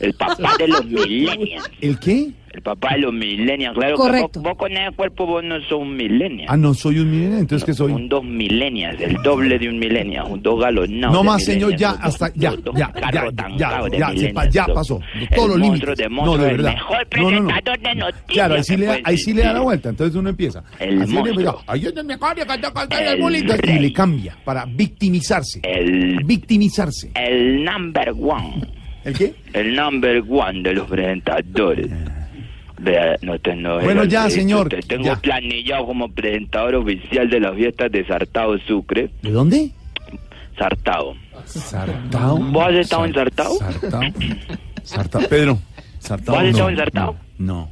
El 0.00 0.14
papá 0.14 0.52
de 0.58 0.68
los 0.68 0.84
millennials. 0.86 1.70
¿El 1.80 1.98
qué? 1.98 2.30
El 2.52 2.60
papá 2.60 2.94
de 2.94 2.98
los 3.00 3.14
millennials, 3.14 3.74
claro 3.74 3.96
Correcto. 3.96 4.32
que 4.32 4.38
vos, 4.40 4.48
vos 4.50 4.58
con 4.58 4.72
ese 4.72 4.94
cuerpo 4.94 5.24
vos 5.26 5.42
no 5.42 5.58
sos 5.62 5.80
un 5.80 5.96
millennial. 5.96 6.46
Ah, 6.50 6.56
no 6.58 6.74
soy 6.74 6.98
un 6.98 7.10
millennial, 7.10 7.40
entonces 7.40 7.64
¿qué 7.64 7.72
soy? 7.72 7.92
Un 7.92 8.08
dos 8.10 8.22
millennials, 8.22 9.00
el 9.00 9.14
doble 9.22 9.58
de 9.58 9.70
un 9.70 9.78
millennial, 9.78 10.26
un 10.28 10.42
dos 10.42 10.60
galonados. 10.60 11.14
No 11.16 11.24
más, 11.24 11.42
señor, 11.42 11.74
ya, 11.76 11.92
hasta, 11.92 12.30
ya, 12.34 12.50
dos 12.56 12.76
ya, 12.76 12.92
ya, 13.10 13.24
ya, 13.56 13.88
ya, 13.90 14.12
ya, 14.14 14.32
pa- 14.34 14.48
ya 14.50 14.64
dos. 14.66 14.74
pasó. 14.74 15.00
El 15.18 15.28
Todos 15.30 15.48
los 15.48 15.58
límites. 15.60 15.96
de 15.96 16.08
No, 16.10 16.36
de 16.36 16.50
el 16.50 16.56
verdad. 16.58 16.74
mejor 16.74 16.96
No, 17.16 17.30
no, 17.30 17.40
no. 17.40 17.46
presentador 17.48 17.80
de 17.80 17.94
noticias 17.94 18.24
Claro, 18.28 18.54
ahí 18.54 18.64
sí, 18.64 18.72
que 18.72 18.78
le, 18.78 18.86
puede 18.86 19.02
ahí 19.04 19.16
sí 19.18 19.32
le 19.32 19.42
da 19.42 19.52
la 19.54 19.60
vuelta, 19.60 19.88
entonces 19.88 20.16
uno 20.16 20.28
empieza. 20.28 20.64
El 20.78 21.02
Así 21.02 21.10
le 21.12 21.18
monstruo. 21.20 21.62
"Ay, 21.66 21.80
yo 21.80 21.90
no 22.02 22.14
acuerdo 22.14 22.44
que 22.46 22.62
yo 22.62 22.72
conté 22.74 22.96
el 23.02 23.08
El 23.14 23.20
bullying", 23.22 23.44
y 23.64 23.78
le 23.78 23.92
cambia 23.94 24.36
para 24.44 24.66
victimizarse. 24.66 25.60
El, 25.62 26.22
victimizarse. 26.24 27.10
El 27.14 27.64
number 27.64 28.10
one. 28.10 28.66
¿El 29.04 29.14
qué? 29.18 29.34
El 29.54 29.74
number 29.74 30.22
one 30.28 30.62
de 30.62 30.74
los 30.74 30.86
presentadores. 30.88 31.88
Vea, 32.82 33.16
no 33.22 33.38
te 33.38 33.52
enojes, 33.52 33.84
Bueno, 33.84 34.04
ya, 34.04 34.28
señor, 34.28 34.68
Te 34.68 34.80
tengo 34.82 35.04
ya. 35.04 35.16
planillado 35.16 35.86
como 35.86 36.08
presentador 36.08 36.74
oficial 36.74 37.30
de 37.30 37.38
las 37.38 37.54
fiestas 37.54 37.92
de 37.92 38.04
Sartao 38.06 38.58
Sucre. 38.66 39.10
¿De 39.22 39.30
dónde? 39.30 39.70
Sartao. 40.58 41.14
Sartao. 41.44 42.38
¿Vos 42.38 42.64
has 42.64 42.74
estado 42.74 43.04
en 43.04 43.14
Sartao? 43.14 43.54
Sartao. 43.56 44.00
Sartao. 44.82 45.22
Pedro, 45.28 45.58
Sartao. 46.00 46.34
¿Vos 46.34 46.42
has 46.42 46.48
estado 46.50 46.64
no, 46.64 46.70
en 46.70 46.76
Sartao? 46.76 47.16
No. 47.38 47.54
No. 47.54 47.70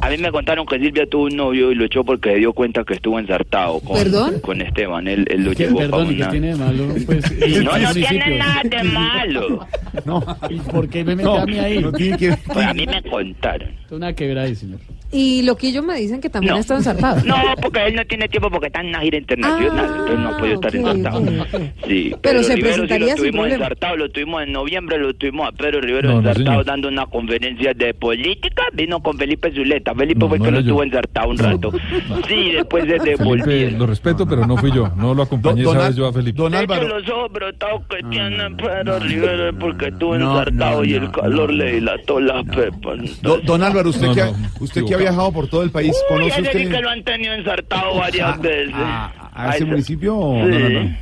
A 0.00 0.08
mí 0.10 0.16
me 0.18 0.30
contaron 0.30 0.64
que 0.66 0.78
Silvia 0.78 1.06
tuvo 1.06 1.24
un 1.24 1.36
novio 1.36 1.72
y 1.72 1.74
lo 1.74 1.84
echó 1.84 2.04
porque 2.04 2.30
se 2.32 2.36
dio 2.36 2.52
cuenta 2.52 2.84
que 2.84 2.94
estuvo 2.94 3.18
ensartado 3.18 3.80
con, 3.80 3.96
¿Perdón? 3.96 4.40
con 4.40 4.60
Esteban. 4.60 5.08
Él, 5.08 5.24
él 5.30 5.44
lo 5.44 5.50
¿Qué- 5.52 5.64
llevó 5.66 5.78
perdón, 5.78 6.00
para 6.06 6.12
¿y 6.12 6.16
qué 6.16 6.22
una... 6.22 6.30
tiene 6.30 6.46
de 6.48 6.56
malo? 6.56 6.88
Pues, 7.06 7.32
No, 7.64 7.72
no 7.72 7.78
municipio? 7.78 8.08
tiene 8.08 8.38
nada 8.38 8.62
de 8.64 8.82
malo. 8.92 9.66
No. 10.04 10.24
¿Y 10.50 10.58
por 10.60 10.88
qué 10.88 11.04
me 11.04 11.16
mete 11.16 11.28
No, 11.28 11.36
a 11.38 11.46
mí 11.46 11.58
ahí? 11.58 11.78
no 11.78 11.92
tiene 11.92 12.16
que 12.16 12.36
Pues 12.52 12.66
a 12.66 12.74
mí 12.74 12.86
me 12.86 13.02
contaron. 13.02 13.70
Es 13.86 13.92
una 13.92 14.12
quebrada 14.12 14.46
ahí, 14.46 14.54
señor. 14.54 14.78
Y 15.14 15.42
Loquillo 15.42 15.82
me 15.82 15.96
dicen 15.96 16.22
que 16.22 16.30
también 16.30 16.54
No. 16.54 16.60
está 16.60 16.74
ensartado. 16.76 17.22
No, 17.26 17.36
porque 17.60 17.86
él 17.86 17.94
no 17.94 18.02
tiene 18.06 18.28
tiempo 18.28 18.48
porque 18.50 18.68
está 18.68 18.80
en 18.80 18.86
una 18.86 19.00
gira 19.00 19.18
internacional, 19.18 19.84
Ah, 19.86 19.96
entonces 19.98 20.18
no 20.20 20.36
puede 20.38 20.54
estar 20.54 20.70
ok, 20.70 20.74
ensartado. 20.76 21.18
ok, 21.20 21.28
ok. 21.54 21.60
Sí, 21.86 22.14
Pero 22.22 22.42
se 22.42 22.54
Rivero 22.56 22.72
sí 22.74 22.80
presentaría 22.80 22.98
lo 23.00 23.06
sin 23.08 23.16
tuvimos 23.16 23.40
problema. 23.40 23.54
ensartado, 23.64 23.96
lo 23.98 24.10
tuvimos 24.10 24.42
en 24.42 24.52
noviembre, 24.52 24.98
lo 24.98 25.12
tuvimos 25.12 25.48
a 25.48 25.52
Pedro 25.52 25.82
Rivero 25.82 26.08
No, 26.08 26.14
no, 26.14 26.18
ensartado 26.20 26.46
señor. 26.50 26.64
dando 26.64 26.88
una 26.88 27.04
conferencia 27.06 27.74
de 27.74 27.92
política, 27.92 28.62
vino 28.72 29.02
con 29.02 29.18
Felipe 29.18 29.52
Zuleta, 29.52 29.71
Felipe 29.80 30.20
No, 30.20 30.28
fue 30.28 30.38
no 30.38 30.44
que 30.44 30.50
lo 30.50 30.60
yo. 30.60 30.72
tuvo 30.72 30.82
ensartado 30.82 31.28
un 31.30 31.38
rato. 31.38 31.72
Sí, 32.28 32.52
después 32.52 32.84
se 32.84 32.98
devolvió. 32.98 33.44
Felipe, 33.44 33.70
lo 33.78 33.86
respeto, 33.86 34.26
pero 34.26 34.46
no 34.46 34.56
fui 34.56 34.70
yo. 34.72 34.88
No 34.96 35.14
lo 35.14 35.22
acompañé 35.22 35.62
Don- 35.62 35.72
esa 35.76 35.80
don 35.82 35.88
vez 35.88 35.96
yo 35.96 36.06
a 36.06 36.12
Felipe. 36.12 36.36
Don 36.42 36.52
De 36.52 36.58
hecho, 36.62 36.72
Álvaro. 36.74 36.98
los 36.98 37.08
ojos 37.10 37.32
brotados 37.32 37.82
que 37.88 38.02
tiene 38.10 38.50
Pedro 38.56 38.98
Rivero 38.98 39.48
es 39.48 39.54
porque 39.58 39.86
estuvo 39.88 40.18
no, 40.18 40.30
ensartado 40.38 40.78
no, 40.78 40.84
y 40.84 40.94
el 40.94 41.02
no, 41.04 41.12
calor 41.12 41.50
no, 41.50 41.56
le 41.56 41.72
dilató 41.72 42.20
las 42.20 42.44
pepas. 42.46 43.22
Do- 43.22 43.38
don 43.44 43.62
Álvaro, 43.62 43.90
usted, 43.90 44.06
No, 44.08 44.14
que, 44.14 44.20
ha, 44.22 44.32
usted 44.60 44.84
que 44.84 44.94
ha 44.94 44.98
viajado 44.98 45.32
por 45.32 45.48
todo 45.48 45.62
el 45.62 45.70
país, 45.70 45.92
Uy, 45.92 46.16
¿conoce 46.16 46.42
usted 46.42 46.70
que 46.70 46.80
lo 46.80 46.88
han 46.90 47.02
tenido 47.02 47.32
ensartado 47.34 47.96
varias 47.96 48.40
veces. 48.40 48.74
a, 48.74 49.12
a 49.34 49.56
ese 49.56 49.64
municipio? 49.64 50.16
o 50.18 50.44
Sí. 50.44 50.50
no, 50.50 50.58
no, 50.58 50.68
no? 50.80 50.96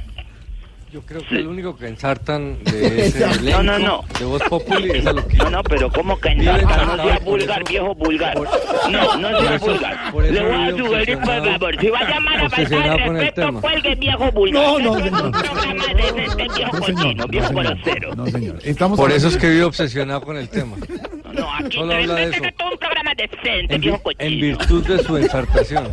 Yo 0.93 1.03
creo 1.03 1.21
que 1.29 1.37
el 1.37 1.47
único 1.47 1.77
que 1.77 1.87
ensartan 1.87 2.65
de 2.65 3.07
ese 3.07 3.21
No, 3.25 3.33
elenco 3.33 3.63
no, 3.63 3.79
no. 3.79 4.05
de 4.19 4.25
Voz 4.25 4.43
Populi 4.49 4.91
es 4.91 5.07
a 5.07 5.13
lo 5.13 5.25
que... 5.27 5.37
No, 5.37 5.49
no, 5.49 5.63
pero 5.63 5.89
¿cómo 5.91 6.19
que 6.19 6.31
Vive 6.31 6.51
ensarta? 6.51 6.85
No 6.97 7.03
sea 7.05 7.19
vulgar, 7.21 7.63
eso- 7.63 7.71
viejo 7.71 7.95
vulgar. 7.95 8.35
por- 8.35 8.49
No, 8.91 9.17
no 9.17 9.31
por 9.31 9.41
sea 9.41 9.55
eso- 9.55 9.67
vulgar. 9.67 10.13
por 10.13 10.25
eso 10.25 10.33
Le 10.35 10.43
voy 10.43 10.53
a 10.53 10.59
vive 10.73 10.79
sugerir, 10.79 11.19
por 11.19 11.29
obsesionado- 11.29 11.59
favor, 11.61 11.81
si 11.81 11.89
va 11.91 11.99
a 12.01 12.11
llamar 12.11 12.35
a 12.35 12.41
faltar 12.41 12.61
obsesionado 12.61 12.97
el 12.99 13.05
con 13.05 13.17
el 13.17 13.23
respeto, 13.23 13.47
tema. 13.47 13.61
cuelgue 13.61 13.95
viejo 13.95 14.33
vulgar. 14.33 14.63
No, 14.65 14.79
no, 14.81 14.97
Esto 14.97 14.99
es 14.99 15.05
señor. 15.05 15.25
un 15.27 15.33
programa 15.33 15.85
de, 15.87 15.95
de, 15.95 16.13
de 16.13 16.55
viejo 16.55 16.73
No, 16.73 16.79
cochino, 16.81 17.01
señor. 17.03 17.31
viejo 17.31 17.53
no, 17.53 17.63
señor. 17.85 18.17
No, 18.17 18.27
señor. 18.27 18.59
Estamos 18.65 18.99
Por 18.99 19.13
eso 19.13 19.29
es 19.29 19.37
que 19.37 19.49
vive 19.49 19.65
obsesionado 19.65 20.21
con 20.23 20.37
el 20.37 20.49
tema. 20.49 20.77
No, 21.33 21.55
aquí 21.55 21.77
Solo 21.77 21.93
habla 21.95 22.15
de 22.15 22.25
este 22.25 22.37
eso. 22.37 22.55
todo 22.59 22.71
un 22.73 22.79
programa 22.79 23.13
decente, 23.17 23.75
En, 23.75 23.81
vi- 23.81 23.89
viejo 23.89 24.03
cochino. 24.03 24.25
en 24.27 24.41
virtud 24.41 24.87
de 24.87 24.99
su 25.03 25.17
ensartación. 25.17 25.89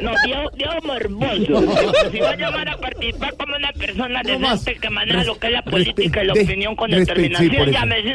No, 0.00 0.12
viejo, 0.24 0.50
viejo 0.54 0.74
morboso. 0.84 2.00
Si 2.10 2.18
va 2.20 2.30
a 2.30 2.36
llamar 2.36 2.68
a 2.68 2.76
participar 2.78 3.34
como 3.36 3.54
una 3.56 3.72
persona 3.72 4.22
No 4.22 4.38
decente 4.50 4.80
que 4.80 4.90
maneja 4.90 5.24
lo 5.24 5.38
que 5.38 5.46
es 5.48 5.52
la 5.52 5.62
política 5.62 6.22
y 6.22 6.26
la 6.26 6.34
de- 6.34 6.42
opinión 6.42 6.76
con 6.76 6.90
determinación. 6.90 7.50
Si 7.50 7.56
no, 7.56 7.64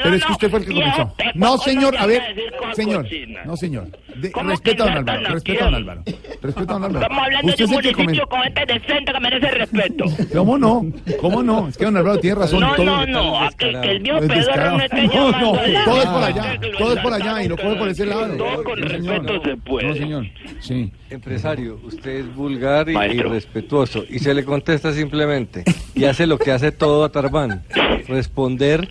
Pero 0.03 0.15
es 0.15 0.21
que 0.21 0.27
no, 0.27 0.31
usted 0.33 0.49
fue 0.49 0.59
el 0.59 0.65
que 0.65 0.73
viejo 0.73 0.91
comenzó. 0.91 1.15
No, 1.35 1.45
¿cómo 1.47 1.57
señor, 1.63 1.97
a 1.97 2.05
ver, 2.05 2.21
señor. 2.73 3.07
No, 3.45 3.57
señor. 3.57 3.87
De- 4.15 4.31
¿Cómo 4.31 4.49
respeta 4.49 4.83
a 4.83 4.87
don 4.87 4.97
Álvaro. 5.09 5.33
Respeta 5.33 5.61
a 5.61 5.65
don? 5.65 5.75
Álvaro. 5.75 6.03
Respeta 6.41 6.71
a 6.71 6.73
don 6.75 6.83
Álvaro. 6.85 7.01
Estamos 7.05 7.23
hablando 7.25 7.47
Usted 7.49 7.65
de 7.65 7.65
un 7.65 7.71
municipio 7.83 8.27
con 8.29 8.41
gente 8.43 8.65
decente 8.65 9.11
que 9.13 9.19
merece 9.19 9.51
respeto. 9.51 10.05
¿Cómo 10.33 10.57
no? 10.57 10.85
¿Cómo 11.19 11.43
no? 11.43 11.67
Es 11.67 11.77
que 11.77 11.85
don 11.85 11.97
Álvaro 11.97 12.19
tiene 12.19 12.35
razón. 12.39 12.59
No, 12.61 12.77
no, 12.77 13.05
no, 13.05 13.49
que, 13.57 13.71
que 13.81 13.91
el 13.91 13.99
viejo 13.99 14.19
no 14.21 14.25
esté 14.25 15.01
No, 15.03 15.31
llamando 15.31 15.39
no, 15.39 15.67
la- 15.67 15.83
todo 15.85 16.01
es 16.01 16.05
por 16.07 16.23
allá, 16.23 16.44
lo 16.71 16.77
todo 16.77 16.93
es 16.95 16.99
por 17.01 17.13
allá 17.13 17.43
y 17.43 17.47
no 17.47 17.53
ensartaron, 17.55 17.67
coge 17.67 17.79
por 17.79 17.89
ese 17.89 18.05
lado. 18.05 18.37
Todo 18.37 18.63
con 18.63 18.79
No, 18.81 18.89
señor. 18.89 19.19
respeto 19.23 19.43
se 19.43 19.57
puede. 19.57 19.87
No, 19.87 19.95
señor. 19.95 20.25
Sí. 20.59 20.91
Empresario, 21.09 21.79
usted 21.83 22.11
es 22.17 22.35
vulgar 22.35 22.89
y 22.89 22.93
Maestro. 22.93 23.27
irrespetuoso 23.29 24.03
y 24.09 24.19
se 24.19 24.33
le 24.33 24.43
contesta 24.45 24.91
simplemente 24.93 25.63
y 25.93 26.05
hace 26.05 26.25
lo 26.27 26.37
que 26.37 26.51
hace 26.51 26.71
todo 26.71 27.03
Atarbán, 27.05 27.63
responder, 28.07 28.89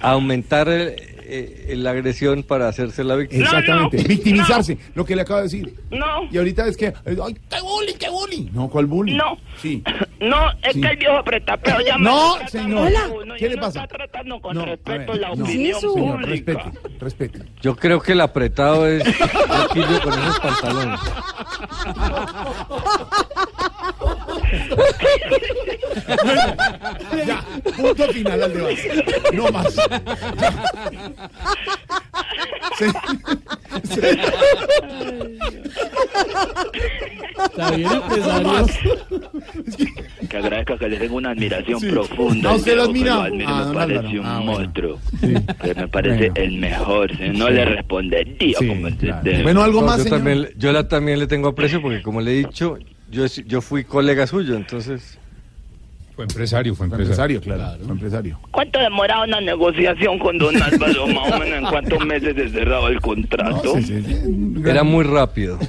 aumentar 0.00 0.68
el- 0.68 0.96
eh, 1.28 1.74
la 1.76 1.90
agresión 1.90 2.42
para 2.42 2.68
hacerse 2.68 3.04
la 3.04 3.16
víctima. 3.16 3.44
Exactamente. 3.44 3.96
Victimizarse. 4.04 4.78
Lo 4.94 5.04
que 5.04 5.16
le 5.16 5.22
acabo 5.22 5.38
de 5.38 5.44
decir. 5.44 5.74
No, 5.90 6.24
Y 6.30 6.38
ahorita 6.38 6.66
es 6.66 6.76
que. 6.76 6.86
¡Ay, 7.04 7.36
qué 7.48 7.60
bullying, 7.60 7.94
qué 7.98 8.08
bullying! 8.10 8.48
No, 8.52 8.68
¿cuál 8.68 8.86
bullying? 8.86 9.16
No. 9.16 9.38
Sí. 9.60 9.82
no, 10.20 10.50
es 10.62 10.74
Sí. 10.74 10.80
que 10.80 10.88
el 10.88 10.96
viejo 10.96 11.22
pretapeo 11.24 11.80
llama. 11.80 12.10
No, 12.10 12.36
está 12.36 12.48
señor. 12.48 12.90
uno, 13.22 13.34
¿Qué 13.38 13.48
le 13.48 13.56
pasa? 13.58 13.82
Está 13.84 13.96
tratando 13.96 14.40
con 14.40 14.54
No, 14.56 14.64
respeto 14.64 15.12
ver, 15.12 15.20
la 15.20 15.34
no. 15.34 15.44
opinión 15.44 15.80
Señor, 15.80 16.20
pública. 16.20 16.52
respete, 16.52 16.78
respete. 17.00 17.42
Yo 17.60 17.76
creo 17.76 18.00
que 18.00 18.12
el 18.12 18.20
apretado 18.20 18.86
es 18.86 19.04
Loquillo 19.06 20.00
con 20.02 20.12
esos 20.14 20.40
pantalones. 20.40 21.00
ya, 27.26 27.44
punto 27.76 28.04
final 28.12 28.42
al 28.42 28.52
debate. 28.52 29.04
No 29.32 29.48
más. 29.50 29.74
Se- 32.78 32.90
se- 33.94 34.18
Está 37.44 37.70
bien, 37.72 37.88
no 37.88 37.94
empresario. 38.02 38.48
más. 38.48 38.66
Que 40.28 40.36
agradezca 40.36 40.78
que 40.78 40.88
le 40.88 40.96
tengo 40.98 41.16
una 41.16 41.30
admiración 41.30 41.80
Sí. 41.80 41.88
profunda. 41.88 42.50
¿A 42.50 42.54
usted 42.54 42.76
lo 42.76 42.88
viejo, 42.92 43.14
admira? 43.20 43.24
admiro, 43.24 43.48
Ah, 43.50 43.58
me 43.58 43.64
don 43.64 43.74
parece 43.74 43.98
Álvaro. 43.98 44.20
un 44.20 44.26
Ah, 44.26 44.36
bueno. 44.38 44.52
monstruo. 44.52 44.98
Que 45.62 45.74
me 45.74 45.88
parece 45.88 46.30
Bueno. 46.30 46.34
el 46.36 46.52
mejor. 46.58 47.16
si 47.16 47.28
No 47.30 47.46
Sí. 47.48 47.52
le 47.52 47.64
respondería 47.64 48.58
Sí, 48.58 48.66
como 48.66 48.88
claro. 48.96 49.22
de- 49.22 49.42
Bueno, 49.42 49.62
algo 49.62 49.80
No, 49.80 49.86
más, 49.86 49.98
yo, 49.98 50.02
señor. 50.04 50.18
también, 50.18 50.48
yo 50.56 50.72
la, 50.72 50.88
también 50.88 51.18
le 51.18 51.26
tengo 51.26 51.48
aprecio 51.48 51.80
porque 51.82 52.02
como 52.02 52.20
le 52.20 52.32
he 52.32 52.36
dicho, 52.38 52.78
yo, 53.10 53.26
yo 53.26 53.60
fui 53.60 53.84
colega 53.84 54.26
suyo, 54.26 54.56
entonces... 54.56 55.18
Fue 56.14 56.24
empresario, 56.24 56.74
fue 56.74 56.86
empresario. 56.86 57.42
claro. 57.42 57.76
Fue 57.84 57.92
empresario. 57.92 58.40
¿Cuánto 58.50 58.78
demoraba 58.78 59.24
una 59.24 59.38
negociación 59.42 60.18
con 60.18 60.38
don 60.38 60.56
Álvaro? 60.62 61.06
Más 61.08 61.30
o 61.30 61.38
menos 61.38 61.58
en 61.58 61.66
cuántos 61.66 62.06
meses 62.06 62.34
se 62.34 62.48
cerraba 62.48 62.88
el 62.88 63.02
contrato. 63.02 63.74
Sí, 63.76 63.82
sí, 63.82 64.02
sí. 64.02 64.62
Era 64.64 64.82
muy 64.82 65.04
rápido. 65.04 65.58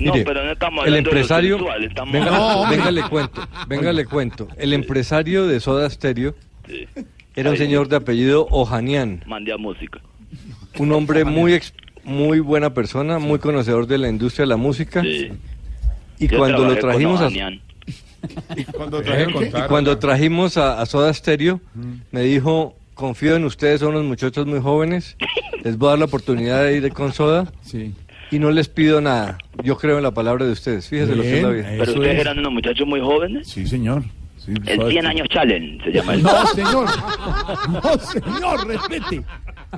No, 0.00 0.14
Mire, 0.14 0.24
pero 0.24 0.42
no 0.42 0.50
estamos 0.52 0.86
el 0.86 0.94
empresario, 0.96 1.56
de 1.56 1.60
lo 1.60 1.66
sexual, 1.66 1.84
estamos 1.84 2.12
venga, 2.14 2.26
hablando- 2.28 2.64
No, 2.64 2.70
venga 2.70 2.90
le 2.90 3.02
cuento, 3.02 3.48
venga 3.68 3.92
le 3.92 4.04
cuento. 4.06 4.48
El 4.56 4.72
empresario 4.72 5.46
de 5.46 5.60
Soda 5.60 5.90
Stereo 5.90 6.34
era 7.36 7.50
un 7.50 7.58
señor 7.58 7.86
de 7.88 7.96
apellido 7.96 8.46
Ojanian, 8.50 9.22
Mande 9.26 9.52
a 9.52 9.58
música. 9.58 10.00
un 10.78 10.92
hombre 10.92 11.26
muy 11.26 11.52
ex- 11.52 11.74
muy 12.02 12.40
buena 12.40 12.72
persona, 12.72 13.18
muy 13.18 13.40
conocedor 13.40 13.86
de 13.86 13.98
la 13.98 14.08
industria 14.08 14.44
de 14.44 14.48
la 14.48 14.56
música. 14.56 15.02
Sí. 15.02 15.32
Y 16.20 16.28
Yo 16.28 16.38
cuando 16.38 16.64
lo 16.64 16.76
trajimos 16.76 17.20
a, 17.20 17.24
Ohanian. 17.24 17.60
Cuando 19.68 19.92
y 19.92 19.96
trajimos 19.96 20.56
a, 20.58 20.80
a 20.80 20.86
Soda 20.86 21.12
Stereo, 21.14 21.60
Mm. 21.74 21.92
me 22.12 22.20
dijo, 22.22 22.76
confío 22.94 23.34
en 23.36 23.44
ustedes, 23.44 23.80
son 23.80 23.90
unos 23.94 24.04
muchachos 24.04 24.46
muy 24.46 24.60
jóvenes, 24.60 25.16
les 25.64 25.78
voy 25.78 25.88
a 25.88 25.90
dar 25.90 25.98
la 26.00 26.04
oportunidad 26.04 26.64
de 26.64 26.76
ir 26.76 26.92
con 26.92 27.12
Soda 27.14 27.50
Sí. 27.62 27.94
y 28.30 28.38
no 28.38 28.50
les 28.50 28.68
pido 28.68 29.00
nada. 29.00 29.38
Yo 29.64 29.76
creo 29.78 29.96
en 29.96 30.02
la 30.02 30.10
palabra 30.12 30.44
de 30.44 30.52
ustedes, 30.52 30.86
fíjese 30.88 31.16
lo 31.16 31.22
que 31.22 31.36
es 31.38 31.42
la 31.42 31.48
vida. 31.48 31.66
Pero 31.78 31.92
ustedes 31.94 32.14
es. 32.16 32.20
eran 32.20 32.38
unos 32.40 32.52
muchachos 32.52 32.86
muy 32.86 33.00
jóvenes. 33.00 33.48
Sí, 33.48 33.66
señor. 33.66 34.02
Sí, 34.36 34.52
El 34.66 34.76
¿sabes 34.78 34.92
100 34.92 35.02
qué? 35.02 35.08
años 35.08 35.28
challenge 35.28 35.84
se 35.84 35.90
llama 35.92 36.14
el 36.14 36.22
No, 36.22 36.46
señor. 36.46 36.86
No, 37.72 37.98
señor, 37.98 38.66
respete. 38.68 39.22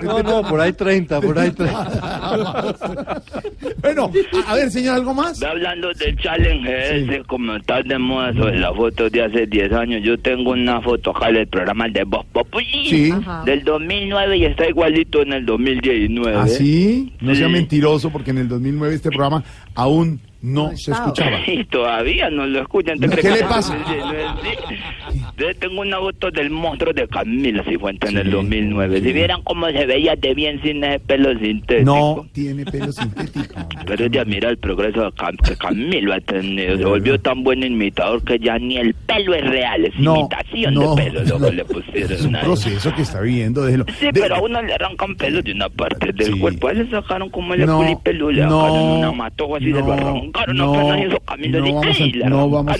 No, 0.00 0.22
no, 0.22 0.42
por 0.48 0.60
ahí 0.60 0.72
30, 0.72 1.20
por 1.20 1.38
ahí 1.38 1.50
30. 1.50 3.22
bueno, 3.82 4.10
a, 4.46 4.52
a 4.52 4.54
ver, 4.54 4.70
señor, 4.70 4.94
¿algo 4.94 5.12
más? 5.12 5.42
Hablando 5.42 5.92
del 5.92 6.16
challenge 6.18 7.02
ese, 7.04 7.22
como 7.24 7.56
está 7.56 7.82
de 7.82 7.98
moda 7.98 8.32
sobre 8.32 8.58
las 8.58 8.74
fotos 8.74 9.12
de 9.12 9.22
hace 9.22 9.46
10 9.46 9.72
años, 9.72 10.00
yo 10.02 10.16
tengo 10.18 10.52
una 10.52 10.80
foto 10.80 11.10
acá 11.14 11.30
del 11.30 11.46
programa 11.46 11.88
de 11.88 12.04
Voz 12.04 12.24
Populi 12.32 12.86
Sí. 12.88 13.12
Del 13.44 13.64
2009 13.64 14.36
y 14.38 14.44
está 14.46 14.66
igualito 14.68 15.22
en 15.22 15.32
el 15.34 15.44
2019. 15.46 16.38
¿Ah, 16.38 16.46
sí? 16.46 17.12
No 17.20 17.34
sea 17.34 17.48
Sí. 17.48 17.52
mentiroso, 17.52 18.10
porque 18.10 18.30
en 18.30 18.38
el 18.38 18.48
2009 18.48 18.94
este 18.94 19.10
programa 19.10 19.44
aún 19.74 20.20
no 20.40 20.70
se 20.76 20.90
escuchaba. 20.92 21.38
Y 21.46 21.64
todavía 21.64 22.30
no 22.30 22.46
lo 22.46 22.62
escuchan. 22.62 22.98
¿te 22.98 23.08
¿Qué 23.08 23.30
le 23.30 23.44
pasa? 23.44 23.76
Sí, 25.36 25.44
sí. 25.44 25.52
Yo 25.52 25.54
tengo 25.56 25.80
una 25.82 25.98
foto 25.98 26.30
del 26.30 26.50
monstruo 26.50 26.92
de 26.92 27.06
Camila 27.08 27.62
Cifuentes 27.64 28.10
en 28.10 28.18
el 28.18 28.30
2009. 28.30 29.00
Si 29.00 29.12
vieran 29.12 29.42
cómo 29.42 29.66
se 29.68 29.86
veía 29.86 30.14
de 30.16 30.34
bien 30.34 30.60
sin 30.62 30.84
ese 30.84 30.98
pelo 31.00 31.38
sintético. 31.38 31.84
No 31.84 32.26
tiene 32.32 32.64
pelo 32.64 32.92
sintético. 32.92 33.54
Pero 33.86 34.04
ella 34.06 34.24
mira 34.24 34.50
el 34.50 34.58
progreso 34.58 35.02
de 35.02 35.10
Cam- 35.12 35.36
que 35.42 35.56
Camilo 35.56 36.12
ha 36.14 36.20
tenido. 36.20 36.76
Se 36.76 36.84
volvió 36.84 37.18
tan 37.20 37.42
buen 37.42 37.62
imitador 37.62 38.22
que 38.24 38.38
ya 38.38 38.58
ni 38.58 38.76
el 38.78 38.94
pelo 38.94 39.34
es 39.34 39.44
real. 39.48 39.84
Es 39.84 39.94
No, 39.98 40.20
imitación 40.20 40.74
no, 40.74 40.94
de 40.94 41.02
pelo 41.04 41.22
lo 41.24 41.46
que 41.46 41.52
le 41.56 41.64
pusieron. 41.66 42.12
Es 42.12 42.24
un 42.24 42.36
ahí. 42.36 42.44
proceso 42.44 42.94
que 42.94 43.02
está. 43.02 43.64
Déjelo. 43.64 43.84
Sí, 43.98 44.06
De- 44.06 44.20
pero 44.20 44.36
a 44.36 44.40
uno 44.42 44.62
le 44.62 44.74
arrancan 44.74 45.14
pelos 45.16 45.42
de 45.44 45.52
una 45.52 45.68
parte 45.68 46.12
del 46.12 46.38
cuerpo. 46.38 46.68
A 46.68 46.72
ese 46.72 46.88
sacaron 46.90 47.30
como 47.30 47.54
el 47.54 47.66
No, 47.66 47.78
culipelo, 47.78 48.30
le 48.30 48.42
no, 48.42 48.60
sacaron 48.62 48.88
una 48.98 49.12
matoja 49.12 49.56
así, 49.56 49.64
se 49.66 49.70
lo 49.80 49.92
arrancaron 49.92 50.56
no, 50.56 50.66
no 50.66 50.72
vamos 50.72 50.94
a- 51.00 51.06
le 51.48 52.28
no 52.30 52.48
vamos 52.50 52.72
a 52.74 52.78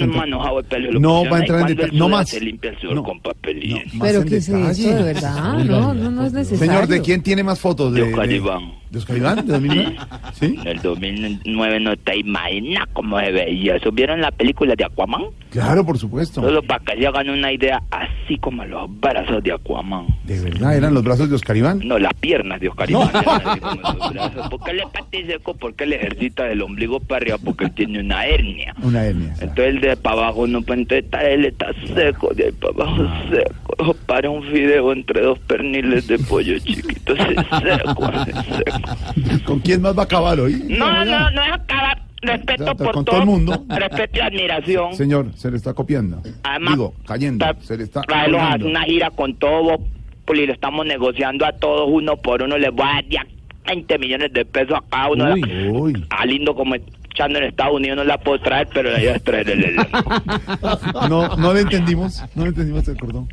no 1.01 1.23
pusieron 1.23 1.33
va 1.33 1.37
a 1.37 1.41
entrar 1.41 1.61
en 1.61 1.67
detalle. 1.77 1.99
No 1.99 2.09
más. 2.09 2.31
Se 2.53 2.55
limpia 2.55 2.71
el 2.71 2.79
sudor 2.81 3.03
con 3.05 3.21
papel 3.21 3.65
higiénico. 3.65 3.97
más 3.97 4.09
Pero 4.09 4.23
en 4.23 4.29
¿qué 4.29 4.37
es 4.37 4.47
detalle. 4.47 4.71
eso, 4.91 4.95
de 4.97 5.03
verdad? 5.03 5.65
No, 5.65 5.95
no, 5.95 6.11
no 6.11 6.27
es 6.27 6.33
necesario. 6.35 6.73
Señor, 6.73 6.87
¿de 6.87 7.01
quién 7.01 7.23
tiene 7.23 7.43
más 7.43 7.59
fotos? 7.59 7.95
De 7.95 8.03
¿De, 8.03 8.11
Oscar 8.13 8.29
de- 8.29 8.37
Iván. 8.37 8.73
¿De 8.93 8.99
Oscar 8.99 9.17
Iván? 9.17 9.37
¿De 9.47 9.53
2009? 9.55 9.97
¿Sí? 10.35 10.55
En 10.61 10.67
el 10.69 10.83
2009 10.83 11.81
no 11.81 11.97
te 11.97 12.19
imaginas 12.19 12.87
cómo 12.93 13.19
se 13.21 13.33
veía. 13.33 13.77
eso. 13.77 13.91
¿Vieron 13.91 14.21
la 14.21 14.31
película 14.31 14.75
de 14.77 14.85
Aquaman? 14.85 15.23
Claro, 15.51 15.85
por 15.85 15.97
supuesto. 15.99 16.43
Solo 16.43 16.63
para 16.63 16.85
que 16.85 16.99
se 17.01 17.07
hagan 17.07 17.31
una 17.31 17.51
idea, 17.53 17.83
así 17.91 18.37
como 18.39 18.65
los 18.67 18.89
brazos 19.01 19.43
de 19.43 19.53
Aquaman. 19.53 20.07
¿De 20.25 20.39
verdad 20.41 20.77
eran 20.77 20.93
los 20.93 21.03
brazos 21.03 21.31
de 21.31 21.37
Oscar 21.37 21.57
Iván? 21.57 21.81
No, 21.85 21.99
las 21.99 22.13
piernas 22.15 22.61
de 22.61 22.69
Oscar 22.69 22.91
Iván. 22.91 23.11
los. 23.15 24.49
¿Por 24.51 24.63
qué 24.63 24.75
le 24.75 24.83
pate 24.93 25.27
seco? 25.27 25.55
Porque 25.55 25.85
él 25.85 25.95
ejercita 25.95 26.45
del 26.45 26.61
ombligo 26.61 27.01
para 27.01 27.23
arriba, 27.23 27.39
porque 27.43 27.65
él 27.65 27.73
tiene 27.73 28.01
una 28.01 28.27
hernia. 28.27 28.75
Una 28.83 29.05
hernia. 29.07 29.33
Entonces 29.41 29.67
el 29.75 29.81
de 29.81 29.97
para 29.97 30.17
abajo 30.17 30.47
no 30.47 30.61
puede 30.61 30.99
está- 30.99 31.23
él 31.29 31.47
está 31.47 31.69
seco, 31.95 32.33
de 32.35 32.45
ahí 32.47 32.53
para 32.53 32.75
abajo 32.75 33.07
seco. 33.31 33.95
Para 34.07 34.29
un 34.31 34.43
fideo 34.45 34.93
entre 34.93 35.23
dos 35.23 35.39
perniles 35.41 36.07
de 36.09 36.19
pollo 36.19 36.59
chiquitos, 36.59 37.19
es 37.19 37.27
seco, 37.63 38.11
es 38.27 38.47
seco. 38.57 38.82
¿Con 39.45 39.61
quién 39.61 39.83
más 39.83 39.97
va 39.97 40.03
a 40.03 40.05
acabar 40.05 40.39
hoy? 40.41 40.65
No, 40.69 41.05
no, 41.05 41.31
no 41.31 41.43
es 41.45 41.53
acabar. 41.53 42.03
Respeto 42.23 42.77
por 42.77 42.93
con 42.93 43.05
todo. 43.05 43.17
todo 43.17 43.21
el 43.21 43.27
mundo. 43.27 43.65
Respeto 43.69 44.19
y 44.19 44.21
admiración. 44.21 44.95
Señor, 44.95 45.33
se 45.35 45.51
le 45.51 45.57
está 45.57 45.75
copiando. 45.75 46.23
Además, 46.45 46.75
Digo, 46.75 46.95
cayendo. 47.05 47.45
Se 47.63 47.77
le 47.77 47.85
está 47.85 48.03
a 48.09 48.57
una 48.57 48.85
gira 48.85 49.11
con 49.11 49.35
todo 49.35 49.79
y 50.35 50.47
lo 50.47 50.53
estamos 50.53 50.87
negociando 50.87 51.45
a 51.45 51.53
todos 51.53 51.89
uno 51.91 52.17
por 52.17 52.43
uno. 52.43 52.57
Les 52.59 52.71
voy 52.73 52.87
a 52.87 52.95
dar 52.95 53.05
ya 53.09 53.27
20 53.67 53.99
millones 53.99 54.33
de 54.33 54.45
pesos 54.45 54.79
a 54.79 54.83
cada 54.89 55.11
uno. 55.11 55.35
Uy, 55.73 56.07
A 56.11 56.25
lindo 56.27 56.55
como 56.55 56.75
echando 56.75 57.39
en 57.39 57.45
Estados 57.45 57.75
Unidos 57.75 57.99
no 57.99 58.05
la 58.05 58.19
puedo 58.19 58.41
traer, 58.41 58.69
pero 58.73 58.91
la 58.91 59.01
idea 59.01 59.17
es 59.17 59.25
traer 59.25 59.51
el. 59.51 59.77
No, 61.09 61.37
no 61.37 61.55
le 61.55 61.61
entendimos. 61.61 62.23
No 62.35 62.45
le 62.45 62.49
entendimos 62.51 62.87
el 62.89 62.97
cordón. 62.97 63.29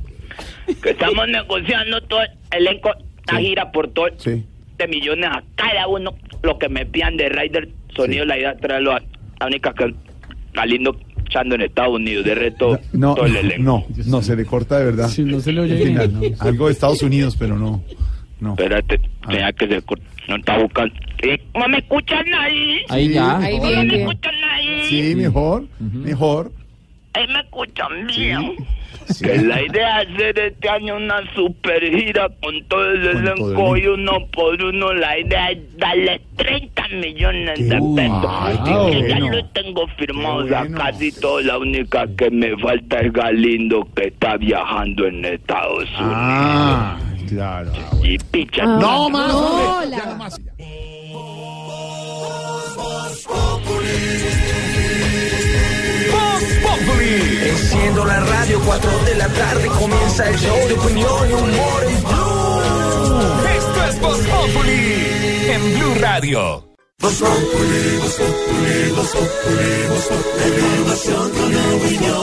que 0.82 0.90
estamos 0.92 1.28
negociando 1.28 2.02
todo 2.02 2.22
el 2.22 2.68
elenco, 2.68 2.92
una 3.30 3.40
gira 3.40 3.72
por 3.72 3.88
todo 3.90 4.08
Sí. 4.18 4.46
De 4.80 4.88
millones 4.88 5.30
a 5.32 5.44
cada 5.56 5.88
uno. 5.88 6.16
Lo 6.42 6.58
que 6.58 6.70
me 6.70 6.86
pidan 6.86 7.18
de 7.18 7.30
Rider 7.30 7.70
Sonido, 7.96 8.26
la 8.26 8.38
idea 8.38 8.56
traerlo 8.58 8.94
a 8.94 9.02
la 9.40 9.46
única 9.46 9.74
que 9.74 9.94
a 10.56 10.66
lindo 10.66 10.96
echando 11.26 11.56
en 11.56 11.62
Estados 11.62 11.96
Unidos. 11.96 12.26
De 12.26 12.34
resto, 12.36 12.80
No, 12.94 13.14
todo 13.14 13.26
el 13.26 13.36
elenco. 13.36 13.64
no, 13.64 13.86
no, 14.08 14.22
se 14.22 14.36
le 14.36 14.46
corta 14.46 14.80
de 14.80 14.86
verdad. 14.86 15.10
no 15.20 15.40
se 15.40 15.52
le 15.52 15.62
oye 15.62 15.76
bien, 15.76 16.00
Algo 16.40 16.66
de 16.68 16.72
Estados 16.74 17.04
Unidos, 17.04 17.36
pero 17.38 17.58
no. 17.58 17.84
No. 18.40 18.52
Espérate, 18.54 19.00
tenía 19.28 19.52
que 19.52 19.68
se 19.68 19.82
corta. 19.82 20.06
No 20.30 20.36
está 20.38 20.58
buscando. 20.58 20.94
Eh, 21.22 21.42
¿No 21.54 21.68
me 21.68 21.80
escuchan 21.80 22.26
ahí? 22.34 22.78
Ahí 22.88 23.10
ya. 23.10 23.38
Ahí 23.38 23.58
¿No 23.58 23.68
bien, 23.68 23.88
me 23.88 24.02
escuchan 24.02 24.34
ahí? 24.54 24.84
Sí, 24.86 25.16
mejor, 25.16 25.66
mejor. 25.80 26.52
Ahí 27.14 27.28
me 27.28 27.40
escuchan 27.40 28.08
bien. 28.08 28.56
Que 29.22 29.38
la 29.40 29.64
idea 29.64 30.02
es 30.02 30.10
hacer 30.10 30.40
este 30.40 30.70
año 30.70 30.96
una 30.98 31.24
super 31.34 31.82
gira 31.82 32.30
con 32.42 32.64
todo 32.68 32.92
el 32.92 33.08
elenco 33.08 33.76
y 33.76 33.88
uno 33.88 34.28
por 34.32 34.62
uno. 34.62 34.94
La 34.94 35.18
idea 35.18 35.50
es 35.50 35.78
darle 35.78 36.22
30 36.36 36.88
millones 36.90 37.58
de 37.58 37.76
pesos. 37.96 38.90
Que 38.92 39.08
ya 39.08 39.18
bueno. 39.18 39.36
lo 39.36 39.46
tengo 39.48 39.88
firmados 39.98 40.52
a 40.52 40.68
casi 40.68 41.12
todo. 41.12 41.42
La 41.42 41.58
única 41.58 42.06
que 42.16 42.30
me 42.30 42.56
falta 42.58 43.00
es 43.00 43.12
Galindo 43.12 43.88
que 43.96 44.10
está 44.10 44.38
viajando 44.38 45.08
en 45.08 45.26
Estados 45.26 45.90
Unidos. 45.90 46.00
Ah, 46.00 46.98
claro. 47.28 47.72
Y 48.04 48.18
picha. 48.20 48.64
No 48.64 49.10
más. 49.10 49.90
Ya 49.90 50.06
no 50.06 50.16
más. 50.18 50.40
Enciendo 57.50 58.06
la 58.06 58.20
radio, 58.20 58.60
4 58.66 58.92
de 59.06 59.16
la 59.16 59.28
tarde 59.28 59.68
comienza 59.68 60.30
el 60.30 60.38
show 60.38 60.68
de 60.68 60.74
opinión 60.74 61.30
y 61.30 61.34
humor 61.34 61.84
en 61.88 62.04
Blue. 62.04 62.62
Esto 63.58 63.86
es 63.90 64.00
Voz 64.00 64.20
en 65.50 65.80
Blue 65.80 65.96
Radio. 66.00 66.70
Voz 67.02 67.14
Populi, 67.14 67.98
Voz 68.00 68.16
Populi, 68.16 68.90
Voz 68.96 69.08
Populi, 69.08 69.88
Voz 69.90 70.06
Populi. 70.08 71.98
Con. 71.98 72.20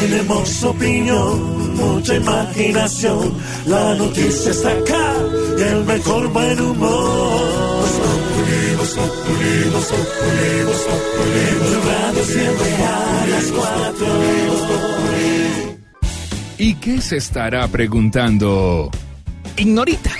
Tenemos 0.00 0.64
opinión, 0.64 1.76
mucha 1.76 2.14
imaginación. 2.14 3.34
La 3.66 3.94
noticia 3.94 4.50
está 4.50 4.70
acá 4.70 5.14
y 5.58 5.62
el 5.62 5.84
mejor 5.84 6.28
buen 6.28 6.60
humor. 6.60 8.19
Radio 11.86 12.24
siempre 12.24 12.74
a 12.76 13.26
las 13.28 13.52
cuatro. 13.52 14.06
¿Y 16.58 16.74
qué 16.74 17.00
se 17.00 17.16
estará 17.16 17.68
preguntando? 17.68 18.90
Ignorita. 19.56 20.19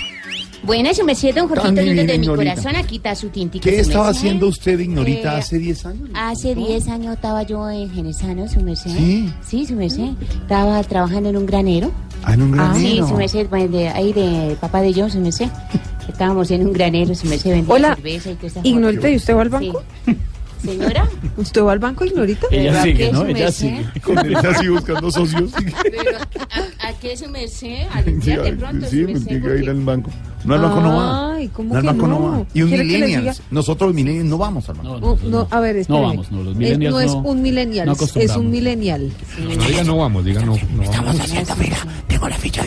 Buenas, 0.62 0.96
su 0.98 1.04
merced, 1.04 1.34
don 1.34 1.48
Jorgito 1.48 1.80
lindo 1.80 2.02
de 2.12 2.18
mi 2.18 2.24
Ignorita. 2.26 2.54
corazón. 2.54 2.76
Aquí 2.76 2.96
está 2.96 3.14
su 3.14 3.28
tintico. 3.30 3.62
¿Qué 3.64 3.80
estaba 3.80 4.06
merced. 4.06 4.18
haciendo 4.20 4.48
usted, 4.48 4.78
Ignorita, 4.78 5.34
Eh, 5.34 5.38
hace 5.38 5.58
10 5.58 5.86
años? 5.86 6.08
Hace 6.14 6.54
10 6.54 6.88
años 6.88 7.14
estaba 7.14 7.42
yo 7.44 7.68
en 7.70 7.90
Genesano, 7.90 8.46
su 8.48 8.60
merced. 8.60 8.90
Sí. 8.90 9.32
Sí, 9.46 9.66
su 9.66 9.74
merced. 9.74 10.10
Estaba 10.42 10.82
trabajando 10.84 11.30
en 11.30 11.36
un 11.38 11.46
granero. 11.46 11.90
Ah, 12.22 12.34
en 12.34 12.42
un 12.42 12.60
Ah, 12.60 12.72
sí, 12.76 12.82
granero. 12.82 13.08
su 13.08 13.14
merced, 13.14 13.46
pues, 13.46 13.70
de, 13.72 13.88
ahí 13.88 14.12
de 14.12 14.56
papá 14.60 14.82
de 14.82 14.92
yo, 14.92 15.08
su 15.08 15.18
merced. 15.20 15.48
Estábamos 16.08 16.50
en 16.50 16.66
un 16.66 16.72
granero, 16.72 17.14
su 17.14 17.26
merced, 17.26 17.50
vendía 17.50 17.74
Hola, 17.74 17.94
cerveza 17.94 18.30
y 18.30 18.34
toda 18.34 18.46
esa 18.48 18.60
Ignorita. 18.62 19.08
¿y 19.08 19.16
usted 19.16 19.34
va 19.36 19.42
al 19.42 19.48
banco? 19.48 19.82
Sí. 20.04 20.16
Señora, 20.64 21.08
¿Usted 21.36 21.62
va 21.62 21.72
al 21.72 21.78
banco, 21.78 22.04
Ignorita? 22.04 22.46
Ella 22.50 22.70
¿Pero 22.70 22.78
a 22.78 22.82
sigue, 22.82 23.12
¿no? 23.12 23.26
Ella 23.26 23.50
sigue. 23.52 23.86
Con 24.04 24.18
él 24.18 24.36
así 24.36 24.68
buscando 24.68 25.10
socios. 25.10 25.50
¿pero 25.82 26.18
a, 26.18 26.88
a 26.88 26.92
qué 27.00 27.16
su 27.16 27.28
merced? 27.28 27.86
¿A 27.92 28.02
Sí, 28.02 28.10
limpiar 28.10 28.42
de 28.42 28.52
pronto, 28.52 28.86
sí, 28.88 28.96
me 29.06 29.20
tiene 29.20 29.40
que 29.46 29.58
ir 29.62 29.70
al 29.70 29.80
banco. 29.80 30.10
No 30.44 30.54
al 30.54 30.60
banco 30.62 30.80
no 30.80 30.96
va. 30.96 31.34
Ay, 31.34 31.48
¿cómo 31.48 31.70
No 31.70 31.76
al 31.76 31.80
que 31.82 31.86
banco 31.88 32.06
no 32.06 32.18
no? 32.18 32.30
va. 32.30 32.46
Y 32.54 32.62
un 32.62 32.68
¿Quiere 32.68 32.84
que 32.86 32.98
le 32.98 33.06
millennials. 33.06 33.42
Nosotros 33.50 33.88
los 33.88 33.94
millennials 33.94 34.26
no 34.28 34.38
vamos 34.38 34.68
al 34.68 34.76
banco. 34.76 34.90
Oh, 35.02 35.18
no, 35.28 35.48
a 35.50 35.60
ver, 35.60 35.76
espéreme. 35.76 36.06
vamos, 36.06 36.30
no, 36.32 36.42
los 36.42 36.54
millennials 36.56 36.94
no 36.94 37.00
es 37.00 37.12
no- 37.12 37.18
un 37.22 37.42
millennial, 37.42 37.86
no 37.86 37.92
es 37.92 38.36
un 38.36 38.50
millennial. 38.50 39.12
No 39.38 39.64
diga 39.66 39.84
no 39.84 39.96
vamos, 39.98 40.24
diga 40.24 40.40
no, 40.42 40.54
no 40.56 40.82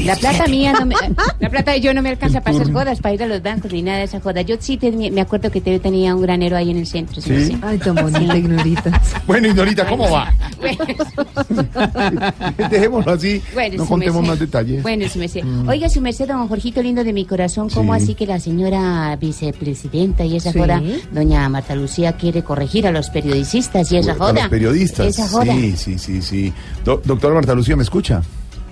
La 0.03 0.15
plata 0.15 0.47
mía 0.47 0.73
no 0.73 0.85
me, 0.85 0.95
la 1.39 1.49
plata 1.49 1.71
de 1.73 1.81
yo 1.81 1.93
no 1.93 2.01
me 2.01 2.09
alcanza 2.09 2.41
para 2.41 2.57
hacer 2.57 2.73
jodas, 2.73 2.99
para 2.99 3.13
ir 3.13 3.23
a 3.23 3.27
los 3.27 3.41
bancos 3.43 3.71
ni 3.71 3.81
nada 3.83 3.99
de 3.99 4.05
esa 4.05 4.19
joda. 4.19 4.41
Yo 4.41 4.55
sí 4.59 4.77
tenía- 4.77 5.11
me 5.11 5.21
acuerdo 5.21 5.51
que 5.51 5.61
te- 5.61 5.79
tenía 5.79 6.15
un 6.15 6.21
granero 6.23 6.57
ahí 6.57 6.71
en 6.71 6.77
el 6.77 6.87
centro. 6.87 7.21
¿Sí? 7.21 7.29
merced. 7.29 7.55
Ay, 7.61 7.77
tan 7.77 7.95
bonita, 7.95 8.35
Ignorita. 8.37 9.01
Bueno, 9.27 9.47
Ignorita, 9.47 9.85
¿cómo 9.87 10.09
va? 10.09 10.33
Bueno, 10.59 10.77
Dejémoslo 12.69 13.11
así. 13.13 13.41
bueno, 13.53 13.77
no 13.77 13.85
contemos 13.85 14.15
merced. 14.21 14.29
más 14.29 14.39
detalles. 14.39 14.83
Bueno, 14.83 15.07
su 15.07 15.19
merced. 15.19 15.43
Mm. 15.43 15.67
Oiga, 15.67 15.89
su 15.89 16.01
merced, 16.01 16.27
don 16.27 16.47
Jorgito 16.47 16.81
lindo 16.81 17.03
de 17.03 17.13
mi 17.13 17.25
corazón, 17.25 17.69
¿cómo 17.69 17.95
Sí. 17.95 18.03
así 18.03 18.15
que 18.15 18.25
la 18.25 18.39
señora 18.39 19.15
vicepresidenta 19.17 20.25
y 20.25 20.37
esa 20.37 20.51
Sí. 20.51 20.59
joda, 20.59 20.81
doña 21.11 21.47
Marta 21.49 21.75
Lucía, 21.75 22.13
quiere 22.13 22.43
corregir 22.43 22.87
a 22.87 22.91
los 22.91 23.09
periodistas 23.09 23.91
y 23.91 23.97
esa 23.97 24.13
A 24.13 24.15
joda? 24.15 24.33
los 24.33 24.47
periodistas. 24.49 25.07
Esa 25.07 25.27
joda. 25.27 25.53
Sí, 25.53 25.75
sí, 25.77 25.97
sí, 25.99 26.21
sí. 26.21 26.53
Do- 26.83 27.01
doctora 27.05 27.35
Marta 27.35 27.53
Lucía, 27.53 27.75
¿me 27.75 27.83
escucha? 27.83 28.21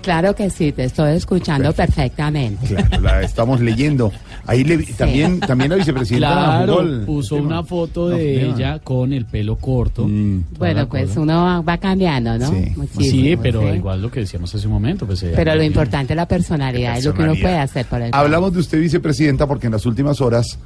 Claro 0.02 0.34
que 0.34 0.50
sí, 0.50 0.72
te 0.72 0.84
estoy 0.84 1.12
escuchando 1.16 1.72
perfectamente. 1.72 2.66
Claro, 2.66 3.00
la 3.00 3.22
estamos 3.22 3.60
leyendo. 3.60 4.10
Ahí 4.46 4.64
le 4.64 4.78
también, 4.78 5.38
también 5.38 5.70
la 5.70 5.76
vicepresidenta 5.76 6.64
Claro, 6.64 7.06
puso 7.06 7.36
una 7.36 7.62
foto 7.62 8.08
de 8.08 8.46
ella 8.48 8.80
con 8.80 9.12
el 9.12 9.24
pelo 9.26 9.56
corto. 9.56 10.06
Mm. 10.08 10.44
Bueno, 10.58 10.88
pues 10.88 11.08
cosa. 11.10 11.20
uno 11.20 11.64
va, 11.64 11.78
cambiando, 11.78 12.36
¿no? 12.36 12.50
Sí, 12.50 12.72
Muchísimo, 12.76 13.40
pero 13.42 13.60
sí. 13.62 13.76
igual 13.76 14.02
lo 14.02 14.10
que 14.10 14.20
decíamos 14.20 14.52
hace 14.54 14.66
un 14.66 14.72
momento. 14.72 15.06
Pues, 15.06 15.22
ella- 15.22 15.36
Pero 15.36 15.54
lo 15.54 15.62
importante 15.62 16.12
es 16.14 16.16
la 16.16 16.26
personalidad, 16.26 16.98
es 16.98 17.04
lo 17.04 17.14
que 17.14 17.22
uno 17.22 17.34
puede 17.40 17.58
hacer 17.58 17.86
por 17.86 18.02
el 18.02 18.10
Hablamos 18.12 18.52
de 18.52 18.58
usted, 18.58 18.80
vicepresidenta, 18.80 19.46
porque 19.46 19.66
en 19.66 19.72
las 19.72 19.86
últimas 19.86 20.20
horas 20.20 20.58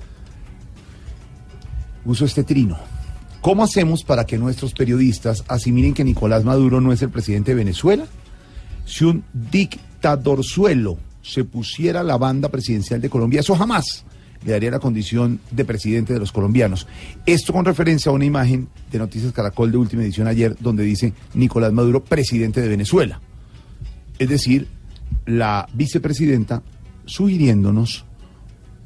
uso 2.07 2.25
este 2.25 2.43
trino. 2.43 2.79
¿Cómo 3.43 3.63
hacemos 3.63 4.03
para 4.03 4.25
que 4.25 4.39
nuestros 4.39 4.73
periodistas 4.73 5.45
asimilen 5.47 5.93
que 5.95 6.05
Nicolás 6.05 6.45
Maduro 6.45 6.81
no 6.81 6.93
es 6.93 7.03
el 7.03 7.11
presidente 7.11 7.51
de 7.53 7.57
Venezuela? 7.57 8.05
Si 8.87 9.05
un 9.05 9.25
dictadorzuelo 9.35 10.97
se 11.21 11.45
pusiera 11.45 12.03
la 12.03 12.17
banda 12.17 12.49
presidencial 12.49 13.01
de 13.03 13.11
Colombia, 13.11 13.41
eso 13.41 13.55
jamás 13.55 14.07
le 14.45 14.53
daría 14.53 14.71
la 14.71 14.79
condición 14.79 15.41
de 15.51 15.65
presidente 15.65 16.13
de 16.13 16.21
los 16.21 16.31
colombianos. 16.31 16.87
Esto 17.27 17.53
con 17.53 17.65
referencia 17.65 18.11
a 18.11 18.15
una 18.15 18.25
imagen 18.25 18.69
de 18.91 18.99
Noticias 18.99 19.33
Caracol 19.33 19.73
de 19.73 19.79
última 19.79 20.03
edición 20.03 20.29
ayer, 20.29 20.57
donde 20.61 20.85
dice 20.85 21.13
Nicolás 21.35 21.73
Maduro, 21.73 22.05
presidente 22.05 22.63
de 22.63 22.69
Venezuela. 22.69 23.21
Es 24.19 24.29
decir, 24.29 24.69
la 25.27 25.69
vicepresidenta 25.75 26.63
sugiriéndonos 27.07 28.05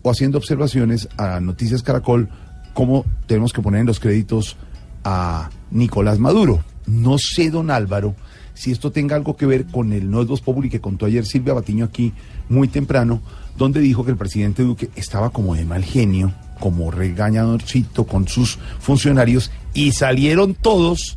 o 0.03 0.11
haciendo 0.11 0.39
observaciones 0.39 1.09
a 1.19 1.41
Noticias 1.41 1.83
Caracol 1.83 2.31
cómo 2.73 3.05
tenemos 3.27 3.53
que 3.53 3.61
poner 3.61 3.83
en 3.83 3.87
los 3.87 4.01
créditos 4.01 4.57
a 5.05 5.51
Nicolás 5.71 6.19
Maduro. 6.19 6.65
No 6.87 7.19
sé, 7.19 7.51
don 7.51 7.71
Álvaro, 7.71 8.15
si 8.61 8.73
esto 8.73 8.93
tenga 8.93 9.17
algo 9.17 9.39
que 9.39 9.47
ver 9.47 9.65
con 9.65 9.95
el 9.95 10.11
No 10.11 10.21
es 10.21 10.29
Voz 10.29 10.43
Populi 10.43 10.69
que 10.69 10.83
contó 10.83 11.07
ayer 11.07 11.25
Silvia 11.25 11.55
Batiño 11.55 11.87
aquí 11.87 12.13
muy 12.51 12.69
temprano, 12.69 13.23
donde 13.57 13.81
dijo 13.81 14.05
que 14.05 14.11
el 14.11 14.19
presidente 14.19 14.63
Duque 14.63 14.91
estaba 14.97 15.31
como 15.31 15.55
de 15.55 15.65
mal 15.65 15.83
genio, 15.83 16.35
como 16.59 16.91
regañadorcito 16.91 18.05
con 18.05 18.29
sus 18.29 18.59
funcionarios, 18.79 19.51
y 19.73 19.93
salieron 19.93 20.53
todos 20.53 21.17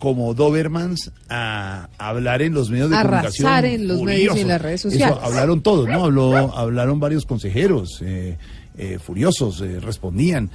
como 0.00 0.34
Dobermans 0.34 1.12
a 1.28 1.90
hablar 1.96 2.42
en 2.42 2.54
los 2.54 2.70
medios 2.70 2.90
de 2.90 2.96
comunicación. 2.96 3.46
Arrasar 3.46 3.66
en 3.66 3.86
los 3.86 4.02
medios 4.02 4.36
y 4.36 4.40
en 4.40 4.48
las 4.48 4.60
redes 4.60 4.80
Eso, 4.80 4.90
sociales. 4.90 5.18
hablaron 5.22 5.62
todos, 5.62 5.88
¿no? 5.88 6.06
Habló, 6.06 6.56
hablaron 6.56 6.98
varios 6.98 7.24
consejeros 7.24 8.02
eh, 8.02 8.36
eh, 8.76 8.98
furiosos, 8.98 9.60
eh, 9.60 9.78
respondían. 9.78 10.50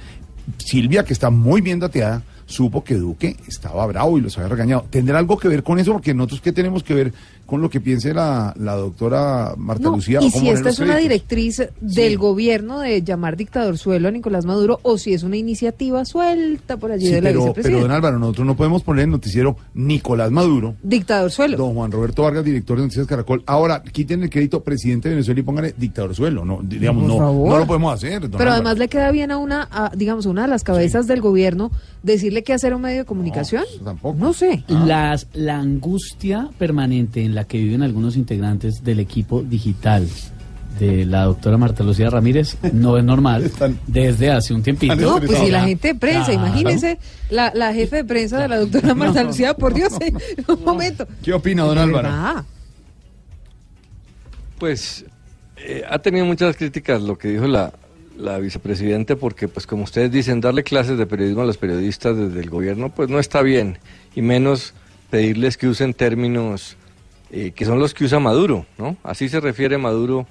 Silvia, 0.58 1.02
que 1.02 1.14
está 1.14 1.30
muy 1.30 1.62
bien 1.62 1.78
dateada, 1.78 2.22
supo 2.50 2.82
que 2.82 2.96
Duque 2.96 3.36
estaba 3.46 3.86
bravo 3.86 4.18
y 4.18 4.20
los 4.20 4.36
había 4.36 4.48
regañado. 4.48 4.84
¿Tendrá 4.90 5.18
algo 5.18 5.38
que 5.38 5.48
ver 5.48 5.62
con 5.62 5.78
eso? 5.78 5.92
Porque 5.92 6.12
nosotros, 6.12 6.40
¿qué 6.40 6.52
tenemos 6.52 6.82
que 6.82 6.94
ver 6.94 7.12
con 7.50 7.60
lo 7.60 7.68
que 7.68 7.80
piense 7.80 8.14
la, 8.14 8.54
la 8.56 8.76
doctora 8.76 9.54
Marta 9.56 9.82
No, 9.82 9.96
Lucía? 9.96 10.20
y 10.22 10.28
¿O 10.28 10.30
cómo 10.30 10.44
si 10.44 10.50
esta 10.50 10.68
es 10.68 10.78
una 10.78 10.96
directriz 10.96 11.60
del 11.80 12.16
gobierno 12.16 12.78
de 12.78 13.02
llamar 13.02 13.36
dictador 13.36 13.76
suelo 13.76 14.06
a 14.06 14.12
Nicolás 14.12 14.44
Maduro 14.46 14.78
o 14.82 14.96
si 14.98 15.12
es 15.14 15.24
una 15.24 15.36
iniciativa 15.36 16.04
suelta 16.04 16.76
por 16.76 16.92
allí 16.92 17.06
Sí, 17.06 17.12
de 17.12 17.22
la 17.22 17.30
pero, 17.30 17.52
pero, 17.52 17.80
don 17.80 17.90
Álvaro, 17.90 18.20
nosotros 18.20 18.46
no 18.46 18.56
podemos 18.56 18.84
poner 18.84 19.02
en 19.04 19.10
noticiero 19.10 19.56
Nicolás 19.74 20.30
Maduro. 20.30 20.76
Dictador 20.84 21.32
suelo. 21.32 21.56
Don 21.56 21.74
Juan 21.74 21.90
Roberto 21.90 22.22
Vargas, 22.22 22.44
director 22.44 22.76
de 22.76 22.84
Noticias 22.84 23.06
Caracol. 23.08 23.42
Ahora, 23.46 23.82
quiten 23.82 24.22
el 24.22 24.30
crédito 24.30 24.62
presidente 24.62 25.08
de 25.08 25.16
Venezuela 25.16 25.40
y 25.40 25.42
pónganle 25.42 25.74
dictador 25.76 26.14
suelo. 26.14 26.44
No, 26.44 26.60
digamos, 26.62 27.02
no, 27.04 27.18
no 27.18 27.58
lo 27.58 27.66
podemos 27.66 27.92
hacer. 27.92 28.20
don 28.20 28.30
Pero 28.30 28.42
Álvaro. 28.44 28.52
además 28.54 28.78
le 28.78 28.86
queda 28.88 29.10
bien 29.10 29.32
a 29.32 29.38
una, 29.38 29.66
a, 29.72 29.90
digamos, 29.96 30.26
a 30.26 30.30
una 30.30 30.42
de 30.42 30.48
las 30.48 30.62
cabezas 30.62 31.08
del 31.08 31.20
gobierno 31.20 31.72
decirle 32.04 32.44
qué 32.44 32.52
hacer 32.52 32.72
a 32.72 32.76
un 32.76 32.82
medio 32.82 32.98
de 32.98 33.04
comunicación. 33.06 33.64
No, 34.16 34.32
sé. 34.32 34.62
Las, 34.68 35.26
la 35.32 35.58
angustia 35.58 36.48
permanente 36.58 37.22
en 37.24 37.34
la 37.34 37.39
que 37.44 37.58
viven 37.58 37.82
algunos 37.82 38.16
integrantes 38.16 38.82
del 38.84 39.00
equipo 39.00 39.42
digital 39.42 40.08
de 40.78 41.04
la 41.04 41.24
doctora 41.24 41.58
Marta 41.58 41.82
Lucía 41.84 42.08
Ramírez 42.08 42.56
no 42.72 42.96
es 42.96 43.04
normal 43.04 43.50
desde 43.86 44.30
hace 44.30 44.54
un 44.54 44.62
tiempito. 44.62 44.94
No, 44.96 45.18
pues 45.20 45.38
si 45.38 45.50
la 45.50 45.64
gente 45.64 45.88
de 45.88 45.94
prensa, 45.94 46.32
Claro. 46.32 46.46
imagínense 46.46 46.98
la, 47.28 47.52
la 47.54 47.74
jefe 47.74 47.96
de 47.96 48.04
prensa 48.04 48.38
de 48.38 48.48
la 48.48 48.58
doctora 48.58 48.94
Marta 48.94 49.22
Lucía, 49.22 49.52
por 49.54 49.74
Dios, 49.74 49.92
eh, 50.00 50.12
un 50.48 50.64
momento. 50.64 51.06
¿Qué 51.22 51.32
opina, 51.34 51.64
don 51.64 51.76
Álvaro? 51.76 52.08
verdad. 52.08 52.44
Pues 54.58 55.04
eh, 55.56 55.82
ha 55.88 55.98
tenido 55.98 56.24
muchas 56.26 56.56
críticas 56.56 57.02
lo 57.02 57.16
que 57.16 57.28
dijo 57.28 57.46
la, 57.46 57.72
la 58.18 58.38
vicepresidenta, 58.38 59.16
porque 59.16 59.48
pues 59.48 59.66
como 59.66 59.84
ustedes 59.84 60.10
dicen, 60.10 60.40
darle 60.40 60.62
clases 60.64 60.98
de 60.98 61.06
periodismo 61.06 61.42
a 61.42 61.46
los 61.46 61.56
periodistas 61.58 62.16
desde 62.16 62.40
el 62.40 62.50
gobierno, 62.50 62.90
pues 62.90 63.08
no 63.08 63.18
está 63.18 63.42
bien, 63.42 63.78
y 64.14 64.22
menos 64.22 64.74
pedirles 65.10 65.56
que 65.56 65.66
usen 65.68 65.94
términos 65.94 66.76
eh, 67.32 67.52
que 67.52 67.64
son 67.64 67.78
los 67.78 67.94
que 67.94 68.04
usa 68.04 68.18
Maduro, 68.18 68.66
¿no? 68.76 68.96
Así 69.04 69.28
se 69.28 69.38
refiere 69.38 69.78
Maduro 69.78 70.26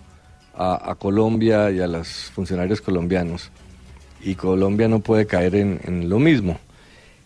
a, 0.54 0.96
Colombia 1.00 1.72
y 1.72 1.80
a 1.80 1.88
los 1.88 2.08
funcionarios 2.32 2.82
colombianos, 2.82 3.50
y 4.22 4.36
Colombia 4.36 4.90
no 4.90 5.00
puede 5.00 5.26
caer 5.26 5.56
en, 5.56 6.10
lo 6.10 6.20
mismo. 6.20 6.60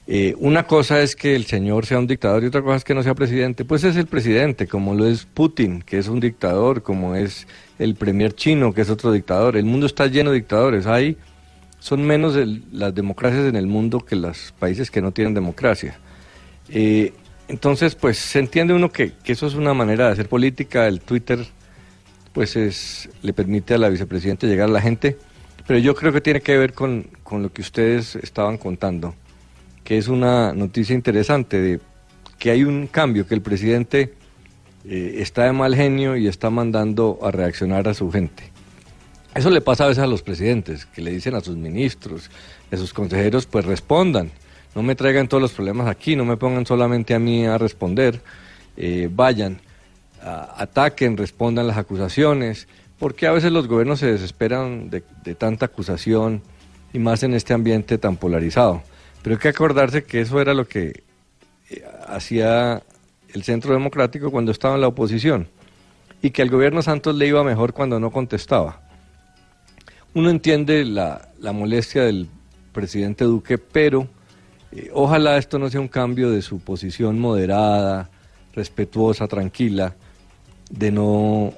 Eh, 0.05 0.35
una 0.37 0.67
cosa 0.67 1.01
es 1.01 1.15
que 1.15 1.35
el 1.35 1.45
señor 1.45 1.87
sea 1.87 1.97
un 1.97 2.05
dictador 2.05 2.43
y 2.43 2.47
otra 2.47 2.61
cosa 2.61 2.75
es 2.75 2.83
que 2.83 2.93
no 2.93 3.01
sea 3.01 3.15
presidente. 3.15 3.65
Pues 3.65 3.83
es 3.83 3.95
el 3.95 4.05
presidente, 4.05 4.67
como 4.67 4.93
lo 4.93 5.07
es 5.07 5.25
Putin, 5.25 5.81
que 5.81 5.97
es 5.97 6.07
un 6.07 6.19
dictador, 6.19 6.83
como 6.83 7.15
es 7.15 7.47
el 7.79 7.95
premier 7.95 8.35
chino, 8.35 8.73
que 8.73 8.81
es 8.81 8.91
otro 8.91 9.11
dictador. 9.11 9.57
El 9.57 9.65
mundo 9.65 9.87
está 9.87 10.05
lleno 10.05 10.29
de 10.29 10.35
dictadores. 10.35 10.85
Hay, 10.85 11.17
son 11.79 12.05
menos 12.05 12.37
las 12.71 12.93
democracias 12.93 13.45
en 13.45 13.55
el 13.55 13.65
mundo 13.65 14.01
que 14.01 14.15
los 14.17 14.53
países 14.59 14.91
que 14.91 15.01
no 15.01 15.11
tienen 15.11 15.33
democracia. 15.33 15.97
Eh, 16.69 17.13
entonces, 17.47 17.95
pues 17.95 18.17
se 18.17 18.39
entiende 18.39 18.73
uno 18.73 18.91
que, 18.91 19.13
que 19.23 19.33
eso 19.33 19.47
es 19.47 19.55
una 19.55 19.73
manera 19.73 20.07
de 20.07 20.13
hacer 20.13 20.29
política. 20.29 20.87
El 20.87 21.01
Twitter, 21.01 21.45
pues 22.33 22.55
es, 22.55 23.09
le 23.21 23.33
permite 23.33 23.73
a 23.73 23.77
la 23.77 23.89
vicepresidenta 23.89 24.47
llegar 24.47 24.69
a 24.69 24.71
la 24.71 24.81
gente. 24.81 25.17
Pero 25.67 25.79
yo 25.79 25.95
creo 25.95 26.11
que 26.11 26.21
tiene 26.21 26.41
que 26.41 26.57
ver 26.57 26.73
con, 26.73 27.07
con 27.23 27.43
lo 27.43 27.51
que 27.51 27.61
ustedes 27.61 28.15
estaban 28.15 28.57
contando 28.57 29.15
que 29.83 29.97
es 29.97 30.07
una 30.07 30.53
noticia 30.53 30.95
interesante 30.95 31.61
de 31.61 31.79
que 32.39 32.51
hay 32.51 32.63
un 32.63 32.87
cambio, 32.87 33.27
que 33.27 33.35
el 33.35 33.41
presidente 33.41 34.13
eh, 34.85 35.15
está 35.19 35.45
de 35.45 35.53
mal 35.53 35.75
genio 35.75 36.15
y 36.15 36.27
está 36.27 36.49
mandando 36.49 37.19
a 37.21 37.31
reaccionar 37.31 37.87
a 37.87 37.93
su 37.93 38.11
gente. 38.11 38.51
Eso 39.35 39.49
le 39.49 39.61
pasa 39.61 39.85
a 39.85 39.87
veces 39.87 40.03
a 40.03 40.07
los 40.07 40.21
presidentes, 40.21 40.85
que 40.85 41.01
le 41.01 41.11
dicen 41.11 41.35
a 41.35 41.41
sus 41.41 41.57
ministros, 41.57 42.29
a 42.71 42.77
sus 42.77 42.93
consejeros, 42.93 43.45
pues 43.45 43.65
respondan, 43.65 44.31
no 44.75 44.83
me 44.83 44.95
traigan 44.95 45.27
todos 45.27 45.41
los 45.41 45.51
problemas 45.51 45.87
aquí, 45.87 46.15
no 46.15 46.25
me 46.25 46.37
pongan 46.37 46.65
solamente 46.65 47.13
a 47.13 47.19
mí 47.19 47.45
a 47.45 47.57
responder, 47.57 48.21
eh, 48.75 49.09
vayan, 49.11 49.59
ataquen, 50.21 51.17
respondan 51.17 51.67
las 51.67 51.77
acusaciones, 51.77 52.67
porque 52.97 53.27
a 53.27 53.31
veces 53.31 53.51
los 53.51 53.67
gobiernos 53.67 53.99
se 53.99 54.11
desesperan 54.11 54.89
de, 54.89 55.01
tanta 55.35 55.65
acusación 55.65 56.41
y 56.93 56.99
más 56.99 57.23
en 57.23 57.33
este 57.33 57.53
ambiente 57.53 57.97
tan 57.97 58.15
polarizado. 58.15 58.81
Pero 59.21 59.35
hay 59.35 59.41
que 59.41 59.49
acordarse 59.49 60.03
que 60.03 60.21
eso 60.21 60.39
era 60.41 60.53
lo 60.53 60.67
que 60.67 61.03
eh, 61.69 61.83
hacía 62.07 62.81
el 63.33 63.43
Centro 63.43 63.73
Democrático 63.73 64.31
cuando 64.31 64.51
estaba 64.51 64.75
en 64.75 64.81
la 64.81 64.87
oposición 64.87 65.47
y 66.21 66.31
que 66.31 66.41
al 66.41 66.49
gobierno 66.49 66.81
Santos 66.81 67.15
le 67.15 67.27
iba 67.27 67.43
mejor 67.43 67.73
cuando 67.73 67.99
no 67.99 68.11
contestaba. 68.11 68.81
Uno 70.13 70.29
entiende 70.29 70.85
la 70.85 71.51
molestia 71.53 72.03
del 72.03 72.29
presidente 72.71 73.25
Duque, 73.25 73.57
pero 73.57 74.07
eh, 74.75 74.89
ojalá 74.93 75.37
esto 75.37 75.59
no 75.59 75.69
sea 75.69 75.79
un 75.79 75.87
cambio 75.87 76.31
de 76.31 76.41
su 76.41 76.59
posición 76.59 77.19
moderada, 77.19 78.09
respetuosa, 78.55 79.27
tranquila, 79.27 79.95
de 80.71 80.91
no 80.91 81.53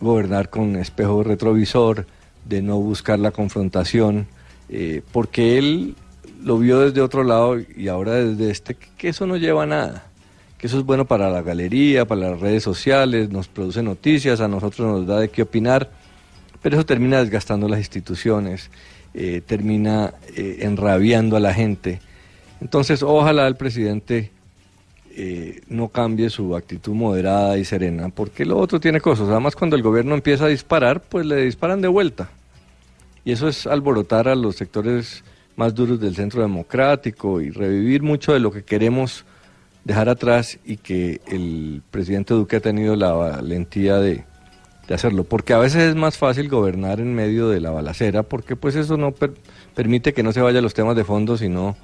gobernar 0.00 0.50
con 0.50 0.76
espejo 0.76 1.22
retrovisor, 1.22 2.06
de 2.44 2.60
no 2.60 2.78
buscar 2.78 3.18
la 3.18 3.30
confrontación, 3.30 4.26
eh, 4.68 5.02
porque 5.12 5.58
él 5.58 5.94
lo 6.42 6.58
vio 6.58 6.80
desde 6.80 7.00
otro 7.00 7.24
lado 7.24 7.58
y 7.58 7.88
ahora 7.88 8.14
desde 8.14 8.50
este, 8.50 8.74
que 8.74 9.08
eso 9.08 9.26
no 9.26 9.36
lleva 9.38 9.62
a 9.62 9.66
nada, 9.66 10.04
que 10.58 10.66
eso 10.66 10.78
es 10.78 10.84
bueno 10.84 11.06
para 11.06 11.30
la 11.30 11.40
galería, 11.40 12.06
para 12.06 12.30
las 12.30 12.40
redes 12.40 12.62
sociales, 12.62 13.30
nos 13.30 13.48
produce 13.48 13.82
noticias, 13.82 14.40
a 14.40 14.48
nosotros 14.48 14.86
nos 14.86 15.06
da 15.06 15.20
de 15.20 15.30
qué 15.30 15.42
opinar, 15.42 15.90
pero 16.60 16.76
eso 16.76 16.84
termina 16.84 17.20
desgastando 17.20 17.68
las 17.68 17.78
instituciones, 17.78 18.70
eh, 19.14 19.40
termina 19.46 20.12
enrabiando 20.36 21.36
a 21.36 21.40
la 21.40 21.54
gente. 21.54 22.00
Entonces, 22.60 23.02
ojalá 23.02 23.46
el 23.46 23.56
presidente 23.56 24.30
eh, 25.16 25.60
no 25.68 25.88
cambie 25.88 26.30
su 26.30 26.54
actitud 26.54 26.94
moderada 26.94 27.58
y 27.58 27.64
serena, 27.64 28.10
porque 28.10 28.44
lo 28.44 28.58
otro 28.58 28.80
tiene 28.80 29.00
cosas. 29.00 29.28
Además, 29.28 29.56
cuando 29.56 29.76
el 29.76 29.82
gobierno 29.82 30.14
empieza 30.14 30.44
a 30.44 30.48
disparar, 30.48 31.02
pues 31.02 31.26
le 31.26 31.44
disparan 31.44 31.80
de 31.80 31.88
vuelta. 31.88 32.30
Y 33.24 33.32
eso 33.32 33.48
es 33.48 33.66
alborotar 33.66 34.28
a 34.28 34.34
los 34.34 34.56
sectores 34.56 35.24
más 35.56 35.74
duros 35.74 36.00
del 36.00 36.16
centro 36.16 36.40
democrático 36.40 37.40
y 37.40 37.50
revivir 37.50 38.02
mucho 38.02 38.32
de 38.32 38.40
lo 38.40 38.50
que 38.50 38.62
queremos 38.62 39.24
dejar 39.84 40.08
atrás 40.08 40.58
y 40.64 40.76
que 40.76 41.20
el 41.26 41.82
presidente 41.90 42.34
Duque 42.34 42.56
ha 42.56 42.60
tenido 42.60 42.96
la 42.96 43.12
valentía 43.12 43.98
de, 43.98 44.24
hacerlo. 44.88 45.24
Porque 45.24 45.52
a 45.52 45.58
veces 45.58 45.82
es 45.82 45.94
más 45.94 46.18
fácil 46.18 46.48
gobernar 46.48 46.98
en 46.98 47.14
medio 47.14 47.48
de 47.48 47.60
la 47.60 47.70
balacera, 47.70 48.22
porque 48.22 48.56
pues 48.56 48.74
eso 48.74 48.96
no 48.96 49.12
per- 49.12 49.34
permite 49.74 50.12
que 50.12 50.22
no 50.22 50.32
se 50.32 50.40
vaya 50.40 50.58
a 50.58 50.62
los 50.62 50.74
temas 50.74 50.96
de 50.96 51.04
fondo, 51.04 51.36
sino 51.36 51.76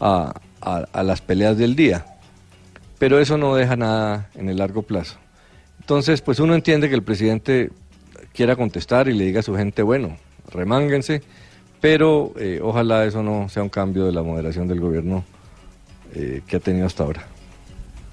a, 0.00 0.34
a- 0.60 1.02
las 1.02 1.20
peleas 1.20 1.56
del 1.58 1.76
día. 1.76 2.04
Pero 2.98 3.18
eso 3.18 3.36
no 3.36 3.54
deja 3.54 3.76
nada 3.76 4.30
en 4.34 4.48
el 4.48 4.56
largo 4.58 4.82
plazo. 4.82 5.16
Entonces, 5.80 6.22
pues 6.22 6.40
uno 6.40 6.54
entiende 6.54 6.88
que 6.88 6.94
el 6.94 7.02
presidente 7.02 7.70
quiera 8.32 8.56
contestar 8.56 9.08
y 9.08 9.12
le 9.14 9.24
diga 9.24 9.40
a 9.40 9.42
su 9.42 9.54
gente, 9.54 9.82
bueno, 9.82 10.16
remánguense, 10.50 11.22
pero 11.80 12.32
eh, 12.38 12.60
ojalá 12.62 13.04
eso 13.04 13.22
no 13.22 13.48
sea 13.48 13.62
un 13.62 13.68
cambio 13.68 14.06
de 14.06 14.12
la 14.12 14.22
moderación 14.22 14.66
del 14.66 14.80
gobierno 14.80 15.24
eh, 16.14 16.42
que 16.46 16.56
ha 16.56 16.60
tenido 16.60 16.86
hasta 16.86 17.04
ahora. 17.04 17.26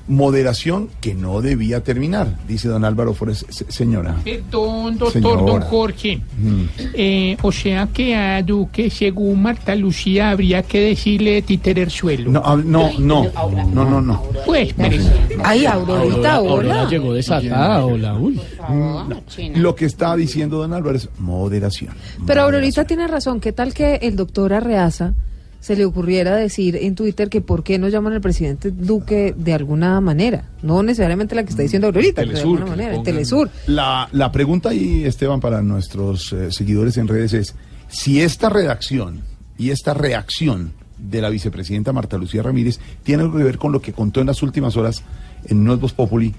Moderación 0.07 0.89
que 0.99 1.13
no 1.13 1.41
debía 1.41 1.81
terminar, 1.83 2.37
dice 2.47 2.67
don 2.67 2.83
Álvaro 2.85 3.13
Flores. 3.13 3.45
Se- 3.49 3.71
Señora. 3.71 4.15
Perdón, 4.23 4.97
doctor 4.97 5.11
Señora. 5.13 5.41
don 5.41 5.61
Jorge. 5.61 6.17
Mm. 6.37 6.63
Eh, 6.93 7.37
o 7.41 7.51
sea 7.51 7.87
que 7.93 8.15
a 8.15 8.41
Duque, 8.43 8.89
según 8.89 9.41
Marta 9.41 9.75
Lucía, 9.75 10.29
habría 10.31 10.63
que 10.63 10.79
decirle 10.81 11.41
títerer 11.41 11.89
suelo. 11.89 12.31
No, 12.31 12.57
no, 12.57 12.91
no, 12.99 13.25
no, 13.73 13.85
no, 13.85 14.01
no. 14.01 14.23
Pues, 14.45 14.73
Pérez. 14.73 15.05
Ay, 15.43 15.65
Aurorita, 15.65 16.41
hola. 16.41 16.87
llegó 16.89 17.13
desatada, 17.13 17.85
hola, 17.85 18.15
uy. 18.15 18.39
Lo 19.55 19.75
que 19.75 19.85
está 19.85 20.15
diciendo 20.15 20.57
don 20.57 20.73
Álvaro 20.73 20.97
es 20.97 21.09
moderación. 21.19 21.93
Pero 22.25 22.41
Aurorita 22.43 22.85
tiene 22.85 23.07
razón. 23.07 23.39
¿Qué 23.39 23.51
tal 23.51 23.73
que 23.73 23.95
el 24.01 24.15
doctor 24.15 24.53
Arreaza 24.53 25.13
se 25.63 25.77
le 25.77 25.85
ocurriera 25.85 26.35
decir 26.35 26.75
en 26.75 26.93
Twitter 26.93 27.29
que 27.29 27.39
por 27.39 27.63
qué 27.63 27.79
no 27.79 27.87
llaman 27.87 28.11
al 28.11 28.19
presidente 28.19 28.69
Duque 28.69 29.33
de 29.37 29.53
alguna 29.53 30.01
manera? 30.01 30.49
No 30.61 30.83
necesariamente 30.83 31.35
la 31.35 31.43
que 31.45 31.51
está 31.51 31.61
diciendo 31.61 31.87
Aurorita, 31.87 32.21
pero 32.21 32.33
de 32.33 32.41
alguna 32.41 32.65
manera, 32.65 32.93
el 32.93 33.01
Telesur. 33.01 33.49
La, 33.67 34.09
la 34.11 34.29
pregunta 34.29 34.69
ahí, 34.69 35.05
Esteban, 35.05 35.39
para 35.39 35.61
nuestros 35.61 36.33
eh, 36.33 36.51
seguidores 36.51 36.97
en 36.97 37.07
redes 37.07 37.31
es, 37.31 37.55
si 37.87 38.19
esta 38.19 38.49
redacción 38.49 39.21
y 39.57 39.69
esta 39.69 39.93
reacción 39.93 40.73
de 40.97 41.21
la 41.21 41.29
vicepresidenta 41.29 41.93
Marta 41.93 42.17
Lucía 42.17 42.43
Ramírez 42.43 42.81
tiene 43.03 43.23
algo 43.23 43.37
que 43.37 43.45
ver 43.45 43.57
con 43.57 43.71
lo 43.71 43.81
que 43.81 43.93
contó 43.93 44.19
en 44.19 44.27
las 44.27 44.43
últimas 44.43 44.75
horas 44.75 45.01
en 45.45 45.63
Nuevos 45.63 45.93
Populi 45.93 46.35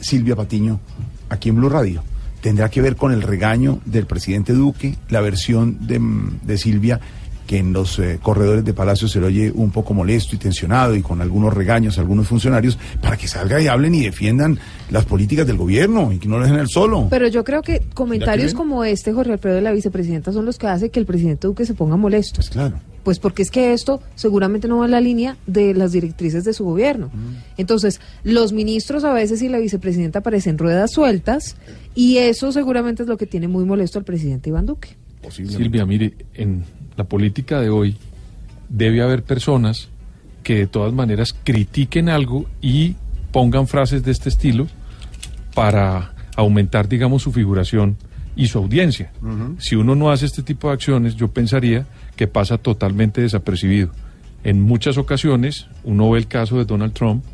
Silvia 0.00 0.34
Patiño 0.34 0.80
aquí 1.28 1.50
en 1.50 1.54
Blue 1.54 1.68
Radio. 1.68 2.02
Tendrá 2.40 2.68
que 2.68 2.82
ver 2.82 2.96
con 2.96 3.12
el 3.12 3.22
regaño 3.22 3.78
del 3.84 4.06
presidente 4.06 4.54
Duque, 4.54 4.96
la 5.08 5.20
versión 5.20 5.86
de, 5.86 6.00
mm, 6.00 6.40
de 6.42 6.58
Silvia 6.58 7.00
que 7.46 7.58
en 7.58 7.72
los 7.72 7.98
eh, 7.98 8.18
corredores 8.20 8.64
de 8.64 8.74
Palacio 8.74 9.08
se 9.08 9.20
le 9.20 9.26
oye 9.26 9.52
un 9.54 9.70
poco 9.70 9.94
molesto 9.94 10.34
y 10.34 10.38
tensionado 10.38 10.94
y 10.94 11.02
con 11.02 11.22
algunos 11.22 11.54
regaños 11.54 11.98
a 11.98 12.00
algunos 12.00 12.28
funcionarios 12.28 12.78
para 13.00 13.16
que 13.16 13.28
salga 13.28 13.60
y 13.60 13.68
hablen 13.68 13.94
y 13.94 14.04
defiendan 14.04 14.58
las 14.90 15.04
políticas 15.04 15.46
del 15.46 15.56
gobierno 15.56 16.12
y 16.12 16.18
que 16.18 16.28
no 16.28 16.38
lo 16.38 16.44
dejen 16.44 16.60
él 16.60 16.68
solo. 16.68 17.06
Pero 17.10 17.28
yo 17.28 17.44
creo 17.44 17.62
que 17.62 17.82
comentarios 17.94 18.54
como 18.54 18.84
este, 18.84 19.12
Jorge 19.12 19.32
Alfredo 19.32 19.56
de 19.56 19.62
la 19.62 19.72
vicepresidenta, 19.72 20.32
son 20.32 20.44
los 20.44 20.58
que 20.58 20.66
hace 20.66 20.90
que 20.90 21.00
el 21.00 21.06
presidente 21.06 21.46
Duque 21.46 21.64
se 21.64 21.74
ponga 21.74 21.96
molesto. 21.96 22.42
claro. 22.50 22.80
Pues 23.02 23.20
porque 23.20 23.42
es 23.42 23.52
que 23.52 23.72
esto 23.72 24.02
seguramente 24.16 24.66
no 24.66 24.78
va 24.78 24.86
en 24.86 24.90
la 24.90 25.00
línea 25.00 25.36
de 25.46 25.74
las 25.74 25.92
directrices 25.92 26.42
de 26.42 26.52
su 26.52 26.64
gobierno. 26.64 27.08
Entonces, 27.56 28.00
los 28.24 28.52
ministros 28.52 29.04
a 29.04 29.12
veces 29.12 29.42
y 29.42 29.48
la 29.48 29.60
vicepresidenta 29.60 30.22
parecen 30.22 30.58
ruedas 30.58 30.90
sueltas 30.90 31.54
y 31.94 32.16
eso 32.16 32.50
seguramente 32.50 33.04
es 33.04 33.08
lo 33.08 33.16
que 33.16 33.26
tiene 33.26 33.46
muy 33.46 33.64
molesto 33.64 34.00
al 34.00 34.04
presidente 34.04 34.48
Iván 34.48 34.66
Duque. 34.66 34.96
Silvia, 35.30 35.86
mire, 35.86 36.14
en 36.34 36.64
la 36.96 37.04
política 37.04 37.60
de 37.60 37.70
hoy 37.70 37.96
debe 38.68 39.02
haber 39.02 39.22
personas 39.22 39.88
que 40.42 40.56
de 40.56 40.66
todas 40.66 40.92
maneras 40.92 41.34
critiquen 41.44 42.08
algo 42.08 42.46
y 42.60 42.94
pongan 43.32 43.66
frases 43.66 44.04
de 44.04 44.12
este 44.12 44.28
estilo 44.28 44.66
para 45.54 46.14
aumentar, 46.36 46.88
digamos, 46.88 47.22
su 47.22 47.32
figuración 47.32 47.96
y 48.36 48.48
su 48.48 48.58
audiencia. 48.58 49.10
Si 49.58 49.76
uno 49.76 49.94
no 49.94 50.10
hace 50.10 50.26
este 50.26 50.42
tipo 50.42 50.68
de 50.68 50.74
acciones, 50.74 51.16
yo 51.16 51.28
pensaría 51.28 51.86
que 52.16 52.28
pasa 52.28 52.58
totalmente 52.58 53.22
desapercibido. 53.22 53.90
En 54.44 54.62
muchas 54.62 54.98
ocasiones, 54.98 55.66
uno 55.82 56.10
ve 56.10 56.18
el 56.18 56.28
caso 56.28 56.58
de 56.58 56.64
Donald 56.64 56.92
Trump, 56.92 57.24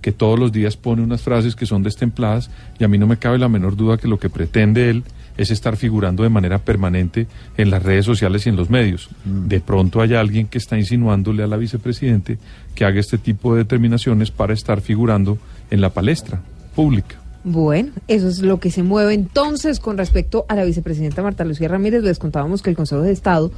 que 0.00 0.12
todos 0.12 0.38
los 0.38 0.52
días 0.52 0.76
pone 0.76 1.02
unas 1.02 1.22
frases 1.22 1.54
que 1.54 1.66
son 1.66 1.82
destempladas, 1.82 2.50
y 2.78 2.84
a 2.84 2.88
mí 2.88 2.98
no 2.98 3.06
me 3.06 3.18
cabe 3.18 3.38
la 3.38 3.48
menor 3.48 3.76
duda 3.76 3.98
que 3.98 4.08
lo 4.08 4.18
que 4.18 4.30
pretende 4.30 4.88
él 4.88 5.04
es 5.36 5.50
estar 5.50 5.76
figurando 5.76 6.22
de 6.22 6.28
manera 6.28 6.58
permanente 6.58 7.26
en 7.56 7.70
las 7.70 7.82
redes 7.82 8.04
sociales 8.04 8.46
y 8.46 8.48
en 8.48 8.56
los 8.56 8.70
medios. 8.70 9.08
De 9.24 9.60
pronto 9.60 10.00
hay 10.00 10.14
alguien 10.14 10.46
que 10.46 10.58
está 10.58 10.78
insinuándole 10.78 11.42
a 11.42 11.46
la 11.46 11.56
vicepresidente 11.56 12.38
que 12.74 12.84
haga 12.84 13.00
este 13.00 13.18
tipo 13.18 13.54
de 13.54 13.64
determinaciones 13.64 14.30
para 14.30 14.54
estar 14.54 14.80
figurando 14.80 15.38
en 15.70 15.80
la 15.80 15.90
palestra 15.90 16.40
pública. 16.74 17.16
Bueno, 17.44 17.92
eso 18.06 18.28
es 18.28 18.40
lo 18.40 18.60
que 18.60 18.70
se 18.70 18.82
mueve 18.82 19.14
entonces 19.14 19.80
con 19.80 19.98
respecto 19.98 20.44
a 20.48 20.54
la 20.54 20.64
vicepresidenta 20.64 21.22
Marta 21.22 21.44
Lucía 21.44 21.68
Ramírez. 21.68 22.04
Les 22.04 22.18
contábamos 22.18 22.62
que 22.62 22.70
el 22.70 22.76
Consejo 22.76 23.02
de 23.02 23.12
Estado 23.12 23.50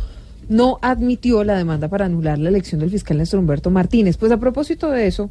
no 0.49 0.79
admitió 0.81 1.45
la 1.45 1.57
demanda 1.57 1.89
para 1.89 2.07
anular 2.07 2.39
la 2.39 2.49
elección 2.49 2.81
del 2.81 2.91
fiscal 2.91 3.19
Néstor 3.19 3.41
Humberto 3.41 3.71
Martínez. 3.71 4.17
Pues 4.17 4.33
a 4.33 4.39
propósito 4.39 4.91
de 4.91 5.07
eso, 5.07 5.31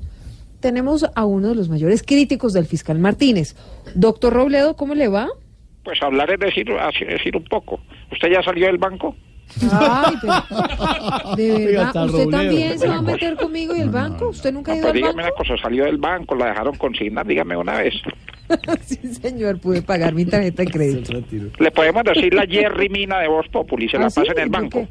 tenemos 0.60 1.06
a 1.16 1.26
uno 1.26 1.50
de 1.50 1.56
los 1.56 1.68
mayores 1.68 2.04
críticos 2.04 2.54
del 2.54 2.66
fiscal 2.66 3.00
Martínez. 3.00 3.56
Doctor 3.96 4.34
Robledo, 4.34 4.76
¿cómo 4.76 4.96
le 4.96 5.08
va? 5.08 5.30
Pues 5.84 6.02
hablar 6.02 6.32
es 6.32 6.40
decir, 6.40 6.68
decir 7.08 7.36
un 7.36 7.44
poco. 7.46 7.80
¿Usted 8.12 8.30
ya 8.32 8.42
salió 8.44 8.68
del 8.68 8.78
banco? 8.78 9.16
Ay, 9.72 10.16
pero, 10.22 10.34
de 11.36 11.66
verdad, 11.76 12.06
¿usted 12.06 12.28
también 12.30 12.80
se 12.80 12.88
va 12.88 12.96
a 12.96 13.02
Pues- 13.02 13.14
meter 13.14 13.36
conmigo 13.36 13.76
y 13.76 13.82
el 13.82 13.90
banco? 13.90 14.30
¿Usted 14.30 14.54
nunca 14.54 14.72
ha 14.72 14.76
ido 14.76 14.84
Pues 14.84 14.92
al 14.92 14.96
dígame 14.98 15.22
banco? 15.24 15.36
una 15.44 15.56
cosa, 15.56 15.62
salió 15.62 15.84
del 15.86 15.98
banco, 15.98 16.36
la 16.36 16.46
dejaron 16.48 16.76
consignar, 16.78 17.28
dígame 17.28 17.58
una 17.58 17.78
vez. 17.80 17.94
sí, 18.82 18.96
señor, 19.16 19.60
pude 19.60 19.82
pagar 19.82 20.14
mi 20.14 20.26
tarjeta 20.26 20.64
de 20.64 20.72
crédito. 20.72 21.14
Le 21.60 21.72
podemos 21.72 22.04
decir 22.06 22.34
la 22.34 22.46
Jerry 22.48 22.88
Mina 22.90 23.20
de 23.20 23.28
Voz 23.28 23.48
Populi, 23.50 23.90
se 23.90 23.98
la 23.98 24.06
¿Ah, 24.06 24.10
sí? 24.10 24.22
pasa 24.22 24.32
en 24.32 24.40
el 24.40 24.50
¿Por 24.50 24.62
banco. 24.62 24.88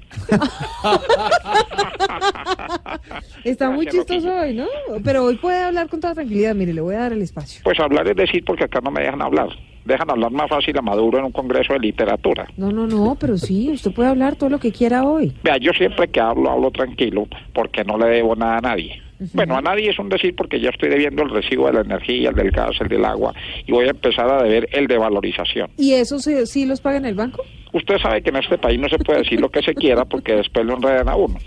Está 3.44 3.70
muy 3.70 3.86
chistoso 3.86 4.32
hoy, 4.34 4.54
¿no? 4.54 4.66
Pero 5.02 5.24
hoy 5.24 5.36
puede 5.36 5.62
hablar 5.62 5.88
con 5.88 6.00
toda 6.00 6.14
tranquilidad. 6.14 6.54
Mire, 6.54 6.72
le 6.74 6.80
voy 6.82 6.94
a 6.94 7.00
dar 7.00 7.12
el 7.14 7.22
espacio. 7.22 7.62
Pues 7.64 7.80
hablar 7.80 8.06
es 8.08 8.16
decir 8.16 8.44
porque 8.44 8.64
acá 8.64 8.80
no 8.82 8.90
me 8.90 9.00
dejan 9.02 9.22
hablar. 9.22 9.48
Dejan 9.84 10.10
hablar 10.10 10.30
más 10.30 10.48
fácil 10.48 10.76
a 10.78 10.82
Maduro 10.82 11.18
en 11.18 11.24
un 11.24 11.32
congreso 11.32 11.72
de 11.72 11.80
literatura. 11.80 12.46
No, 12.56 12.70
no, 12.70 12.86
no, 12.86 13.16
pero 13.18 13.36
sí, 13.36 13.70
usted 13.70 13.92
puede 13.92 14.08
hablar 14.08 14.36
todo 14.36 14.50
lo 14.50 14.58
que 14.58 14.72
quiera 14.72 15.04
hoy. 15.04 15.32
Vea, 15.42 15.56
yo 15.58 15.72
siempre 15.72 16.08
que 16.08 16.20
hablo, 16.20 16.50
hablo 16.50 16.70
tranquilo 16.70 17.26
porque 17.52 17.84
no 17.84 17.98
le 17.98 18.06
debo 18.06 18.36
nada 18.36 18.58
a 18.58 18.60
nadie. 18.60 19.02
Bueno, 19.34 19.56
a 19.56 19.60
nadie 19.60 19.90
es 19.90 19.98
un 19.98 20.08
decir 20.08 20.34
porque 20.34 20.60
ya 20.60 20.70
estoy 20.70 20.88
debiendo 20.88 21.22
el 21.22 21.30
recibo 21.30 21.66
de 21.66 21.74
la 21.74 21.80
energía, 21.82 22.30
el 22.30 22.34
del 22.34 22.50
gas, 22.50 22.80
el 22.80 22.88
del 22.88 23.04
agua 23.04 23.32
y 23.66 23.70
voy 23.70 23.86
a 23.86 23.90
empezar 23.90 24.28
a 24.28 24.42
deber 24.42 24.68
el 24.72 24.86
de 24.88 24.98
valorización. 24.98 25.70
¿Y 25.76 25.92
eso 25.92 26.18
sí, 26.18 26.46
sí 26.46 26.66
los 26.66 26.80
paga 26.80 26.96
en 26.96 27.06
el 27.06 27.14
banco? 27.14 27.44
Usted 27.72 27.98
sabe 27.98 28.22
que 28.22 28.30
en 28.30 28.36
este 28.36 28.58
país 28.58 28.80
no 28.80 28.88
se 28.88 28.98
puede 28.98 29.20
decir 29.20 29.40
lo 29.40 29.48
que 29.48 29.62
se 29.62 29.74
quiera 29.74 30.04
porque 30.04 30.34
después 30.34 30.66
lo 30.66 30.74
enredan 30.76 31.08
a 31.08 31.16
uno. 31.16 31.38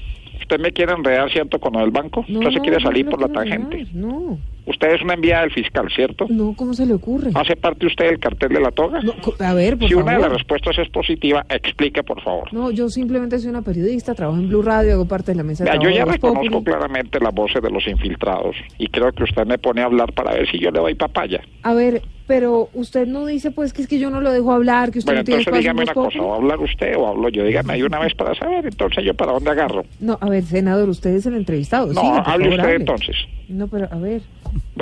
¿Usted 0.46 0.60
me 0.60 0.72
quiere 0.72 0.94
enredar, 0.94 1.32
cierto, 1.32 1.60
con 1.60 1.74
del 1.74 1.90
banco? 1.90 2.24
No, 2.28 2.40
¿Usted 2.40 2.52
se 2.52 2.58
no, 2.58 2.62
quiere 2.62 2.78
no, 2.78 2.84
salir 2.84 3.06
no 3.06 3.12
por 3.12 3.22
la 3.22 3.28
tangente? 3.30 3.78
enredar, 3.80 3.96
No, 3.96 4.38
Usted 4.68 4.96
es 4.96 5.02
una 5.04 5.14
enviada 5.14 5.42
del 5.44 5.52
fiscal, 5.52 5.88
¿cierto? 5.96 6.26
no, 6.30 6.54
¿cómo 6.56 6.74
se 6.74 6.86
le 6.88 6.94
ocurre? 6.96 7.30
¿Hace 7.36 7.56
parte 7.56 7.86
usted 7.86 8.06
del 8.06 8.20
cartel 8.20 8.50
de 8.50 8.60
la 8.60 8.72
toga? 8.72 9.00
A 9.40 9.54
ver, 9.54 9.78
por 9.78 9.88
si 9.88 9.94
una 9.94 10.06
de 10.14 10.18
favor. 10.18 10.22
las 10.30 10.38
respuestas 10.40 10.78
es 10.80 10.90
positiva, 10.90 11.46
explique, 11.50 12.02
por 12.04 12.20
favor. 12.24 12.52
No, 12.54 12.72
yo 12.72 12.90
simplemente 12.90 13.38
soy 13.40 13.50
una 13.52 13.62
periodista, 13.62 14.16
trabajo 14.16 14.40
en 14.40 14.50
Blue 14.50 14.62
Radio, 14.64 14.94
hago 14.94 15.08
parte 15.08 15.32
de 15.32 15.38
la 15.38 15.44
mesa 15.44 15.64
de 15.66 15.70
yo 15.72 15.90
trabajo 15.90 15.92
ya 15.96 16.00
de 16.00 16.06
Voz 16.06 16.14
reconozco 16.16 16.52
Populi. 16.52 16.64
claramente 16.66 17.20
las 17.20 17.34
voces 17.34 17.62
de 17.62 17.70
los 17.70 17.88
infiltrados 17.88 18.56
y 18.80 18.88
creo 18.88 19.12
que 19.12 19.24
usted 19.24 19.46
me 19.46 19.58
pone 19.60 19.82
a 19.82 19.86
hablar 19.86 20.12
para 20.14 20.34
ver 20.34 20.50
si 20.50 20.58
yo 20.60 20.72
le 20.72 20.80
doy 20.80 20.96
papaya. 20.96 21.42
A 21.62 21.74
ver, 21.76 22.02
pero 22.27 22.69
usted 22.73 23.07
no 23.07 23.26
dice 23.26 23.52
pues 23.52 23.73
que 23.73 23.81
es 23.81 23.88
que 23.88 23.99
yo 23.99 24.10
no 24.10 24.22
lo 24.22 24.31
dejo 24.31 24.52
hablar, 24.52 24.91
que 24.91 24.99
usted 24.99 25.10
Bueno, 25.11 25.22
no 25.22 25.26
tiene 25.26 25.39
entonces 25.41 25.61
dígame 25.61 25.84
una 25.84 25.93
cosa, 25.93 26.19
¿va 26.22 26.34
a 26.34 26.38
hablar 26.38 26.60
usted 26.60 26.95
o 26.97 27.07
hablo 27.07 27.30
yo? 27.30 27.43
Dígame 27.43 27.73
ahí 27.73 27.84
una 27.84 27.99
vez 27.99 28.14
para 28.15 28.34
saber, 28.35 28.65
entonces 28.65 29.03
yo 29.03 29.14
para 29.14 29.34
dónde 29.34 29.52
agarro. 29.52 29.85
No, 29.99 30.18
a 30.22 30.30
ver, 30.30 30.43
senador, 30.43 30.89
usted 30.89 31.11
es 31.11 31.26
el 31.26 31.35
entrevistado. 31.35 31.88
No, 31.93 32.02
Siga, 32.02 32.18
hable 32.19 32.45
favor, 32.45 32.49
usted 32.49 32.64
hable. 32.64 32.76
entonces. 32.76 33.15
No, 33.47 33.68
pero 33.68 33.88
a 33.91 33.97
ver. 33.97 34.22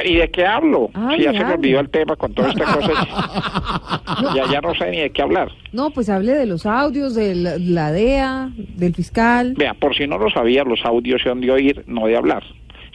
¿Y 0.05 0.15
de 0.15 0.29
qué 0.31 0.45
hablo? 0.45 0.89
Hable, 0.93 1.17
si 1.17 1.23
ya 1.23 1.33
se 1.33 1.43
me 1.43 1.53
olvidó 1.53 1.79
el 1.81 1.89
tema 1.89 2.15
con 2.15 2.33
toda 2.33 2.49
esta 2.49 2.63
cosa. 2.63 4.33
ya, 4.35 4.51
ya 4.51 4.61
no 4.61 4.73
sé 4.75 4.89
ni 4.91 4.99
de 5.01 5.09
qué 5.11 5.21
hablar. 5.21 5.49
No, 5.73 5.89
pues 5.91 6.09
hable 6.09 6.33
de 6.33 6.45
los 6.45 6.65
audios, 6.65 7.15
de 7.15 7.35
la, 7.35 7.57
la 7.57 7.91
DEA, 7.91 8.51
del 8.55 8.93
fiscal. 8.95 9.53
Vea, 9.57 9.73
por 9.73 9.95
si 9.95 10.07
no 10.07 10.17
lo 10.17 10.29
sabía, 10.29 10.63
los 10.63 10.85
audios 10.85 11.21
son 11.23 11.41
de 11.41 11.51
oír, 11.51 11.83
no 11.87 12.07
de 12.07 12.15
hablar. 12.15 12.43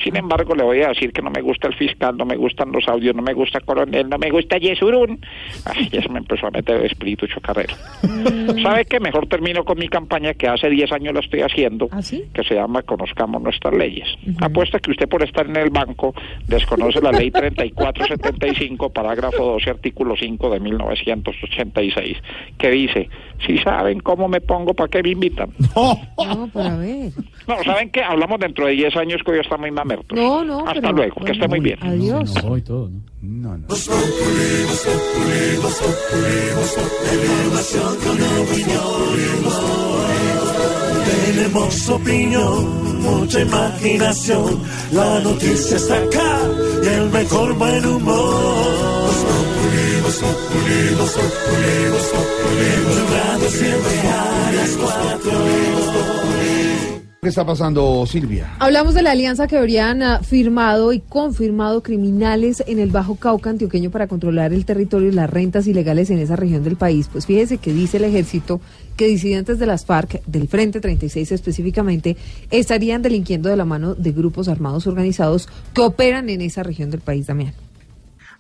Sin 0.03 0.17
embargo, 0.17 0.55
le 0.55 0.63
voy 0.63 0.83
a 0.83 0.89
decir 0.89 1.13
que 1.13 1.23
no 1.23 1.31
me 1.31 1.43
gusta 1.43 1.69
el 1.69 1.75
fiscal, 1.75 2.17
no 2.17 2.25
me 2.25 2.37
gustan 2.37 2.71
los 2.73 2.87
audios, 2.89 3.15
no 3.15 3.23
me 3.23 3.35
gusta 3.35 3.61
Coronel, 3.61 4.09
no 4.09 4.19
me 4.19 4.31
gusta 4.31 4.59
Yesurún. 4.59 5.21
Ay, 5.65 5.89
ya 5.91 6.01
se 6.03 6.09
me 6.09 6.19
empezó 6.19 6.47
a 6.47 6.51
meter 6.51 6.77
el 6.77 6.87
espíritu 6.87 7.27
chocarrero. 7.27 7.75
¿Sabe 8.63 8.85
qué? 8.85 9.01
Mejor 9.01 9.27
termino 9.27 9.65
con 9.65 9.79
mi 9.79 9.89
campaña 9.89 10.35
que 10.35 10.49
hace 10.49 10.69
10 10.71 10.93
años 10.93 11.15
la 11.15 11.21
estoy 11.21 11.41
haciendo, 11.41 11.89
que 12.33 12.45
se 12.45 12.55
llama 12.55 12.83
Conozcamos 12.83 13.43
nuestras 13.43 13.75
leyes. 13.75 14.09
Apuesta 14.41 14.79
que 14.79 14.91
usted 14.93 15.09
por 15.09 15.23
estar 15.23 15.47
en 15.47 15.57
el 15.57 15.71
banco 15.71 16.15
desconoce 16.47 17.01
la 17.01 17.13
ley 17.13 17.31
3475, 17.31 18.91
parágrafo 18.91 19.45
12, 19.45 19.71
artículo 19.71 20.15
5 20.17 20.51
de 20.51 20.61
1986, 20.61 22.17
que 22.57 22.71
dice, 22.71 23.09
si 23.47 23.59
saben 23.59 24.01
cómo 24.01 24.29
me 24.29 24.41
pongo, 24.41 24.75
¿para 24.75 24.89
qué 24.89 25.03
me 25.03 25.11
invitan? 25.11 25.51
No, 25.75 25.99
pero 26.53 26.65
a 26.65 26.77
ver. 26.77 27.13
No, 27.49 27.65
¿saben 27.65 27.91
qué? 27.91 28.03
Hablamos 28.03 28.39
dentro 28.41 28.67
de 28.67 28.73
10 28.73 28.95
años 28.97 29.23
que 29.25 29.33
hoy 29.33 29.41
está 29.41 29.57
muy 29.57 29.71
mamerto. 29.71 30.15
No, 30.15 30.45
no, 30.45 30.61
Hasta 30.61 30.75
pero- 30.83 30.93
luego, 30.93 31.25
que 31.25 31.33
esté 31.33 31.49
muy 31.49 31.61
bien. 31.61 31.79
Adiós. 31.83 32.35
No, 32.45 32.57
y 32.57 32.63
todo, 32.63 32.91
¿no? 32.91 33.01
No. 33.57 33.59
Tenemos 41.25 41.89
opinión, 41.91 43.03
mucha 43.03 43.41
imaginación. 43.41 44.63
La 44.93 45.21
noticia 45.21 45.77
está 45.77 45.97
acá 45.99 46.41
y 46.83 46.87
el 46.87 47.11
mejor 47.11 47.55
buen 47.55 47.87
humor. 47.87 48.69
Jugando 52.19 53.49
siempre 53.49 53.99
a 54.09 54.53
las 54.53 54.71
cuatro. 54.77 55.78
¿Qué 57.21 57.31
está 57.31 57.45
pasando, 57.45 58.07
Silvia? 58.07 58.55
Hablamos 58.61 58.95
de 58.95 59.03
la 59.03 59.11
alianza 59.11 59.49
que 59.49 59.59
habrían 59.59 60.05
ah, 60.05 60.21
firmado 60.23 60.93
y 60.93 61.01
confirmado 61.01 61.83
criminales 61.83 62.63
en 62.69 62.79
el 62.79 62.91
Bajo 62.91 63.17
Cauca 63.17 63.51
antioqueño 63.51 63.91
para 63.91 64.07
controlar 64.07 64.53
el 64.53 64.65
territorio 64.65 65.09
y 65.09 65.13
las 65.13 65.29
rentas 65.29 65.67
ilegales 65.67 66.11
en 66.11 66.21
esa 66.21 66.37
región 66.37 66.63
del 66.63 66.77
país. 66.77 67.09
Pues 67.11 67.27
fíjese 67.27 67.59
que 67.59 67.73
dice 67.73 67.97
el 67.97 68.05
ejército 68.05 68.61
que 68.97 69.09
disidentes 69.09 69.59
de 69.59 69.67
las 69.67 69.85
FARC, 69.85 70.23
del 70.27 70.47
Frente 70.47 70.81
36 70.81 71.33
específicamente, 71.33 72.17
estarían 72.53 73.03
delinquiendo 73.03 73.49
de 73.49 73.57
la 73.57 73.65
mano 73.65 73.97
de 73.97 74.13
grupos 74.13 74.47
armados 74.47 74.87
organizados 74.87 75.49
que 75.75 75.81
operan 75.81 76.31
en 76.31 76.41
esa 76.41 76.63
región 76.63 76.91
del 76.91 77.01
país, 77.01 77.27
Damián. 77.27 77.53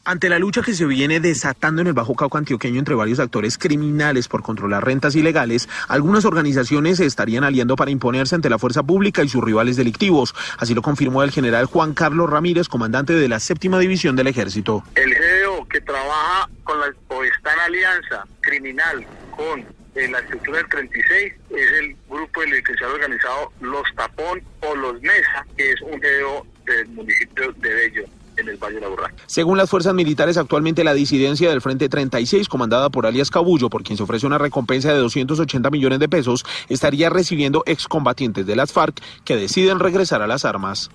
Ante 0.08 0.30
la 0.30 0.38
lucha 0.38 0.62
que 0.62 0.72
se 0.72 0.86
viene 0.86 1.20
desatando 1.20 1.82
en 1.82 1.88
el 1.88 1.92
Bajo 1.92 2.14
Cauca 2.14 2.38
antioqueño 2.38 2.78
entre 2.78 2.94
varios 2.94 3.18
actores 3.20 3.58
criminales 3.58 4.26
por 4.26 4.42
controlar 4.42 4.82
rentas 4.82 5.14
ilegales, 5.14 5.68
algunas 5.86 6.24
organizaciones 6.24 6.96
se 6.96 7.04
estarían 7.04 7.44
aliando 7.44 7.76
para 7.76 7.90
imponerse 7.90 8.34
ante 8.34 8.48
la 8.48 8.58
fuerza 8.58 8.82
pública 8.82 9.22
y 9.22 9.28
sus 9.28 9.44
rivales 9.44 9.76
delictivos. 9.76 10.34
Así 10.56 10.74
lo 10.74 10.80
confirmó 10.80 11.22
el 11.24 11.30
general 11.30 11.66
Juan 11.66 11.92
Carlos 11.92 12.30
Ramírez, 12.30 12.68
comandante 12.68 13.12
de 13.12 13.28
la 13.28 13.38
séptima 13.38 13.78
división 13.78 14.16
del 14.16 14.28
ejército. 14.28 14.82
El 14.94 15.12
GEO 15.12 15.68
que 15.68 15.82
trabaja 15.82 16.48
con 16.64 16.80
la, 16.80 16.86
o 17.08 17.24
está 17.24 17.52
en 17.52 17.60
alianza 17.60 18.24
criminal 18.40 19.06
con 19.36 19.60
eh, 19.94 20.08
la 20.10 20.20
estructura 20.20 20.56
del 20.56 20.68
36 20.70 21.34
es 21.50 21.72
el 21.80 21.96
grupo 22.08 22.40
delincuencial 22.40 22.92
organizado 22.92 23.52
Los 23.60 23.84
Tapón 23.94 24.40
o 24.62 24.74
Los 24.74 25.02
Mesa, 25.02 25.44
que 25.54 25.70
es 25.70 25.82
un 25.82 26.00
GEO 26.00 26.46
del 26.64 26.88
municipio 26.88 27.52
de 27.58 27.74
Bello 27.74 28.17
en 28.38 28.48
el 28.48 28.56
Valle 28.56 28.76
de 28.76 28.80
la 28.80 28.88
Burra. 28.88 29.12
Según 29.26 29.58
las 29.58 29.68
fuerzas 29.68 29.94
militares, 29.94 30.36
actualmente 30.36 30.84
la 30.84 30.94
disidencia 30.94 31.50
del 31.50 31.60
Frente 31.60 31.88
36, 31.88 32.48
comandada 32.48 32.88
por 32.90 33.06
alias 33.06 33.30
Cabullo, 33.30 33.68
por 33.68 33.82
quien 33.82 33.96
se 33.96 34.02
ofrece 34.02 34.26
una 34.26 34.38
recompensa 34.38 34.92
de 34.92 34.98
280 34.98 35.70
millones 35.70 35.98
de 35.98 36.08
pesos, 36.08 36.44
estaría 36.68 37.10
recibiendo 37.10 37.62
excombatientes 37.66 38.46
de 38.46 38.56
las 38.56 38.72
FARC 38.72 39.02
que 39.24 39.36
deciden 39.36 39.78
regresar 39.78 40.22
a 40.22 40.26
las 40.26 40.44
armas. 40.44 40.90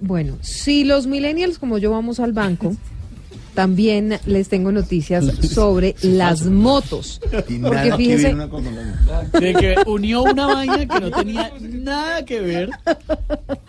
Bueno, 0.00 0.36
si 0.42 0.84
los 0.84 1.06
millennials 1.06 1.58
como 1.58 1.78
yo 1.78 1.90
vamos 1.90 2.20
al 2.20 2.32
banco, 2.32 2.76
también 3.54 4.18
les 4.26 4.48
tengo 4.48 4.72
noticias 4.72 5.24
sobre 5.50 5.94
las 6.02 6.46
motos. 6.46 7.20
Porque 7.62 7.92
fíjense, 7.96 8.34
De 9.40 9.54
que 9.54 9.76
unió 9.86 10.22
una 10.22 10.46
vaina 10.46 10.86
que 10.86 11.00
no 11.00 11.10
tenía 11.10 11.52
nada 11.60 12.24
que 12.24 12.40
ver 12.40 12.70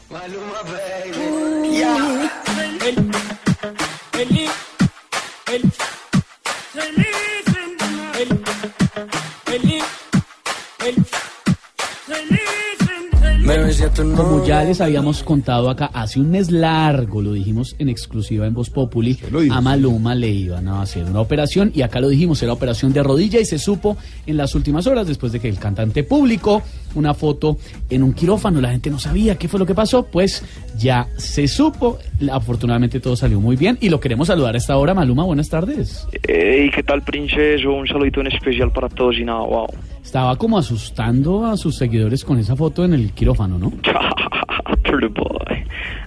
Como 14.16 14.46
ya 14.46 14.64
les 14.64 14.80
habíamos 14.80 15.24
contado 15.24 15.70
acá, 15.70 15.90
hace 15.92 16.20
un 16.20 16.30
mes 16.30 16.52
largo, 16.52 17.22
lo 17.22 17.34
dijimos 17.34 17.76
en 17.80 17.90
exclusiva 17.90 18.46
en 18.46 18.54
Voz 18.54 18.70
Populi, 18.70 19.18
a 19.52 19.60
Maluma 19.60 20.14
le 20.14 20.30
iban 20.30 20.68
a 20.68 20.82
hacer 20.82 21.06
una 21.06 21.20
operación 21.20 21.72
y 21.74 21.82
acá 21.82 22.00
lo 22.00 22.10
dijimos, 22.10 22.44
era 22.44 22.54
operación 22.54 22.94
de 22.94 23.02
rodilla 23.02 23.40
y 23.40 23.46
se 23.46 23.58
supo 23.58 23.98
en 24.28 24.38
las 24.38 24.54
últimas 24.54 24.86
horas 24.86 25.08
después 25.08 25.32
de 25.32 25.40
que 25.40 25.50
el 25.50 25.58
cantante 25.58 26.04
publicó 26.04 26.62
una 26.94 27.14
foto 27.16 27.58
en 27.90 28.04
un 28.04 28.14
quirófano, 28.14 28.62
la 28.62 28.70
gente 28.70 28.92
no 28.92 29.00
sabía 29.00 29.36
qué 29.36 29.48
fue 29.48 29.60
lo 29.60 29.66
que 29.66 29.76
pasó, 29.76 30.06
pues 30.06 30.44
ya 30.78 31.08
se 31.18 31.48
supo, 31.48 31.98
afortunadamente 32.32 33.00
todo 33.00 33.16
salió 33.16 33.40
muy 33.42 33.56
bien 33.56 33.78
y 33.82 33.90
lo 33.90 34.00
queremos 34.00 34.28
saludar 34.28 34.54
a 34.54 34.58
esta 34.60 34.78
hora, 34.78 34.94
Maluma, 34.94 35.24
buenas 35.24 35.50
tardes. 35.50 36.08
Hey, 36.28 36.70
¿qué 36.74 36.84
tal, 36.84 37.02
princeso? 37.02 37.74
Un 37.74 37.88
saludito 37.88 38.22
en 38.22 38.28
especial 38.28 38.72
para 38.72 38.90
todos 38.90 39.18
y 39.18 39.26
nada, 39.26 39.40
wow. 39.40 39.68
Estaba 40.10 40.36
como 40.38 40.58
asustando 40.58 41.46
a 41.46 41.56
sus 41.56 41.78
seguidores 41.78 42.26
con 42.26 42.40
esa 42.40 42.56
foto 42.56 42.84
en 42.84 42.94
el 42.94 43.14
quirófano, 43.14 43.60
¿no? 43.60 43.72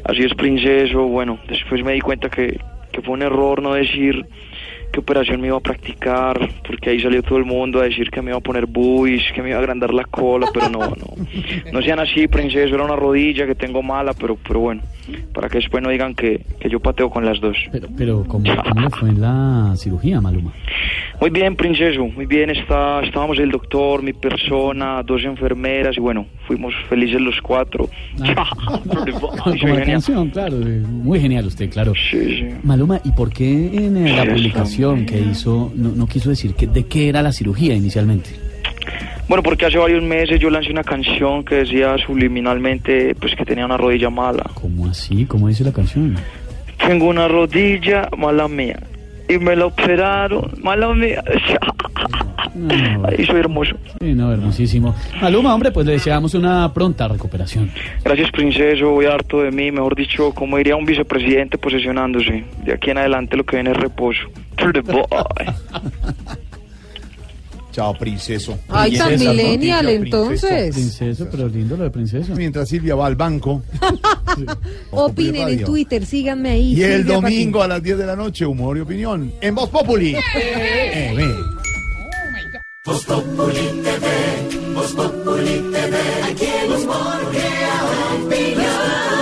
Así 0.05 0.25
es, 0.25 0.35
princeso. 0.35 1.05
Bueno, 1.05 1.39
después 1.49 1.85
me 1.85 1.93
di 1.93 2.01
cuenta 2.01 2.29
que, 2.29 2.59
que 2.91 3.01
fue 3.01 3.15
un 3.15 3.23
error 3.23 3.63
no 3.63 3.75
decir 3.75 4.27
qué 4.93 5.01
operación 5.01 5.41
me 5.41 5.49
iba 5.49 5.57
a 5.57 5.61
practicar, 5.61 6.39
porque 6.67 6.91
ahí 6.91 7.01
salió 7.01 7.23
todo 7.23 7.39
el 7.39 7.45
mundo 7.45 7.81
a 7.81 7.85
decir 7.85 8.11
que 8.11 8.21
me 8.21 8.31
iba 8.31 8.39
a 8.39 8.43
poner 8.43 8.67
buis, 8.67 9.23
que 9.35 9.43
me 9.43 9.49
iba 9.49 9.59
a 9.59 9.61
agrandar 9.61 9.93
la 9.93 10.05
cola, 10.05 10.47
pero 10.53 10.69
no, 10.69 10.81
no. 10.81 11.73
No 11.73 11.83
sean 11.83 11.99
así, 11.99 12.29
princeso, 12.29 12.75
era 12.75 12.85
una 12.85 12.97
rodilla 12.97 13.47
que 13.47 13.55
tengo 13.55 13.83
mala, 13.83 14.13
pero, 14.13 14.37
pero 14.37 14.61
bueno, 14.61 14.83
para 15.33 15.49
que 15.49 15.59
después 15.59 15.83
no 15.83 15.89
digan 15.89 16.15
que, 16.15 16.45
que 16.61 16.69
yo 16.69 16.79
pateo 16.79 17.11
con 17.11 17.25
las 17.25 17.41
dos. 17.41 17.57
Pero, 17.73 17.89
pero 17.97 18.25
¿cómo, 18.29 18.45
cómo 18.69 18.91
fue 18.91 19.09
en 19.09 19.21
la 19.21 19.73
cirugía, 19.77 20.21
Maluma? 20.21 20.53
Muy 21.21 21.31
bien, 21.31 21.57
princeso, 21.57 22.07
muy 22.07 22.27
bien. 22.27 22.51
Está, 22.51 23.01
estábamos 23.03 23.39
el 23.39 23.51
doctor, 23.51 24.03
mi 24.03 24.13
persona, 24.13 25.03
dos 25.05 25.23
enfermeras 25.25 25.97
y 25.97 26.01
bueno, 26.01 26.27
fuimos 26.47 26.75
felices 26.89 27.21
los 27.21 27.41
cuatro. 27.41 27.89
Como 29.61 29.75
la 29.75 29.85
canción, 29.85 30.31
claro, 30.31 30.57
muy 30.57 31.21
genial 31.21 31.47
usted, 31.47 31.71
claro. 31.71 31.93
Maluma, 32.63 33.01
¿y 33.05 33.13
por 33.13 33.33
qué 33.33 33.71
en 33.73 33.97
eh, 33.97 34.17
la 34.17 34.25
publicación 34.25 34.82
que 35.07 35.21
hizo 35.21 35.73
no, 35.75 35.91
no 35.91 36.07
quiso 36.07 36.31
decir 36.31 36.55
que, 36.55 36.67
de 36.67 36.85
qué 36.85 37.09
era 37.09 37.23
la 37.23 37.33
cirugía 37.33 37.75
inicialmente? 37.75 38.31
Bueno, 39.29 39.43
porque 39.43 39.67
hace 39.67 39.79
varios 39.79 40.03
meses 40.03 40.41
yo 40.41 40.51
lancé 40.51 40.71
una 40.71 40.85
canción 40.85 41.45
que 41.45 41.57
decía 41.57 41.97
subliminalmente 42.05 43.15
pues 43.15 43.35
que 43.35 43.45
tenía 43.45 43.65
una 43.65 43.77
rodilla 43.77 44.11
mala. 44.11 44.45
¿Cómo 44.55 44.89
así? 44.89 45.25
¿Cómo 45.27 45.49
dice 45.49 45.65
la 45.65 45.73
canción? 45.73 46.17
Tengo 46.87 47.07
una 47.07 47.29
rodilla 47.29 48.09
mala 48.17 48.49
mía 48.49 48.79
y 49.29 49.39
me 49.39 49.57
la 49.57 49.67
operaron 49.67 50.53
mala 50.63 50.93
mía. 50.95 51.23
Ahí 53.05 53.25
soy 53.25 53.41
hermoso. 53.41 53.77
Sí, 54.01 54.15
no, 54.15 54.33
hermosísimo. 54.33 54.95
Maluma, 55.21 55.55
hombre, 55.55 55.73
pues 55.73 55.87
le 55.87 55.93
deseamos 55.93 56.35
una 56.35 56.73
pronta 56.73 57.09
recuperación. 57.09 57.71
Gracias, 58.05 58.31
princeso. 58.31 58.91
Voy 58.91 59.07
todo 59.27 59.43
de 59.43 59.51
mí. 59.51 59.71
Mejor 59.71 59.95
dicho, 59.95 60.33
como 60.33 60.59
diría 60.59 60.77
un 60.77 60.85
vicepresidente 60.85 61.57
posesionándose. 61.57 62.45
De 62.65 62.75
aquí 62.75 62.91
en 62.91 62.99
adelante 62.99 63.37
lo 63.37 63.45
que 63.45 63.57
viene 63.57 63.71
es 63.71 63.77
reposo. 63.77 64.21
Chao, 67.73 67.97
princeso. 67.99 68.59
Ay, 68.69 68.97
tan 68.97 69.19
millennial, 69.19 69.85
noticia, 69.85 70.05
entonces. 70.05 70.75
Princeso, 70.75 71.27
pero 71.31 71.49
lindo 71.49 71.77
lo 71.77 71.85
de 71.85 71.91
princeso. 71.91 72.35
Mientras 72.35 72.69
Silvia 72.69 72.95
va 72.95 73.07
al 73.07 73.17
banco. 73.17 73.63
Opinen 74.91 75.49
en. 75.49 75.65
Twitter, 75.65 76.05
síganme 76.05 76.51
ahí. 76.51 76.75
Y 76.75 76.83
el 76.83 77.07
domingo 77.07 77.63
a 77.63 77.69
las 77.69 77.83
10 77.83 77.99
de 77.99 78.07
la 78.07 78.15
noche, 78.15 78.45
humor 78.45 78.77
y 78.77 78.81
opinión. 78.81 79.33
En 79.41 79.55
Voz 79.55 79.71
Populi. 79.71 80.15
Eh, 80.37 81.15
ve. 81.17 81.63
Voz 82.85 83.05
Populi 83.05 83.83
TV, 83.85 84.75
Voz 84.75 84.93
Populi 84.93 85.71
TV, 85.73 85.97
aquí 86.25 86.47
el 86.65 86.73
humor 86.73 87.31
crea 87.31 88.23
opinión. 88.27 89.22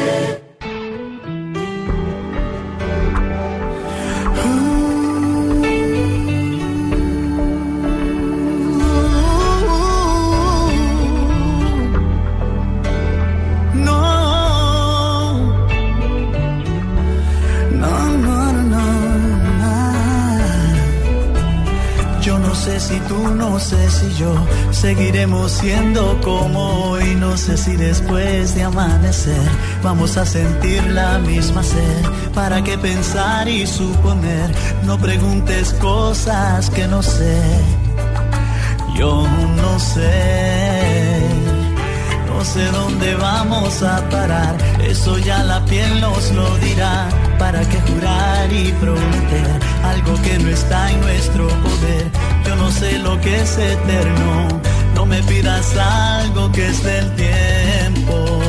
Si 22.81 22.99
tú, 23.01 23.27
no 23.35 23.59
sé 23.59 23.89
si 23.91 24.13
yo 24.15 24.33
seguiremos 24.71 25.51
siendo 25.51 26.19
como 26.21 26.89
hoy. 26.89 27.15
No 27.15 27.37
sé 27.37 27.55
si 27.57 27.75
después 27.75 28.55
de 28.55 28.63
amanecer 28.63 29.49
vamos 29.83 30.17
a 30.17 30.25
sentir 30.25 30.83
la 30.87 31.19
misma 31.19 31.63
sed. 31.63 32.03
¿Para 32.33 32.63
qué 32.63 32.77
pensar 32.77 33.47
y 33.47 33.67
suponer? 33.67 34.49
No 34.83 34.97
preguntes 34.97 35.73
cosas 35.73 36.69
que 36.71 36.87
no 36.87 37.03
sé. 37.03 37.41
Yo 38.95 39.27
no 39.55 39.79
sé. 39.79 41.21
No 42.27 42.43
sé 42.43 42.65
dónde 42.71 43.13
vamos 43.15 43.83
a 43.83 44.01
parar, 44.09 44.55
eso 44.81 45.19
ya 45.19 45.43
la 45.43 45.63
piel 45.65 46.01
nos 46.01 46.31
lo 46.31 46.57
dirá. 46.57 47.07
¿Para 47.37 47.61
qué 47.69 47.79
jurar 47.81 48.51
y 48.51 48.71
prometer 48.73 49.59
algo 49.83 50.19
que 50.23 50.39
no 50.39 50.49
está 50.49 50.91
en 50.91 51.01
nuestro 51.01 51.47
poder? 51.47 52.10
Que 53.21 53.39
es 53.39 53.55
eterno, 53.55 54.47
no 54.95 55.05
me 55.05 55.21
pidas 55.23 55.77
algo 55.77 56.51
que 56.51 56.67
es 56.67 56.83
del 56.83 57.15
tiempo. 57.15 58.40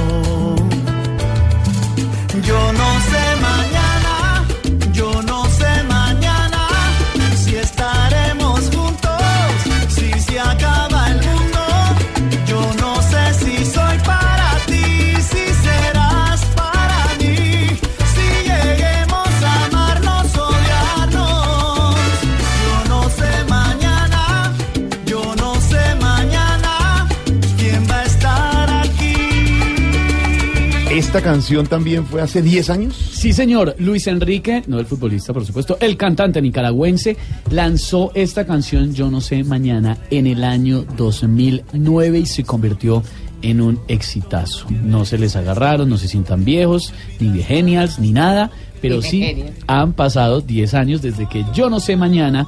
¿Esta 31.13 31.25
canción 31.25 31.67
también 31.67 32.07
fue 32.07 32.23
hace 32.23 32.41
10 32.41 32.71
años? 32.71 32.97
Sí, 32.97 33.35
señor. 33.35 33.77
Luis 33.79 34.07
Enrique, 34.07 34.63
no 34.67 34.79
el 34.79 34.87
futbolista, 34.87 35.35
por 35.35 35.45
supuesto, 35.45 35.77
el 35.79 35.99
cantante 35.99 36.41
nicaragüense, 36.41 37.19
lanzó 37.51 38.13
esta 38.15 38.47
canción, 38.47 38.95
Yo 38.95 39.11
no 39.11 39.21
sé, 39.21 39.45
mañana, 39.45 39.99
en 40.09 40.27
el 40.27 40.43
año 40.43 40.87
2009 40.97 42.21
y 42.21 42.25
se 42.25 42.45
convirtió 42.45 43.03
en 43.43 43.61
un 43.61 43.79
exitazo. 43.89 44.67
No 44.71 45.05
se 45.05 45.19
les 45.19 45.37
agarraron, 45.37 45.91
no 45.91 45.99
se 45.99 46.09
sientan 46.09 46.47
viejos, 46.47 46.95
ni 47.21 47.29
de 47.29 47.45
genials, 47.45 47.99
ni 47.99 48.13
nada, 48.13 48.51
pero 48.81 48.97
Ni 48.97 49.03
sí 49.03 49.45
han 49.67 49.93
pasado 49.93 50.41
10 50.41 50.73
años 50.73 51.03
desde 51.03 51.29
que 51.29 51.45
Yo 51.53 51.69
no 51.69 51.79
sé, 51.79 51.95
mañana 51.95 52.47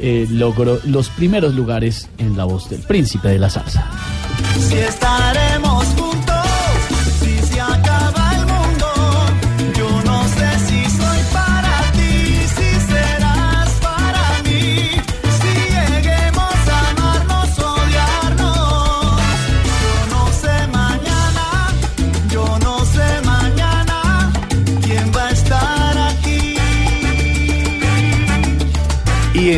eh, 0.00 0.26
logró 0.28 0.80
los 0.84 1.10
primeros 1.10 1.54
lugares 1.54 2.08
en 2.18 2.36
la 2.36 2.44
voz 2.44 2.68
del 2.70 2.80
príncipe 2.80 3.28
de 3.28 3.38
la 3.38 3.50
salsa. 3.50 3.88
Si 4.58 4.74
estaremos 4.74 5.99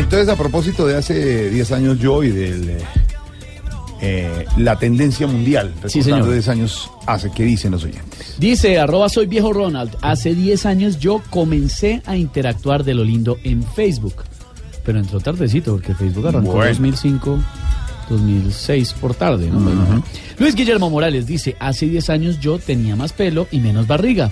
entonces, 0.03 0.29
a 0.29 0.35
propósito 0.35 0.85
de 0.87 0.97
hace 0.97 1.49
10 1.49 1.71
años 1.71 1.99
yo 1.99 2.23
y 2.23 2.29
de 2.29 2.77
la 4.57 4.77
tendencia 4.77 5.27
mundial, 5.27 5.73
Sí, 5.87 6.03
señor. 6.03 6.29
10 6.29 6.47
años 6.49 6.91
hace, 7.07 7.31
¿qué 7.31 7.43
dicen 7.43 7.71
los 7.71 7.83
oyentes? 7.85 8.35
Dice, 8.37 8.77
arroba 8.79 9.07
soy 9.07 9.27
viejo 9.27 9.53
Ronald, 9.53 9.95
hace 10.01 10.35
10 10.35 10.65
años 10.65 10.99
yo 10.99 11.21
comencé 11.29 12.01
a 12.05 12.17
interactuar 12.17 12.83
de 12.83 12.93
lo 12.95 13.03
lindo 13.03 13.37
en 13.43 13.63
Facebook. 13.63 14.15
Pero 14.83 14.99
entró 14.99 15.21
tardecito, 15.21 15.71
porque 15.73 15.95
Facebook 15.95 16.27
arrancó 16.27 16.53
Bueno. 16.53 16.69
2005, 16.69 17.39
2006 18.09 18.93
por 18.99 19.13
tarde. 19.15 19.49
¿no? 19.49 20.03
Luis 20.37 20.55
Guillermo 20.55 20.89
Morales 20.89 21.25
dice, 21.25 21.55
hace 21.59 21.85
10 21.87 22.09
años 22.09 22.39
yo 22.41 22.59
tenía 22.59 22.97
más 22.97 23.13
pelo 23.13 23.47
y 23.51 23.59
menos 23.61 23.87
barriga, 23.87 24.31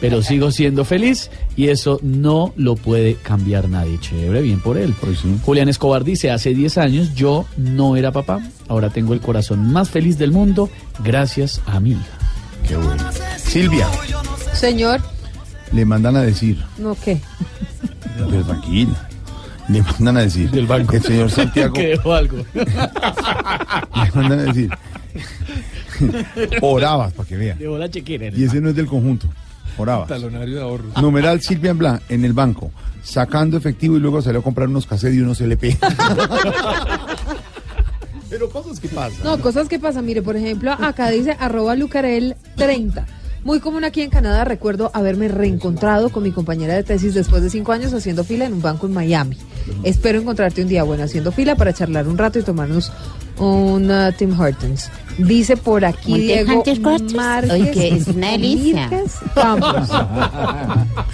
pero 0.00 0.22
sigo 0.22 0.50
siendo 0.50 0.84
feliz 0.84 1.30
y 1.56 1.68
eso 1.68 1.98
no 2.02 2.52
lo 2.56 2.76
puede 2.76 3.16
cambiar 3.16 3.68
nadie. 3.68 3.98
Chévere, 4.00 4.40
bien 4.42 4.60
por 4.60 4.78
él. 4.78 4.94
Julián 5.42 5.68
Escobar 5.68 6.04
dice, 6.04 6.30
hace 6.30 6.54
10 6.54 6.78
años 6.78 7.14
yo 7.14 7.44
no 7.56 7.96
era 7.96 8.12
papá, 8.12 8.40
ahora 8.68 8.90
tengo 8.90 9.12
el 9.12 9.20
corazón 9.20 9.70
más 9.72 9.90
feliz 9.90 10.18
del 10.18 10.32
mundo 10.32 10.70
gracias 11.04 11.60
a 11.66 11.80
mi 11.80 11.90
hija. 11.90 12.18
Qué 12.66 12.76
bueno. 12.76 13.04
Silvia, 13.36 13.88
Señor, 14.52 15.00
le 15.72 15.84
mandan 15.84 16.16
a 16.16 16.22
decir, 16.22 16.62
no 16.78 16.94
qué. 16.94 17.20
pero 18.16 18.44
tranquila, 18.44 19.08
le 19.68 19.82
mandan 19.82 20.16
a 20.16 20.20
decir, 20.20 20.50
el 20.52 21.02
señor 21.02 21.30
Santiago, 21.30 21.72
que 21.74 21.88
dejó 21.88 22.14
algo. 22.14 22.38
le 22.54 24.10
mandan 24.14 24.40
a 24.40 24.42
decir, 24.44 24.70
orabas, 26.60 27.12
para 27.12 27.28
que 27.28 27.36
vea. 27.36 27.54
Dejó 27.54 27.78
la 27.78 27.90
chequera. 27.90 28.30
Y 28.36 28.44
ese 28.44 28.60
no 28.60 28.70
es 28.70 28.76
del 28.76 28.86
conjunto, 28.86 29.28
orabas. 29.78 30.08
Talonario 30.08 30.56
de 30.56 30.62
ahorros. 30.62 30.96
Numeral 31.00 31.40
Silvia 31.40 31.70
en 31.70 31.78
Blanc, 31.78 32.02
en 32.08 32.24
el 32.24 32.32
banco, 32.32 32.70
sacando 33.02 33.56
efectivo 33.56 33.96
y 33.96 34.00
luego 34.00 34.22
salió 34.22 34.40
a 34.40 34.42
comprar 34.42 34.68
unos 34.68 34.86
cassettes 34.86 35.16
y 35.16 35.20
unos 35.20 35.40
LP. 35.40 35.78
Pero 38.30 38.48
cosas 38.48 38.78
que 38.78 38.88
pasan. 38.88 39.24
No, 39.24 39.40
cosas 39.40 39.68
que 39.68 39.78
pasan. 39.78 40.06
Mire, 40.06 40.22
por 40.22 40.36
ejemplo, 40.36 40.72
acá 40.72 41.10
dice 41.10 41.36
arroba 41.38 41.74
lucarel 41.74 42.36
30. 42.56 43.06
Muy 43.42 43.58
común 43.60 43.84
aquí 43.84 44.02
en 44.02 44.10
Canadá, 44.10 44.44
recuerdo 44.44 44.90
haberme 44.92 45.28
reencontrado 45.28 46.10
con 46.10 46.22
mi 46.22 46.30
compañera 46.30 46.74
de 46.74 46.82
tesis 46.82 47.14
después 47.14 47.42
de 47.42 47.48
cinco 47.48 47.72
años 47.72 47.92
haciendo 47.94 48.22
fila 48.22 48.44
en 48.44 48.52
un 48.52 48.60
banco 48.60 48.86
en 48.86 48.92
Miami. 48.92 49.36
Espero 49.82 50.20
encontrarte 50.20 50.62
un 50.62 50.68
día, 50.68 50.82
bueno, 50.82 51.04
haciendo 51.04 51.32
fila 51.32 51.56
para 51.56 51.72
charlar 51.72 52.08
un 52.08 52.18
rato 52.18 52.38
y 52.38 52.42
tomarnos 52.42 52.92
un 53.38 53.90
uh, 53.90 54.12
Tim 54.12 54.38
Hortons. 54.38 54.90
Dice 55.18 55.56
por 55.56 55.84
aquí 55.84 56.12
¿Un 56.12 56.18
Tim 56.18 56.26
Diego? 56.26 56.96
Márquez. 57.14 57.50
Oye, 57.50 57.70
que 57.70 57.88
es 57.96 58.06
una 58.08 58.32
delicia. 58.32 58.90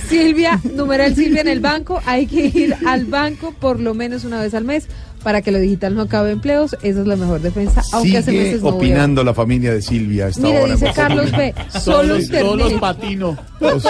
Silvia, 0.09 0.61
numeral 0.75 1.15
Silvia 1.15 1.41
en 1.43 1.49
el 1.49 1.61
banco. 1.61 2.01
Hay 2.07 2.27
que 2.27 2.47
ir 2.47 2.77
al 2.87 3.07
banco 3.07 3.55
por 3.59 3.81
lo 3.81 3.95
menos 3.95 4.25
una 4.25 4.41
vez 4.41 4.55
al 4.55 4.65
mes 4.65 4.89
para 5.23 5.43
que 5.43 5.51
lo 5.53 5.59
digital 5.59 5.95
no 5.95 6.03
acabe 6.03 6.31
empleos. 6.33 6.75
Esa 6.83 7.01
es 7.01 7.07
la 7.07 7.17
mejor 7.17 7.41
defensa, 7.41 7.83
aunque 7.93 8.19
hace 8.19 8.31
Sigue 8.31 8.43
meses 8.45 8.63
no 8.63 8.71
voy 8.73 8.73
a- 8.73 8.77
opinando 8.77 9.25
la 9.25 9.35
familia 9.35 9.73
de 9.73 9.83
Silvia 9.83 10.27
a 10.27 10.29
esta 10.29 10.43
Mire, 10.43 10.61
hora. 10.63 10.73
dice 10.75 10.93
Carlos. 10.95 11.31
B. 11.33 11.55
Solo 11.81 12.19
internet. 12.21 12.81
patino. 12.81 13.37
Todos, 13.59 13.83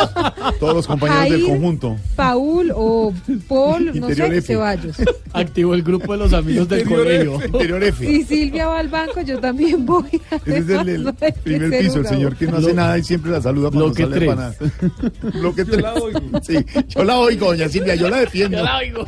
todos 0.60 0.74
los 0.74 0.86
compañeros 0.86 1.30
del 1.30 1.44
conjunto. 1.44 1.96
Paul 2.14 2.72
o 2.74 3.12
Paul, 3.48 3.86
no 3.86 3.94
Interior 4.08 4.28
sé, 4.28 4.36
F. 4.38 4.46
Ceballos. 4.46 4.96
Activó 5.32 5.74
el 5.74 5.82
grupo 5.82 6.12
de 6.12 6.18
los 6.18 6.32
amigos 6.32 6.68
del 6.68 6.80
Interior 6.80 7.04
colegio. 7.04 7.34
F, 7.36 7.46
Interior 7.46 7.84
F. 7.84 8.06
Si 8.06 8.24
Silvia 8.24 8.68
va 8.68 8.78
al 8.78 8.88
banco, 8.88 9.20
yo 9.22 9.38
también 9.40 9.84
voy. 9.84 10.04
Ese 10.46 10.58
es 10.58 10.68
el, 10.70 11.14
que 11.20 11.32
primer 11.42 11.78
piso, 11.80 11.98
el 12.00 12.06
señor 12.06 12.36
que 12.36 12.46
no 12.46 12.58
hace 12.58 12.72
nada 12.74 12.96
y 12.98 13.02
siempre 13.04 13.32
la 13.32 13.42
saluda 13.42 13.70
cuando 13.70 13.86
Bloque 13.86 14.02
sale 14.04 14.16
tres. 14.16 14.34
para 14.34 15.30
Bloque 15.40 15.64
3. 15.64 15.84
Sí, 16.42 16.56
yo 16.88 17.04
la 17.04 17.18
oigo, 17.18 17.46
doña 17.46 17.68
Silvia, 17.68 17.94
yo 17.96 18.08
la 18.08 18.18
defiendo. 18.20 18.58
Yo 18.58 18.64
la 18.64 18.78
oigo. 18.78 19.04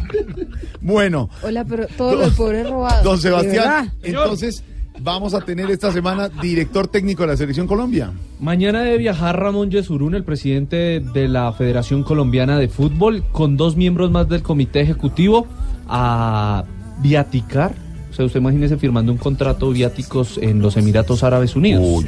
Bueno, 0.80 1.30
Hola, 1.42 1.64
pero 1.64 1.86
todos 1.96 2.17
los 2.18 2.34
pobres 2.34 2.68
robados. 2.68 3.04
don 3.04 3.16
de 3.16 3.22
Sebastián, 3.22 3.92
entonces 4.02 4.62
vamos 5.00 5.34
a 5.34 5.40
tener 5.40 5.70
esta 5.70 5.92
semana 5.92 6.28
director 6.28 6.88
técnico 6.88 7.22
de 7.22 7.28
la 7.28 7.36
Selección 7.36 7.66
Colombia. 7.66 8.12
Mañana 8.40 8.82
debe 8.82 8.98
viajar 8.98 9.38
Ramón 9.38 9.70
Yesurún, 9.70 10.14
el 10.14 10.24
presidente 10.24 11.00
de 11.00 11.28
la 11.28 11.52
Federación 11.52 12.02
Colombiana 12.02 12.58
de 12.58 12.68
Fútbol, 12.68 13.24
con 13.32 13.56
dos 13.56 13.76
miembros 13.76 14.10
más 14.10 14.28
del 14.28 14.42
comité 14.42 14.80
ejecutivo 14.80 15.46
a 15.88 16.64
viaticar. 17.00 17.74
O 18.10 18.14
sea, 18.14 18.24
usted 18.24 18.40
imagínese 18.40 18.76
firmando 18.76 19.12
un 19.12 19.18
contrato 19.18 19.70
viáticos 19.70 20.38
en 20.42 20.60
los 20.60 20.76
Emiratos 20.76 21.22
Árabes 21.22 21.54
Unidos. 21.54 22.04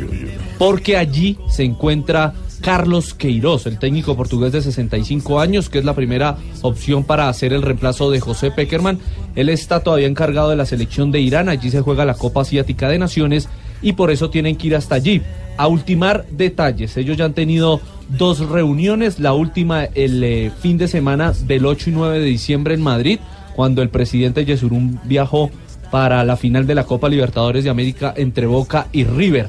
Porque 0.58 0.96
allí 0.96 1.38
se 1.48 1.62
encuentra 1.62 2.34
Carlos 2.60 3.14
Queiroz, 3.14 3.66
el 3.66 3.78
técnico 3.78 4.16
portugués 4.16 4.52
de 4.52 4.60
65 4.62 5.40
años, 5.40 5.68
que 5.68 5.78
es 5.78 5.84
la 5.84 5.94
primera 5.94 6.36
opción 6.62 7.04
para 7.04 7.28
hacer 7.28 7.52
el 7.52 7.62
reemplazo 7.62 8.10
de 8.10 8.20
José 8.20 8.50
Peckerman. 8.50 8.98
Él 9.34 9.48
está 9.48 9.80
todavía 9.80 10.06
encargado 10.06 10.50
de 10.50 10.56
la 10.56 10.66
selección 10.66 11.12
de 11.12 11.20
Irán, 11.20 11.48
allí 11.48 11.70
se 11.70 11.80
juega 11.80 12.04
la 12.04 12.14
Copa 12.14 12.42
Asiática 12.42 12.88
de 12.88 12.98
Naciones 12.98 13.48
y 13.82 13.92
por 13.92 14.10
eso 14.10 14.30
tienen 14.30 14.56
que 14.56 14.68
ir 14.68 14.76
hasta 14.76 14.96
allí 14.96 15.22
a 15.56 15.66
ultimar 15.66 16.24
detalles. 16.30 16.96
Ellos 16.96 17.16
ya 17.16 17.26
han 17.26 17.34
tenido 17.34 17.80
dos 18.08 18.48
reuniones, 18.48 19.20
la 19.20 19.32
última 19.34 19.84
el 19.84 20.24
eh, 20.24 20.50
fin 20.60 20.78
de 20.78 20.88
semana 20.88 21.32
del 21.32 21.66
8 21.66 21.90
y 21.90 21.92
9 21.92 22.18
de 22.18 22.24
diciembre 22.24 22.74
en 22.74 22.82
Madrid, 22.82 23.20
cuando 23.54 23.82
el 23.82 23.90
presidente 23.90 24.44
Yesurún 24.44 24.98
viajó 25.04 25.50
para 25.90 26.24
la 26.24 26.36
final 26.36 26.66
de 26.66 26.74
la 26.74 26.84
Copa 26.84 27.08
Libertadores 27.08 27.64
de 27.64 27.70
América 27.70 28.14
entre 28.16 28.46
Boca 28.46 28.86
y 28.92 29.04
River. 29.04 29.48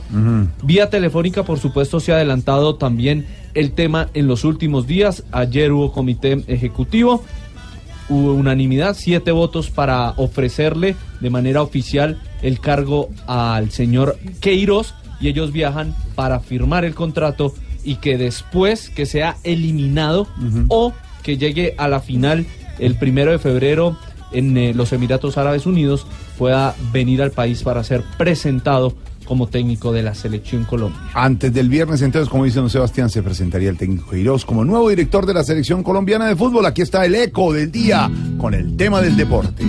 Vía 0.64 0.90
telefónica, 0.90 1.44
por 1.44 1.60
supuesto, 1.60 2.00
se 2.00 2.12
ha 2.12 2.16
adelantado 2.16 2.76
también 2.76 3.26
el 3.54 3.72
tema 3.74 4.10
en 4.14 4.28
los 4.28 4.44
últimos 4.44 4.88
días. 4.88 5.24
Ayer 5.32 5.72
hubo 5.72 5.92
comité 5.92 6.44
ejecutivo. 6.48 7.24
Hubo 8.12 8.34
unanimidad, 8.34 8.96
siete 8.98 9.32
votos 9.32 9.72
para 9.72 10.12
ofrecerle 10.18 10.96
de 11.22 11.30
manera 11.30 11.62
oficial 11.62 12.22
el 12.42 12.60
cargo 12.60 13.10
al 13.26 13.72
señor 13.72 14.18
Queiroz 14.42 14.94
y 15.22 15.30
ellos 15.30 15.54
viajan 15.54 15.96
para 16.16 16.42
firmar 16.42 16.84
el 16.84 16.94
contrato 16.94 17.54
y 17.84 17.96
que 17.96 18.18
después 18.18 18.90
que 18.90 19.06
sea 19.06 19.38
eliminado 19.44 20.28
o 20.68 20.94
que 21.24 21.38
llegue 21.38 21.74
a 21.78 21.88
la 21.88 22.02
final 22.02 22.46
el 22.80 22.96
primero 22.96 23.32
de 23.32 23.40
febrero 23.40 23.98
en 24.32 24.58
eh, 24.58 24.74
los 24.74 24.92
Emiratos 24.92 25.38
Árabes 25.38 25.66
Unidos 25.66 26.06
pueda 26.38 26.76
venir 26.92 27.22
al 27.22 27.32
país 27.32 27.64
para 27.64 27.84
ser 27.84 28.04
presentado 28.18 28.94
como 29.32 29.48
técnico 29.48 29.94
de 29.94 30.04
la 30.04 30.14
selección 30.14 30.66
Colombia. 30.66 31.00
Antes 31.14 31.54
del 31.54 31.70
viernes, 31.70 32.02
entonces, 32.02 32.28
como 32.28 32.44
dice 32.44 32.60
don 32.60 32.70
Sebastián, 32.70 33.10
se 33.10 33.24
presentaría 33.24 33.70
el 33.70 33.78
técnico 33.78 34.10
Queiroz 34.10 34.44
como 34.44 34.66
nuevo 34.66 34.90
director 34.90 35.26
de 35.26 35.34
la 35.34 35.42
selección 35.46 35.84
colombiana 35.84 36.28
de 36.28 36.36
fútbol. 36.36 36.66
Aquí 36.66 36.82
está 36.82 37.06
el 37.06 37.16
eco 37.16 37.54
del 37.54 37.72
día 37.72 38.12
con 38.38 38.54
el 38.54 38.76
tema 38.76 39.00
del 39.00 39.16
deporte. 39.16 39.64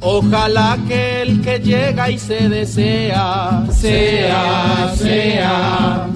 Ojalá 0.00 0.76
que 0.86 1.22
el 1.22 1.40
que 1.40 1.60
llega 1.60 2.10
y 2.10 2.18
se 2.18 2.50
desea, 2.50 3.66
sea, 3.72 4.94
sea, 4.98 6.10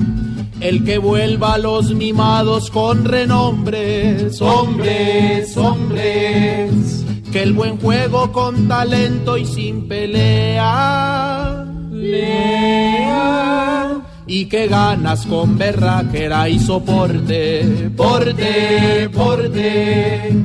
el 0.61 0.85
que 0.85 0.99
vuelva 0.99 1.55
a 1.55 1.59
los 1.59 1.95
mimados 1.95 2.71
con 2.71 3.07
renombres, 3.07 4.43
hombres, 4.43 5.57
hombres, 5.57 7.07
que 7.33 7.43
el 7.43 7.53
buen 7.53 7.79
juego 7.79 8.33
con 8.33 8.69
talento 8.69 9.37
y 9.37 9.45
sin 9.45 9.87
pelea, 9.87 11.67
lea, 11.91 13.91
y 14.27 14.47
que 14.47 14.69
ganas 14.69 15.27
con 15.27 15.59
berraquera 15.59 16.49
y 16.49 16.59
soporte, 16.59 17.91
porte, 17.97 19.11
porte. 19.13 20.45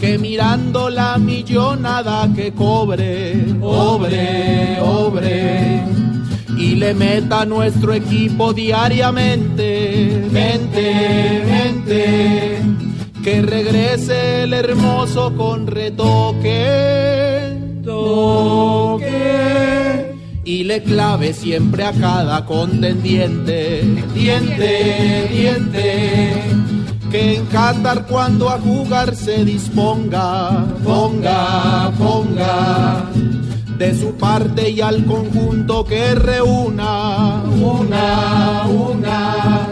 Que 0.00 0.16
mirando 0.16 0.88
la 0.88 1.18
millonada 1.18 2.26
que 2.34 2.52
cobre, 2.52 3.34
obre, 3.60 4.78
obre, 4.80 5.82
y 6.56 6.76
le 6.76 6.94
meta 6.94 7.42
a 7.42 7.46
nuestro 7.46 7.92
equipo 7.92 8.54
diariamente, 8.54 10.26
mente, 10.30 11.44
mente, 11.46 12.62
que 13.22 13.42
regrese 13.42 14.44
el 14.44 14.54
hermoso 14.54 15.34
con 15.36 15.66
retoque, 15.66 17.58
toque, 17.84 19.10
y 20.44 20.64
le 20.64 20.82
clave 20.82 21.34
siempre 21.34 21.84
a 21.84 21.92
cada 21.92 22.46
contendiente, 22.46 23.82
diente, 24.14 25.28
diente. 25.30 26.42
Que 27.10 27.36
en 27.36 27.46
Qatar 27.46 28.06
cuando 28.06 28.48
a 28.48 28.58
jugar 28.58 29.16
se 29.16 29.44
disponga, 29.44 30.64
ponga, 30.84 31.90
ponga. 31.98 33.10
De 33.76 33.98
su 33.98 34.14
parte 34.14 34.70
y 34.70 34.80
al 34.80 35.04
conjunto 35.06 35.84
que 35.84 36.14
reúna, 36.14 37.42
una, 37.44 38.66
una, 38.68 39.66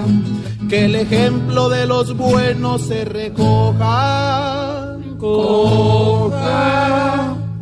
que 0.69 0.85
el 0.85 0.95
ejemplo 0.95 1.69
de 1.71 1.87
los 1.87 2.15
buenos 2.17 2.83
se 2.83 3.05
recoja, 3.05 4.99
coja 5.19 6.49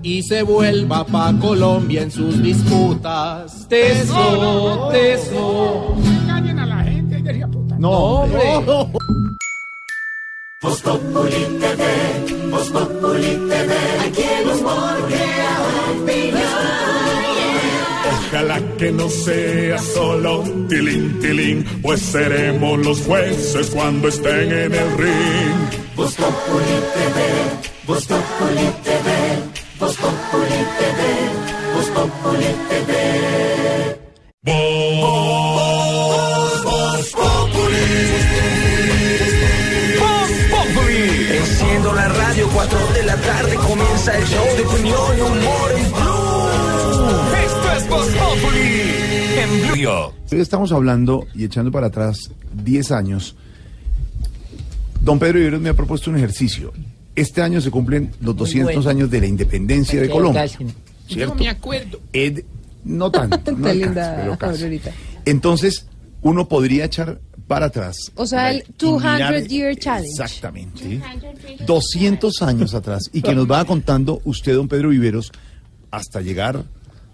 y 0.02 0.22
se 0.22 0.42
vuelva 0.42 1.04
pa' 1.04 1.32
Colombia 1.40 2.02
en 2.02 2.10
sus 2.10 2.42
disputas. 2.42 3.66
Teso, 3.68 4.88
teso. 4.92 5.94
Engañen 6.22 6.58
a 6.58 6.66
la 6.66 6.82
gente, 6.82 7.20
hija 7.20 7.32
de 7.32 7.46
puta. 7.46 7.76
No, 7.78 7.90
hombre. 7.90 8.42
Voz 10.62 10.80
Populi 10.82 11.58
TV, 11.60 11.84
Voz 12.50 12.70
Populi 12.70 13.36
TV, 13.48 13.74
aquí 14.06 14.22
el 14.22 14.48
humor 14.48 14.96
crea 15.06 15.58
opinión. 15.92 17.05
Ojalá 18.36 18.60
que 18.76 18.92
no 18.92 19.08
sea 19.08 19.78
solo 19.78 20.44
tilín, 20.68 21.18
tilín, 21.20 21.64
pues 21.80 22.02
seremos 22.02 22.78
los 22.84 23.00
jueces 23.00 23.70
cuando 23.70 24.08
estén 24.08 24.52
en 24.52 24.74
el 24.74 24.98
ring. 24.98 25.70
Voz 25.96 26.14
Populi 26.16 26.76
TV, 26.92 27.16
Voz 27.86 28.04
Populi 28.04 28.66
TV, 28.84 29.08
Voz 29.80 29.96
Populi 29.96 30.66
TV, 30.78 31.00
Voz 31.72 31.88
Populi 31.96 32.50
TV. 32.68 32.92
Voz, 34.42 35.02
Voz 36.62 37.10
Populi. 37.12 37.88
Voz 39.98 40.30
Populi. 40.50 41.04
Enciendo 41.38 41.88
la 41.94 42.08
radio, 42.08 42.50
4 42.52 42.78
de 42.96 43.02
la 43.02 43.16
tarde 43.16 43.54
comienza 43.66 44.18
el 44.18 44.26
show 44.26 44.46
de 44.58 44.62
opinión 44.66 45.16
y 45.16 45.20
humor 45.22 45.72
en 45.74 45.90
Blue. 45.90 46.05
Esto 46.05 46.05
es 47.76 47.88
Voz 47.88 48.06
Populi 48.06 48.82
en 49.38 49.72
Blue. 49.72 49.90
Hoy 50.32 50.40
estamos 50.40 50.72
hablando 50.72 51.26
y 51.34 51.44
echando 51.44 51.70
para 51.70 51.88
atrás 51.88 52.30
10 52.64 52.90
años. 52.92 53.36
Don 55.02 55.18
Pedro 55.18 55.38
Viveros 55.38 55.60
me 55.60 55.68
ha 55.68 55.74
propuesto 55.74 56.10
un 56.10 56.16
ejercicio. 56.16 56.72
Este 57.14 57.42
año 57.42 57.60
se 57.60 57.70
cumplen 57.70 58.12
los 58.20 58.34
200 58.36 58.74
bueno. 58.74 58.90
años 58.90 59.10
de 59.10 59.20
la 59.20 59.26
independencia 59.26 60.00
de 60.00 60.08
Colombia. 60.08 60.46
Yo 60.46 60.66
¿cierto? 61.06 61.34
me 61.34 61.48
acuerdo. 61.48 62.00
Ed- 62.12 62.44
no 62.84 63.10
tanto. 63.10 63.52
No 63.56 63.72
linda 63.72 64.24
alcanza, 64.24 64.66
pero. 64.68 64.94
Entonces, 65.24 65.86
uno 66.22 66.48
podría 66.48 66.86
echar 66.86 67.20
para 67.46 67.66
atrás. 67.66 67.96
O 68.14 68.26
sea, 68.26 68.52
el 68.52 68.64
y 68.80 68.86
mirar- 68.86 69.32
200 69.32 69.48
Year 69.48 69.76
Challenge. 69.76 70.08
Exactamente. 70.10 71.02
200 71.66 72.42
años 72.42 72.74
atrás. 72.74 73.10
Y 73.12 73.20
que 73.22 73.34
nos 73.34 73.50
va 73.50 73.64
contando 73.64 74.20
usted, 74.24 74.54
don 74.54 74.66
Pedro 74.66 74.88
Viveros, 74.88 75.30
hasta 75.90 76.20
llegar 76.22 76.64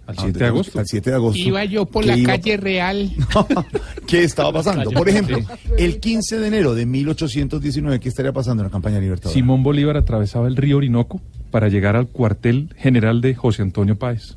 al 0.06 0.16
7 0.18 0.38
de 0.38 0.44
agosto. 0.46 0.78
Al 0.78 0.86
7 0.86 1.10
de 1.10 1.16
agosto. 1.16 1.38
Iba 1.40 1.64
yo 1.64 1.86
por 1.86 2.02
¿Qué 2.04 2.08
la 2.10 2.16
iba- 2.16 2.32
calle 2.32 2.56
real. 2.56 3.12
¿Qué 4.06 4.24
estaba 4.24 4.52
pasando? 4.52 4.90
Por 4.90 5.08
ejemplo, 5.08 5.38
el 5.78 6.00
15 6.00 6.38
de 6.38 6.46
enero 6.48 6.74
de 6.74 6.86
1819, 6.86 8.00
¿qué 8.00 8.08
estaría 8.08 8.32
pasando 8.32 8.62
en 8.62 8.66
la 8.68 8.72
campaña 8.72 8.98
libertadora? 9.00 9.34
Simón 9.34 9.62
Bolívar 9.62 9.96
atravesaba 9.96 10.48
el 10.48 10.56
río 10.56 10.76
Orinoco 10.78 11.20
para 11.50 11.68
llegar 11.68 11.96
al 11.96 12.08
cuartel 12.08 12.74
general 12.78 13.20
de 13.20 13.34
José 13.34 13.62
Antonio 13.62 13.96
Páez. 13.98 14.36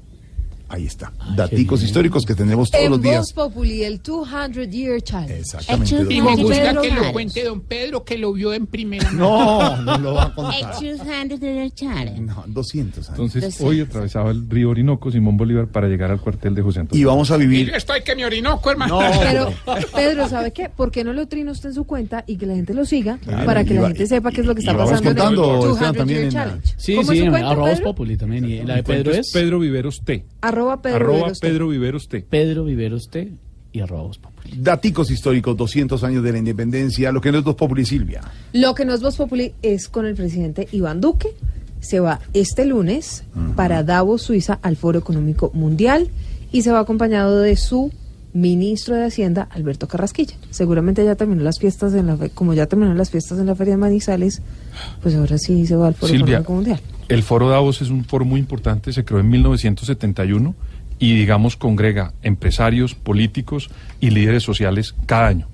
Ahí 0.67 0.85
está. 0.87 1.13
Daticos 1.35 1.83
históricos 1.83 2.25
que 2.25 2.33
tenemos 2.35 2.71
todos 2.71 2.83
En 2.83 2.91
los 2.91 3.01
días. 3.01 3.17
Voz 3.17 3.33
Populi, 3.33 3.83
el 3.83 4.01
200 4.01 4.69
Year 4.69 5.01
Challenge. 5.01 5.39
Exactamente. 5.39 6.13
Y 6.13 6.21
me 6.21 6.35
gusta 6.35 6.55
Pedro 6.55 6.81
que 6.81 6.91
lo 6.91 7.11
cuente 7.13 7.43
don 7.43 7.61
Pedro, 7.61 8.03
que 8.03 8.17
lo 8.17 8.33
vio 8.33 8.53
en 8.53 8.65
primera 8.67 9.11
No, 9.11 9.81
no 9.83 9.97
lo 9.99 10.13
va 10.15 10.23
a 10.25 10.33
contar. 10.33 10.73
Challenge. 11.75 12.21
No, 12.21 12.43
200 12.47 13.09
años. 13.09 13.19
Entonces, 13.35 13.61
hoy 13.61 13.81
atravesaba 13.81 14.31
el 14.31 14.49
río 14.49 14.69
Orinoco 14.69 15.11
Simón 15.11 15.37
Bolívar 15.37 15.67
para 15.67 15.87
llegar 15.87 16.11
al 16.11 16.19
cuartel 16.19 16.55
de 16.55 16.61
José 16.61 16.79
Antonio. 16.81 17.01
Y 17.01 17.05
vamos 17.05 17.31
a 17.31 17.35
Y 17.35 17.39
vivir. 17.39 17.69
yo 17.71 17.75
estoy 17.75 18.01
que 18.03 18.15
me 18.15 18.25
orinoco, 18.25 18.71
hermano. 18.71 18.99
Pero, 19.21 19.53
Pedro, 19.93 20.27
¿sabe 20.29 20.51
qué? 20.51 20.69
¿Por 20.69 20.91
qué 20.91 21.03
no 21.03 21.13
lo 21.13 21.27
trina 21.27 21.51
usted 21.51 21.69
en 21.69 21.75
su 21.75 21.83
cuenta 21.85 22.23
y 22.27 22.37
que 22.37 22.45
la 22.45 22.55
gente 22.55 22.73
lo 22.73 22.85
siga 22.85 23.17
Claro, 23.17 23.45
para 23.45 23.63
que 23.63 23.73
y 23.73 23.77
la 23.77 23.87
gente 23.87 24.07
sepa 24.07 24.31
qué 24.31 24.41
es 24.41 24.47
lo 24.47 24.55
que 24.55 24.61
y 24.61 24.65
está 24.65 24.77
pasando 24.77 25.09
en 25.11 25.17
el 25.17 25.23
contando, 25.23 25.41
200 25.67 26.07
Year 26.07 26.19
en 26.19 26.25
la- 26.25 26.31
Challenge? 26.31 26.73
Sí, 26.77 26.95
¿Cómo 26.95 27.11
es 27.11 27.19
sí, 27.19 27.25
arroba 27.27 27.69
Voz? 27.69 27.81
Populi 27.81 28.17
también. 28.17 28.45
Y 28.45 28.63
la 28.63 28.75
de 28.75 28.81
Mi 28.81 28.87
Pedro 28.87 29.11
es 29.11 29.17
es 29.19 29.31
Pedro 29.31 29.59
Viveros 29.59 30.01
T. 30.03 30.25
Arroba 30.47 30.81
Pedro 30.81 30.95
arroba 30.97 31.13
Viveros 31.15 31.39
T. 31.39 31.47
Pedro 31.47 31.67
Viveros 31.67 32.07
T. 32.07 32.21
Pedro 32.29 32.63
Viveros 32.65 33.09
T 33.09 33.31
y 33.71 33.79
arroba 33.81 34.03
Voz 34.03 34.17
Populi. 34.17 34.53
Daticos 34.57 35.11
históricos, 35.11 35.57
200 35.57 36.03
años 36.03 36.23
de 36.23 36.31
la 36.31 36.37
independencia, 36.37 37.11
lo 37.11 37.19
que 37.19 37.31
no 37.31 37.39
es 37.39 37.43
dos 37.43 37.55
Populi 37.55 37.85
Silvia. 37.85 38.21
Lo 38.53 38.73
que 38.73 38.85
no 38.85 38.93
es 38.93 39.01
Voz 39.01 39.17
Populi 39.17 39.53
es 39.61 39.89
con 39.89 40.05
el 40.05 40.15
presidente 40.15 40.67
Iván 40.71 41.01
Duque. 41.01 41.29
Se 41.81 41.99
va 41.99 42.19
este 42.33 42.65
lunes 42.65 43.25
para 43.55 43.83
Davos, 43.83 44.23
Suiza, 44.23 44.59
al 44.63 44.75
Foro 44.75 44.97
Económico 44.97 45.51
Mundial 45.53 46.09
y 46.51 46.61
se 46.61 46.71
va 46.71 46.79
acompañado 46.79 47.41
de 47.41 47.57
su 47.57 47.91
ministro 48.33 48.95
de 48.95 49.05
Hacienda, 49.05 49.47
Alberto 49.51 49.87
Carrasquilla. 49.87 50.35
Seguramente 50.49 51.03
ya 51.05 51.15
terminó 51.15 51.43
las 51.43 51.59
fiestas, 51.59 51.93
en 51.93 52.07
la 52.07 52.17
como 52.29 52.53
ya 52.53 52.65
terminaron 52.67 52.97
las 52.97 53.09
fiestas 53.09 53.39
en 53.39 53.45
la 53.45 53.55
Feria 53.55 53.73
de 53.73 53.77
Manizales, 53.77 54.41
pues 55.01 55.15
ahora 55.15 55.37
sí 55.37 55.65
se 55.67 55.75
va 55.75 55.87
al 55.87 55.95
Foro 55.95 56.11
Silvia, 56.11 56.39
Económico 56.39 56.53
Mundial. 56.53 56.79
El 57.09 57.23
Foro 57.23 57.49
Davos 57.49 57.81
es 57.81 57.89
un 57.89 58.03
foro 58.05 58.25
muy 58.25 58.39
importante, 58.39 58.91
se 58.93 59.03
creó 59.05 59.19
en 59.19 59.29
1971 59.29 60.55
y 60.99 61.15
digamos 61.15 61.55
congrega 61.57 62.13
empresarios, 62.23 62.95
políticos 62.95 63.69
y 63.99 64.09
líderes 64.11 64.43
sociales 64.43 64.95
cada 65.05 65.27
año. 65.27 65.47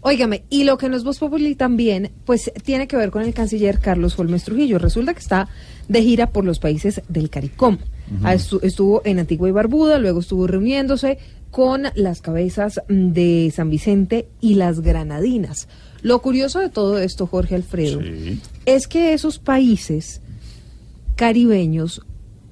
Óigame, 0.00 0.44
y 0.50 0.62
lo 0.64 0.78
que 0.78 0.88
no 0.88 0.96
es 0.96 1.02
Voz 1.02 1.18
Populi 1.18 1.56
también, 1.56 2.12
pues 2.24 2.52
tiene 2.62 2.86
que 2.86 2.96
ver 2.96 3.10
con 3.10 3.22
el 3.22 3.34
canciller 3.34 3.80
Carlos 3.80 4.16
Holmes 4.16 4.44
Trujillo. 4.44 4.78
Resulta 4.78 5.12
que 5.14 5.18
está 5.18 5.48
de 5.88 6.02
gira 6.02 6.28
por 6.30 6.44
los 6.44 6.60
países 6.60 7.02
del 7.08 7.28
CARICOM. 7.28 7.78
Ah, 8.22 8.34
estu- 8.36 8.60
Estuvo 8.62 9.02
en 9.04 9.18
Antigua 9.18 9.48
y 9.48 9.52
Barbuda, 9.52 9.98
luego 9.98 10.20
estuvo 10.20 10.46
reuniéndose 10.46 11.18
con 11.50 11.84
las 11.96 12.20
cabezas 12.22 12.80
mm, 12.88 13.08
de 13.10 13.52
San 13.52 13.68
Vicente 13.68 14.28
y 14.40 14.54
las 14.54 14.78
Granadinas. 14.80 15.66
Lo 16.02 16.22
curioso 16.22 16.60
de 16.60 16.68
todo 16.68 16.98
esto, 16.98 17.26
Jorge 17.26 17.56
Alfredo, 17.56 18.00
es 18.64 18.86
que 18.86 19.12
esos 19.12 19.40
países 19.40 20.20
caribeños 21.16 22.02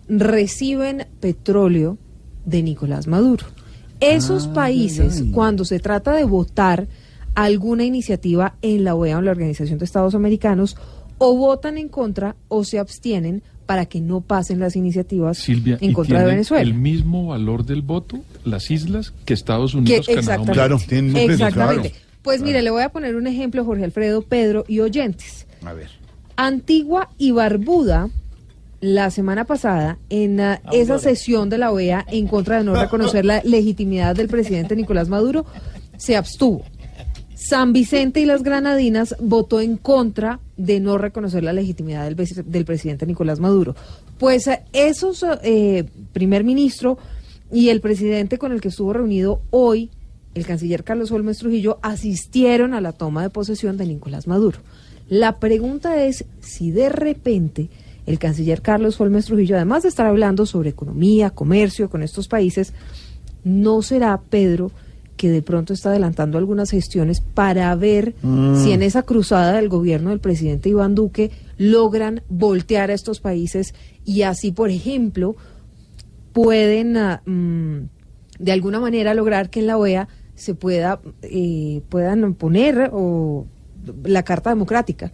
reciben 0.09 1.07
petróleo 1.21 1.99
de 2.45 2.63
Nicolás 2.63 3.07
Maduro. 3.07 3.47
Esos 4.01 4.49
Ah, 4.49 4.55
países, 4.55 5.25
cuando 5.33 5.65
se 5.65 5.79
trata 5.79 6.13
de 6.13 6.25
votar 6.25 6.89
alguna 7.35 7.85
iniciativa 7.85 8.57
en 8.63 8.85
la 8.85 8.95
OEA 8.95 9.17
o 9.17 9.19
en 9.21 9.25
la 9.27 9.31
Organización 9.31 9.79
de 9.79 9.85
Estados 9.85 10.15
Americanos 10.15 10.77
o 11.19 11.37
votan 11.37 11.79
en 11.79 11.89
contra 11.89 12.37
o 12.49 12.65
se 12.65 12.79
abstienen 12.79 13.43
para 13.67 13.87
que 13.87 14.01
no 14.01 14.21
pasen 14.21 14.59
las 14.61 14.77
iniciativas 14.77 15.39
Silvia, 15.39 15.79
en 15.81 15.91
¿y 15.91 15.95
contra 15.95 16.19
de 16.19 16.25
tienen 16.25 16.35
Venezuela. 16.37 16.63
el 16.63 16.75
mismo 16.75 17.29
valor 17.29 17.65
del 17.65 17.81
voto 17.81 18.19
las 18.45 18.71
islas 18.71 19.15
que 19.25 19.33
Estados 19.33 19.73
Que- 19.73 19.79
Unidos, 19.79 20.07
Canadá 20.07 20.21
exactamente. 20.21 20.51
México? 20.51 20.53
Claro, 20.55 21.33
Exactamente. 21.33 21.91
claro. 21.91 22.05
Pues 22.23 22.43
mire, 22.43 22.63
le 22.63 22.71
voy 22.71 22.83
a 22.83 22.89
poner 22.91 23.17
un 23.17 23.27
ejemplo, 23.27 23.65
Jorge 23.65 23.85
Alfredo, 23.85 24.23
Pedro 24.23 24.65
y 24.69 24.81
oyentes. 24.81 25.47
A 25.65 25.73
ver. 25.73 25.89
Antigua 26.37 27.11
y 27.17 27.31
Barbuda, 27.31 28.11
la 28.85 29.11
semana 29.11 29.47
pasada, 29.47 29.99
en 30.11 30.41
ah, 30.41 30.61
esa 30.71 30.99
sesión 30.99 31.49
de 31.49 31.57
la 31.57 31.73
OEA 31.73 32.05
en 32.07 32.27
contra 32.27 32.59
de 32.59 32.65
no 32.65 32.75
reconocer 32.75 33.25
la 33.25 33.41
legitimidad 33.43 34.15
del 34.15 34.29
presidente 34.29 34.77
Nicolás 34.77 35.09
Maduro, 35.09 35.47
se 35.97 36.17
abstuvo. 36.17 36.63
San 37.35 37.73
Vicente 37.73 38.21
y 38.21 38.27
las 38.27 38.43
Granadinas 38.43 39.17
votó 39.21 39.63
en 39.63 39.79
contra 39.79 40.41
de 40.59 40.81
no 40.81 40.99
reconocer 40.99 41.43
la 41.43 41.55
legitimidad 41.55 42.11
del 42.13 42.65
presidente 42.67 43.07
Nicolás 43.07 43.41
Maduro. 43.41 43.75
Pues 44.19 44.47
eh, 44.49 44.61
esos 44.75 45.25
eh, 45.43 45.85
primer 46.13 46.45
ministro 46.45 46.99
y 47.51 47.71
el 47.71 47.81
presidente 47.81 48.37
con 48.37 48.53
el 48.53 48.61
que 48.61 48.69
estuvo 48.69 48.93
reunido 48.93 49.41
hoy, 49.49 49.93
el 50.35 50.45
canciller 50.45 50.85
Carlos 50.85 51.11
Holmes 51.11 51.39
Trujillo, 51.39 51.79
asistieron 51.81 52.75
a 52.75 52.83
la 52.83 52.93
toma 52.93 53.23
de 53.23 53.31
posesión 53.31 53.79
de 53.79 53.87
Nicolás 53.87 54.27
Maduro. 54.27 54.59
La 55.09 55.39
pregunta 55.39 56.05
es 56.05 56.27
si 56.41 56.71
de 56.71 56.91
repente 56.91 57.71
el 58.07 58.19
canciller 58.19 58.61
Carlos 58.63 59.01
Holmes 59.01 59.27
Trujillo, 59.27 59.57
además 59.57 59.83
de 59.83 59.89
estar 59.89 60.07
hablando 60.07 60.47
sobre 60.47 60.71
economía, 60.71 61.31
comercio 61.31 61.89
con 61.89 62.03
estos 62.03 62.29
países, 62.29 62.73
no 63.45 63.83
será 63.83 64.21
Pedro 64.31 64.71
que 65.17 65.31
de 65.31 65.43
pronto 65.43 65.73
está 65.73 65.91
adelantando 65.91 66.39
algunas 66.39 66.71
gestiones 66.71 67.21
para 67.21 67.75
ver 67.77 68.15
Mm. 68.23 68.57
si 68.63 68.73
en 68.73 68.83
esa 68.83 69.05
cruzada 69.05 69.53
del 69.53 69.69
gobierno 69.69 70.11
del 70.11 70.19
presidente 70.19 70.69
Iván 70.71 70.95
Duque 70.97 71.31
logran 71.57 72.23
voltear 72.29 72.91
a 72.91 72.95
estos 72.95 73.21
países 73.21 73.75
y 74.05 74.23
así, 74.23 74.51
por 74.51 74.71
ejemplo, 74.71 75.37
pueden 76.33 76.97
ah, 76.97 77.23
mm, 77.25 77.79
de 78.41 78.53
alguna 78.53 78.81
manera 78.81 79.15
lograr 79.15 79.51
que 79.51 79.61
en 79.61 79.69
la 79.69 79.79
OEA 79.79 80.09
se 80.35 80.55
pueda 80.55 81.01
eh, 81.23 81.81
puedan 81.89 82.35
poner 82.35 82.91
o 82.93 83.47
la 84.03 84.25
carta 84.25 84.51
democrática 84.51 85.13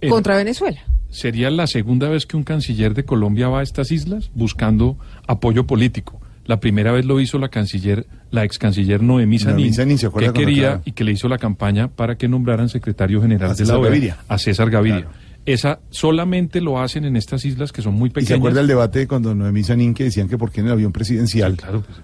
Eh, 0.00 0.08
contra 0.10 0.36
Venezuela. 0.36 0.80
Sería 1.10 1.50
la 1.50 1.66
segunda 1.66 2.08
vez 2.08 2.26
que 2.26 2.36
un 2.36 2.44
canciller 2.44 2.94
de 2.94 3.04
Colombia 3.04 3.48
va 3.48 3.60
a 3.60 3.62
estas 3.62 3.90
islas 3.92 4.30
buscando 4.34 4.96
apoyo 5.26 5.66
político. 5.66 6.20
La 6.44 6.60
primera 6.60 6.92
vez 6.92 7.04
lo 7.04 7.20
hizo 7.20 7.38
la 7.38 7.48
canciller, 7.48 8.06
la 8.30 8.42
ex 8.44 8.58
canciller 8.58 9.02
Noemí 9.02 9.38
Sanín, 9.38 9.74
Sanín, 9.74 9.98
¿se 9.98 10.06
acuerda 10.06 10.32
que 10.32 10.40
quería 10.40 10.62
claro? 10.68 10.82
y 10.86 10.92
que 10.92 11.04
le 11.04 11.12
hizo 11.12 11.28
la 11.28 11.36
campaña 11.36 11.88
para 11.88 12.16
que 12.16 12.26
nombraran 12.26 12.70
secretario 12.70 13.20
general 13.20 13.48
de 13.48 13.48
la 13.48 13.54
César 13.54 13.76
OEA, 13.76 13.84
Gaviria. 13.90 14.18
a 14.28 14.38
César 14.38 14.70
Gaviria. 14.70 15.08
Esa 15.44 15.80
solamente 15.88 16.60
lo 16.60 16.78
hacen 16.78 17.06
en 17.06 17.16
estas 17.16 17.44
islas 17.46 17.72
que 17.72 17.80
son 17.80 17.94
muy 17.94 18.08
¿Y 18.08 18.10
se 18.10 18.14
pequeñas. 18.14 18.38
acuerda 18.38 18.60
el 18.60 18.66
debate 18.66 19.06
cuando 19.06 19.34
Noemí 19.34 19.62
Sanín 19.62 19.94
que 19.94 20.04
decían 20.04 20.28
que 20.28 20.36
por 20.36 20.50
qué 20.50 20.60
en 20.60 20.66
el 20.66 20.72
avión 20.72 20.92
presidencial 20.92 21.56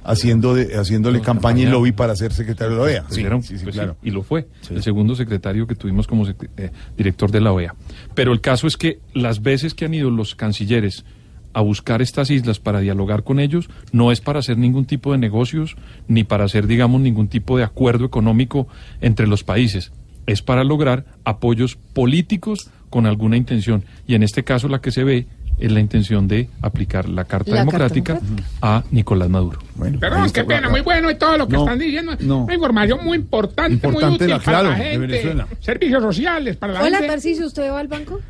haciendo 0.02 0.54
de, 0.54 0.78
haciéndole 0.78 1.20
campaña 1.20 1.62
y 1.62 1.66
lobby 1.66 1.92
para 1.92 2.16
ser 2.16 2.32
secretario 2.32 2.72
de 2.72 2.78
la 2.78 2.84
OEA? 2.84 3.04
Pues 3.06 3.62
pues 3.62 3.76
sí, 3.76 3.82
y 4.02 4.10
lo 4.10 4.22
fue, 4.22 4.46
el 4.70 4.82
segundo 4.82 5.14
secretario 5.14 5.66
que 5.66 5.74
tuvimos 5.74 6.06
como 6.06 6.26
eh, 6.26 6.70
director 6.96 7.30
de 7.30 7.40
la 7.40 7.52
OEA. 7.52 7.74
Pero 8.14 8.32
el 8.32 8.40
caso 8.40 8.66
es 8.66 8.76
que 8.76 9.00
las 9.12 9.42
veces 9.42 9.74
que 9.74 9.84
han 9.84 9.94
ido 9.94 10.10
los 10.10 10.34
cancilleres 10.34 11.04
a 11.52 11.60
buscar 11.60 12.02
estas 12.02 12.30
islas 12.30 12.58
para 12.58 12.80
dialogar 12.80 13.22
con 13.22 13.38
ellos, 13.38 13.70
no 13.92 14.12
es 14.12 14.20
para 14.20 14.40
hacer 14.40 14.58
ningún 14.58 14.86
tipo 14.86 15.12
de 15.12 15.18
negocios, 15.18 15.76
ni 16.08 16.24
para 16.24 16.44
hacer, 16.44 16.66
digamos, 16.66 17.00
ningún 17.00 17.28
tipo 17.28 17.56
de 17.56 17.64
acuerdo 17.64 18.04
económico 18.04 18.66
entre 19.00 19.26
los 19.26 19.44
países. 19.44 19.92
Es 20.26 20.42
para 20.42 20.64
lograr 20.64 21.04
apoyos 21.24 21.76
políticos 21.76 22.70
con 22.90 23.06
alguna 23.06 23.36
intención. 23.36 23.84
Y 24.06 24.14
en 24.14 24.22
este 24.22 24.42
caso 24.42 24.68
la 24.68 24.80
que 24.80 24.90
se 24.90 25.04
ve 25.04 25.26
es 25.58 25.70
la 25.72 25.80
intención 25.80 26.26
de 26.28 26.48
aplicar 26.62 27.08
la 27.08 27.24
Carta 27.24 27.50
La 27.50 27.56
Carta 27.58 27.58
Democrática 27.78 28.20
a 28.62 28.82
Nicolás 28.90 29.28
Maduro. 29.28 29.58
Perdón, 30.00 30.30
qué 30.30 30.44
pena, 30.44 30.68
muy 30.68 30.80
bueno 30.80 31.10
y 31.10 31.14
todo 31.16 31.36
lo 31.38 31.46
que 31.46 31.54
No, 31.54 31.60
están 31.64 31.78
diciendo. 31.78 32.12
no. 32.20 32.44
Una 32.44 32.54
información 32.54 33.04
muy 33.04 33.18
importante, 33.18 33.86
muy 33.86 33.94
Importante, 33.96 34.24
útil 34.24 34.30
la- 34.30 34.38
para 34.40 34.62
la 34.62 34.68
claro, 34.70 34.82
de 34.84 34.90
gente. 34.90 35.06
Venezuela. 35.06 35.46
Servicios 35.60 36.02
sociales 36.02 36.56
para 36.56 36.72
la 36.74 36.82
Hola, 36.82 36.96
gente. 36.98 37.12
Tarcisio, 37.12 37.46
¿usted 37.46 37.70
va 37.70 37.80
al 37.80 37.88
banco? 37.88 38.20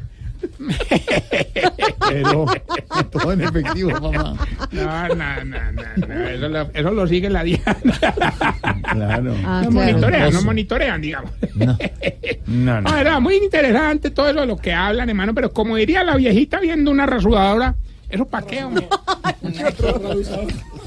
Pero 2.09 2.47
todo 3.11 3.33
en 3.33 3.41
efectivo, 3.43 3.91
mamá. 4.01 4.35
No, 4.73 5.09
no, 5.09 5.45
no, 5.45 5.73
no, 5.73 6.07
no, 6.07 6.15
Eso, 6.29 6.49
lo, 6.49 6.61
eso 6.73 6.91
lo 6.91 7.07
sigue 7.07 7.31
la 7.31 7.43
Diana. 7.45 7.77
Claro. 8.93 9.35
Ah, 9.45 9.63
no 9.65 9.71
claro. 9.71 9.71
monitorean, 9.73 10.33
no 10.33 10.43
monitorean, 10.43 11.01
digamos. 11.01 11.31
No, 11.55 11.77
No, 12.47 12.81
no. 12.81 12.97
era 12.97 13.21
muy 13.21 13.37
interesante 13.37 14.11
todo 14.11 14.29
eso 14.29 14.41
de 14.41 14.47
lo 14.47 14.57
que 14.57 14.73
hablan, 14.73 15.09
hermano, 15.09 15.35
pero 15.35 15.53
como 15.53 15.77
diría 15.77 16.05
la 16.05 16.17
viejita 16.17 16.61
viendo 16.61 16.91
una 16.91 17.07
rasudadora, 17.07 17.75
¿eso 18.09 18.27
para 18.27 18.47
qué, 18.47 18.65
hombre? 18.65 18.87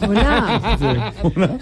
Hola. 0.01 0.61
No, 1.35 1.57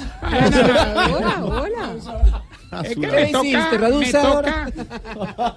Hola, 1.15 1.43
hola. 1.45 2.41
Es 2.83 2.95
que 2.95 3.01
¿Qué 3.01 3.07
me 3.07 3.21
hiciste, 3.29 3.77
toca, 3.77 3.91
me 3.99 4.11
toca, 4.11 5.55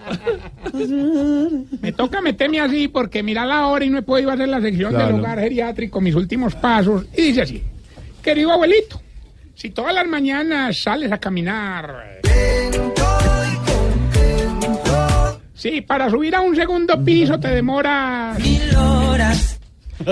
me 1.81 1.93
toca 1.93 2.21
meterme 2.21 2.61
así 2.61 2.89
porque 2.89 3.23
mira 3.23 3.45
la 3.45 3.67
hora 3.67 3.85
y 3.85 3.91
no 3.91 3.99
he 3.99 4.03
podido 4.03 4.31
hacer 4.31 4.49
la 4.49 4.61
sección 4.61 4.91
Claro. 4.91 5.07
del 5.09 5.21
hogar 5.21 5.41
geriátrico, 5.41 6.01
mis 6.01 6.15
últimos 6.15 6.55
pasos. 6.55 7.07
Y 7.17 7.23
dice 7.23 7.43
así, 7.43 7.63
querido 8.23 8.53
abuelito, 8.53 9.01
si 9.55 9.71
todas 9.71 9.95
las 9.95 10.07
mañanas 10.07 10.77
sales 10.83 11.11
a 11.11 11.19
caminar... 11.19 12.21
Sí, 15.55 15.81
para 15.81 16.09
subir 16.09 16.37
a 16.37 16.41
un 16.41 16.55
segundo 16.55 17.03
piso 17.05 17.41
te 17.41 17.49
demora... 17.49 18.37
Mil 18.41 18.77
horas. 18.77 19.59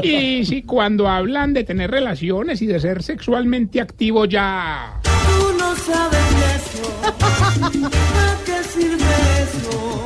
Y 0.02 0.44
si 0.44 0.62
cuando 0.62 1.09
hablan 1.09 1.55
de 1.55 1.62
tener 1.62 1.89
relaciones 1.89 2.60
y 2.62 2.66
de 2.66 2.81
ser 2.81 3.01
sexualmente 3.01 3.81
activo 3.81 4.24
ya... 4.24 5.01
Tú 5.05 5.56
no 5.56 5.77
sabes 5.77 6.18
eso. 6.18 6.26
¿A 6.26 6.26
qué 8.45 8.63
sirve 8.65 9.05
eso? 9.43 10.05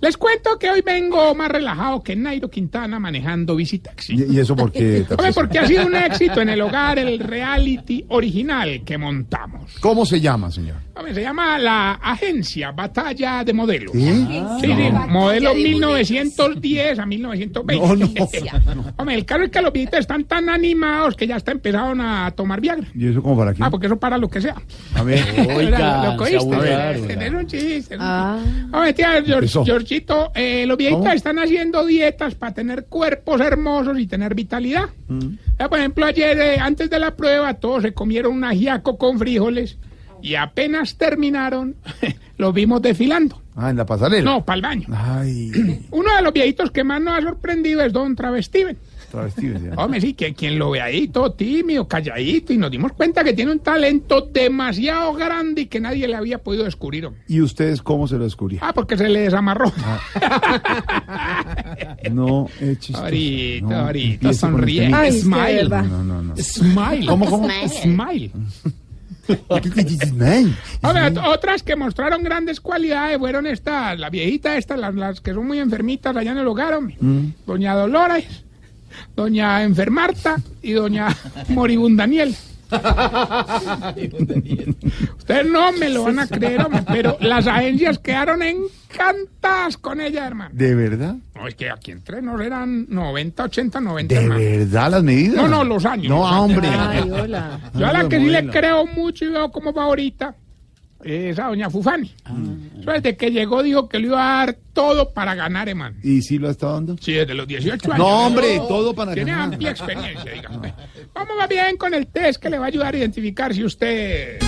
Les 0.00 0.16
cuento 0.16 0.58
que 0.58 0.70
hoy 0.70 0.80
vengo 0.80 1.34
más 1.34 1.50
relajado 1.50 2.02
que 2.02 2.14
Nairo 2.14 2.48
Quintana 2.48 3.00
manejando 3.00 3.56
Visitaxi. 3.56 4.14
¿Y, 4.14 4.36
y 4.36 4.38
eso 4.38 4.54
por 4.54 4.70
qué? 4.70 5.04
Porque 5.34 5.58
ha 5.58 5.66
sido 5.66 5.86
un 5.86 5.96
éxito 5.96 6.40
en 6.40 6.50
el 6.50 6.60
hogar 6.60 7.00
el 7.00 7.18
reality 7.18 8.04
original 8.08 8.82
que 8.84 8.96
montamos. 8.96 9.76
¿Cómo 9.80 10.06
se 10.06 10.20
llama, 10.20 10.52
señor? 10.52 10.76
Se 11.14 11.22
llama 11.22 11.58
la 11.58 11.92
agencia 11.92 12.72
Batalla 12.72 13.42
de 13.44 13.52
Modelos. 13.52 13.92
¿Sí? 13.92 14.00
Sí, 14.60 14.66
sí, 14.66 14.90
No. 14.92 15.06
modelo 15.08 15.54
1910 15.54 16.98
a 16.98 17.06
1920. 17.06 17.86
No, 18.66 18.74
no. 18.74 18.84
Hombre, 18.96 19.14
el 19.14 19.24
caso 19.24 19.44
es 19.44 19.50
que 19.50 19.62
los 19.62 19.72
viejitos 19.72 20.00
están 20.00 20.24
tan 20.24 20.48
animados 20.48 21.14
que 21.16 21.26
ya 21.26 21.36
hasta 21.36 21.52
empezaron 21.52 22.00
a 22.00 22.30
tomar 22.32 22.60
Viagra. 22.60 22.86
¿Y 22.94 23.08
eso 23.08 23.22
como 23.22 23.38
para 23.38 23.54
qué? 23.54 23.62
Ah, 23.62 23.70
porque 23.70 23.86
eso 23.86 23.98
para 23.98 24.18
lo 24.18 24.28
que 24.28 24.40
sea. 24.40 24.56
A 24.94 25.02
ver. 25.02 25.18
Abusaron. 25.38 27.10
Es 27.22 27.32
un 27.32 27.46
chiste. 27.46 27.96
Ah. 27.98 28.38
chiste. 28.42 28.76
Hombre, 28.76 28.92
tía. 28.92 29.22
Georgito, 29.64 30.32
eh, 30.34 30.64
los 30.66 30.76
viejitos 30.76 31.02
¿Cómo? 31.02 31.12
están 31.12 31.38
haciendo 31.38 31.86
dietas 31.86 32.34
para 32.34 32.52
tener 32.54 32.86
cuerpos 32.86 33.40
hermosos 33.40 33.98
y 33.98 34.06
tener 34.06 34.34
vitalidad. 34.34 34.86
Mm. 35.08 35.34
Eh, 35.58 35.68
Por 35.68 35.78
ejemplo, 35.78 36.06
ayer, 36.06 36.38
eh, 36.38 36.58
antes 36.60 36.90
de 36.90 36.98
la 36.98 37.14
prueba, 37.16 37.54
todos 37.54 37.82
se 37.82 37.92
comieron 37.92 38.32
un 38.32 38.44
ajiaco 38.44 38.98
con 38.98 39.18
frijoles 39.18 39.78
y 40.22 40.34
apenas 40.34 40.96
terminaron, 40.96 41.76
los 42.38 42.54
vimos 42.54 42.82
desfilando. 42.82 43.42
Ah, 43.56 43.70
en 43.70 43.76
la 43.76 43.84
pasarela. 43.86 44.30
No, 44.30 44.44
para 44.44 44.56
el 44.56 44.62
baño. 44.62 44.86
Ay, 44.92 45.50
Uno 45.90 46.14
de 46.14 46.22
los 46.22 46.32
viejitos 46.32 46.70
que 46.70 46.84
más 46.84 47.00
nos 47.00 47.18
ha 47.18 47.22
sorprendido 47.22 47.82
es 47.82 47.92
Don 47.92 48.14
Travestiven. 48.14 48.78
travestidos 49.10 49.60
ya. 49.62 49.74
Hombre, 49.74 50.00
sí, 50.00 50.14
que 50.14 50.32
quien 50.34 50.58
lo 50.60 50.70
ve 50.70 50.80
ahí 50.80 51.08
todo 51.08 51.32
tímido, 51.32 51.88
calladito, 51.88 52.52
y 52.52 52.58
nos 52.58 52.70
dimos 52.70 52.92
cuenta 52.92 53.24
que 53.24 53.32
tiene 53.32 53.50
un 53.50 53.58
talento 53.58 54.20
demasiado 54.32 55.12
grande 55.14 55.62
y 55.62 55.66
que 55.66 55.80
nadie 55.80 56.06
le 56.06 56.14
había 56.14 56.38
podido 56.38 56.62
descubrir. 56.64 57.06
hombre. 57.06 57.22
¿Y 57.26 57.40
ustedes 57.40 57.82
cómo 57.82 58.06
se 58.06 58.16
lo 58.16 58.22
descubrieron? 58.24 58.68
Ah, 58.68 58.72
porque 58.72 58.96
se 58.96 59.08
le 59.08 59.20
desamarró. 59.22 59.72
No, 62.12 62.48
es 62.60 62.78
chistoso. 62.78 63.04
Ahorita, 63.04 63.66
No, 63.66 63.76
ahorita, 63.76 64.32
sonríe. 64.32 64.90
Ay, 64.94 65.12
Smile. 65.12 65.68
No, 65.68 66.04
no, 66.04 66.22
no. 66.22 66.36
Smile. 66.36 67.06
¿Cómo, 67.06 67.26
cómo? 67.26 67.48
Smile. 67.68 68.30
Otras 71.26 71.62
que 71.62 71.76
mostraron 71.76 72.22
grandes 72.22 72.60
cualidades 72.60 73.18
fueron 73.18 73.46
estas, 73.46 73.98
la 73.98 74.10
viejita 74.10 74.56
estas, 74.56 74.78
las, 74.78 74.94
las 74.94 75.20
que 75.20 75.32
son 75.32 75.46
muy 75.46 75.58
enfermitas 75.58 76.16
allá 76.16 76.32
en 76.32 76.38
el 76.38 76.46
hogar, 76.46 76.74
hombre. 76.74 76.96
Mm. 77.00 77.26
Doña 77.46 77.74
Dolores, 77.74 78.24
doña 79.14 79.62
Enfermarta 79.62 80.36
y 80.62 80.72
doña 80.72 81.14
Moribundaniel. 81.48 82.34
Ustedes 85.18 85.46
no 85.50 85.72
me 85.72 85.88
lo 85.90 86.04
van 86.04 86.18
a 86.18 86.26
creer, 86.26 86.60
hombre, 86.62 86.82
pero 86.86 87.16
las 87.20 87.46
agencias 87.46 87.98
quedaron 87.98 88.42
encantadas 88.42 89.76
con 89.78 90.00
ella, 90.00 90.26
hermano. 90.26 90.50
¿De 90.54 90.74
verdad? 90.74 91.16
No, 91.34 91.46
es 91.48 91.54
que 91.54 91.70
aquí 91.70 91.92
entre 91.92 92.20
nos 92.22 92.40
eran 92.40 92.86
90, 92.88 93.44
80, 93.44 93.80
90, 93.80 94.14
¿De 94.14 94.20
hermano. 94.22 94.40
verdad 94.40 94.90
las 94.90 95.02
medidas? 95.02 95.36
No, 95.36 95.48
no, 95.48 95.64
los 95.64 95.84
años. 95.84 96.08
No, 96.08 96.18
los 96.18 96.26
años. 96.30 96.40
hombre. 96.40 96.68
Ay, 96.68 97.10
hola. 97.10 97.60
Yo 97.74 97.86
a 97.86 97.92
la 97.92 98.08
que 98.08 98.18
sí 98.18 98.26
le 98.26 98.48
creo 98.48 98.86
mucho 98.86 99.24
y 99.24 99.28
veo 99.28 99.50
cómo 99.50 99.72
va 99.72 99.84
ahorita 99.84 100.34
Esa 101.04 101.44
doña 101.46 101.70
Fufani. 101.70 102.12
Desde 102.84 103.16
que 103.16 103.30
llegó 103.30 103.62
dijo 103.62 103.88
que 103.88 103.98
le 104.00 104.06
iba 104.08 104.20
a 104.42 104.46
dar 104.46 104.56
todo 104.72 105.10
para 105.10 105.34
ganar, 105.34 105.68
hermano. 105.68 105.96
¿Y 106.02 106.22
sí 106.22 106.38
lo 106.38 106.50
está 106.50 106.72
dando? 106.72 106.96
Sí, 107.00 107.12
desde 107.12 107.34
los 107.34 107.46
18 107.46 107.92
años. 107.92 107.98
No, 107.98 108.26
hombre, 108.26 108.58
todo 108.68 108.92
para 108.94 109.14
Tiene 109.14 109.30
ganar. 109.30 109.52
amplia 109.52 109.70
experiencia, 109.70 110.32
digamos. 110.32 110.66
Vamos 111.14 111.36
más 111.38 111.48
bien 111.48 111.76
con 111.76 111.94
el 111.94 112.06
test 112.08 112.42
que 112.42 112.50
le 112.50 112.58
va 112.58 112.64
a 112.64 112.68
ayudar 112.68 112.94
a 112.94 112.98
identificar 112.98 113.54
si 113.54 113.64
usted... 113.64 114.38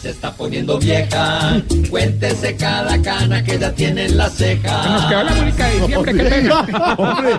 Se 0.00 0.08
está 0.08 0.32
poniendo 0.32 0.78
vieja, 0.78 1.60
cuéntese 1.90 2.56
cada 2.56 3.00
cana 3.02 3.44
que 3.44 3.58
ya 3.58 3.70
tiene 3.74 4.06
en 4.06 4.16
la 4.16 4.30
ceja. 4.30 4.88
Nos 4.88 5.04
quedó 5.04 5.22
la 5.24 5.34
música 5.34 5.66
de 5.68 5.78
diciembre, 5.80 6.12
qué 6.14 6.24
pena. 6.24 6.60
Hombre, 6.96 7.30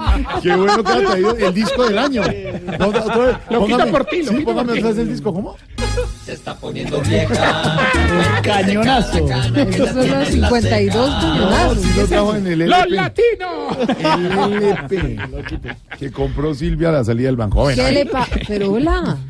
qué 0.44 0.56
bueno 0.56 0.84
que 0.84 0.92
ha 0.92 1.00
traído 1.02 1.38
el 1.38 1.54
disco 1.56 1.84
del 1.88 1.98
año. 1.98 2.22
No, 2.78 2.88
otra 2.90 3.18
vez, 3.18 3.38
Lo 3.50 3.66
quito 3.66 3.78
póngame- 3.80 3.92
por 3.92 4.06
ti, 4.06 4.18
lo 4.22 4.32
sí, 4.32 4.38
quito 4.38 4.46
póngame 4.46 4.66
por 4.68 4.74
ti. 4.76 4.80
otra 4.80 4.90
vez 4.92 4.98
el 5.00 5.10
disco, 5.10 5.34
¿cómo? 5.34 5.56
Se 6.26 6.34
está 6.34 6.56
poniendo 6.56 7.02
vieja. 7.02 7.80
Cañonazo. 8.44 9.28
Esos 9.56 9.90
son 9.90 10.10
los 10.12 10.28
52 10.28 11.10
No, 11.10 11.20
cañonazos. 11.20 11.78
sí 11.82 11.90
lo 12.00 12.08
trajo 12.08 12.36
en 12.36 12.48
el 12.48 12.60
¡Los 12.70 12.90
latinos! 12.90 13.78
El 14.00 14.64
LP 14.64 15.18
que 15.98 16.12
compró 16.12 16.54
Silvia 16.54 16.90
a 16.90 16.92
la 16.92 17.04
salida 17.04 17.28
del 17.28 17.38
banco. 17.38 17.62
Joven, 17.62 17.76
¿Qué 17.76 17.92
le? 17.92 18.10
Pero 18.48 18.74
hola. 18.74 19.18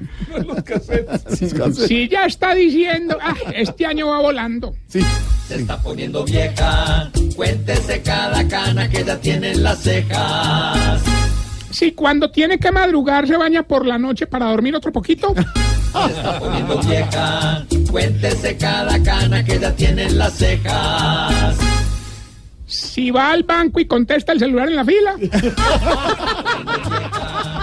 Si 1.88 2.07
ya 2.07 2.26
está 2.26 2.53
diciendo, 2.55 3.18
ah, 3.22 3.34
este 3.53 3.85
año 3.85 4.07
va 4.07 4.19
volando. 4.19 4.73
Sí. 4.88 5.01
Se 5.47 5.55
está 5.55 5.77
poniendo 5.81 6.23
vieja, 6.23 7.09
cuéntese 7.35 8.01
cada 8.01 8.47
cana 8.47 8.89
que 8.89 9.03
ya 9.03 9.18
tiene 9.18 9.51
en 9.51 9.63
las 9.63 9.80
cejas. 9.80 11.01
Si 11.72 11.93
cuando 11.93 12.30
tiene 12.30 12.60
que 12.60 12.72
madrugar 12.72 13.27
se 13.27 13.38
baña 13.38 13.64
por 13.64 13.85
la 13.85 13.98
noche 13.98 14.27
para 14.27 14.48
dormir 14.48 14.76
otro 14.76 14.91
poquito. 14.91 15.34
Se 15.34 15.41
está 16.14 16.39
poniendo 16.39 16.77
vieja, 16.80 17.65
cuéntese 17.89 18.57
cada 18.57 19.02
cana 19.03 19.43
que 19.43 19.60
ya 19.60 19.76
tiene 19.76 20.03
en 20.03 20.18
las 20.18 20.34
cejas. 20.34 21.57
Si 22.65 23.11
va 23.11 23.31
al 23.31 23.43
banco 23.43 23.80
y 23.81 23.85
contesta 23.85 24.31
el 24.31 24.39
celular 24.39 24.69
en 24.69 24.76
la 24.77 24.85
fila. 24.85 25.15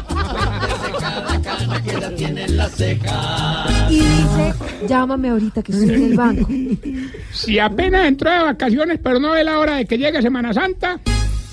Cuéntese 0.08 0.92
cada 1.00 1.40
cana 1.40 1.82
que 1.82 2.00
ya 2.00 2.10
tiene 2.14 2.44
en 2.44 2.56
las 2.58 2.72
cejas. 2.72 3.90
Y 3.90 4.00
dice, 4.00 4.54
llámame 4.86 5.30
ahorita 5.30 5.62
que 5.62 5.72
estoy 5.72 5.94
en 5.94 6.02
el 6.02 6.14
banco. 6.14 6.46
Si 7.32 7.58
apenas 7.58 8.06
entró 8.06 8.30
de 8.30 8.38
vacaciones 8.40 9.00
pero 9.02 9.18
no 9.18 9.30
ve 9.30 9.44
la 9.44 9.58
hora 9.58 9.76
de 9.76 9.86
que 9.86 9.96
llegue 9.96 10.20
Semana 10.20 10.52
Santa. 10.52 11.00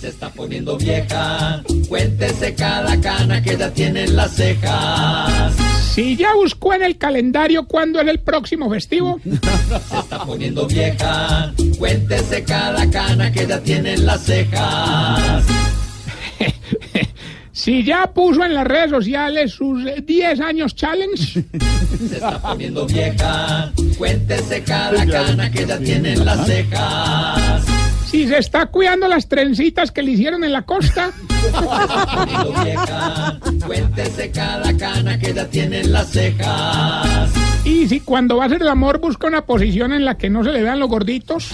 Se 0.05 0.11
está 0.11 0.29
poniendo 0.29 0.77
vieja, 0.77 1.63
cuéntese 1.89 2.53
cada 2.53 3.01
cana 3.01 3.41
que 3.41 3.57
ya 3.57 3.71
tiene 3.71 4.03
en 4.03 4.15
las 4.15 4.35
cejas. 4.35 5.55
Si 5.95 6.15
ya 6.15 6.35
buscó 6.35 6.75
en 6.75 6.83
el 6.83 6.99
calendario 6.99 7.65
cuándo 7.65 7.99
es 7.99 8.07
el 8.07 8.19
próximo 8.19 8.69
festivo. 8.69 9.19
Se 9.25 9.97
está 9.97 10.23
poniendo 10.23 10.67
vieja, 10.67 11.51
cuéntese 11.79 12.43
cada 12.43 12.87
cana 12.91 13.31
que 13.31 13.47
ya 13.47 13.59
tiene 13.61 13.95
en 13.95 14.05
las 14.05 14.21
cejas. 14.21 15.43
Si 17.51 17.83
ya 17.83 18.05
puso 18.13 18.43
en 18.43 18.53
las 18.53 18.67
redes 18.67 18.91
sociales 18.91 19.53
sus 19.53 19.83
eh, 19.87 20.03
10 20.05 20.39
años 20.41 20.75
challenge. 20.75 21.41
Se 21.97 22.13
está 22.13 22.39
poniendo 22.39 22.85
vieja, 22.85 23.71
cuéntese 23.97 24.61
cada 24.61 25.03
cana 25.07 25.49
que 25.49 25.65
ya 25.65 25.79
tiene 25.79 26.13
en 26.13 26.25
las 26.25 26.45
cejas. 26.45 27.84
Si 28.15 28.29
se 28.29 28.37
está 28.37 28.67
cuidando 28.67 29.09
las 29.09 29.27
trencitas 29.27 29.91
que 29.91 30.01
le 30.01 30.11
hicieron 30.11 30.45
en 30.45 30.53
la 30.53 30.61
costa. 30.61 31.11
Cuéntese 33.67 34.31
cada 34.31 34.77
cana 34.77 35.19
que 35.19 35.33
ya 35.33 35.45
las 35.83 36.11
cejas. 36.11 37.33
Y 37.65 37.89
si 37.89 37.99
cuando 37.99 38.37
va 38.37 38.43
a 38.43 38.45
hacer 38.47 38.61
el 38.61 38.69
amor 38.69 38.99
busca 39.01 39.27
una 39.27 39.45
posición 39.45 39.91
en 39.91 40.05
la 40.05 40.17
que 40.17 40.29
no 40.29 40.45
se 40.45 40.53
le 40.53 40.63
vean 40.63 40.79
los 40.79 40.87
gorditos. 40.87 41.49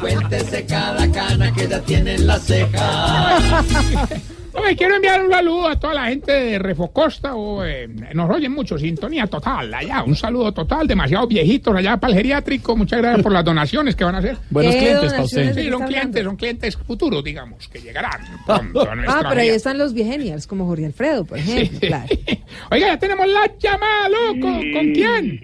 Cuéntese 0.00 0.66
cada 0.66 1.08
cana 1.12 1.52
que 1.52 1.68
ya 1.68 1.80
las 2.18 2.42
cejas. 2.42 4.34
Quiero 4.76 4.96
enviar 4.96 5.24
un 5.24 5.30
saludo 5.30 5.68
a 5.68 5.78
toda 5.80 5.94
la 5.94 6.06
gente 6.06 6.32
de 6.32 6.58
Refocosta. 6.58 7.34
O, 7.34 7.64
eh, 7.64 7.88
nos 8.14 8.30
oyen 8.30 8.52
mucho, 8.52 8.78
sintonía 8.78 9.26
total 9.26 9.72
allá. 9.72 10.02
Un 10.02 10.14
saludo 10.14 10.52
total, 10.52 10.86
demasiados 10.86 11.28
viejitos 11.28 11.74
allá 11.74 11.96
para 11.96 12.12
el 12.12 12.16
geriátrico. 12.18 12.76
Muchas 12.76 13.00
gracias 13.00 13.22
por 13.22 13.32
las 13.32 13.44
donaciones 13.44 13.96
que 13.96 14.04
van 14.04 14.16
a 14.16 14.18
hacer. 14.18 14.36
Buenos 14.50 14.74
¿Qué 14.74 14.80
clientes 14.80 15.12
para 15.12 15.24
usted. 15.24 15.54
Sí, 15.54 15.62
qué 15.62 15.70
son 15.70 15.78
clientes, 15.86 16.00
hablando? 16.02 16.22
son 16.30 16.36
clientes 16.36 16.76
futuros, 16.76 17.24
digamos, 17.24 17.68
que 17.68 17.80
llegarán 17.80 18.20
pronto 18.46 18.82
a 18.82 18.94
Ah, 19.06 19.26
pero 19.28 19.40
ahí 19.40 19.48
están 19.48 19.78
los 19.78 19.94
viegenials, 19.94 20.46
como 20.46 20.66
Jorge 20.66 20.86
Alfredo, 20.86 21.24
por 21.24 21.38
ejemplo. 21.38 21.80
Claro. 21.80 22.06
Oiga, 22.70 22.86
ya 22.88 22.98
tenemos 22.98 23.26
la 23.26 23.50
llamada, 23.58 24.08
loco. 24.08 24.60
¿Con 24.72 24.92
quién? 24.92 25.42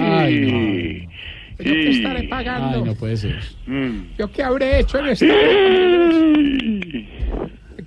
Ay, 0.00 0.40
no. 0.40 1.10
Yo 1.58 1.72
que 1.72 1.90
estaré 1.90 2.22
pagando. 2.28 2.78
Ay, 2.78 2.84
no 2.84 2.94
puede 2.94 3.16
ser. 3.16 3.38
¿Yo 4.18 4.30
qué 4.32 4.42
habré 4.42 4.80
hecho 4.80 4.98
en 4.98 5.08
este? 5.08 5.26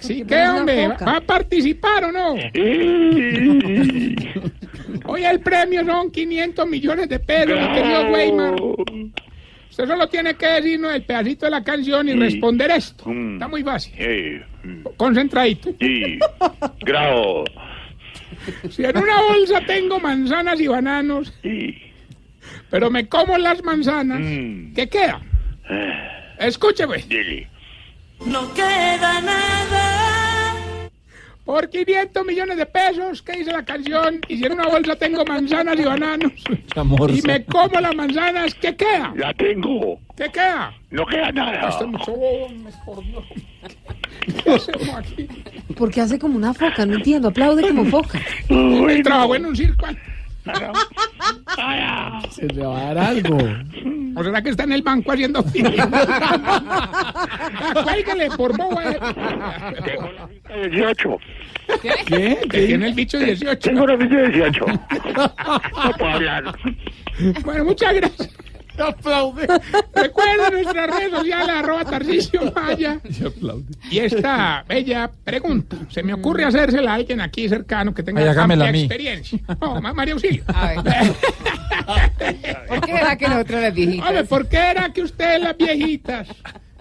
Sí, 0.04 0.24
¿qué 0.28 0.48
hombre? 0.48 0.90
¿Va 0.90 1.18
a 1.18 1.22
participar 1.22 2.04
o 2.06 2.12
no? 2.12 2.34
Hoy 5.06 5.24
el 5.26 5.40
premio 5.40 5.86
son 5.86 6.12
500 6.12 6.68
millones 6.68 7.08
de 7.08 7.20
pesos, 7.20 7.58
mi 7.60 7.74
querido 7.74 8.12
Weimar. 8.12 8.56
Usted 9.70 9.88
solo 9.88 10.08
tiene 10.10 10.36
que 10.36 10.46
decirnos 10.46 10.94
el 10.94 11.04
pedacito 11.04 11.46
de 11.46 11.52
la 11.52 11.64
canción 11.64 12.10
y 12.10 12.14
responder 12.14 12.70
esto. 12.72 13.06
Está 13.34 13.48
muy 13.48 13.64
fácil. 13.64 14.44
Concentradito. 14.98 15.74
Grabo. 16.82 17.46
Si 18.70 18.84
en 18.84 18.98
una 18.98 19.22
bolsa 19.22 19.62
tengo 19.66 20.00
manzanas 20.02 20.60
y 20.60 20.68
bananos, 20.68 21.34
pero 22.70 22.92
me 22.92 23.08
como 23.08 23.38
las 23.38 23.64
manzanas, 23.64 24.20
¿qué 24.76 24.90
queda? 24.90 25.22
Escúcheme. 26.40 27.06
No 28.26 28.54
queda 28.54 29.22
nada. 29.22 29.93
Por 31.46 31.70
500 31.70 32.26
millones 32.26 32.58
de 32.58 32.66
pesos, 32.66 33.22
¿qué 33.22 33.34
dice 33.40 33.52
la 33.52 33.66
canción? 33.66 34.22
Y 34.30 34.38
si 34.38 34.46
en 34.46 34.54
una 34.54 34.68
bolsa 34.68 34.96
tengo 34.96 35.26
manzanas 35.26 35.78
y 35.78 35.84
bananos, 35.84 36.32
y 37.10 37.22
me 37.22 37.44
como 37.46 37.82
las 37.82 37.94
manzanas, 37.96 38.56
¿qué 38.56 38.74
queda? 38.76 39.14
La 39.16 39.34
tengo. 39.34 40.00
¿Qué 40.16 40.30
queda? 40.32 40.74
No 40.90 41.06
queda 41.06 41.32
nada. 41.34 41.70
Esto 41.70 41.84
es 41.84 41.90
mucho 41.90 42.16
por 42.86 43.04
Dios. 43.04 43.26
¿Qué 44.44 44.54
hacemos 44.54 44.90
aquí? 44.96 45.28
Porque 45.76 46.00
hace 46.00 46.18
como 46.18 46.38
una 46.38 46.54
foca, 46.54 46.86
no 46.86 46.96
entiendo. 46.96 47.28
Aplaude 47.28 47.68
como 47.68 47.86
foca. 47.86 48.22
Él 48.48 49.02
trabajó 49.04 49.36
en 49.36 49.46
un 49.48 49.56
circo. 49.56 49.86
Se 52.32 52.48
le 52.48 52.66
va 52.66 52.80
a 52.80 52.94
dar 52.94 52.98
algo. 52.98 53.38
¿O 54.16 54.24
será 54.24 54.42
que 54.42 54.50
está 54.50 54.64
en 54.64 54.74
el 54.74 54.82
banco 54.84 55.12
haciendo 55.12 55.42
fila? 55.44 55.72
Cuélgale 57.84 58.30
por 58.38 58.56
bobo. 58.56 58.80
eh. 58.82 59.00
18. 60.70 61.18
¿Qué? 62.06 62.38
Que 62.50 62.66
tiene 62.68 62.88
el 62.88 62.94
bicho 62.94 63.18
18. 63.18 63.58
Tengo 63.60 63.84
una 63.84 63.96
bici 63.96 64.16
de 64.16 64.30
18. 64.30 64.66
No 65.16 65.92
puedo 65.98 66.12
hablar. 66.12 66.56
Bueno, 67.44 67.66
muchas 67.66 67.94
gracias. 67.94 68.30
Aplaude. 68.78 69.48
Recuerda 69.94 70.50
nuestras 70.50 70.90
redes 70.90 71.12
sociales, 71.12 71.50
arroba 71.50 71.86
Tarcisio 71.86 72.52
Maya. 72.56 73.00
Y 73.04 73.26
aplaude. 73.26 73.66
Y 73.92 74.00
esta 74.00 74.66
bella 74.68 75.12
pregunta, 75.24 75.78
se 75.90 76.02
me 76.04 76.14
ocurre 76.14 76.46
hacérsela 76.46 76.92
a 76.92 76.96
alguien 76.96 77.22
aquí 77.22 77.48
cercano 77.48 77.94
que 77.94 78.02
tenga 78.04 78.22
Ay, 78.22 78.28
amplia 78.38 78.70
experiencia. 78.70 79.40
No, 79.62 79.80
Ma- 79.82 79.94
María 79.94 80.14
Auxilio. 80.16 80.44
¿Por 82.68 82.82
qué 82.82 82.92
era 82.92 83.16
que 83.18 83.28
nosotros 83.28 83.62
las 83.62 83.74
viejitas? 83.74 84.08
Hombre, 84.08 84.24
¿por 84.24 84.48
qué 84.48 84.58
era 84.58 84.92
que 84.94 85.02
ustedes 85.04 85.42
las 85.42 85.58
viejitas, 85.58 86.28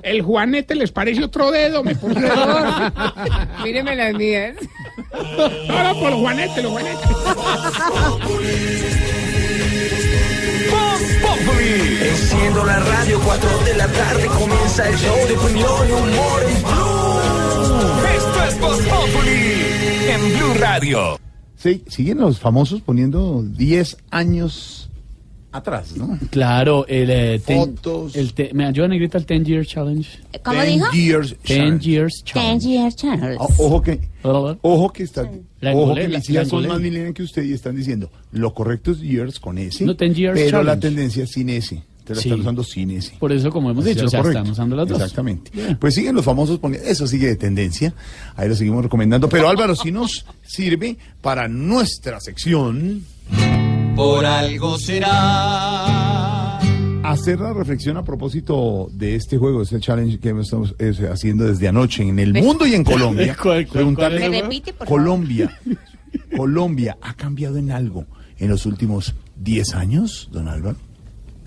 el 0.02 0.22
Juanete 0.22 0.74
les 0.74 0.92
parece 0.92 1.22
otro 1.24 1.50
dedo? 1.50 1.82
Me 1.84 1.94
por 1.94 2.14
favor. 2.14 2.92
Míreme 3.64 3.96
las 3.96 4.14
mías. 4.14 4.56
Ahora 5.68 5.92
por 5.94 6.12
Juanete, 6.14 6.62
los 6.62 6.72
Juanetes. 6.72 7.08
Enciendo 11.44 12.64
la 12.64 12.78
radio, 12.78 13.20
4 13.24 13.58
de 13.64 13.74
la 13.74 13.88
tarde 13.88 14.26
comienza 14.26 14.88
el 14.88 14.96
show 14.96 15.16
de 15.26 15.36
opinión 15.36 15.88
y 15.88 15.92
humor 15.92 16.42
en 16.46 16.62
Blue. 16.62 17.22
Esto 18.16 18.44
es 18.44 18.60
Voz 18.60 18.78
Populi 18.80 20.08
en 20.08 20.38
Blue 20.38 20.54
Radio. 20.60 21.18
Sí, 21.56 21.82
siguen 21.88 22.18
los 22.18 22.38
famosos 22.38 22.80
poniendo 22.80 23.42
10 23.42 23.96
años 24.10 24.81
atrás, 25.52 25.96
¿no? 25.96 26.18
Claro, 26.30 26.86
el, 26.88 27.10
eh, 27.10 27.40
ten- 27.44 27.76
Fotos. 27.76 28.16
el 28.16 28.32
te- 28.34 28.52
¿Me 28.54 28.64
ayuda 28.64 28.88
negrita 28.88 29.18
el 29.18 29.26
10 29.26 29.44
Year 29.44 29.66
Challenge? 29.66 30.08
¿Cómo 30.42 30.60
10 30.62 30.74
dijo? 30.74 30.86
Years 30.92 31.28
10 31.44 31.58
Challenge. 31.58 31.84
Years 31.90 32.22
Challenge. 32.24 32.60
Ten 32.64 32.70
Years 32.72 32.96
Channels. 32.96 33.38
Ah, 33.40 33.46
Ojo 33.58 33.82
que, 33.82 34.00
ojo 34.62 34.92
que 34.92 35.02
está, 35.02 35.30
La 35.60 35.70
ojo 35.72 35.82
engolé, 35.82 36.02
que 36.02 36.08
la- 36.08 36.18
mis 36.18 36.30
hijas 36.30 36.48
son 36.48 36.58
engolé. 36.60 36.68
más 36.74 36.80
millennials 36.82 37.14
que 37.14 37.22
usted 37.22 37.42
y 37.44 37.52
están 37.52 37.76
diciendo 37.76 38.10
lo 38.32 38.52
correcto 38.54 38.90
es 38.92 39.00
years 39.00 39.38
con 39.38 39.58
S, 39.58 39.84
No, 39.84 39.94
10 39.94 40.14
years 40.16 40.40
pero 40.40 40.62
la 40.62 40.72
challenge. 40.72 40.88
tendencia 40.88 41.24
es 41.24 41.30
sin 41.30 41.48
S. 41.50 41.82
Te 42.04 42.16
la 42.16 42.20
Sí. 42.20 42.28
están 42.30 42.40
usando 42.40 42.64
sin 42.64 42.90
S. 42.90 43.12
Por 43.20 43.30
eso, 43.30 43.48
como 43.50 43.70
hemos 43.70 43.84
Así 43.84 43.94
dicho, 43.94 44.06
es 44.06 44.08
o 44.08 44.10
sea, 44.10 44.20
correcto. 44.22 44.38
están 44.40 44.52
usando 44.52 44.74
las 44.74 44.88
dos. 44.88 45.00
Exactamente. 45.00 45.52
Bien. 45.54 45.76
Pues 45.76 45.94
siguen 45.94 46.16
los 46.16 46.24
famosos 46.24 46.58
poniendo, 46.58 46.88
eso 46.88 47.06
sigue 47.06 47.28
de 47.28 47.36
tendencia. 47.36 47.94
Ahí 48.34 48.48
lo 48.48 48.56
seguimos 48.56 48.82
recomendando. 48.82 49.28
Pero 49.28 49.48
Álvaro, 49.48 49.76
sí 49.76 49.92
nos 49.92 50.24
sirve 50.44 50.96
para 51.20 51.46
nuestra 51.46 52.18
sección. 52.20 53.04
Por 53.96 54.24
algo 54.24 54.78
será. 54.78 56.58
Hacer 57.04 57.40
la 57.40 57.52
reflexión 57.52 57.96
a 57.96 58.04
propósito 58.04 58.88
de 58.92 59.16
este 59.16 59.36
juego, 59.36 59.62
este 59.62 59.80
challenge 59.80 60.18
que 60.18 60.30
estamos 60.40 60.74
haciendo 61.10 61.44
desde 61.44 61.68
anoche 61.68 62.02
en 62.02 62.18
el 62.18 62.32
mundo 62.32 62.66
y 62.66 62.74
en 62.74 62.84
Colombia. 62.92 63.36
¿Cuál- 63.40 63.66
cuál- 63.66 63.72
Preguntarle, 63.72 64.20
cuál 64.20 64.34
es? 64.34 64.40
¿Me 64.40 64.42
repite, 64.42 64.72
por 64.72 64.86
favor? 64.86 65.02
Colombia, 65.02 65.60
Colombia 66.36 66.96
ha 67.02 67.14
cambiado 67.14 67.56
en 67.58 67.70
algo 67.70 68.06
en 68.38 68.48
los 68.48 68.66
últimos 68.66 69.14
10 69.36 69.74
años, 69.74 70.28
don 70.32 70.48
Álvaro. 70.48 70.76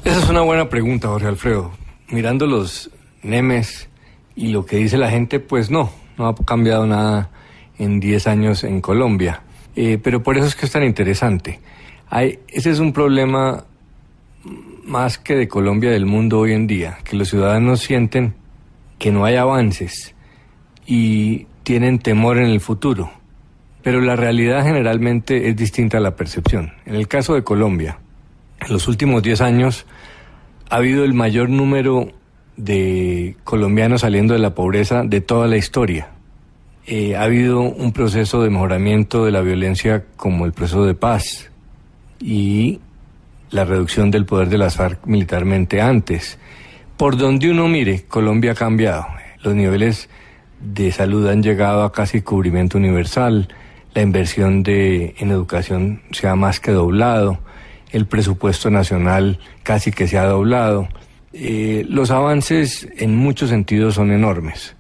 Esa 0.04 0.20
es 0.20 0.30
una 0.30 0.42
buena 0.42 0.70
pregunta, 0.70 1.08
Jorge 1.08 1.28
Alfredo. 1.28 1.72
Mirando 2.10 2.46
los 2.46 2.92
memes 3.24 3.90
y 4.36 4.50
lo 4.50 4.66
que 4.66 4.78
dice 4.78 4.98
la 4.98 5.10
gente, 5.10 5.40
pues 5.40 5.72
no, 5.72 5.90
no 6.18 6.28
ha 6.28 6.36
cambiado 6.36 6.86
nada 6.86 7.32
en 7.80 8.00
10 8.00 8.28
años 8.28 8.64
en 8.64 8.82
Colombia. 8.82 9.42
Eh, 9.76 10.00
pero 10.02 10.22
por 10.22 10.38
eso 10.38 10.46
es 10.46 10.56
que 10.56 10.66
es 10.68 10.72
tan 10.72 10.84
interesante. 10.84 11.60
Hay, 12.16 12.40
ese 12.48 12.72
es 12.72 12.80
un 12.80 12.94
problema 12.94 13.66
más 14.86 15.18
que 15.18 15.36
de 15.36 15.50
Colombia, 15.50 15.92
del 15.92 16.06
mundo 16.06 16.40
hoy 16.40 16.54
en 16.54 16.66
día, 16.66 17.00
que 17.04 17.18
los 17.18 17.28
ciudadanos 17.28 17.82
sienten 17.82 18.36
que 18.98 19.12
no 19.12 19.26
hay 19.26 19.36
avances 19.36 20.16
y 20.88 21.46
tienen 21.64 22.00
temor 22.00 22.38
en 22.38 22.46
el 22.46 22.62
futuro. 22.62 23.12
Pero 23.84 24.00
la 24.00 24.16
realidad 24.16 24.64
generalmente 24.64 25.50
es 25.50 25.58
distinta 25.58 25.98
a 25.98 26.00
la 26.00 26.16
percepción. 26.16 26.72
En 26.86 26.96
el 26.96 27.10
caso 27.10 27.34
de 27.34 27.44
Colombia, 27.44 28.00
en 28.62 28.72
los 28.72 28.88
últimos 28.88 29.22
10 29.22 29.42
años 29.42 29.86
ha 30.70 30.78
habido 30.78 31.04
el 31.04 31.14
mayor 31.14 31.50
número 31.50 32.14
de 32.56 33.36
colombianos 33.44 34.02
saliendo 34.02 34.36
de 34.36 34.40
la 34.40 34.56
pobreza 34.56 35.04
de 35.04 35.20
toda 35.20 35.48
la 35.48 35.58
historia. 35.58 36.12
Eh, 36.88 37.18
ha 37.18 37.24
habido 37.24 37.60
un 37.60 37.92
proceso 37.92 38.42
de 38.42 38.50
mejoramiento 38.50 39.26
de 39.26 39.34
la 39.34 39.42
violencia 39.42 40.06
como 40.16 40.46
el 40.46 40.54
proceso 40.54 40.86
de 40.86 40.94
paz 40.94 41.52
y 42.20 42.80
la 43.52 43.66
reducción 43.66 44.12
del 44.12 44.26
poder 44.26 44.50
de 44.50 44.58
las 44.58 44.76
FARC 44.76 45.06
militarmente 45.06 45.82
antes. 45.82 46.38
Por 46.98 47.18
donde 47.18 47.52
uno 47.52 47.68
mire, 47.68 48.04
Colombia 48.04 48.52
ha 48.52 48.56
cambiado. 48.56 49.06
Los 49.44 49.56
niveles 49.56 50.10
de 50.60 50.92
salud 50.92 51.28
han 51.28 51.44
llegado 51.44 51.84
a 51.84 51.92
casi 51.92 52.22
cubrimiento 52.22 52.78
universal, 52.78 53.50
la 53.94 54.02
inversión 54.02 54.64
de, 54.64 55.16
en 55.20 55.32
educación 55.32 56.02
se 56.12 56.28
ha 56.28 56.36
más 56.36 56.60
que 56.60 56.72
doblado, 56.72 57.40
el 57.92 58.06
presupuesto 58.06 58.70
nacional 58.70 59.40
casi 59.64 59.92
que 59.92 60.08
se 60.08 60.18
ha 60.18 60.26
doblado. 60.26 60.90
Eh, 61.32 61.86
los 61.88 62.12
avances 62.12 62.90
en 62.98 63.16
muchos 63.16 63.50
sentidos 63.50 63.96
son 63.96 64.12
enormes. 64.12 64.76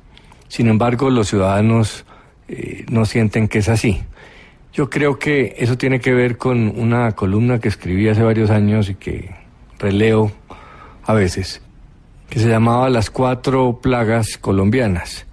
Sin 0.50 0.68
embargo, 0.68 1.10
los 1.10 1.30
ciudadanos 1.30 2.06
eh, 2.48 2.86
no 2.90 3.06
sienten 3.06 3.48
que 3.48 3.60
es 3.60 3.70
así. 3.70 4.02
Yo 4.76 4.90
creo 4.90 5.18
que 5.18 5.56
eso 5.58 5.78
tiene 5.78 6.02
que 6.02 6.14
ver 6.14 6.38
con 6.38 6.78
una 6.78 7.14
columna 7.14 7.60
que 7.60 7.70
escribí 7.70 8.10
hace 8.10 8.24
varios 8.24 8.50
años 8.50 8.90
y 8.90 8.96
que 8.96 9.34
releo 9.80 10.34
a 11.06 11.14
veces, 11.14 11.62
que 12.30 12.40
se 12.40 12.50
llamaba 12.50 12.90
Las 12.90 13.10
cuatro 13.10 13.80
plagas 13.82 14.38
colombianas. 14.38 15.28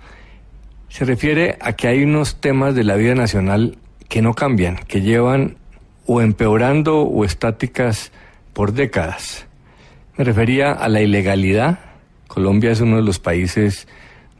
Se 0.88 1.04
refiere 1.04 1.56
a 1.60 1.72
que 1.72 1.88
hay 1.88 2.04
unos 2.04 2.40
temas 2.40 2.76
de 2.76 2.84
la 2.84 2.94
vida 2.94 3.16
nacional 3.16 3.78
que 4.08 4.22
no 4.22 4.34
cambian, 4.34 4.76
que 4.76 5.00
llevan 5.00 5.56
o 6.06 6.20
empeorando 6.20 7.00
o 7.00 7.24
estáticas 7.24 8.12
por 8.52 8.72
décadas. 8.72 9.46
Me 10.16 10.22
refería 10.22 10.70
a 10.70 10.88
la 10.88 11.00
ilegalidad. 11.00 11.80
Colombia 12.28 12.70
es 12.70 12.80
uno 12.80 12.94
de 12.94 13.02
los 13.02 13.18
países 13.18 13.88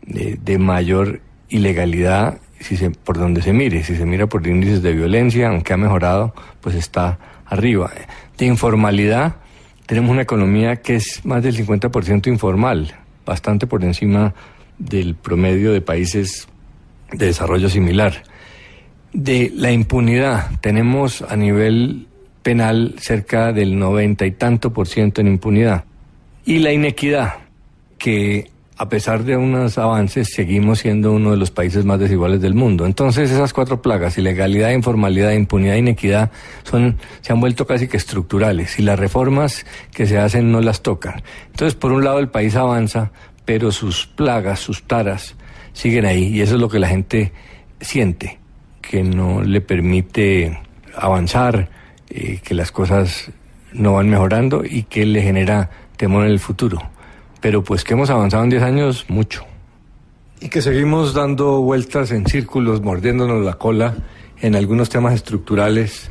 de, 0.07 0.59
mayor 0.59 1.23
ilegalidad 1.49 2.39
si 2.63 2.77
se, 2.77 2.91
por 2.91 3.19
donde 3.19 3.43
se 3.43 3.53
mire. 3.53 3.83
Si 3.83 3.97
se 3.97 4.07
mira 4.07 4.27
por 4.27 4.47
índices 4.47 4.83
de 4.83 4.93
violencia, 4.93 5.49
aunque 5.49 5.73
ha 5.73 5.77
mejorado, 5.77 6.35
pues 6.61 6.77
está 6.77 7.19
arriba. 7.47 7.91
De 8.39 8.47
informalidad, 8.47 9.37
tenemos 9.87 10.11
una 10.11 10.23
economía 10.23 10.77
que 10.77 10.97
es 10.97 11.25
más 11.25 11.43
del 11.43 11.57
50% 11.57 12.29
informal, 12.29 12.95
bastante 13.27 13.67
por 13.67 13.85
encima 13.85 14.35
del 14.79 15.15
promedio 15.15 15.73
de 15.73 15.81
países 15.81 16.49
de 17.13 17.27
desarrollo 17.27 17.69
similar. 17.69 18.23
De 19.13 19.53
la 19.55 19.71
impunidad, 19.71 20.51
tenemos 20.61 21.23
a 21.23 21.37
nivel 21.37 22.07
penal 22.43 22.95
cerca 22.99 23.53
del 23.53 23.79
90 23.79 24.25
y 24.27 24.31
tanto 24.33 24.73
por 24.73 24.89
ciento 24.89 25.21
en 25.21 25.29
impunidad. 25.29 25.85
Y 26.45 26.59
la 26.59 26.73
inequidad, 26.73 27.35
que 27.99 28.52
a 28.83 28.89
pesar 28.89 29.23
de 29.23 29.37
unos 29.37 29.79
avances, 29.79 30.31
seguimos 30.35 30.81
siendo 30.81 31.13
uno 31.13 31.31
de 31.31 31.37
los 31.37 31.53
países 31.53 31.85
más 31.85 32.01
desiguales 32.01 32.41
del 32.41 32.55
mundo. 32.55 32.85
Entonces, 32.85 33.31
esas 33.31 33.53
cuatro 33.53 33.81
plagas, 33.81 34.19
ilegalidad, 34.19 34.73
informalidad, 34.73 35.31
impunidad 35.31 35.77
inequidad, 35.77 36.33
son, 36.65 36.97
se 37.21 37.33
han 37.33 37.41
vuelto 37.41 37.65
casi 37.65 37.87
que 37.87 37.97
estructurales 37.97 38.81
y 38.81 38.83
las 38.83 38.99
reformas 38.99 39.67
que 39.93 40.09
se 40.09 40.19
hacen 40.19 40.51
no 40.51 40.61
las 40.61 40.83
tocan. 40.83 41.23
Entonces, 41.53 41.77
por 41.77 41.93
un 41.93 42.03
lado, 42.03 42.19
el 42.19 42.29
país 42.29 42.57
avanza, 42.57 43.13
pero 43.45 43.71
sus 43.71 44.09
plagas, 44.09 44.59
sus 44.59 44.83
taras, 44.83 45.37
siguen 45.75 46.05
ahí 46.05 46.25
y 46.25 46.41
eso 46.41 46.57
es 46.57 46.61
lo 46.61 46.69
que 46.69 46.81
la 46.81 46.89
gente 46.89 47.33
siente, 47.81 48.41
que 48.81 49.05
no 49.05 49.43
le 49.43 49.61
permite 49.61 50.59
avanzar, 50.97 51.69
eh, 52.11 52.41
que 52.43 52.55
las 52.55 52.73
cosas 52.73 53.31
no 53.73 53.93
van 53.93 54.11
mejorando 54.11 54.65
y 54.69 54.83
que 54.83 55.07
le 55.07 55.23
genera 55.23 55.71
temor 55.97 56.25
en 56.25 56.33
el 56.33 56.41
futuro 56.41 56.83
pero 57.43 57.63
pues 57.63 57.85
que 57.85 57.93
hemos 57.93 58.09
avanzado 58.09 58.45
en 58.45 58.51
10 58.51 58.63
años 58.63 59.05
mucho. 59.09 59.45
Y 60.41 60.49
que 60.49 60.63
seguimos 60.63 61.13
dando 61.13 61.61
vueltas 61.61 62.11
en 62.13 62.27
círculos, 62.27 62.81
mordiéndonos 62.81 63.45
la 63.45 63.55
cola 63.55 63.97
en 64.41 64.57
algunos 64.57 64.89
temas 64.89 65.15
estructurales, 65.15 66.11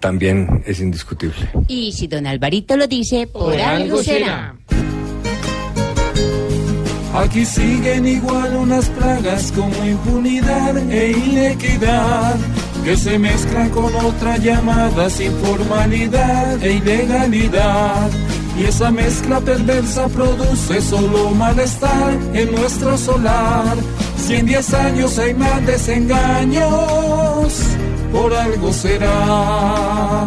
también 0.00 0.64
es 0.66 0.80
indiscutible. 0.80 1.48
Y 1.68 1.92
si 1.92 2.08
don 2.08 2.26
Alvarito 2.26 2.76
lo 2.76 2.86
dice, 2.86 3.28
por, 3.28 3.54
algo 3.54 4.02
será. 4.02 4.56
Aquí 7.14 7.44
siguen 7.44 8.06
igual 8.06 8.56
unas 8.56 8.88
plagas 8.88 9.52
como 9.52 9.84
impunidad 9.84 10.76
e 10.90 11.12
inequidad 11.12 12.36
que 12.84 12.96
se 12.96 13.18
mezclan 13.18 13.70
con 13.70 13.94
otras 13.94 14.42
llamadas 14.42 15.20
informalidad 15.20 16.62
e 16.62 16.72
ilegalidad. 16.74 18.10
Y 18.58 18.64
esa 18.64 18.90
mezcla 18.90 19.40
perversa 19.40 20.08
produce 20.08 20.80
solo 20.82 21.30
malestar 21.30 22.12
en 22.34 22.52
nuestro 22.52 22.98
solar. 22.98 23.76
Si 24.16 24.34
en 24.34 24.46
10 24.46 24.74
años 24.74 25.18
hay 25.18 25.34
más 25.34 25.64
desengaños, 25.66 27.52
por 28.12 28.34
algo 28.34 28.72
será. 28.72 30.26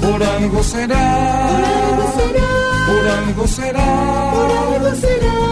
Por 0.00 0.22
algo 0.22 0.62
será. 0.62 1.48
Por 2.86 3.08
algo 3.08 3.46
será. 3.46 4.32
Por 4.34 4.50
algo 4.76 4.94
será. 4.96 5.44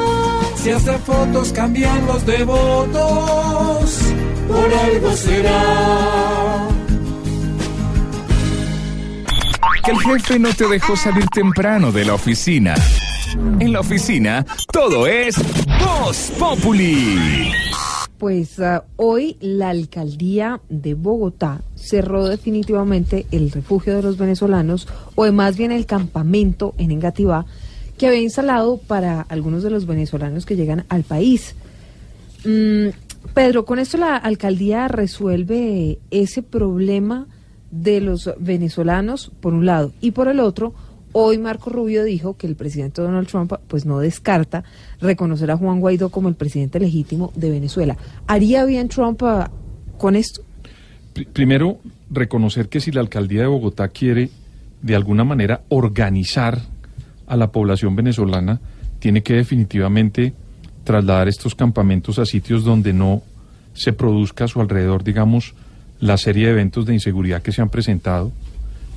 Si 0.63 0.71
hace 0.71 0.93
fotos 0.99 1.53
cambian 1.53 2.07
los 2.07 2.25
devotos, 2.25 3.99
por 4.49 4.75
algo 4.75 5.13
será. 5.13 6.69
Que 9.85 9.91
el 9.91 9.99
jefe 9.99 10.39
no 10.39 10.53
te 10.53 10.69
dejó 10.69 10.97
salir 10.97 11.27
temprano 11.29 11.91
de 11.91 12.05
la 12.05 12.15
oficina. 12.15 12.75
En 13.59 13.73
la 13.73 13.81
oficina, 13.81 14.45
todo 14.71 15.07
es 15.07 15.37
Voz 15.81 16.33
Populi. 16.39 17.51
Pues 18.19 18.61
ah, 18.61 18.85
hoy 18.97 19.37
la 19.41 19.71
alcaldía 19.71 20.61
de 20.69 20.95
Bogotá 20.95 21.63
cerró 21.75 22.29
definitivamente 22.29 23.27
el 23.33 23.51
refugio 23.51 23.97
de 23.97 24.03
los 24.03 24.17
venezolanos, 24.17 24.87
o 25.17 25.31
más 25.33 25.57
bien 25.57 25.73
el 25.73 25.87
campamento 25.87 26.75
en 26.79 26.93
Engativá, 26.93 27.47
que 27.99 28.07
había 28.07 28.21
instalado 28.21 28.77
para 28.77 29.23
algunos 29.23 29.65
de 29.65 29.71
los 29.71 29.87
venezolanos 29.87 30.47
que 30.47 30.55
llegan 30.55 30.85
al 30.89 31.03
país. 31.03 31.57
Mm, 32.45 32.89
Pedro, 33.35 33.65
con 33.65 33.79
esto 33.79 33.97
la 33.99 34.17
alcaldía 34.17 34.89
resuelve 34.89 35.99
ese 36.11 36.43
problema 36.43 37.27
de 37.71 38.01
los 38.01 38.31
venezolanos, 38.39 39.33
por 39.41 39.55
un 39.55 39.65
lado, 39.65 39.93
y 40.01 40.11
por 40.11 40.29
el 40.29 40.41
otro, 40.41 40.75
hoy 41.13 41.39
Marco 41.39 41.71
Rubio 41.71 42.05
dijo 42.05 42.37
que 42.37 42.47
el 42.47 42.57
presidente 42.57 43.01
Donald 43.01 43.27
Trump 43.29 43.53
pues 43.69 43.87
no 43.87 43.99
descarta 44.01 44.65
reconocer 45.01 45.51
a 45.51 45.57
Juan 45.57 45.81
Guaidó 45.81 46.11
como 46.11 46.29
el 46.29 46.35
presidente 46.35 46.79
legítimo 46.81 47.33
de 47.35 47.51
Venezuela. 47.51 47.97
¿Haría 48.27 48.65
bien 48.65 48.89
Trump 48.89 49.23
ah, 49.23 49.51
con 49.99 50.17
esto? 50.17 50.43
Pri- 51.15 51.27
Primero, 51.27 51.79
reconocer 52.11 52.69
que 52.69 52.81
si 52.81 52.91
la 52.93 53.01
alcaldía 53.01 53.43
de 53.43 53.47
Bogotá 53.47 53.89
quiere 53.89 54.29
de 54.83 54.95
alguna 54.97 55.25
manera 55.25 55.63
organizar 55.69 56.61
a 57.27 57.37
la 57.37 57.53
población 57.53 57.97
venezolana, 57.97 58.61
tiene 58.99 59.23
que 59.23 59.35
definitivamente 59.35 60.35
trasladar 60.85 61.29
estos 61.29 61.55
campamentos 61.55 62.19
a 62.19 62.27
sitios 62.27 62.65
donde 62.65 62.93
no 62.93 63.23
se 63.75 63.93
produzca 63.93 64.45
a 64.45 64.49
su 64.49 64.61
alrededor, 64.61 65.05
digamos, 65.05 65.55
la 66.01 66.17
serie 66.17 66.47
de 66.47 66.53
eventos 66.53 66.87
de 66.87 66.95
inseguridad 66.95 67.43
que 67.43 67.53
se 67.53 67.63
han 67.63 67.69
presentado 67.69 68.33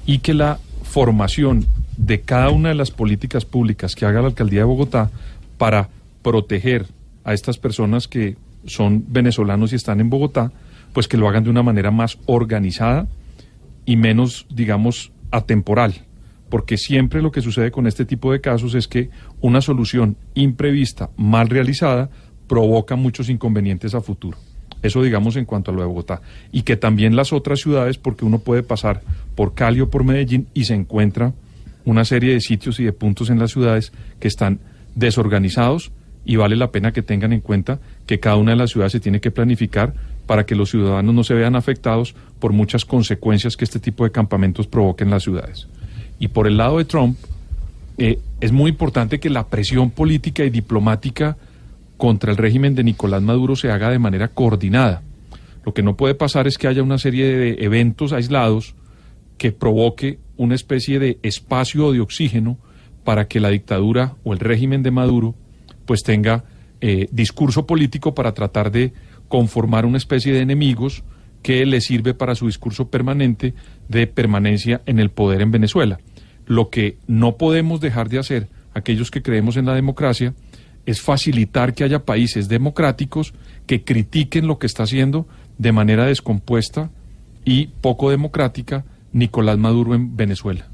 y 0.06 0.20
que 0.20 0.34
la 0.34 0.60
formación 0.84 1.66
de 1.98 2.22
cada 2.22 2.50
una 2.50 2.70
de 2.70 2.76
las 2.76 2.92
políticas 2.92 3.46
públicas 3.46 3.96
que 3.96 4.06
haga 4.06 4.22
la 4.22 4.28
alcaldía 4.28 4.62
de 4.62 4.66
Bogotá 4.66 5.10
para 5.58 5.90
proteger 6.22 6.88
a 7.24 7.34
estas 7.34 7.58
personas 7.58 8.08
que 8.08 8.38
son 8.66 9.06
venezolanos 9.08 9.72
y 9.72 9.76
están 9.76 10.00
en 10.00 10.10
Bogotá, 10.10 10.52
pues 10.94 11.08
que 11.08 11.18
lo 11.18 11.28
hagan 11.28 11.44
de 11.44 11.50
una 11.50 11.64
manera 11.64 11.92
más 11.92 12.18
organizada 12.26 13.08
y 13.86 13.98
menos, 13.98 14.46
digamos, 14.50 15.12
atemporal, 15.32 16.05
porque 16.50 16.78
siempre 16.78 17.22
lo 17.22 17.32
que 17.32 17.42
sucede 17.42 17.72
con 17.72 17.88
este 17.88 18.06
tipo 18.06 18.32
de 18.32 18.42
casos 18.42 18.76
es 18.76 18.88
que 18.88 19.10
una 19.42 19.62
solución 19.62 20.18
imprevista, 20.34 21.10
mal 21.18 21.50
realizada, 21.50 22.10
provoca 22.48 22.96
muchos 22.96 23.30
inconvenientes 23.30 23.96
a 23.96 24.02
futuro. 24.02 24.38
Eso 24.82 25.02
digamos 25.02 25.36
en 25.36 25.46
cuanto 25.46 25.72
a 25.72 25.74
lo 25.74 25.82
de 25.82 25.88
Bogotá. 25.88 26.22
Y 26.52 26.62
que 26.62 26.76
también 26.76 27.16
las 27.16 27.34
otras 27.34 27.60
ciudades, 27.60 27.98
porque 27.98 28.26
uno 28.26 28.40
puede 28.40 28.62
pasar 28.62 29.02
por 29.36 29.56
Cali 29.56 29.82
o 29.82 29.90
por 29.90 30.04
Medellín 30.04 30.48
y 30.54 30.66
se 30.66 30.76
encuentra 30.76 31.34
una 31.86 32.06
serie 32.06 32.34
de 32.34 32.42
sitios 32.42 32.80
y 32.80 32.84
de 32.84 32.94
puntos 32.94 33.30
en 33.30 33.40
las 33.40 33.52
ciudades 33.52 33.92
que 34.20 34.28
están 34.28 34.60
desorganizados 34.96 35.92
y 36.26 36.36
vale 36.38 36.56
la 36.56 36.72
pena 36.72 36.92
que 36.92 37.04
tengan 37.04 37.34
en 37.34 37.42
cuenta 37.42 37.80
que 38.08 38.20
cada 38.20 38.36
una 38.38 38.52
de 38.52 38.58
las 38.58 38.72
ciudades 38.72 38.92
se 38.92 39.00
tiene 39.00 39.22
que 39.22 39.32
planificar 39.32 39.94
para 40.26 40.46
que 40.46 40.56
los 40.56 40.72
ciudadanos 40.72 41.14
no 41.14 41.24
se 41.24 41.36
vean 41.36 41.56
afectados 41.56 42.16
por 42.40 42.52
muchas 42.52 42.84
consecuencias 42.84 43.56
que 43.56 43.66
este 43.66 43.80
tipo 43.80 44.04
de 44.04 44.12
campamentos 44.12 44.66
provoquen 44.66 45.08
en 45.08 45.12
las 45.12 45.24
ciudades. 45.24 45.68
Y 46.20 46.30
por 46.30 46.48
el 46.48 46.58
lado 46.58 46.78
de 46.78 46.86
Trump, 46.86 47.18
eh, 47.98 48.20
es 48.42 48.52
muy 48.52 48.72
importante 48.72 49.20
que 49.20 49.30
la 49.30 49.48
presión 49.48 49.92
política 49.92 50.44
y 50.44 50.50
diplomática 50.50 51.38
contra 51.98 52.32
el 52.32 52.38
régimen 52.38 52.76
de 52.76 52.84
Nicolás 52.84 53.22
Maduro 53.22 53.56
se 53.56 53.72
haga 53.72 53.90
de 53.90 54.00
manera 54.00 54.28
coordinada. 54.30 55.02
Lo 55.66 55.74
que 55.74 55.82
no 55.82 55.96
puede 55.96 56.14
pasar 56.14 56.48
es 56.48 56.58
que 56.58 56.68
haya 56.68 56.84
una 56.84 56.98
serie 56.98 57.26
de 57.26 57.66
eventos 57.66 58.14
aislados 58.14 58.76
que 59.38 59.52
provoque 59.52 60.20
una 60.38 60.56
especie 60.56 61.00
de 61.00 61.18
espacio 61.24 61.92
de 61.92 62.02
oxígeno 62.02 62.58
para 63.04 63.28
que 63.28 63.40
la 63.40 63.50
dictadura 63.50 64.16
o 64.24 64.34
el 64.34 64.40
régimen 64.40 64.84
de 64.84 64.92
Maduro 64.92 65.36
pues 65.86 66.04
tenga 66.04 66.44
eh, 66.82 67.08
discurso 67.12 67.66
político 67.66 68.14
para 68.14 68.34
tratar 68.34 68.72
de 68.72 68.94
conformar 69.28 69.86
una 69.86 69.98
especie 69.98 70.34
de 70.34 70.42
enemigos 70.42 71.04
que 71.46 71.64
le 71.68 71.80
sirve 71.80 72.16
para 72.16 72.34
su 72.34 72.48
discurso 72.48 72.88
permanente 72.88 73.54
de 73.88 74.08
permanencia 74.08 74.82
en 74.88 74.98
el 74.98 75.12
poder 75.12 75.44
en 75.44 75.52
Venezuela. 75.52 76.00
Lo 76.48 76.72
que 76.72 76.98
no 77.06 77.38
podemos 77.38 77.80
dejar 77.82 78.10
de 78.10 78.18
hacer, 78.18 78.48
aquellos 78.74 79.12
que 79.12 79.22
creemos 79.22 79.56
en 79.56 79.68
la 79.68 79.76
democracia, 79.76 80.34
es 80.88 81.02
facilitar 81.02 81.76
que 81.76 81.84
haya 81.84 82.04
países 82.04 82.50
democráticos 82.50 83.36
que 83.68 83.84
critiquen 83.84 84.48
lo 84.48 84.58
que 84.58 84.66
está 84.66 84.82
haciendo 84.82 85.28
de 85.60 85.72
manera 85.72 86.08
descompuesta 86.08 86.90
y 87.46 87.68
poco 87.68 88.10
democrática 88.10 88.84
Nicolás 89.14 89.60
Maduro 89.60 89.94
en 89.94 90.18
Venezuela 90.18 90.68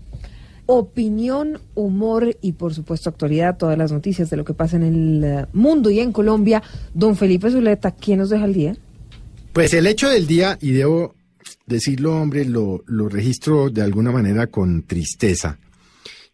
opinión, 0.68 1.60
humor 1.76 2.38
y 2.41 2.53
por 2.53 2.73
supuesto 2.73 3.10
actualidad, 3.10 3.57
todas 3.57 3.77
las 3.77 3.91
noticias 3.91 4.30
de 4.30 4.38
lo 4.38 4.45
que 4.45 4.53
pasa 4.53 4.77
en 4.77 4.84
el 4.84 5.23
eh, 5.26 5.45
mundo 5.52 5.89
y 5.89 5.99
en 5.99 6.14
Colombia. 6.14 6.64
Don 6.93 7.18
Felipe 7.18 7.52
Zuleta, 7.52 7.91
¿quién 7.91 8.19
nos 8.19 8.30
deja 8.30 8.45
el 8.45 8.53
día? 8.53 8.77
Pues 9.53 9.73
el 9.73 9.86
hecho 9.86 10.07
del 10.10 10.28
día, 10.28 10.57
y 10.61 10.72
debo 10.72 11.14
decirlo, 11.65 12.15
hombre, 12.15 12.45
lo, 12.45 12.84
registro 13.10 13.69
de 13.69 13.82
alguna 13.82 14.10
manera 14.10 14.48
con 14.48 14.84
tristeza, 14.84 15.60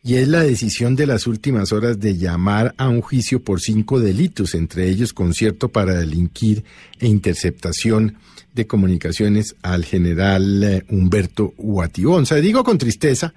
y 0.04 0.16
es 0.16 0.28
la 0.28 0.44
decisión 0.44 0.96
de 0.96 1.08
las 1.08 1.26
últimas 1.26 1.72
horas 1.72 2.00
de 2.00 2.16
llamar 2.16 2.76
a 2.78 2.88
un 2.88 3.02
juicio 3.02 3.42
por 3.42 3.60
cinco 3.60 4.00
delitos, 4.00 4.54
entre 4.54 4.88
ellos 4.88 5.14
concierto 5.14 5.70
para 5.70 5.96
delinquir 5.96 6.64
e 7.00 7.08
interceptación 7.08 8.18
de 8.54 8.68
comunicaciones 8.68 9.56
al 9.64 9.84
general 9.84 10.64
eh, 10.64 10.86
Humberto 10.88 11.56
Huatibonza. 11.58 12.36
Digo 12.36 12.64
con 12.64 12.78
tristeza 12.78 13.34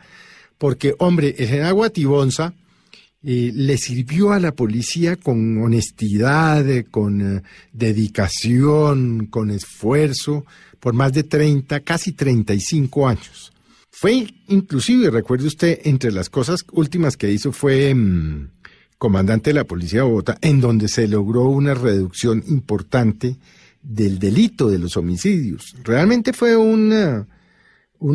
porque, 0.58 0.94
hombre, 0.98 1.34
el 1.38 1.48
general 1.48 1.72
Guatibonza 1.72 2.52
eh, 3.22 3.52
le 3.54 3.76
sirvió 3.76 4.32
a 4.32 4.40
la 4.40 4.52
policía 4.52 5.16
con 5.16 5.62
honestidad, 5.62 6.66
eh, 6.66 6.84
con 6.84 7.20
eh, 7.20 7.42
dedicación, 7.70 9.26
con 9.26 9.50
esfuerzo, 9.50 10.46
por 10.78 10.94
más 10.94 11.12
de 11.12 11.24
30, 11.24 11.80
casi 11.80 12.12
35 12.12 13.08
años. 13.08 13.52
Fue 13.90 14.26
inclusive, 14.48 15.10
recuerde 15.10 15.48
usted, 15.48 15.80
entre 15.84 16.12
las 16.12 16.30
cosas 16.30 16.64
últimas 16.72 17.18
que 17.18 17.30
hizo 17.30 17.52
fue 17.52 17.94
mm, 17.94 18.52
comandante 18.96 19.50
de 19.50 19.54
la 19.54 19.64
Policía 19.64 20.00
de 20.00 20.06
Bogotá, 20.06 20.38
en 20.40 20.62
donde 20.62 20.88
se 20.88 21.06
logró 21.06 21.44
una 21.44 21.74
reducción 21.74 22.42
importante 22.48 23.36
del 23.82 24.18
delito 24.18 24.70
de 24.70 24.78
los 24.78 24.96
homicidios. 24.96 25.74
Realmente 25.84 26.32
fue 26.32 26.56
un 26.56 27.18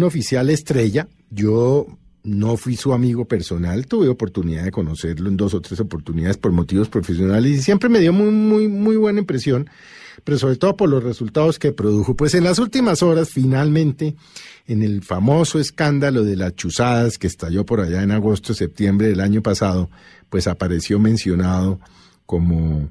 oficial 0.03 0.49
estrella. 0.49 1.07
Yo 1.29 1.85
no 2.25 2.57
fui 2.57 2.75
su 2.75 2.91
amigo 2.93 3.25
personal, 3.25 3.85
tuve 3.85 4.09
oportunidad 4.09 4.63
de 4.63 4.71
conocerlo 4.71 5.29
en 5.29 5.37
dos 5.37 5.53
o 5.53 5.61
tres 5.61 5.79
oportunidades 5.79 6.37
por 6.37 6.51
motivos 6.51 6.89
profesionales 6.89 7.51
y 7.51 7.61
siempre 7.61 7.87
me 7.87 7.99
dio 7.99 8.11
muy, 8.11 8.31
muy, 8.31 8.67
muy 8.67 8.95
buena 8.95 9.19
impresión, 9.19 9.69
pero 10.23 10.37
sobre 10.37 10.55
todo 10.55 10.75
por 10.75 10.89
los 10.89 11.03
resultados 11.03 11.59
que 11.59 11.71
produjo. 11.71 12.15
Pues 12.15 12.33
en 12.33 12.43
las 12.43 12.57
últimas 12.57 13.03
horas, 13.03 13.29
finalmente, 13.29 14.15
en 14.67 14.81
el 14.81 15.03
famoso 15.03 15.59
escándalo 15.59 16.23
de 16.23 16.35
las 16.35 16.55
chuzadas 16.55 17.17
que 17.17 17.27
estalló 17.27 17.65
por 17.65 17.79
allá 17.79 18.01
en 18.01 18.11
agosto, 18.11 18.53
septiembre 18.53 19.07
del 19.07 19.19
año 19.19 19.41
pasado, 19.41 19.89
pues 20.29 20.47
apareció 20.47 20.99
mencionado 20.99 21.79
como 22.25 22.89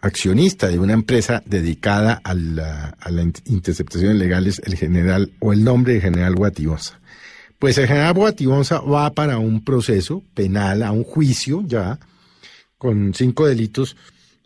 accionista 0.00 0.68
de 0.68 0.78
una 0.78 0.94
empresa 0.94 1.42
dedicada 1.44 2.20
a 2.24 2.34
la, 2.34 2.96
a 2.98 3.10
la 3.10 3.22
interceptación 3.44 4.18
legales 4.18 4.60
el 4.64 4.76
general 4.76 5.30
o 5.40 5.52
el 5.52 5.62
nombre 5.62 5.94
de 5.94 6.00
general 6.00 6.34
Guatibosa. 6.34 7.01
Pues 7.62 7.78
el 7.78 7.86
general 7.86 8.14
Boatibonza 8.14 8.80
va 8.80 9.14
para 9.14 9.38
un 9.38 9.62
proceso 9.62 10.24
penal, 10.34 10.82
a 10.82 10.90
un 10.90 11.04
juicio 11.04 11.62
ya, 11.64 11.96
con 12.76 13.14
cinco 13.14 13.46
delitos, 13.46 13.96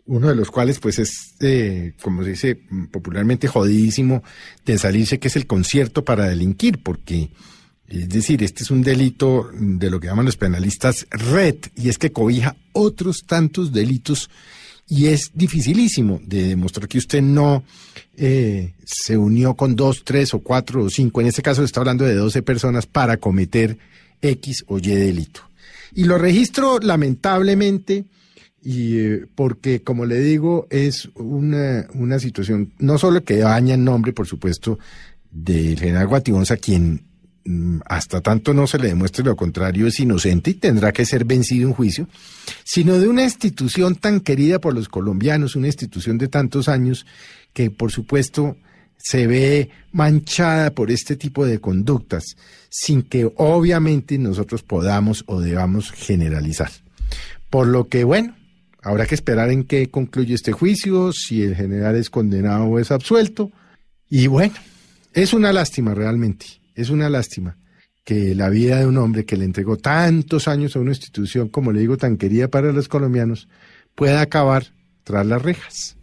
uno 0.05 0.27
de 0.27 0.35
los 0.35 0.51
cuales 0.51 0.77
pues 0.79 0.99
es, 0.99 1.33
eh, 1.39 1.93
como 2.03 2.21
se 2.21 2.29
dice 2.29 2.61
popularmente, 2.91 3.47
jodidísimo 3.47 4.21
de 4.63 4.77
salirse, 4.77 5.17
que 5.17 5.29
es 5.29 5.35
el 5.35 5.47
concierto 5.47 6.05
para 6.05 6.29
delinquir, 6.29 6.83
porque, 6.83 7.31
es 7.87 8.07
decir, 8.07 8.43
este 8.43 8.61
es 8.61 8.69
un 8.69 8.83
delito 8.83 9.49
de 9.51 9.89
lo 9.89 9.99
que 9.99 10.05
llaman 10.05 10.27
los 10.27 10.37
penalistas 10.37 11.07
red, 11.09 11.55
y 11.75 11.89
es 11.89 11.97
que 11.97 12.11
cobija 12.11 12.55
otros 12.71 13.23
tantos 13.25 13.73
delitos 13.73 14.29
y 14.89 15.07
es 15.07 15.31
dificilísimo 15.33 16.21
de 16.23 16.47
demostrar 16.47 16.87
que 16.87 16.97
usted 16.97 17.21
no 17.21 17.63
eh, 18.15 18.73
se 18.85 19.17
unió 19.17 19.53
con 19.55 19.75
dos, 19.75 20.03
tres 20.03 20.33
o 20.33 20.39
cuatro 20.39 20.83
o 20.83 20.89
cinco, 20.89 21.21
en 21.21 21.27
este 21.27 21.41
caso 21.41 21.63
está 21.63 21.81
hablando 21.81 22.05
de 22.05 22.15
12 22.15 22.41
personas 22.41 22.85
para 22.85 23.17
cometer 23.17 23.77
X 24.21 24.63
o 24.67 24.77
Y 24.77 24.87
delito. 24.87 25.41
Y 25.93 26.05
lo 26.05 26.17
registro 26.17 26.79
lamentablemente 26.79 28.05
y 28.63 28.97
eh, 28.99 29.25
porque, 29.35 29.81
como 29.81 30.05
le 30.05 30.19
digo, 30.19 30.67
es 30.69 31.09
una, 31.15 31.87
una 31.93 32.19
situación 32.19 32.73
no 32.79 32.97
solo 32.97 33.23
que 33.23 33.37
daña 33.37 33.75
el 33.75 33.83
nombre, 33.83 34.13
por 34.13 34.27
supuesto, 34.27 34.79
del 35.31 35.79
general 35.79 36.07
Guatibonza, 36.07 36.57
quien 36.57 37.03
hasta 37.85 38.21
tanto 38.21 38.53
no 38.53 38.67
se 38.67 38.77
le 38.77 38.89
demuestre 38.89 39.23
lo 39.23 39.35
contrario, 39.35 39.87
es 39.87 39.99
inocente 39.99 40.51
y 40.51 40.55
tendrá 40.55 40.91
que 40.91 41.05
ser 41.05 41.25
vencido 41.25 41.67
en 41.67 41.73
juicio, 41.73 42.07
sino 42.63 42.99
de 42.99 43.07
una 43.07 43.23
institución 43.23 43.95
tan 43.95 44.19
querida 44.19 44.59
por 44.59 44.73
los 44.73 44.89
colombianos, 44.89 45.55
una 45.55 45.67
institución 45.67 46.17
de 46.17 46.27
tantos 46.27 46.67
años 46.67 47.05
que 47.53 47.71
por 47.71 47.91
supuesto 47.91 48.57
se 48.97 49.27
ve 49.27 49.69
manchada 49.91 50.71
por 50.71 50.91
este 50.91 51.15
tipo 51.15 51.45
de 51.45 51.59
conductas, 51.59 52.35
sin 52.69 53.03
que 53.03 53.31
obviamente 53.35 54.17
nosotros 54.17 54.63
podamos 54.63 55.23
o 55.27 55.39
debamos 55.39 55.91
generalizar. 55.91 56.71
Por 57.49 57.67
lo 57.67 57.87
que, 57.87 58.03
bueno, 58.03 58.35
habrá 58.81 59.05
que 59.05 59.15
esperar 59.15 59.51
en 59.51 59.63
qué 59.63 59.89
concluye 59.89 60.33
este 60.33 60.51
juicio, 60.51 61.13
si 61.13 61.43
el 61.43 61.55
general 61.55 61.95
es 61.95 62.09
condenado 62.09 62.65
o 62.65 62.79
es 62.79 62.91
absuelto, 62.91 63.51
y 64.09 64.27
bueno, 64.27 64.55
es 65.13 65.33
una 65.33 65.53
lástima 65.53 65.93
realmente 65.93 66.45
es 66.77 66.89
una 66.89 67.09
lástima 67.09 67.57
que 68.05 68.33
la 68.35 68.47
vida 68.49 68.79
de 68.79 68.85
un 68.87 68.97
hombre 68.97 69.25
que 69.25 69.35
le 69.35 69.43
entregó 69.43 69.75
tantos 69.75 70.47
años 70.47 70.75
a 70.75 70.79
una 70.79 70.91
institución, 70.91 71.49
como 71.49 71.73
le 71.73 71.81
digo, 71.81 71.97
tan 71.97 72.15
querida 72.15 72.47
para 72.47 72.71
los 72.71 72.87
colombianos, 72.87 73.49
pueda 73.95 74.21
acabar 74.21 74.63
tras 75.03 75.25
las 75.25 75.41
rejas. 75.41 75.97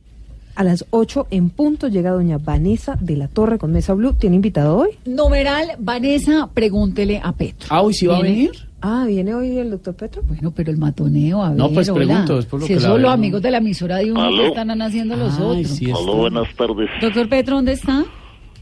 A 0.56 0.62
las 0.62 0.84
8 0.90 1.28
en 1.30 1.48
punto 1.50 1.88
llega 1.88 2.10
doña 2.10 2.38
Vanessa 2.38 2.96
de 3.00 3.16
la 3.16 3.26
Torre 3.28 3.58
con 3.58 3.72
Mesa 3.72 3.94
Blue. 3.94 4.12
¿Tiene 4.12 4.36
invitado 4.36 4.76
hoy? 4.76 4.90
Numeral, 5.06 5.68
Vanessa, 5.78 6.48
pregúntele 6.52 7.20
a 7.24 7.32
Petro. 7.32 7.66
Ah, 7.70 7.80
hoy 7.82 7.94
sí 7.94 8.06
va 8.06 8.18
a 8.18 8.22
venir. 8.22 8.52
Ah, 8.80 9.04
¿viene 9.08 9.34
hoy 9.34 9.56
el 9.56 9.70
doctor 9.70 9.94
Petro? 9.96 10.22
Bueno, 10.22 10.52
pero 10.54 10.70
el 10.70 10.76
matoneo, 10.76 11.42
a 11.42 11.48
ver, 11.48 11.58
No, 11.58 11.70
pues 11.72 11.88
hola. 11.88 12.04
pregunto, 12.04 12.38
es 12.38 12.44
por 12.44 12.60
lo 12.60 12.66
si 12.66 12.74
que 12.74 12.80
la 12.80 12.98
los 12.98 13.10
amigos 13.12 13.40
de 13.40 13.50
la 13.50 13.56
emisora 13.58 13.96
de 13.96 14.12
uno 14.12 14.28
que 14.36 14.46
están 14.48 14.82
haciendo 14.82 15.16
los 15.16 15.34
Ay, 15.38 15.42
otros. 15.42 15.68
sí, 15.68 15.86
Aló, 15.90 16.16
buenas 16.16 16.54
tardes. 16.54 16.90
Doctor 17.00 17.28
Petro, 17.30 17.56
¿dónde 17.56 17.72
está? 17.72 18.04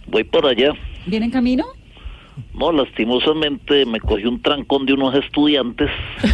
Voy 0.07 0.23
para 0.25 0.51
allá. 0.51 0.73
¿Viene 1.07 1.27
en 1.27 1.33
camino? 1.33 1.65
No, 2.55 2.73
lastimosamente 2.73 3.85
me 3.87 4.01
cogió 4.01 4.29
un 4.29 4.41
trancón 4.43 4.87
de 4.87 4.93
unos 4.95 5.15
estudiantes. 5.15 5.91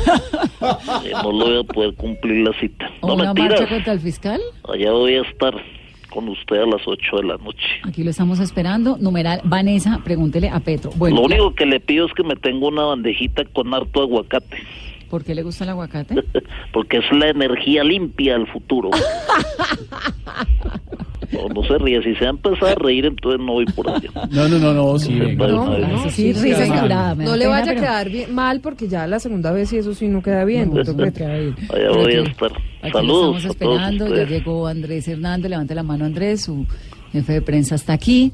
Eh, 1.05 1.13
no 1.23 1.31
lo 1.31 1.45
voy 1.47 1.59
a 1.61 1.63
poder 1.63 1.95
cumplir 1.95 2.45
la 2.49 2.53
cita. 2.59 2.91
¿O 3.01 3.07
No 3.09 3.15
una 3.15 3.27
marcha 3.27 3.43
mentiras. 3.43 3.69
contra 3.71 3.93
el 3.93 4.01
fiscal? 4.01 4.41
Allá 4.69 4.91
voy 4.91 5.15
a 5.15 5.23
estar 5.23 5.55
con 6.11 6.29
usted 6.29 6.57
a 6.57 6.67
las 6.67 6.83
8 6.85 7.17
de 7.19 7.23
la 7.23 7.37
noche. 7.37 7.65
Aquí 7.85 8.03
lo 8.03 8.11
estamos 8.11 8.41
esperando. 8.41 8.97
Numeral, 8.99 9.41
Vanessa, 9.45 10.01
pregúntele 10.03 10.49
a 10.49 10.59
Petro. 10.59 10.91
Bueno, 10.97 11.17
lo 11.17 11.23
único 11.23 11.55
que 11.55 11.65
le 11.67 11.79
pido 11.79 12.07
es 12.07 12.13
que 12.15 12.25
me 12.25 12.35
tenga 12.35 12.67
una 12.67 12.83
bandejita 12.83 13.45
con 13.45 13.73
harto 13.73 14.03
aguacate, 14.03 14.57
¿por 15.09 15.23
qué 15.25 15.35
le 15.37 15.43
gusta 15.45 15.63
el 15.65 15.71
aguacate? 15.71 16.17
porque 16.73 16.97
es 16.99 17.05
la 17.13 17.29
energía 17.29 17.85
limpia 17.85 18.33
del 18.37 18.49
futuro. 18.49 18.91
No, 21.33 21.49
no 21.49 21.63
se 21.63 21.79
ríe. 21.79 22.03
Si 22.03 22.15
se 22.15 22.21
va 22.25 22.27
a 22.27 22.31
empezar 22.31 22.69
a 22.71 22.75
reír, 22.77 23.07
entonces 23.07 23.41
no 23.45 23.53
voy 23.53 23.67
por 23.67 23.89
allá. 23.91 24.09
No, 24.31 24.49
no, 24.49 24.59
no, 24.59 24.73
no, 24.75 24.99
sí. 24.99 25.13
No, 25.15 25.47
No, 25.49 25.79
no, 25.79 25.79
no, 25.79 26.05
sí, 26.05 26.11
sí, 26.11 26.33
risa 26.33 26.43
sí, 26.65 26.71
asegurada, 26.73 27.15
me 27.15 27.25
da 27.25 27.31
No 27.31 27.37
le 27.37 27.45
pena, 27.45 27.51
vaya 27.59 27.63
a 27.73 27.75
pero- 27.75 27.81
quedar 27.81 28.09
bien, 28.11 28.35
mal 28.35 28.61
porque 28.61 28.89
ya 28.89 29.07
la 29.07 29.19
segunda 29.21 29.53
vez 29.53 29.73
y 29.73 29.79
eso 29.79 29.95
sí 29.95 30.09
no 30.09 30.23
queda 30.23 30.45
bien. 30.45 30.71
doctor 30.73 30.97
Petro. 30.97 31.27
Allá 31.27 31.91
voy 31.95 32.13
a 32.15 32.23
estar. 32.23 32.53
Aquí 32.83 32.93
Saludos 32.93 33.43
lo 33.45 33.49
a 33.49 33.53
estamos 33.53 33.59
todos 33.59 33.79
esperando. 33.91 34.17
Ya 34.17 34.25
llegó 34.25 34.67
Andrés 34.67 35.09
Hernández. 35.09 35.51
Levante 35.51 35.75
la 35.75 35.83
mano, 35.83 36.05
Andrés. 36.05 36.43
Su 36.43 36.67
jefe 37.13 37.33
de 37.35 37.43
prensa 37.43 37.75
está 37.75 37.93
aquí. 37.93 38.33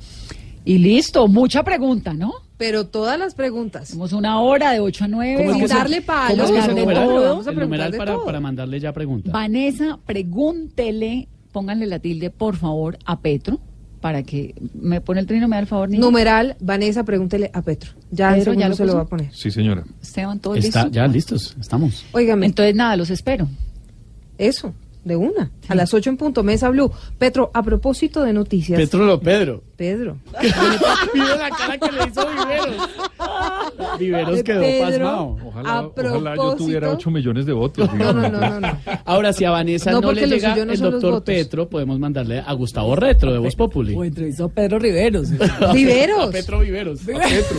Y 0.65 0.79
listo. 0.79 1.27
Mucha 1.29 1.63
pregunta, 1.63 2.15
¿no? 2.15 2.33
Pero 2.57 2.87
todas 2.87 3.19
las 3.19 3.35
preguntas. 3.35 3.89
Tenemos 3.89 4.13
una 4.13 4.41
hora 4.41 4.71
de 4.71 4.79
8 4.81 5.05
a 5.05 5.09
9. 5.09 5.37
¿Cómo 5.45 5.51
es 5.51 5.57
Sin 5.57 5.67
darle 5.77 6.01
palo, 6.03 6.31
¿Cómo 6.31 6.45
es 6.45 6.51
que 6.51 6.55
se 6.63 6.67
darle 6.69 6.81
numeral? 6.83 7.05
todo, 7.09 7.23
vamos 7.31 7.47
a 7.47 7.51
El 7.51 7.59
numeral 7.59 7.93
para, 7.95 8.13
todo. 8.15 8.25
para 8.25 8.41
mandarle 8.41 8.79
ya 8.81 8.93
preguntas. 8.93 9.33
Vanessa, 9.33 9.99
pregúntele, 10.07 11.29
pónganle 11.55 11.87
la 11.87 12.01
tilde, 12.01 12.31
por 12.31 12.57
favor, 12.57 12.99
a 13.07 13.21
Petro, 13.21 13.61
para 14.01 14.25
que 14.25 14.55
me 14.75 15.01
pone 15.01 15.21
el 15.21 15.27
trino, 15.27 15.47
me 15.47 15.55
da 15.57 15.61
el 15.61 15.67
favor. 15.69 15.89
Numeral, 15.89 16.57
Vanessa, 16.61 17.05
pregúntele 17.05 17.51
a 17.55 17.63
Petro. 17.63 17.93
Ya 18.11 18.35
Pedro, 18.35 18.55
¿ya 18.55 18.69
lo 18.69 18.75
se 18.75 18.85
lo 18.85 18.97
va 18.97 19.03
a 19.03 19.07
poner. 19.07 19.33
Sí, 19.33 19.53
señora. 19.53 19.85
Esteban, 20.03 20.41
todo 20.41 20.57
Está, 20.57 20.83
listo. 20.83 20.93
ya 20.93 21.07
listos, 21.07 21.57
estamos. 21.59 22.05
Óigame. 22.13 22.47
Entonces, 22.47 22.75
nada, 22.75 22.97
los 22.97 23.09
espero. 23.09 23.49
Eso, 24.37 24.75
de 25.05 25.15
una. 25.15 25.53
A 25.69 25.77
las 25.77 25.95
8 25.95 26.11
en 26.11 26.17
punto, 26.17 26.43
Mesa 26.43 26.69
Blue. 26.71 26.91
Petro, 27.19 27.53
a 27.55 27.63
propósito 27.63 28.25
de 28.25 28.33
noticias. 28.33 28.79
Petro 28.79 29.07
no, 29.07 29.21
Pedro. 29.21 29.63
Pedro. 29.77 30.17
Mira 31.15 31.37
la 31.37 31.51
cara 31.51 31.79
que 31.79 31.93
le 31.93 32.05
hizo 32.09 32.27
Viveros. 32.27 32.89
Viveros 33.99 34.37
De 34.37 34.45
quedó 34.45 34.61
Pedro. 34.61 34.87
pasmado. 35.07 35.37
Ojalá, 35.47 35.71
A 35.79 35.83
ojalá 35.87 36.37
yo 36.37 36.57
tuviera 36.57 36.81
propósito- 36.89 37.09
8 37.09 37.11
millones 37.11 37.47
de 37.47 37.53
votos. 37.53 37.95
No, 37.95 38.13
no, 38.13 38.29
no, 38.29 38.39
no, 38.41 38.61
no. 38.61 38.79
Ahora, 39.05 39.33
si 39.33 39.45
a 39.45 39.51
Vanessa 39.51 39.91
No, 39.93 40.13
le 40.13 40.27
llega 40.27 40.55
no 40.65 40.73
el 40.73 40.81
doctor. 40.81 41.25
Petro, 41.25 41.69
podemos 41.69 41.99
mandarle 41.99 42.41
a 42.45 42.53
Gustavo 42.55 42.95
Retro 42.97 43.33
de 43.33 43.39
Voz 43.39 43.57
Populi. 43.57 43.95
O 43.97 44.05
entrevistó 44.05 44.45
a 44.47 44.49
Pedro 44.49 44.79
Riveros. 44.79 45.29
Viveros. 45.75 46.29
A 46.29 46.31
Petro 46.31 46.61
Viveros. 46.61 47.01
A 47.03 47.07
Petro. 47.07 47.59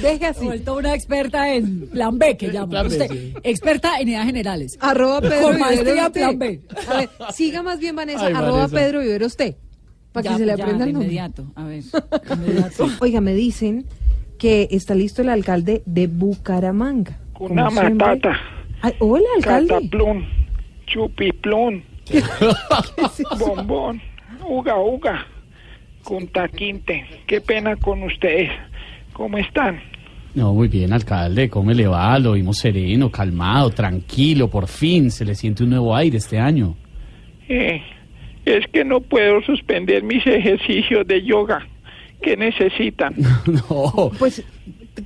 Deje 0.00 0.26
así. 0.26 0.44
Vuelto 0.44 0.76
una 0.76 0.94
experta 0.94 1.52
en 1.54 1.88
plan 1.88 2.18
B, 2.18 2.36
que. 2.36 2.48
Plan 2.48 2.68
B, 2.68 2.82
Usted, 2.86 3.10
sí. 3.10 3.34
experta 3.42 3.98
en 4.00 4.08
ideas 4.08 4.26
generales. 4.26 4.76
Arroba 4.80 5.20
Pedro 5.20 5.42
Con 5.42 5.54
Viveros 5.56 5.60
maestría 5.60 6.10
T. 6.10 6.20
plan 6.20 6.38
B. 6.38 6.60
A 6.88 6.96
ver, 6.98 7.10
siga 7.34 7.62
más 7.62 7.78
bien 7.78 7.94
Vanessa, 7.96 8.26
Ay, 8.26 8.34
arroba 8.34 8.58
Vanessa. 8.66 8.76
Pedro 8.76 9.00
Viveros 9.00 9.36
T. 9.36 9.56
Para 10.12 10.22
que 10.24 10.28
Ya, 10.30 10.36
se 10.38 10.46
le 10.46 10.56
ya, 10.56 10.62
aprenda 10.64 10.84
de 10.84 10.90
el 10.90 10.94
nombre. 10.94 11.06
inmediato. 11.08 11.46
A 11.54 11.64
ver, 11.64 11.82
inmediato. 12.32 12.86
Oiga, 13.00 13.20
me 13.20 13.34
dicen 13.34 13.86
que 14.38 14.68
está 14.70 14.94
listo 14.94 15.22
el 15.22 15.28
alcalde 15.28 15.82
de 15.86 16.06
Bucaramanga. 16.06 17.18
Una 17.38 17.70
matata. 17.70 18.38
Ay, 18.82 18.94
hola, 18.98 19.24
alcalde. 19.36 19.68
Cataplún, 19.74 20.24
chupiplún, 20.86 21.82
bombón, 23.38 24.00
uga 24.48 24.78
uga, 24.80 25.26
Kunta 26.04 26.48
Quinte. 26.48 27.04
Qué 27.26 27.40
pena 27.40 27.76
con 27.76 28.02
ustedes. 28.02 28.50
¿Cómo 29.12 29.38
están? 29.38 29.80
No, 30.34 30.54
muy 30.54 30.68
bien, 30.68 30.92
alcalde. 30.92 31.48
¿Cómo 31.48 31.70
le 31.72 31.86
va? 31.86 32.18
Lo 32.18 32.32
vimos 32.32 32.58
sereno, 32.58 33.10
calmado, 33.10 33.70
tranquilo. 33.70 34.48
Por 34.48 34.66
fin 34.66 35.10
se 35.10 35.24
le 35.24 35.34
siente 35.34 35.62
un 35.62 35.70
nuevo 35.70 35.94
aire 35.94 36.16
este 36.18 36.38
año. 36.38 36.74
Eh, 37.48 37.80
es 38.44 38.66
que 38.72 38.84
no 38.84 39.00
puedo 39.00 39.40
suspender 39.42 40.02
mis 40.02 40.26
ejercicios 40.26 41.06
de 41.06 41.22
yoga. 41.22 41.66
¿Qué 42.20 42.36
necesitan? 42.36 43.14
no. 43.46 44.10
Pues 44.18 44.44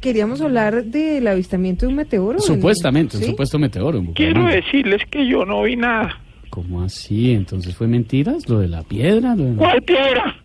queríamos 0.01 0.41
hablar 0.41 0.85
del 0.85 1.27
avistamiento 1.27 1.87
de 1.87 1.91
un 1.91 1.97
meteoro. 1.97 2.39
en- 2.39 2.45
Supuestamente, 2.45 3.17
un 3.17 3.23
supuesto 3.25 3.59
meteoro 3.59 3.99
en 3.99 4.07
Quiero 4.13 4.45
decirles 4.47 5.03
que 5.11 5.27
yo 5.27 5.45
no 5.47 5.63
vi 5.63 5.77
nada. 5.77 6.21
¿Cómo 6.51 6.83
así? 6.83 7.33
Entonces 7.33 7.75
fue 7.77 7.87
mentiras 7.87 8.49
lo 8.49 8.61
de 8.61 8.69
la 8.69 8.83
piedra. 8.83 9.35
Lo 9.35 9.45
de- 9.45 9.57
¿Cuál 9.57 9.83
piedra? 9.83 10.37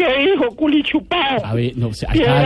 ¿Qué 0.00 0.30
dijo, 0.30 0.56
culichupado? 0.56 1.44
A 1.44 1.52
ver, 1.54 1.76
no, 1.76 1.90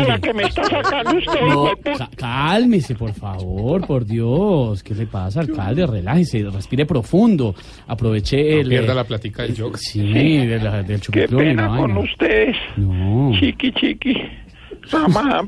la 0.09 0.19
que 0.19 0.35
me 0.35 0.43
está 0.43 0.65
sacando 0.65 1.17
usted, 1.17 1.41
No, 1.41 1.71
cálmese, 2.17 2.97
por 2.97 3.13
favor, 3.13 3.87
por 3.87 4.05
Dios. 4.05 4.83
¿Qué 4.83 4.93
le 4.93 5.07
pasa, 5.07 5.41
alcalde? 5.41 5.87
Relájese, 5.87 6.43
respire 6.51 6.85
profundo. 6.85 7.55
Aproveche 7.87 8.59
el. 8.61 8.69
pierda 8.69 8.93
eh, 8.93 8.97
la 8.97 9.05
platica 9.05 9.45
del 9.45 9.55
yoga. 9.55 9.79
Sí, 9.79 10.03
de 10.47 10.59
la- 10.59 10.83
del 10.83 11.01
Qué 11.01 11.29
pena 11.29 11.69
con 11.77 11.97
ustedes. 11.97 12.57
No. 12.77 13.31
Chiqui, 13.39 13.71
chiqui. 13.71 14.21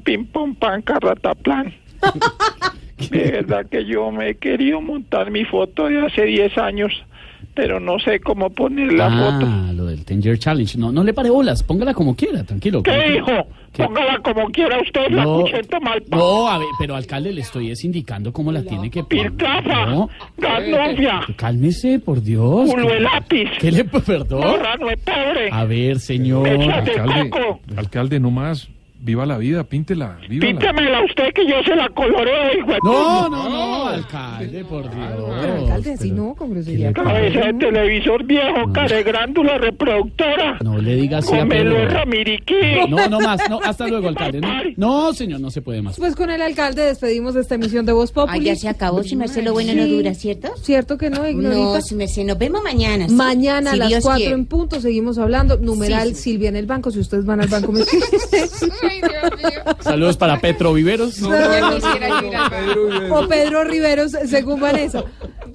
Pim, 0.04 0.26
pom, 0.26 0.54
pan, 0.54 0.82
carrataplan. 0.82 1.74
De 3.10 3.30
verdad 3.30 3.66
que 3.70 3.84
yo 3.84 4.10
me 4.10 4.30
he 4.30 4.34
querido 4.36 4.80
montar 4.80 5.30
mi 5.30 5.44
foto 5.44 5.86
de 5.86 6.06
hace 6.06 6.24
10 6.24 6.56
años, 6.56 6.92
pero 7.56 7.80
no 7.80 7.98
sé 7.98 8.20
cómo 8.20 8.50
poner 8.50 8.92
la 8.92 9.08
foto. 9.10 9.46
Ah, 9.50 9.72
lo 9.74 9.86
del 9.86 10.04
Ten 10.04 10.20
Year 10.22 10.38
Challenge. 10.38 10.76
No, 10.78 10.92
no 10.92 11.02
le 11.02 11.12
pare 11.14 11.30
bolas, 11.30 11.62
póngala 11.62 11.94
como 11.94 12.14
quiera, 12.14 12.44
tranquilo. 12.44 12.82
¿Qué 12.82 12.92
dijo? 13.14 13.32
Póngala 13.72 14.18
como 14.20 14.46
quiera 14.50 14.78
usted, 14.80 15.08
la 15.10 15.24
No, 15.24 15.40
cucheta 15.40 15.80
mal 15.80 16.02
no, 16.10 16.46
a 16.48 16.58
ver, 16.58 16.68
pero 16.78 16.94
alcalde, 16.94 17.32
le 17.32 17.40
estoy 17.40 17.70
es 17.70 17.82
indicando 17.84 18.32
cómo 18.32 18.52
la 18.52 18.62
tiene 18.62 18.90
que 18.90 19.02
poner. 19.02 19.30
Piltrafa, 19.32 19.86
No, 19.86 20.08
gandofia, 20.38 21.20
cálmese, 21.36 21.98
por 21.98 22.22
Dios. 22.22 22.70
culo 22.70 22.88
de 22.88 23.00
lápiz, 23.00 23.48
¿Qué 23.58 23.72
le 23.72 23.84
perdón? 24.06 24.40
marrano 24.40 24.86
de 24.88 24.96
pobre, 24.98 25.48
A 25.50 25.64
ver, 25.64 25.98
señor. 25.98 26.46
Alcalde, 26.48 27.30
alcalde, 27.76 28.20
no 28.20 28.30
más. 28.30 28.68
Viva 28.98 29.24
la 29.26 29.38
vida, 29.38 29.62
píntela. 29.62 30.18
Vívala. 30.28 30.58
píntemela 30.58 31.04
usted 31.04 31.32
que 31.32 31.46
yo 31.46 31.54
se 31.64 31.76
la 31.76 31.88
coloreo, 31.90 32.58
hijo 32.58 32.66
de 32.72 32.78
No, 32.82 33.24
puta. 33.24 33.28
no, 33.30 33.48
no, 33.48 33.86
alcalde, 33.86 34.64
por 34.64 34.82
Dios. 34.82 35.06
Pero, 35.40 35.56
alcalde, 35.58 35.92
así 35.92 36.10
no, 36.10 36.34
con 36.34 36.50
grosería. 36.50 36.92
Cabeza 36.92 37.40
de 37.40 37.54
televisor 37.54 38.24
viejo, 38.24 38.72
care 38.72 39.02
grándula 39.04 39.58
reproductora. 39.58 40.58
No 40.62 40.78
le 40.78 40.96
diga 40.96 41.18
así 41.18 41.34
a 41.36 41.46
Pedro. 41.46 41.88
Ramiriquí. 41.88 42.54
No, 42.88 43.08
no 43.08 43.20
más, 43.20 43.40
no, 43.48 43.60
hasta 43.62 43.86
luego, 43.86 44.08
alcalde. 44.08 44.40
No, 44.40 44.50
no, 44.76 45.12
señor, 45.12 45.40
no 45.40 45.50
se 45.50 45.62
puede 45.62 45.82
más. 45.82 45.96
Pues 45.98 46.16
con 46.16 46.30
el 46.30 46.42
alcalde 46.42 46.82
despedimos 46.82 47.36
esta 47.36 47.54
emisión 47.54 47.86
de 47.86 47.92
Voz 47.92 48.10
Populi. 48.12 48.44
Ya 48.44 48.56
se 48.56 48.68
acabó, 48.68 49.02
si 49.04 49.14
me 49.14 49.26
hace 49.26 49.42
lo 49.42 49.52
bueno 49.52 49.72
no 49.74 49.86
dura, 49.86 50.14
¿cierto? 50.14 50.48
¿Cierto 50.60 50.98
que 50.98 51.10
no, 51.10 51.28
Ignorita? 51.28 51.60
No, 51.60 51.80
si 51.80 51.94
me 51.94 52.06
nos 52.24 52.38
vemos 52.38 52.62
mañana. 52.62 53.08
¿sí? 53.08 53.14
Mañana 53.14 53.70
Si 53.70 53.76
a 53.76 53.78
las 53.78 53.88
Dios 53.88 54.02
4 54.04 54.16
quiere. 54.18 54.34
en 54.34 54.46
punto 54.46 54.80
seguimos 54.80 55.18
hablando. 55.18 55.58
Numeral 55.58 56.08
Sí, 56.08 56.14
sí. 56.14 56.22
Silvia 56.30 56.48
en 56.48 56.56
el 56.56 56.66
banco. 56.66 56.90
Si 56.90 56.98
ustedes 56.98 57.24
van 57.24 57.40
al 57.40 57.48
banco, 57.48 57.70
me 57.72 57.80
Saludos 59.80 60.16
para 60.16 60.38
Petro 60.40 60.72
Viveros. 60.72 61.20
o 63.10 63.28
Pedro 63.28 63.64
Riveros, 63.64 64.12
según 64.28 64.60
Vanessa. 64.60 65.04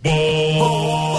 Voz. 0.03 1.11